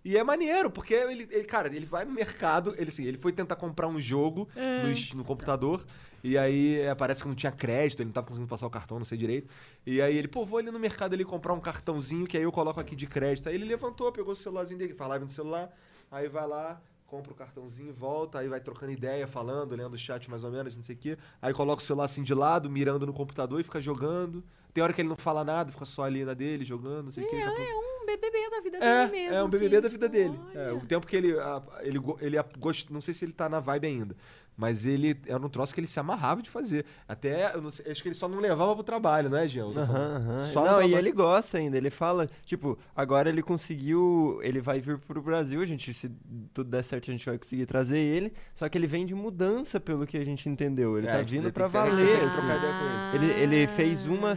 [0.06, 3.32] E é maneiro, porque ele, ele, cara, ele vai no mercado, ele assim, ele foi
[3.34, 4.48] tentar comprar um jogo
[4.84, 5.84] no, es- no computador.
[6.24, 8.98] E aí é, parece que não tinha crédito, ele não tava conseguindo passar o cartão,
[9.00, 9.48] não sei direito.
[9.86, 12.52] E aí ele, pô, vou ali no mercado ali comprar um cartãozinho, que aí eu
[12.52, 13.50] coloco aqui de crédito.
[13.50, 15.76] Aí ele levantou, pegou o celularzinho dele, faz live no celular,
[16.12, 20.30] aí vai lá, compra o cartãozinho, volta, aí vai trocando ideia, falando, lendo o chat
[20.30, 21.18] mais ou menos, não sei o quê.
[21.42, 24.44] Aí coloca o celular assim de lado, mirando no computador e fica jogando.
[24.74, 27.24] Tem hora que ele não fala nada, fica só ali na dele, jogando, não sei
[27.24, 27.36] o quê.
[27.38, 29.36] daqui a pouco- É um BBB da vida é, dele mesmo.
[29.36, 30.40] é um BBB assim, da vida dele.
[30.50, 30.60] olha.
[30.60, 31.34] É, o tempo que ele.
[31.82, 34.16] ele, ele gost- não sei se ele tá na vibe ainda.
[34.58, 36.86] Mas ele era um troço que ele se amarrava de fazer.
[37.08, 39.66] Até, sei, acho que ele só não levava pro trabalho, não é, Jean?
[39.68, 40.46] Aham, aham.
[40.48, 41.76] Só Não, e ele gosta ainda.
[41.78, 44.40] Ele fala, tipo, agora ele conseguiu.
[44.42, 46.10] Ele vai vir pro Brasil, a gente, se
[46.54, 48.32] tudo der certo, a gente vai conseguir trazer ele.
[48.56, 50.98] Só que ele vem de mudança, pelo que a gente entendeu.
[50.98, 52.20] Ele É, tá vindo pra valer.
[52.20, 53.26] com ele.
[53.26, 54.34] Ele, ele fez uma.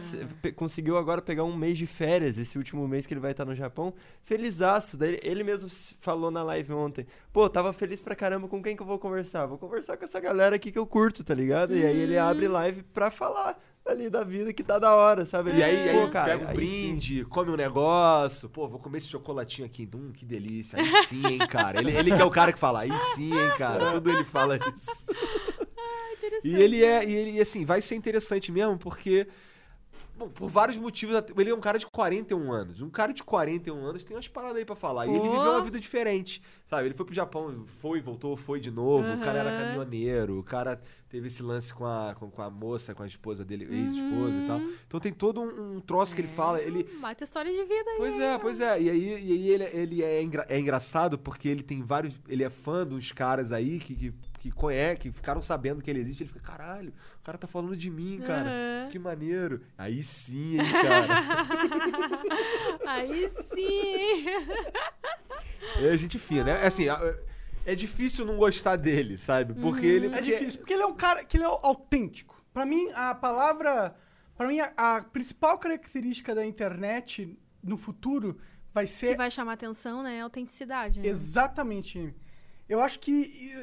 [0.55, 3.55] Conseguiu agora pegar um mês de férias, esse último mês que ele vai estar no
[3.55, 3.93] Japão.
[4.23, 4.97] Felizaço.
[4.97, 5.69] Daí ele- mesmo
[6.01, 7.07] falou na live ontem.
[7.31, 9.45] Pô, tava feliz pra caramba com quem que eu vou conversar?
[9.45, 11.75] Vou conversar com essa galera aqui que eu curto, tá ligado?
[11.75, 15.51] E aí ele abre live pra falar ali da vida que tá da hora, sabe?
[15.51, 16.53] E aí, Pô, aí pega um aí sim.
[16.53, 18.47] brinde, come um negócio.
[18.49, 19.89] Pô, vou comer esse chocolatinho aqui.
[19.95, 20.77] Hum, que delícia.
[20.79, 21.79] Aí sim, hein, cara.
[21.79, 23.93] Ele, ele que é o cara que fala, aí sim, hein, cara.
[23.93, 25.05] Tudo ele fala isso.
[26.43, 29.27] E ele é, e ele, e assim, vai ser interessante mesmo, porque.
[30.15, 32.81] Bom, por vários motivos, até- ele é um cara de 41 anos.
[32.81, 35.07] Um cara de 41 anos tem umas paradas aí pra falar.
[35.07, 36.87] E ele viveu uma vida diferente, sabe?
[36.87, 39.11] Ele foi pro Japão, foi, voltou, foi de novo.
[39.13, 40.79] O cara era caminhoneiro, o cara
[41.09, 44.47] teve esse lance com a, com, com a moça, com a esposa dele, ex-esposa e
[44.47, 44.61] tal.
[44.87, 46.61] Então tem todo um, um troço que ele fala.
[46.61, 47.97] Ele, Mata história de vida aí.
[47.97, 48.79] Pois é, pois é.
[48.81, 52.13] E aí, e aí ele, ele é, engra- é engraçado porque ele tem vários.
[52.27, 55.99] Ele é fã dos caras aí que, que, que conhece, que ficaram sabendo que ele
[55.99, 56.21] existe.
[56.21, 58.47] Ele fica, caralho, o cara tá falando de mim, cara.
[58.49, 58.89] Aham.
[58.91, 59.61] Que maneiro.
[59.75, 61.07] Aí sim, hein, cara.
[62.85, 64.25] Aí sim.
[65.81, 66.65] é gente fina, né?
[66.65, 67.15] Assim, a-
[67.65, 69.53] é difícil não gostar dele, sabe?
[69.53, 70.07] Porque ele.
[70.13, 72.41] É difícil, porque ele é um cara que ele é autêntico.
[72.53, 73.95] Pra mim, a palavra.
[74.35, 78.39] Pra mim, a, a principal característica da internet no futuro
[78.73, 80.21] vai que ser vai chamar atenção, né?
[80.21, 80.99] Autenticidade.
[80.99, 81.07] né?
[81.07, 82.13] Exatamente.
[82.67, 83.53] Eu acho que.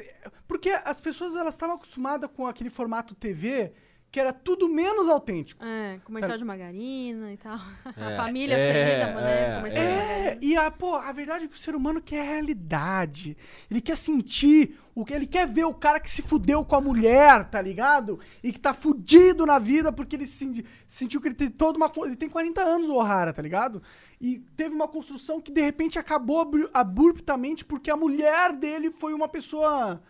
[0.47, 3.73] Porque as pessoas elas estavam acostumadas com aquele formato TV,
[4.17, 5.63] que era tudo menos autêntico.
[5.63, 7.55] É, comercial de margarina e tal.
[7.95, 10.31] É, A família é, feliz, a mulher, é, comercial de margarina.
[10.31, 13.37] É, e a, pô, a verdade é que o ser humano quer realidade.
[13.69, 16.81] Ele quer sentir, o que ele quer ver o cara que se fudeu com a
[16.81, 18.19] mulher, tá ligado?
[18.43, 21.91] E que tá fudido na vida porque ele se, sentiu que ele tem toda uma.
[22.03, 23.83] Ele tem 40 anos, o O'Hara, tá ligado?
[24.19, 29.13] E teve uma construção que de repente acabou abru- abruptamente porque a mulher dele foi
[29.13, 30.01] uma pessoa.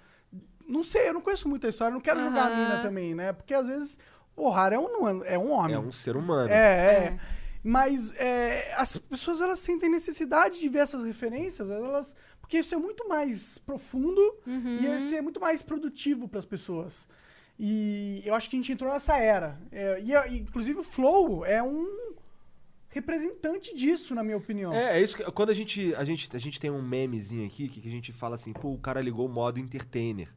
[0.67, 3.31] Não sei, eu não conheço muito a história, não quero julgar a mina também, né?
[3.33, 3.97] Porque às vezes
[4.35, 5.75] o O'Hara é um, é um homem.
[5.75, 6.51] É um ser humano.
[6.51, 7.03] É, é.
[7.05, 7.19] É.
[7.63, 12.77] Mas é, as pessoas elas sentem necessidade de ver essas referências, elas, porque isso é
[12.77, 14.77] muito mais profundo Uhum.
[14.79, 17.07] e isso é muito mais produtivo para as pessoas.
[17.59, 19.59] E eu acho que a gente entrou nessa era.
[19.71, 22.13] É, e, e, inclusive o Flow é um
[22.89, 24.73] representante disso, na minha opinião.
[24.73, 27.67] É, é isso que, quando a gente, a gente a gente tem um memezinho aqui
[27.67, 30.29] que, que a gente fala assim, pô, o cara ligou o modo entertainer.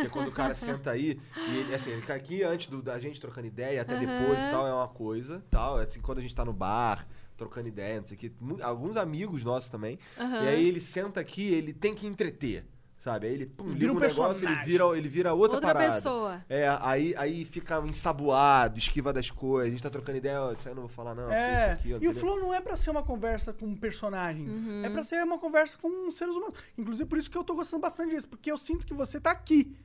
[0.00, 2.82] Que é quando o cara senta aí e ele, assim, ele fica aqui antes do-
[2.82, 4.50] da gente trocando ideia, até depois e Aham.
[4.50, 7.06] tal, é uma coisa, tal, assim, quando a gente tá no bar,
[7.36, 8.32] trocando ideia, não sei o que,
[8.62, 9.98] alguns amigos nossos também.
[10.18, 10.42] Aham.
[10.42, 12.64] E aí ele senta aqui, ele tem que entreter,
[13.04, 13.26] sabe?
[13.26, 14.64] Aí ele pum, Vira liga um um negócio, ele personagem.
[14.64, 15.94] vira, ele vira outra, Outra parada.
[15.94, 16.42] pessoa.
[16.48, 20.72] É, aí, aí fica ensaboado, esquiva das coisas, a gente tá trocando ideia, isso aí
[20.72, 22.14] eu não vou falar não, É, isso aqui, ó, e o?
[22.14, 24.70] Flow não é pra ser uma conversa com personagens.
[24.70, 24.84] Uhum.
[24.84, 26.56] É pra ser uma conversa com seres humanos.
[26.78, 29.30] Inclusive, por isso que eu tô gostando bastante disso, porque eu sinto que você tá
[29.30, 29.76] aqui.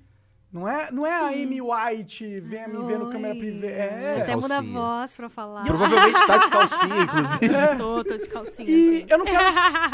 [0.51, 1.27] Não é, não é a.
[1.27, 3.67] Amy White, vem me ver no câmera privada.
[3.67, 4.21] Você É.
[4.23, 5.63] até muda a voz pra falar.
[5.63, 7.77] Provavelmente tá de calcinha, inclusive.
[7.77, 8.67] tô, tô de calcinha.
[8.67, 9.05] E assim.
[9.09, 9.43] eu não quero,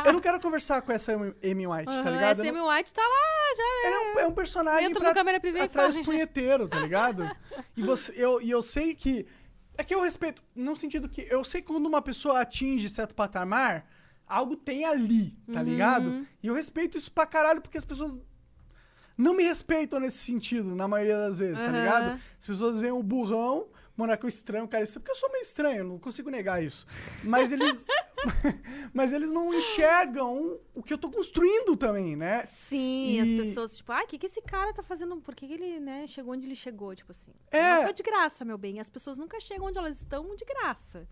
[0.05, 2.37] eu não quero conversar com essa Amy White, tá Aham, ligado?
[2.37, 5.15] Não- Amy White tá lá, já Ela é um, é um personagem Entra pra no
[5.15, 5.99] câmera privê atrás fala.
[5.99, 7.29] os punheteiros, tá ligado?
[7.75, 9.25] E, você, eu, e eu sei que...
[9.77, 13.13] É que eu respeito, no sentido que eu sei que quando uma pessoa atinge certo
[13.13, 13.85] patamar,
[14.25, 15.65] algo tem ali, tá Uhum.
[15.65, 16.27] ligado?
[16.41, 18.17] E eu respeito isso pra caralho, porque as pessoas
[19.17, 21.79] não me respeitam nesse sentido, na maioria das vezes, tá Aham.
[21.79, 22.21] ligado?
[22.39, 25.83] As pessoas veem o burrão, monaco estranho, cara, isso é porque eu sou meio estranho,
[25.83, 26.85] não consigo negar isso.
[27.23, 27.85] Mas eles...
[28.93, 32.43] mas eles não enxergam o que eu tô construindo também, né?
[32.45, 35.15] Sim, E- as pessoas, tipo, ai, o que, que esse cara tá fazendo?
[35.17, 36.95] Por que, que ele, né, chegou onde ele chegou?
[36.95, 37.31] Tipo assim.
[37.51, 37.75] É.
[37.77, 38.79] Não foi de graça, meu bem.
[38.79, 41.07] As pessoas nunca chegam onde elas estão de graça.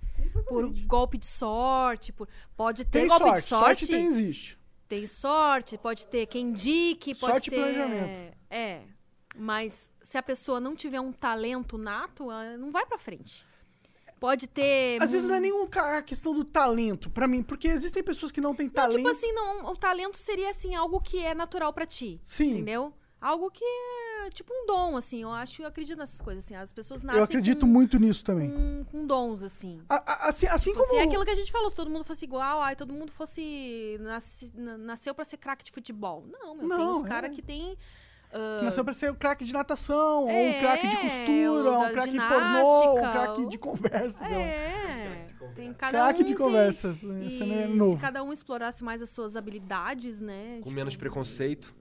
[0.48, 2.28] Por golpe de sorte, por...
[2.56, 3.88] pode ter Tem golpe sorte, de sorte.
[3.88, 4.58] tem, existe.
[4.88, 7.56] Tem sorte, pode ter quem indique, pode Sorte e ter.
[7.58, 8.38] planejamento.
[8.50, 8.82] É.
[9.36, 12.28] Mas se a pessoa não tiver um talento nato,
[12.60, 13.46] não vai pra frente.
[14.20, 15.02] Pode ter.
[15.02, 18.32] Às vezes não é nenhum ca- a questão do talento, pra mim, porque existem pessoas
[18.32, 18.96] que não têm Não, talento.
[18.98, 22.22] tipo assim, não, o talento seria assim algo que é natural pra ti.
[22.24, 22.52] Sim.
[22.52, 22.94] Entendeu?
[23.24, 23.64] Algo que
[24.26, 25.24] é tipo um dom, assim.
[25.24, 26.56] Eu acho, eu acredito nessas coisas, assim.
[26.56, 28.52] As pessoas nascem Eu acredito com, muito nisso também.
[28.52, 29.82] com, com dons, assim.
[29.88, 30.92] A- a- assim, assim Tipo como.
[30.94, 33.12] assim, é aquilo que a gente falou, se todo mundo fosse igual, ai, todo mundo
[33.12, 33.98] fosse.
[34.02, 36.26] nasce- na- nasceu pra ser craque de futebol.
[36.30, 37.34] Não, meu, tem Não, uns caras é.
[37.34, 37.78] que tem.
[38.30, 41.84] que nasceu pra ser um craque de natação, ou um É, craque de costura, ou
[41.86, 44.26] um craque pornô, um craque de conversa.
[44.26, 44.42] sei lá.
[44.42, 45.28] É.
[45.56, 47.04] Tem cada Craque um de tem- conversas.
[47.04, 47.98] E Esse não é se novo.
[48.02, 50.54] cada um explorasse mais as suas habilidades, né?
[50.56, 51.76] Com tipo, menos preconceito.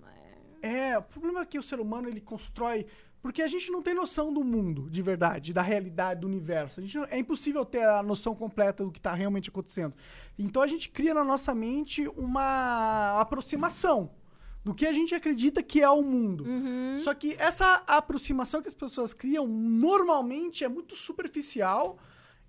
[0.62, 2.86] É, o problema é que o ser humano ele constrói.
[3.20, 6.80] Porque a gente não tem noção do mundo, de verdade, da realidade do universo.
[6.80, 9.94] A gente não- é impossível ter a noção completa do que está realmente acontecendo.
[10.36, 14.10] Então a gente cria na nossa mente uma aproximação
[14.64, 16.44] do que a gente acredita que é o mundo.
[16.44, 16.97] Uhum.
[16.98, 21.98] Só que essa aproximação que as pessoas criam normalmente é muito superficial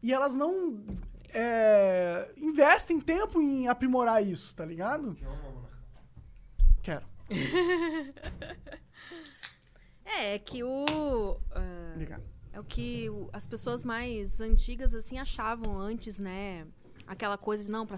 [0.01, 0.83] e elas não
[1.29, 5.15] é, investem tempo em aprimorar isso, tá ligado?
[6.81, 7.05] Quero.
[10.05, 11.39] É, é que o.
[11.51, 12.23] ah, Obrigado.
[12.51, 16.67] É o que o- as pessoas mais antigas, assim, achavam antes, né?
[17.07, 17.97] Aquela coisa de, não, pra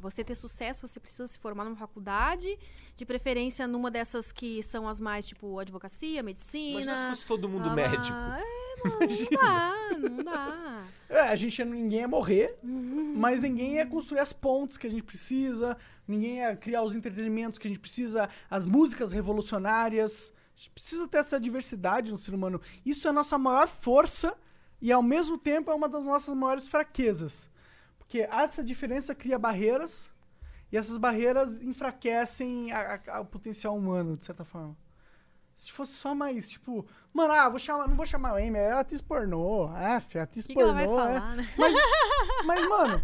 [0.00, 2.58] você ter sucesso, você precisa se formar numa faculdade,
[2.96, 6.82] de preferência numa dessas que são as mais, tipo, advocacia, medicina.
[6.82, 8.16] Imagina se fosse todo mundo ah, médico.
[8.16, 10.86] É, mano, não dá, não dá.
[11.08, 15.02] É, a gente ninguém ia morrer, mas ninguém ia construir as pontes que a gente
[15.02, 15.76] precisa,
[16.10, 20.32] ninguém ia criar os entretenimentos que a gente precisa, as músicas revolucionárias.
[20.54, 22.60] A gente precisa ter essa diversidade no ser humano.
[22.84, 24.36] Isso é a nossa maior força
[24.80, 27.48] e ao mesmo tempo é uma das nossas maiores fraquezas.
[27.98, 30.12] Porque essa diferença cria barreiras
[30.70, 34.76] e essas barreiras enfraquecem a- a- o potencial humano, de certa forma.
[35.56, 38.76] Se fosse só mais, tipo, mano, ah, vou chamar, não vou chamar a Amy, ela
[38.78, 39.66] é atriz pornô.
[39.74, 40.70] Ah, atriz que, que pornô.
[40.70, 40.88] ela vai é.
[41.20, 41.48] falar, né?
[41.58, 41.74] Mas,
[42.46, 43.02] mas, mano,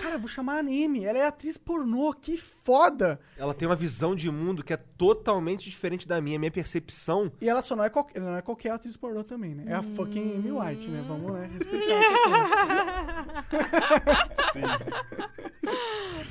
[0.00, 3.20] cara, eu vou chamar a Amy, ela é atriz pornô, que foda.
[3.36, 6.38] Ela tem uma visão de mundo que é totalmente diferente da minha.
[6.38, 7.32] Minha percepção.
[7.40, 9.64] E ela só não é, qualquer, não é qualquer atriz pornô também, né?
[9.66, 11.04] É a fucking Amy White, né?
[11.06, 11.50] Vamos, né?
[11.52, 11.94] Respeitar.
[11.94, 12.20] essa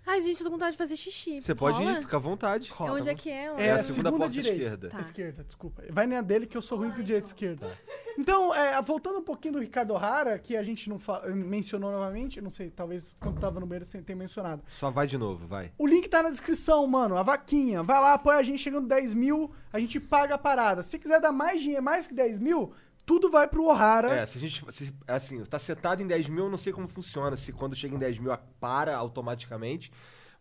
[0.04, 1.40] Ai, gente, eu tô com vontade de fazer xixi.
[1.40, 1.92] Você pode Rola?
[1.92, 2.68] ir, fica à vontade.
[2.70, 2.94] Rola.
[2.94, 3.44] Onde é que é?
[3.44, 4.56] É a É, segunda, segunda porta direita.
[4.56, 4.90] esquerda.
[4.90, 5.00] Tá.
[5.00, 5.82] Esquerda, desculpa.
[5.90, 7.70] Vai na dele que eu sou ruim com o direito esquerda.
[8.18, 12.40] Então, é, voltando um pouquinho do Ricardo O'Hara, que a gente não fa- mencionou novamente,
[12.40, 14.62] não sei, talvez quando tava no banheiro sem ter mencionado.
[14.68, 15.72] Só vai de novo, vai.
[15.78, 17.16] O link tá na descrição, mano.
[17.16, 17.82] A vaquinha.
[17.82, 18.58] Vai lá, apoia a gente.
[18.58, 20.82] Chegando 10 mil, a gente paga a parada.
[20.82, 22.72] Se quiser dar mais dinheiro, mais que 10 mil,
[23.12, 24.10] tudo vai pro O'Hara.
[24.14, 24.64] É, se a gente.
[24.72, 27.36] se- assim, tá setado em 10 mil, eu não sei como funciona.
[27.36, 29.92] Se quando chega em 10 mil para automaticamente.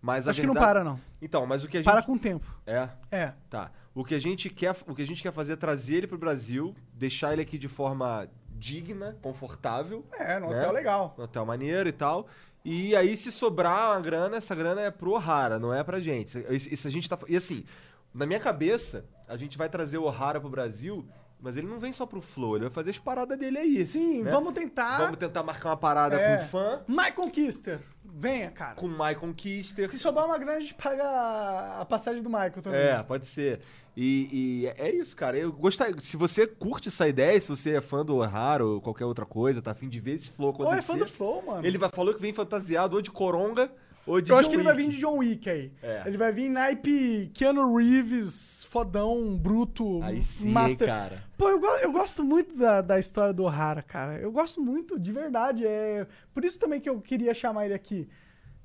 [0.02, 0.99] Mas Acho que não verdade- para, não.
[1.22, 1.85] Então, mas o que a gente.
[1.85, 2.45] Para com o tempo.
[2.65, 2.89] É.
[3.11, 3.34] É.
[3.49, 3.72] Tá.
[3.93, 6.18] O que a gente quer, o que a gente quer fazer é trazer ele pro
[6.18, 10.57] Brasil, deixar ele aqui de forma digna, confortável, É, no Né?
[10.60, 11.14] hotel legal.
[11.18, 12.27] no hotel maneiro e tal.
[12.64, 16.38] E aí se sobrar uma grana, essa grana é pro O'Hara, não é pra gente.
[16.49, 17.65] Isso, isso a gente tá e assim,
[18.14, 21.06] na minha cabeça, a gente vai trazer o O'Hara pro Brasil,
[21.41, 23.85] mas ele não vem só pro Flow, ele vai fazer as paradas dele aí.
[23.85, 24.31] Sim, né?
[24.31, 24.97] vamos tentar.
[24.99, 26.38] Vamos tentar marcar uma parada É.
[26.38, 27.80] com fã, My Conquister.
[28.13, 28.76] Venha, cara.
[28.76, 29.89] com Michael Kister.
[29.89, 32.80] Se sobrar uma grana, a gente paga a passagem do Michael também.
[32.80, 33.61] É, pode ser.
[33.95, 35.38] E, e é isso, cara.
[35.38, 35.97] Eu gostaria.
[35.99, 39.61] Se você curte essa ideia, se você é fã do O'Hara ou qualquer outra coisa,
[39.61, 40.77] tá afim de ver esse flow Ou acontecer.
[40.77, 41.65] é fã do Flow, mano.
[41.65, 43.72] Ele vai, falou que vem fantasiado ou de Coronga
[44.07, 45.72] Eu acho John que ele vai vir de John Wick aí.
[45.82, 46.03] É.
[46.06, 50.88] Ele vai vir naipe Keanu Reeves, fodão, bruto, Aí sim, master.
[50.88, 51.23] cara.
[51.38, 54.18] Pô, eu, eu gosto muito da, da história do O'Hara, cara.
[54.18, 55.65] Eu gosto muito, de verdade.
[55.65, 58.07] É por isso também que eu queria chamar ele aqui.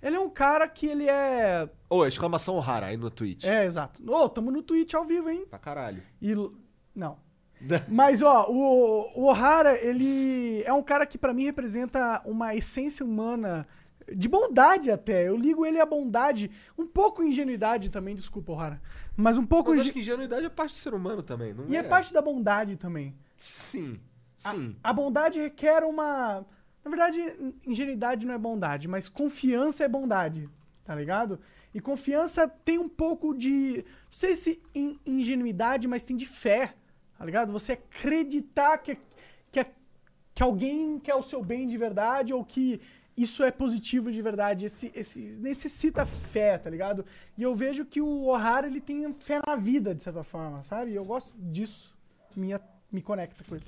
[0.02, 1.68] Ele é um cara que ele é...
[1.88, 3.44] Ô, exclamação O'Hara aí no Twitch.
[3.44, 4.00] É, exato.
[4.08, 5.46] Ô, tamo no Twitch ao vivo, hein?
[5.48, 6.02] Pra caralho.
[6.20, 6.34] E...
[6.94, 7.18] Não.
[7.88, 13.04] Mas, ó, o, o O'Hara, ele é um cara que pra mim representa uma essência
[13.04, 13.66] humana
[14.14, 15.28] de bondade até.
[15.28, 18.80] Eu ligo ele à bondade, um pouco ingenuidade também, desculpa, O'Hara.
[19.16, 19.72] Mas um pouco...
[19.74, 21.80] Inge- acho que ingenuidade é parte do ser humano também, não E é?
[21.80, 23.14] é parte da bondade também.
[23.34, 23.98] Sim,
[24.44, 24.76] A- sim.
[24.82, 26.44] A, bondade requer uma.
[26.84, 27.20] Na verdade,
[27.66, 30.48] ingenuidade não é bondade, mas confiança é bondade,
[30.84, 31.40] tá ligado?
[31.74, 33.78] E confiança tem um pouco de.
[34.04, 36.74] Não sei se in- ingenuidade, mas tem de fé,
[37.18, 37.52] tá ligado?
[37.52, 38.96] Você acreditar que,
[39.50, 39.66] que,
[40.34, 42.80] que alguém quer o seu bem de verdade ou que
[43.16, 44.66] isso é positivo de verdade.
[44.66, 47.04] Esse, esse necessita fé, tá ligado?
[47.36, 50.90] E eu vejo que o O'Hara ele tem fé na vida, de certa forma, sabe?
[50.90, 51.94] E eu gosto disso.
[52.34, 52.60] Minha,
[52.92, 53.64] me conecta com ele.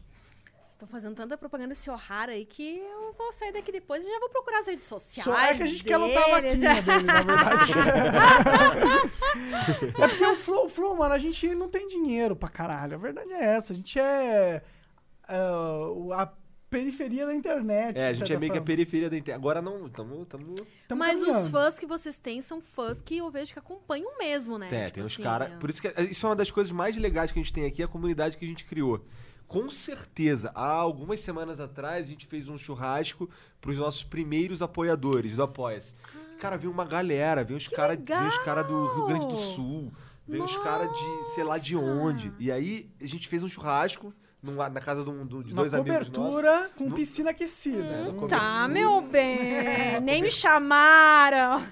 [0.67, 4.21] Estão fazendo tanta propaganda esse O'Hara aí que eu vou sair daqui depois e já
[4.21, 5.25] vou procurar as redes sociais.
[5.25, 7.73] Só é que a gente quer dele, lotar a vaquinha dele, na verdade.
[9.99, 12.95] é porque o Flow, o Flow, mano, a gente não tem dinheiro pra caralho.
[12.95, 13.73] A verdade é essa.
[13.73, 14.63] A gente é.
[15.29, 16.33] o- a
[16.71, 17.97] periferia da internet.
[17.97, 18.67] É, a gente é meio que a forma.
[18.67, 19.41] periferia da internet.
[19.41, 20.55] Agora não, tamo, tamo...
[20.87, 24.59] Tamo Mas os fãs que vocês têm são fãs que eu vejo que acompanham mesmo,
[24.59, 24.69] né?
[24.71, 25.53] É, Tipo tem uns assim, caras.
[25.53, 25.57] é.
[25.57, 27.83] Por isso que isso é uma das coisas mais legais que a gente tem aqui,
[27.83, 29.05] a comunidade que a gente criou.
[29.47, 33.31] Com certeza, há algumas semanas atrás, a gente fez um churrasco
[33.63, 35.95] pros nossos primeiros apoiadores do Apoia-se.
[36.39, 37.99] Cara, veio uma galera, veio os caras
[38.45, 39.39] cara do Rio Grande do!
[39.39, 39.91] Sul,
[40.27, 41.87] veio os caras de sei lá de Nossa!
[41.87, 42.33] onde.
[42.39, 44.13] E aí a gente fez um churrasco
[44.43, 46.09] numa- na casa de, um- de Uma dois amigos nossos.
[46.15, 47.79] cobertura com No- piscina aquecida.
[47.83, 50.01] É, no Tá, meu bem.
[50.03, 51.63] Nem me chamaram.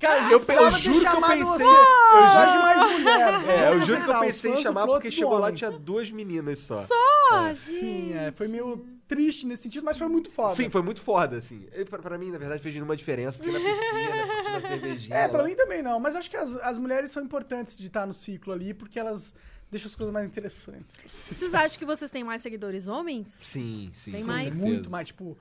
[0.00, 3.48] Cara, Eu- precisava eu ter juro que eu pensei- eu Eu juro- de mais mulher.
[3.48, 5.54] É, eu juro que eu pensei em chamar porque tudo chegou lá homem.
[5.54, 6.84] tinha duas meninas só.
[6.84, 10.54] Só, Sim, é, foi meio triste nesse sentido, mas foi muito foda.
[10.54, 11.66] Sim, foi muito foda, assim.
[11.74, 13.38] E Pra, pra mim, na verdade, fez nenhuma diferença.
[13.38, 15.16] Fiquei na piscina, curtindo a cervejinha.
[15.16, 15.48] É, pra lá.
[15.48, 15.98] mim também não.
[15.98, 19.32] Mas acho que as, as mulheres são importantes de estar no ciclo ali, porque elas
[19.74, 20.96] deixam as coisas mais interessantes.
[21.04, 23.26] Vocês acham que vocês têm mais seguidores homens?
[23.28, 24.12] Sim, sim.
[24.12, 24.42] Tem mais?
[24.42, 24.64] certeza.
[24.64, 25.36] Muito mais, tipo.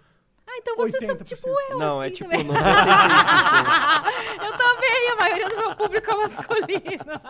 [0.46, 1.24] Ah, então vocês são 80%.
[1.24, 2.48] tipo eu, Não, assim, é tipo também.
[2.48, 2.54] 96%.
[4.44, 7.22] Eu também, a maioria do meu público é masculino.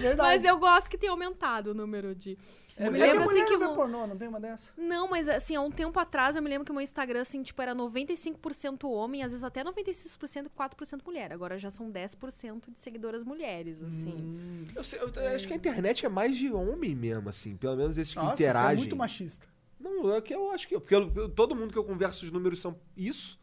[0.00, 0.16] Verdade.
[0.16, 2.36] Mas eu gosto que tenha aumentado o número de...
[2.78, 3.56] É, eu me é que lembro a assim que...
[3.56, 4.70] vê o- pornô, não tem uma dessa?
[4.76, 7.42] Não, mas assim, há um tempo atrás eu me lembro que o meu Instagram, assim,
[7.42, 11.32] tipo, era 95% homem, às vezes até 96% e 4% mulher.
[11.32, 14.14] Agora já são 10% de seguidoras mulheres, assim.
[14.16, 14.66] Hum.
[14.74, 17.56] Eu, sei- eu- eu acho que a internet é mais de homem mesmo, assim.
[17.56, 18.76] Pelo menos esses que Nossa, você é interagem.
[18.78, 19.46] muito machista.
[19.78, 20.78] Não, é que eu acho que.
[20.78, 23.38] Porque eu- eu- todo mundo que eu converso, os números são isso.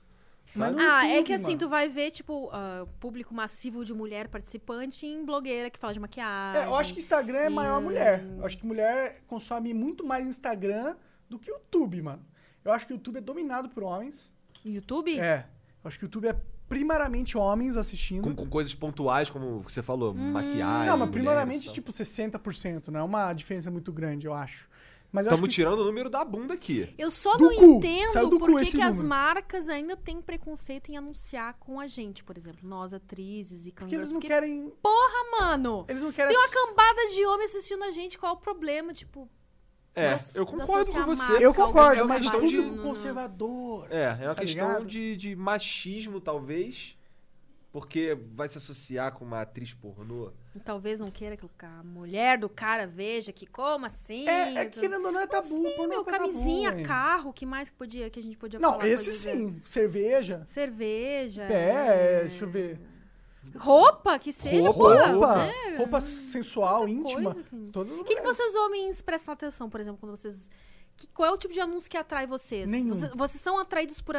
[0.54, 0.80] Sabe?
[0.80, 1.58] Ah, é YouTube, que assim, mano.
[1.60, 6.00] tu vai ver, tipo, ah, público massivo de mulher participante em blogueira que fala de
[6.00, 6.62] maquiagem.
[6.62, 8.24] É, eu acho que Instagram é maior mulher.
[8.38, 10.96] Eu acho que mulher consome muito mais Instagram
[11.30, 12.24] do que YouTube, mano.
[12.64, 14.32] Eu acho que o YouTube é dominado por homens.
[14.64, 15.20] YouTube?
[15.20, 15.46] É.
[15.84, 16.36] Eu acho que o YouTube é
[16.70, 18.24] primariamente homens assistindo.
[18.24, 20.32] Com, com coisas pontuais, como você falou, Hum.
[20.32, 20.88] maquiagem.
[20.88, 22.88] Não, mas primariamente, tipo, 60%.
[22.90, 24.68] Não é uma diferença muito grande, eu acho.
[25.14, 25.54] Mas Estamos que...
[25.56, 26.92] tirando o número da bunda aqui.
[26.98, 27.64] Eu só Do não cu.
[27.78, 32.36] entendo por que que as marcas ainda têm preconceito em anunciar com a gente, por
[32.36, 34.74] exemplo, nós atrizes e Porque eles não Porque, querem...
[34.82, 35.86] porra, mano!
[35.88, 36.34] Eles não querem...
[36.36, 38.92] Tem uma cambada de homens assistindo a gente, qual é o problema?
[38.92, 39.30] Tipo,
[39.96, 41.34] É, Da- eu concordo com você.
[41.46, 43.86] Eu concordo, É uma questão de- conservador.
[43.92, 44.86] É, é uma Tá questão ligado?
[44.88, 46.98] de, de machismo, talvez.
[47.74, 50.32] Porque vai se associar com uma atriz pornô.
[50.56, 54.30] E talvez não queira que a mulher do cara veja que como assim?
[54.30, 55.48] É, é que querendo ou não é tabu.
[55.48, 56.84] Sim, pornô meu, é tabu, camisinha, hein?
[56.84, 58.88] carro, o que mais que, podia, que a gente podia Não, falar?
[58.88, 59.62] esse Coisas, é, sim.
[59.66, 60.44] Cerveja.
[60.46, 61.44] Cerveja.
[61.46, 62.80] É, deixa eu ver.
[63.58, 64.70] Roupa, que seja.
[64.70, 65.76] Roupa, Roupa, né?
[65.78, 67.36] roupa sensual, íntima.
[67.76, 70.48] O que, que vocês homens prestam atenção, por exemplo, quando vocês.
[70.96, 72.70] que- qual é o tipo de anúncio que atrai vocês?
[72.70, 72.94] Nenhum.
[72.94, 74.16] Vocês, vocês são atraídos por.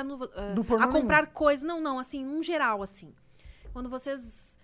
[0.56, 1.64] Do pornô a comprar coisas.
[1.64, 3.14] Não, não, assim, num geral, assim.
[3.74, 4.56] Quando vocês.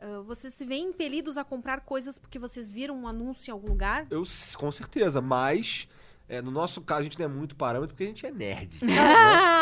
[0.00, 3.68] ah, vocês se veem impelidos a comprar coisas porque vocês viram um anúncio em algum
[3.68, 4.08] lugar?
[4.10, 4.24] Eu,
[4.56, 5.88] com certeza, mas
[6.28, 8.80] é, no nosso caso a gente não é muito parâmetro porque a gente é nerd.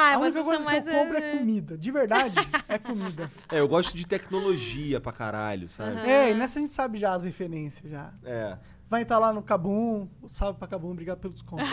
[0.06, 0.86] Ah, A única coisa que mais.
[0.86, 1.76] eu compro é ah, comida.
[1.76, 2.35] De verdade,
[2.68, 3.31] é comida.
[3.52, 5.98] É, eu gosto de tecnologia pra caralho, sabe?
[5.98, 6.06] Aham.
[6.06, 8.14] É, e nessa a gente sabe já as referências já.
[8.22, 8.56] É.
[8.89, 10.09] Vai estar lá no Cabum.
[10.28, 11.62] Salve pra Cabum, obrigado pelo desconto.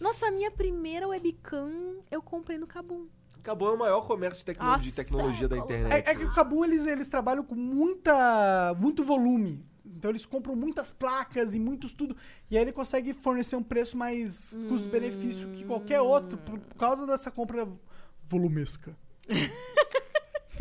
[0.00, 3.06] Nossa, a minha primeira webcam eu comprei no Kabum.
[3.40, 6.06] Acabou é o maior comércio de, tecno- Nossa, de tecnologia da internet.
[6.06, 9.64] É, é que o Cabum, eles, eles trabalham com muita, muito volume.
[9.84, 12.16] Então eles compram muitas placas e muitos tudo.
[12.50, 17.06] E aí ele consegue fornecer um preço mais custo-benefício que qualquer outro por, por causa
[17.06, 17.66] dessa compra
[18.28, 18.96] volumesca.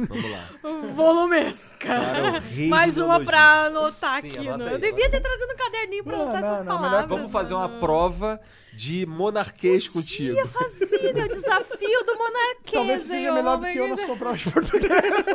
[0.08, 0.50] Vamos lá.
[0.96, 1.76] Volumesca.
[1.80, 4.48] Cara, Mais uma pra anotar Sim, aqui.
[4.48, 4.66] anota né?
[4.70, 7.10] aí, Eu devia ter trazido um caderninho pra Não, anotar não, essas não, melhor palavras.
[7.10, 7.80] Vamos fazer uma mano.
[7.80, 8.42] prova
[8.74, 10.36] de monarquês contigo.
[10.36, 11.26] Ia fazer, né?
[11.26, 12.72] O desafio do monarquês.
[12.72, 14.06] Talvez você seja hein, melhor do que eu na Margarida?
[14.06, 15.26] sua prova de português.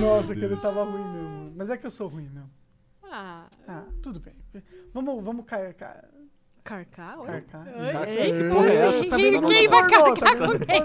[0.00, 1.52] Nossa, que ele tava ruim mesmo.
[1.56, 2.50] Mas é que eu sou ruim mesmo.
[3.02, 4.34] Ah, Ah, tudo bem.
[4.92, 5.74] Vamos, vamos cair.
[5.74, 6.04] cair.
[6.66, 7.18] Carcar?
[7.20, 7.26] Oi?
[7.26, 7.66] Carcar.
[7.78, 9.04] Oi, Carcar, ei, que porra é essa?
[9.16, 10.82] Quem, quem vai carcar com quem?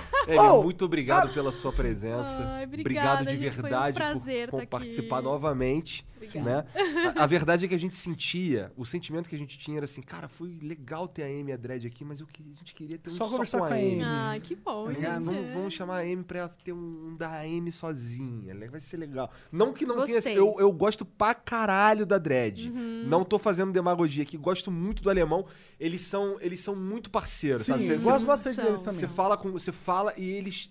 [0.26, 0.46] pornô aí?
[0.46, 2.42] Eli, Oh, muito obrigado pela sua presença.
[2.44, 4.70] Ai, obrigado obrigada, de foi um verdade prazer por, por tá aqui.
[4.70, 6.06] participar novamente.
[6.16, 6.66] Obrigada.
[6.74, 7.12] Né?
[7.16, 9.86] A, a verdade é que a gente sentia, o sentimento que a gente tinha era
[9.86, 12.58] assim, cara, foi legal ter a Amy e a Dread aqui, mas eu que- a
[12.58, 14.02] gente queria ter um Só só, conversar com a com a Amy.
[14.04, 15.24] Ah, que bom, Tá gente.
[15.24, 18.52] Vamos, vamos chamar a Amy pra ela ter um da Amy sozinha.
[18.52, 18.68] né?
[18.68, 19.30] Vai ser legal.
[19.50, 20.16] Não que não tenha.
[20.18, 20.38] Gostei.
[20.38, 22.70] Eu, eu gosto pra caralho da Dread.
[22.70, 24.36] Não tô fazendo demagogia aqui.
[24.36, 25.46] Gosto muito do alemão.
[25.78, 27.84] Eles são, eles são muito parceiros, Sim, sabe?
[27.84, 28.64] Você, gosto você, bastante São.
[28.66, 29.00] deles também.
[29.00, 29.50] você fala com.
[29.52, 30.70] Você fala e eles.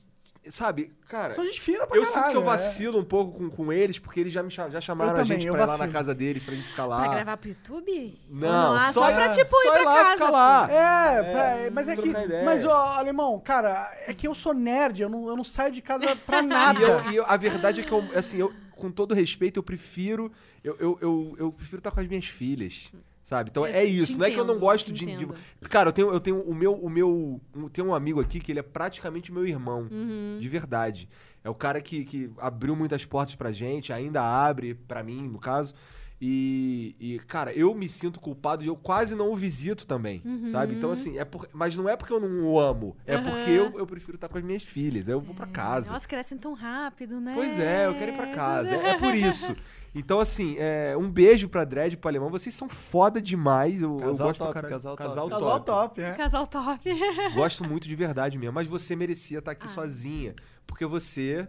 [0.50, 1.34] Sabe, cara.
[1.34, 2.12] São gente fina pra Eu caralho.
[2.24, 2.46] sinto que eu é.
[2.46, 5.20] vacilo um pouco com, com eles, porque eles já me cham- já chamaram Eu a
[5.22, 5.94] também, gente eu pra ir lá na vacilo.
[5.94, 7.04] casa deles, pra gente ficar lá.
[7.04, 8.20] Pra gravar pro YouTube?
[8.30, 10.12] Não, ah, só- só, pra, tipo, só ir pra lá, casa.
[10.14, 10.68] ficar lá.
[10.68, 10.74] pô.
[10.74, 12.02] É, pra- mas é que.
[12.02, 12.46] trocar ideia.
[12.46, 15.82] Mas, ó, alemão, cara, é que eu sou nerd, eu não, eu não saio de
[15.82, 16.80] casa pra nada.
[16.80, 19.64] E, eu- e eu- a verdade é que eu, assim, eu, com todo respeito, eu
[19.64, 20.32] prefiro.
[20.64, 22.90] Eu, eu, eu, eu prefiro estar com as minhas filhas.
[23.30, 23.52] Sabe?
[23.52, 24.18] Então é isso.
[24.18, 25.36] Não é que eu não entendo, gosto de, de- entendo.
[25.70, 26.74] Cara, eu tenho, eu tenho o meu.
[26.74, 29.88] O meu um- tem um amigo aqui que ele é praticamente meu irmão.
[29.92, 30.40] Uhum.
[30.40, 31.08] De verdade.
[31.44, 35.38] É o cara que, que abriu muitas portas pra gente, ainda abre pra mim, no
[35.38, 35.76] caso.
[36.22, 40.76] E, e, cara, eu me sinto culpado e eu quase não o visito também, sabe?
[40.76, 43.24] Então, assim, é por, mas não é porque eu não o amo, é Uhum.
[43.24, 45.08] porque eu, eu prefiro estar com as minhas filhas.
[45.08, 45.92] Aí eu vou pra casa.
[45.92, 47.32] Elas crescem tão rápido, né?
[47.34, 48.76] Pois é, eu quero ir pra casa.
[48.76, 49.56] É por isso.
[49.96, 52.30] Então, assim, é, um beijo pra Dredd e pro Alemão.
[52.30, 53.82] Vocês são foda demais.
[53.82, 54.74] Eu, eu Casal gosto top, pra caralho.
[54.76, 55.08] casal top.
[55.10, 55.40] casal top.
[55.40, 56.14] Casal top, é.
[56.14, 57.34] Casal top.
[57.34, 58.54] Gosto muito de verdade mesmo.
[58.54, 59.70] Mas você merecia estar aqui Ah.
[59.70, 60.36] sozinha.
[60.68, 61.48] Porque você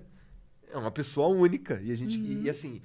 [0.72, 1.80] é uma pessoa única.
[1.82, 2.18] E a gente.
[2.18, 2.42] Uhum.
[2.44, 2.80] E, assim,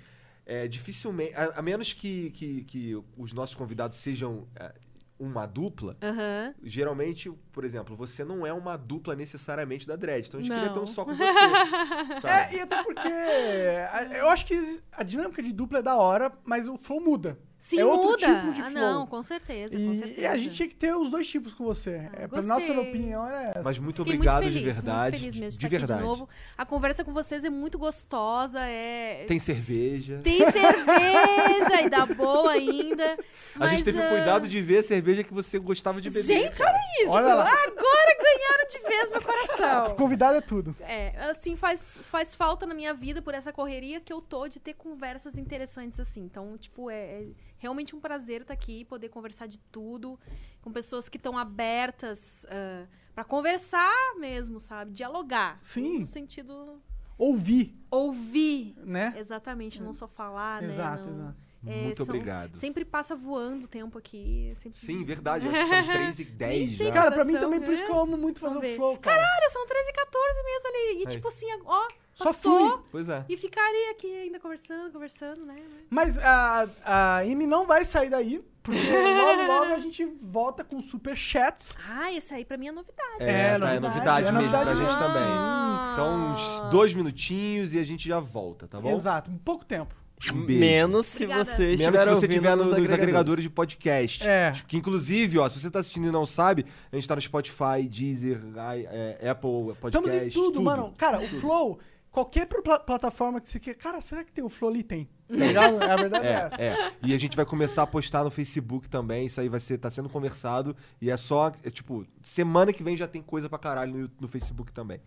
[0.46, 1.34] é, dificilmente.
[1.36, 4.74] A, a menos que, que, que os nossos convidados sejam é,
[5.20, 5.98] uma dupla.
[6.02, 6.54] Aham.
[6.64, 10.28] Geralmente, por exemplo, você não é uma dupla necessariamente da Dredd.
[10.28, 10.84] Então a gente queria ter Não.
[10.84, 11.24] um só com você.
[12.22, 12.54] sabe?
[12.54, 13.08] É, e até porque.
[13.08, 14.60] a- Eu acho que
[14.92, 17.40] a dinâmica de dupla é da hora, mas o flow muda.
[17.58, 18.18] Sim, É outro muda.
[18.18, 18.74] tipo de ah, flow.
[18.94, 20.22] não, com certeza, com E, certeza.
[20.22, 22.10] e a gente tinha que ter os dois tipos com você.
[22.14, 23.62] Ah, é, pra nossa opinião era essa.
[23.64, 25.02] Mas muito Fiquei obrigado muito feliz, de verdade.
[25.12, 25.94] muito feliz mesmo de, de estar verdade.
[25.94, 26.30] aqui de novo.
[26.56, 29.24] A conversa com vocês é muito gostosa, é...
[29.28, 30.20] Tem cerveja.
[30.22, 33.18] Tem cerveja e dá boa ainda.
[33.60, 36.24] a gente mas, teve ah, cuidado de ver a cerveja que você gostava de beber.
[36.24, 37.10] Gente, olha isso!
[37.10, 37.45] Olha lá.
[37.46, 39.96] Agora ganharam de vez meu coração.
[39.98, 40.76] Convidado é tudo.
[40.80, 44.60] É, assim, faz, faz falta na minha vida por essa correria que eu tô de
[44.60, 46.22] ter conversas interessantes assim.
[46.24, 47.28] Então, tipo, é, é
[47.58, 50.20] realmente um prazer estar aqui e poder conversar de tudo
[50.62, 54.92] com pessoas que estão abertas ah, pra conversar mesmo, sabe?
[54.92, 55.60] Dialogar.
[55.62, 56.00] Sim.
[56.00, 56.82] No sentido
[57.18, 58.76] Ouvir, ouvir.
[58.84, 59.14] né?
[59.18, 61.16] Exatamente, não só falar, Exato, né?
[61.16, 61.38] Não- exato.
[61.40, 62.58] é, Muito são- obrigado.
[62.58, 64.52] Sempre passa voando o tempo aqui.
[64.56, 64.78] Sempre...
[64.78, 65.46] Sim, verdade.
[65.46, 66.94] Eu acho que são 3 e 10 sei, já.
[66.94, 67.86] Cara, pra mim também, por isso é.
[67.86, 69.18] que eu amo muito fazer o flow, cara.
[69.18, 70.94] Caralho, são 13 e 14 mesmo ali.
[70.96, 71.06] E Aí.
[71.08, 72.80] tipo assim, ó, Só passou flui.
[72.92, 73.26] Pois é.
[73.28, 75.56] e ficaria aqui ainda conversando, conversando, né?
[75.90, 80.82] Mas a, a Amy não vai sair daí, porque logo, logo a gente volta com
[80.82, 81.78] super chats.
[81.88, 83.06] Ah, esse aí pra mim é novidade.
[83.24, 85.00] É, É, tá, é novidade, novidade é mesmo pra novidade gente mesmo.
[85.02, 85.24] também.
[85.24, 85.90] Ah.
[85.94, 88.90] Então, uns dois minutinhos e a gente já volta, tá bom?
[88.92, 89.96] Exato, um pouco tempo.
[90.34, 90.60] Um beijo.
[90.60, 91.46] Menos se Obrigada.
[91.46, 92.92] você Menos estiver se você no- nos nos agregadores.
[92.92, 93.44] agregadores.
[93.44, 94.28] de podcast.
[94.28, 94.54] É.
[94.68, 97.88] Que inclusive, ó, se você tá assistindo e não sabe, a gente tá no Spotify,
[97.90, 98.40] Deezer,
[98.78, 98.86] i-
[99.22, 99.86] é, Apple Podcast.
[99.98, 100.94] Estamos em tudo, mano.
[100.98, 101.80] Cara, o Flow,
[102.12, 103.76] qualquer pla- plataforma que você quer.
[103.76, 104.84] Cara, será que tem o Flow ali?
[104.84, 105.08] Tem.
[105.28, 105.82] Tá ligado?
[105.84, 106.62] A verdade é, essa.
[106.62, 106.92] É, é.
[107.04, 109.26] E a gente vai começar a postar no Facebook também.
[109.26, 110.76] Isso aí vai ser, tá sendo conversado.
[111.02, 114.28] E é só, é, tipo, semana que vem já tem coisa pra caralho no, no
[114.28, 115.02] Facebook também.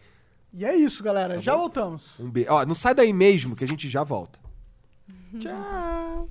[0.53, 1.35] E é isso, galera.
[1.35, 1.59] Tá Já bom?
[1.61, 2.03] voltamos.
[2.19, 2.51] Um beijo.
[2.51, 4.41] Ó, não sai daí mesmo, que a gente já volta.
[5.37, 6.29] Ciao.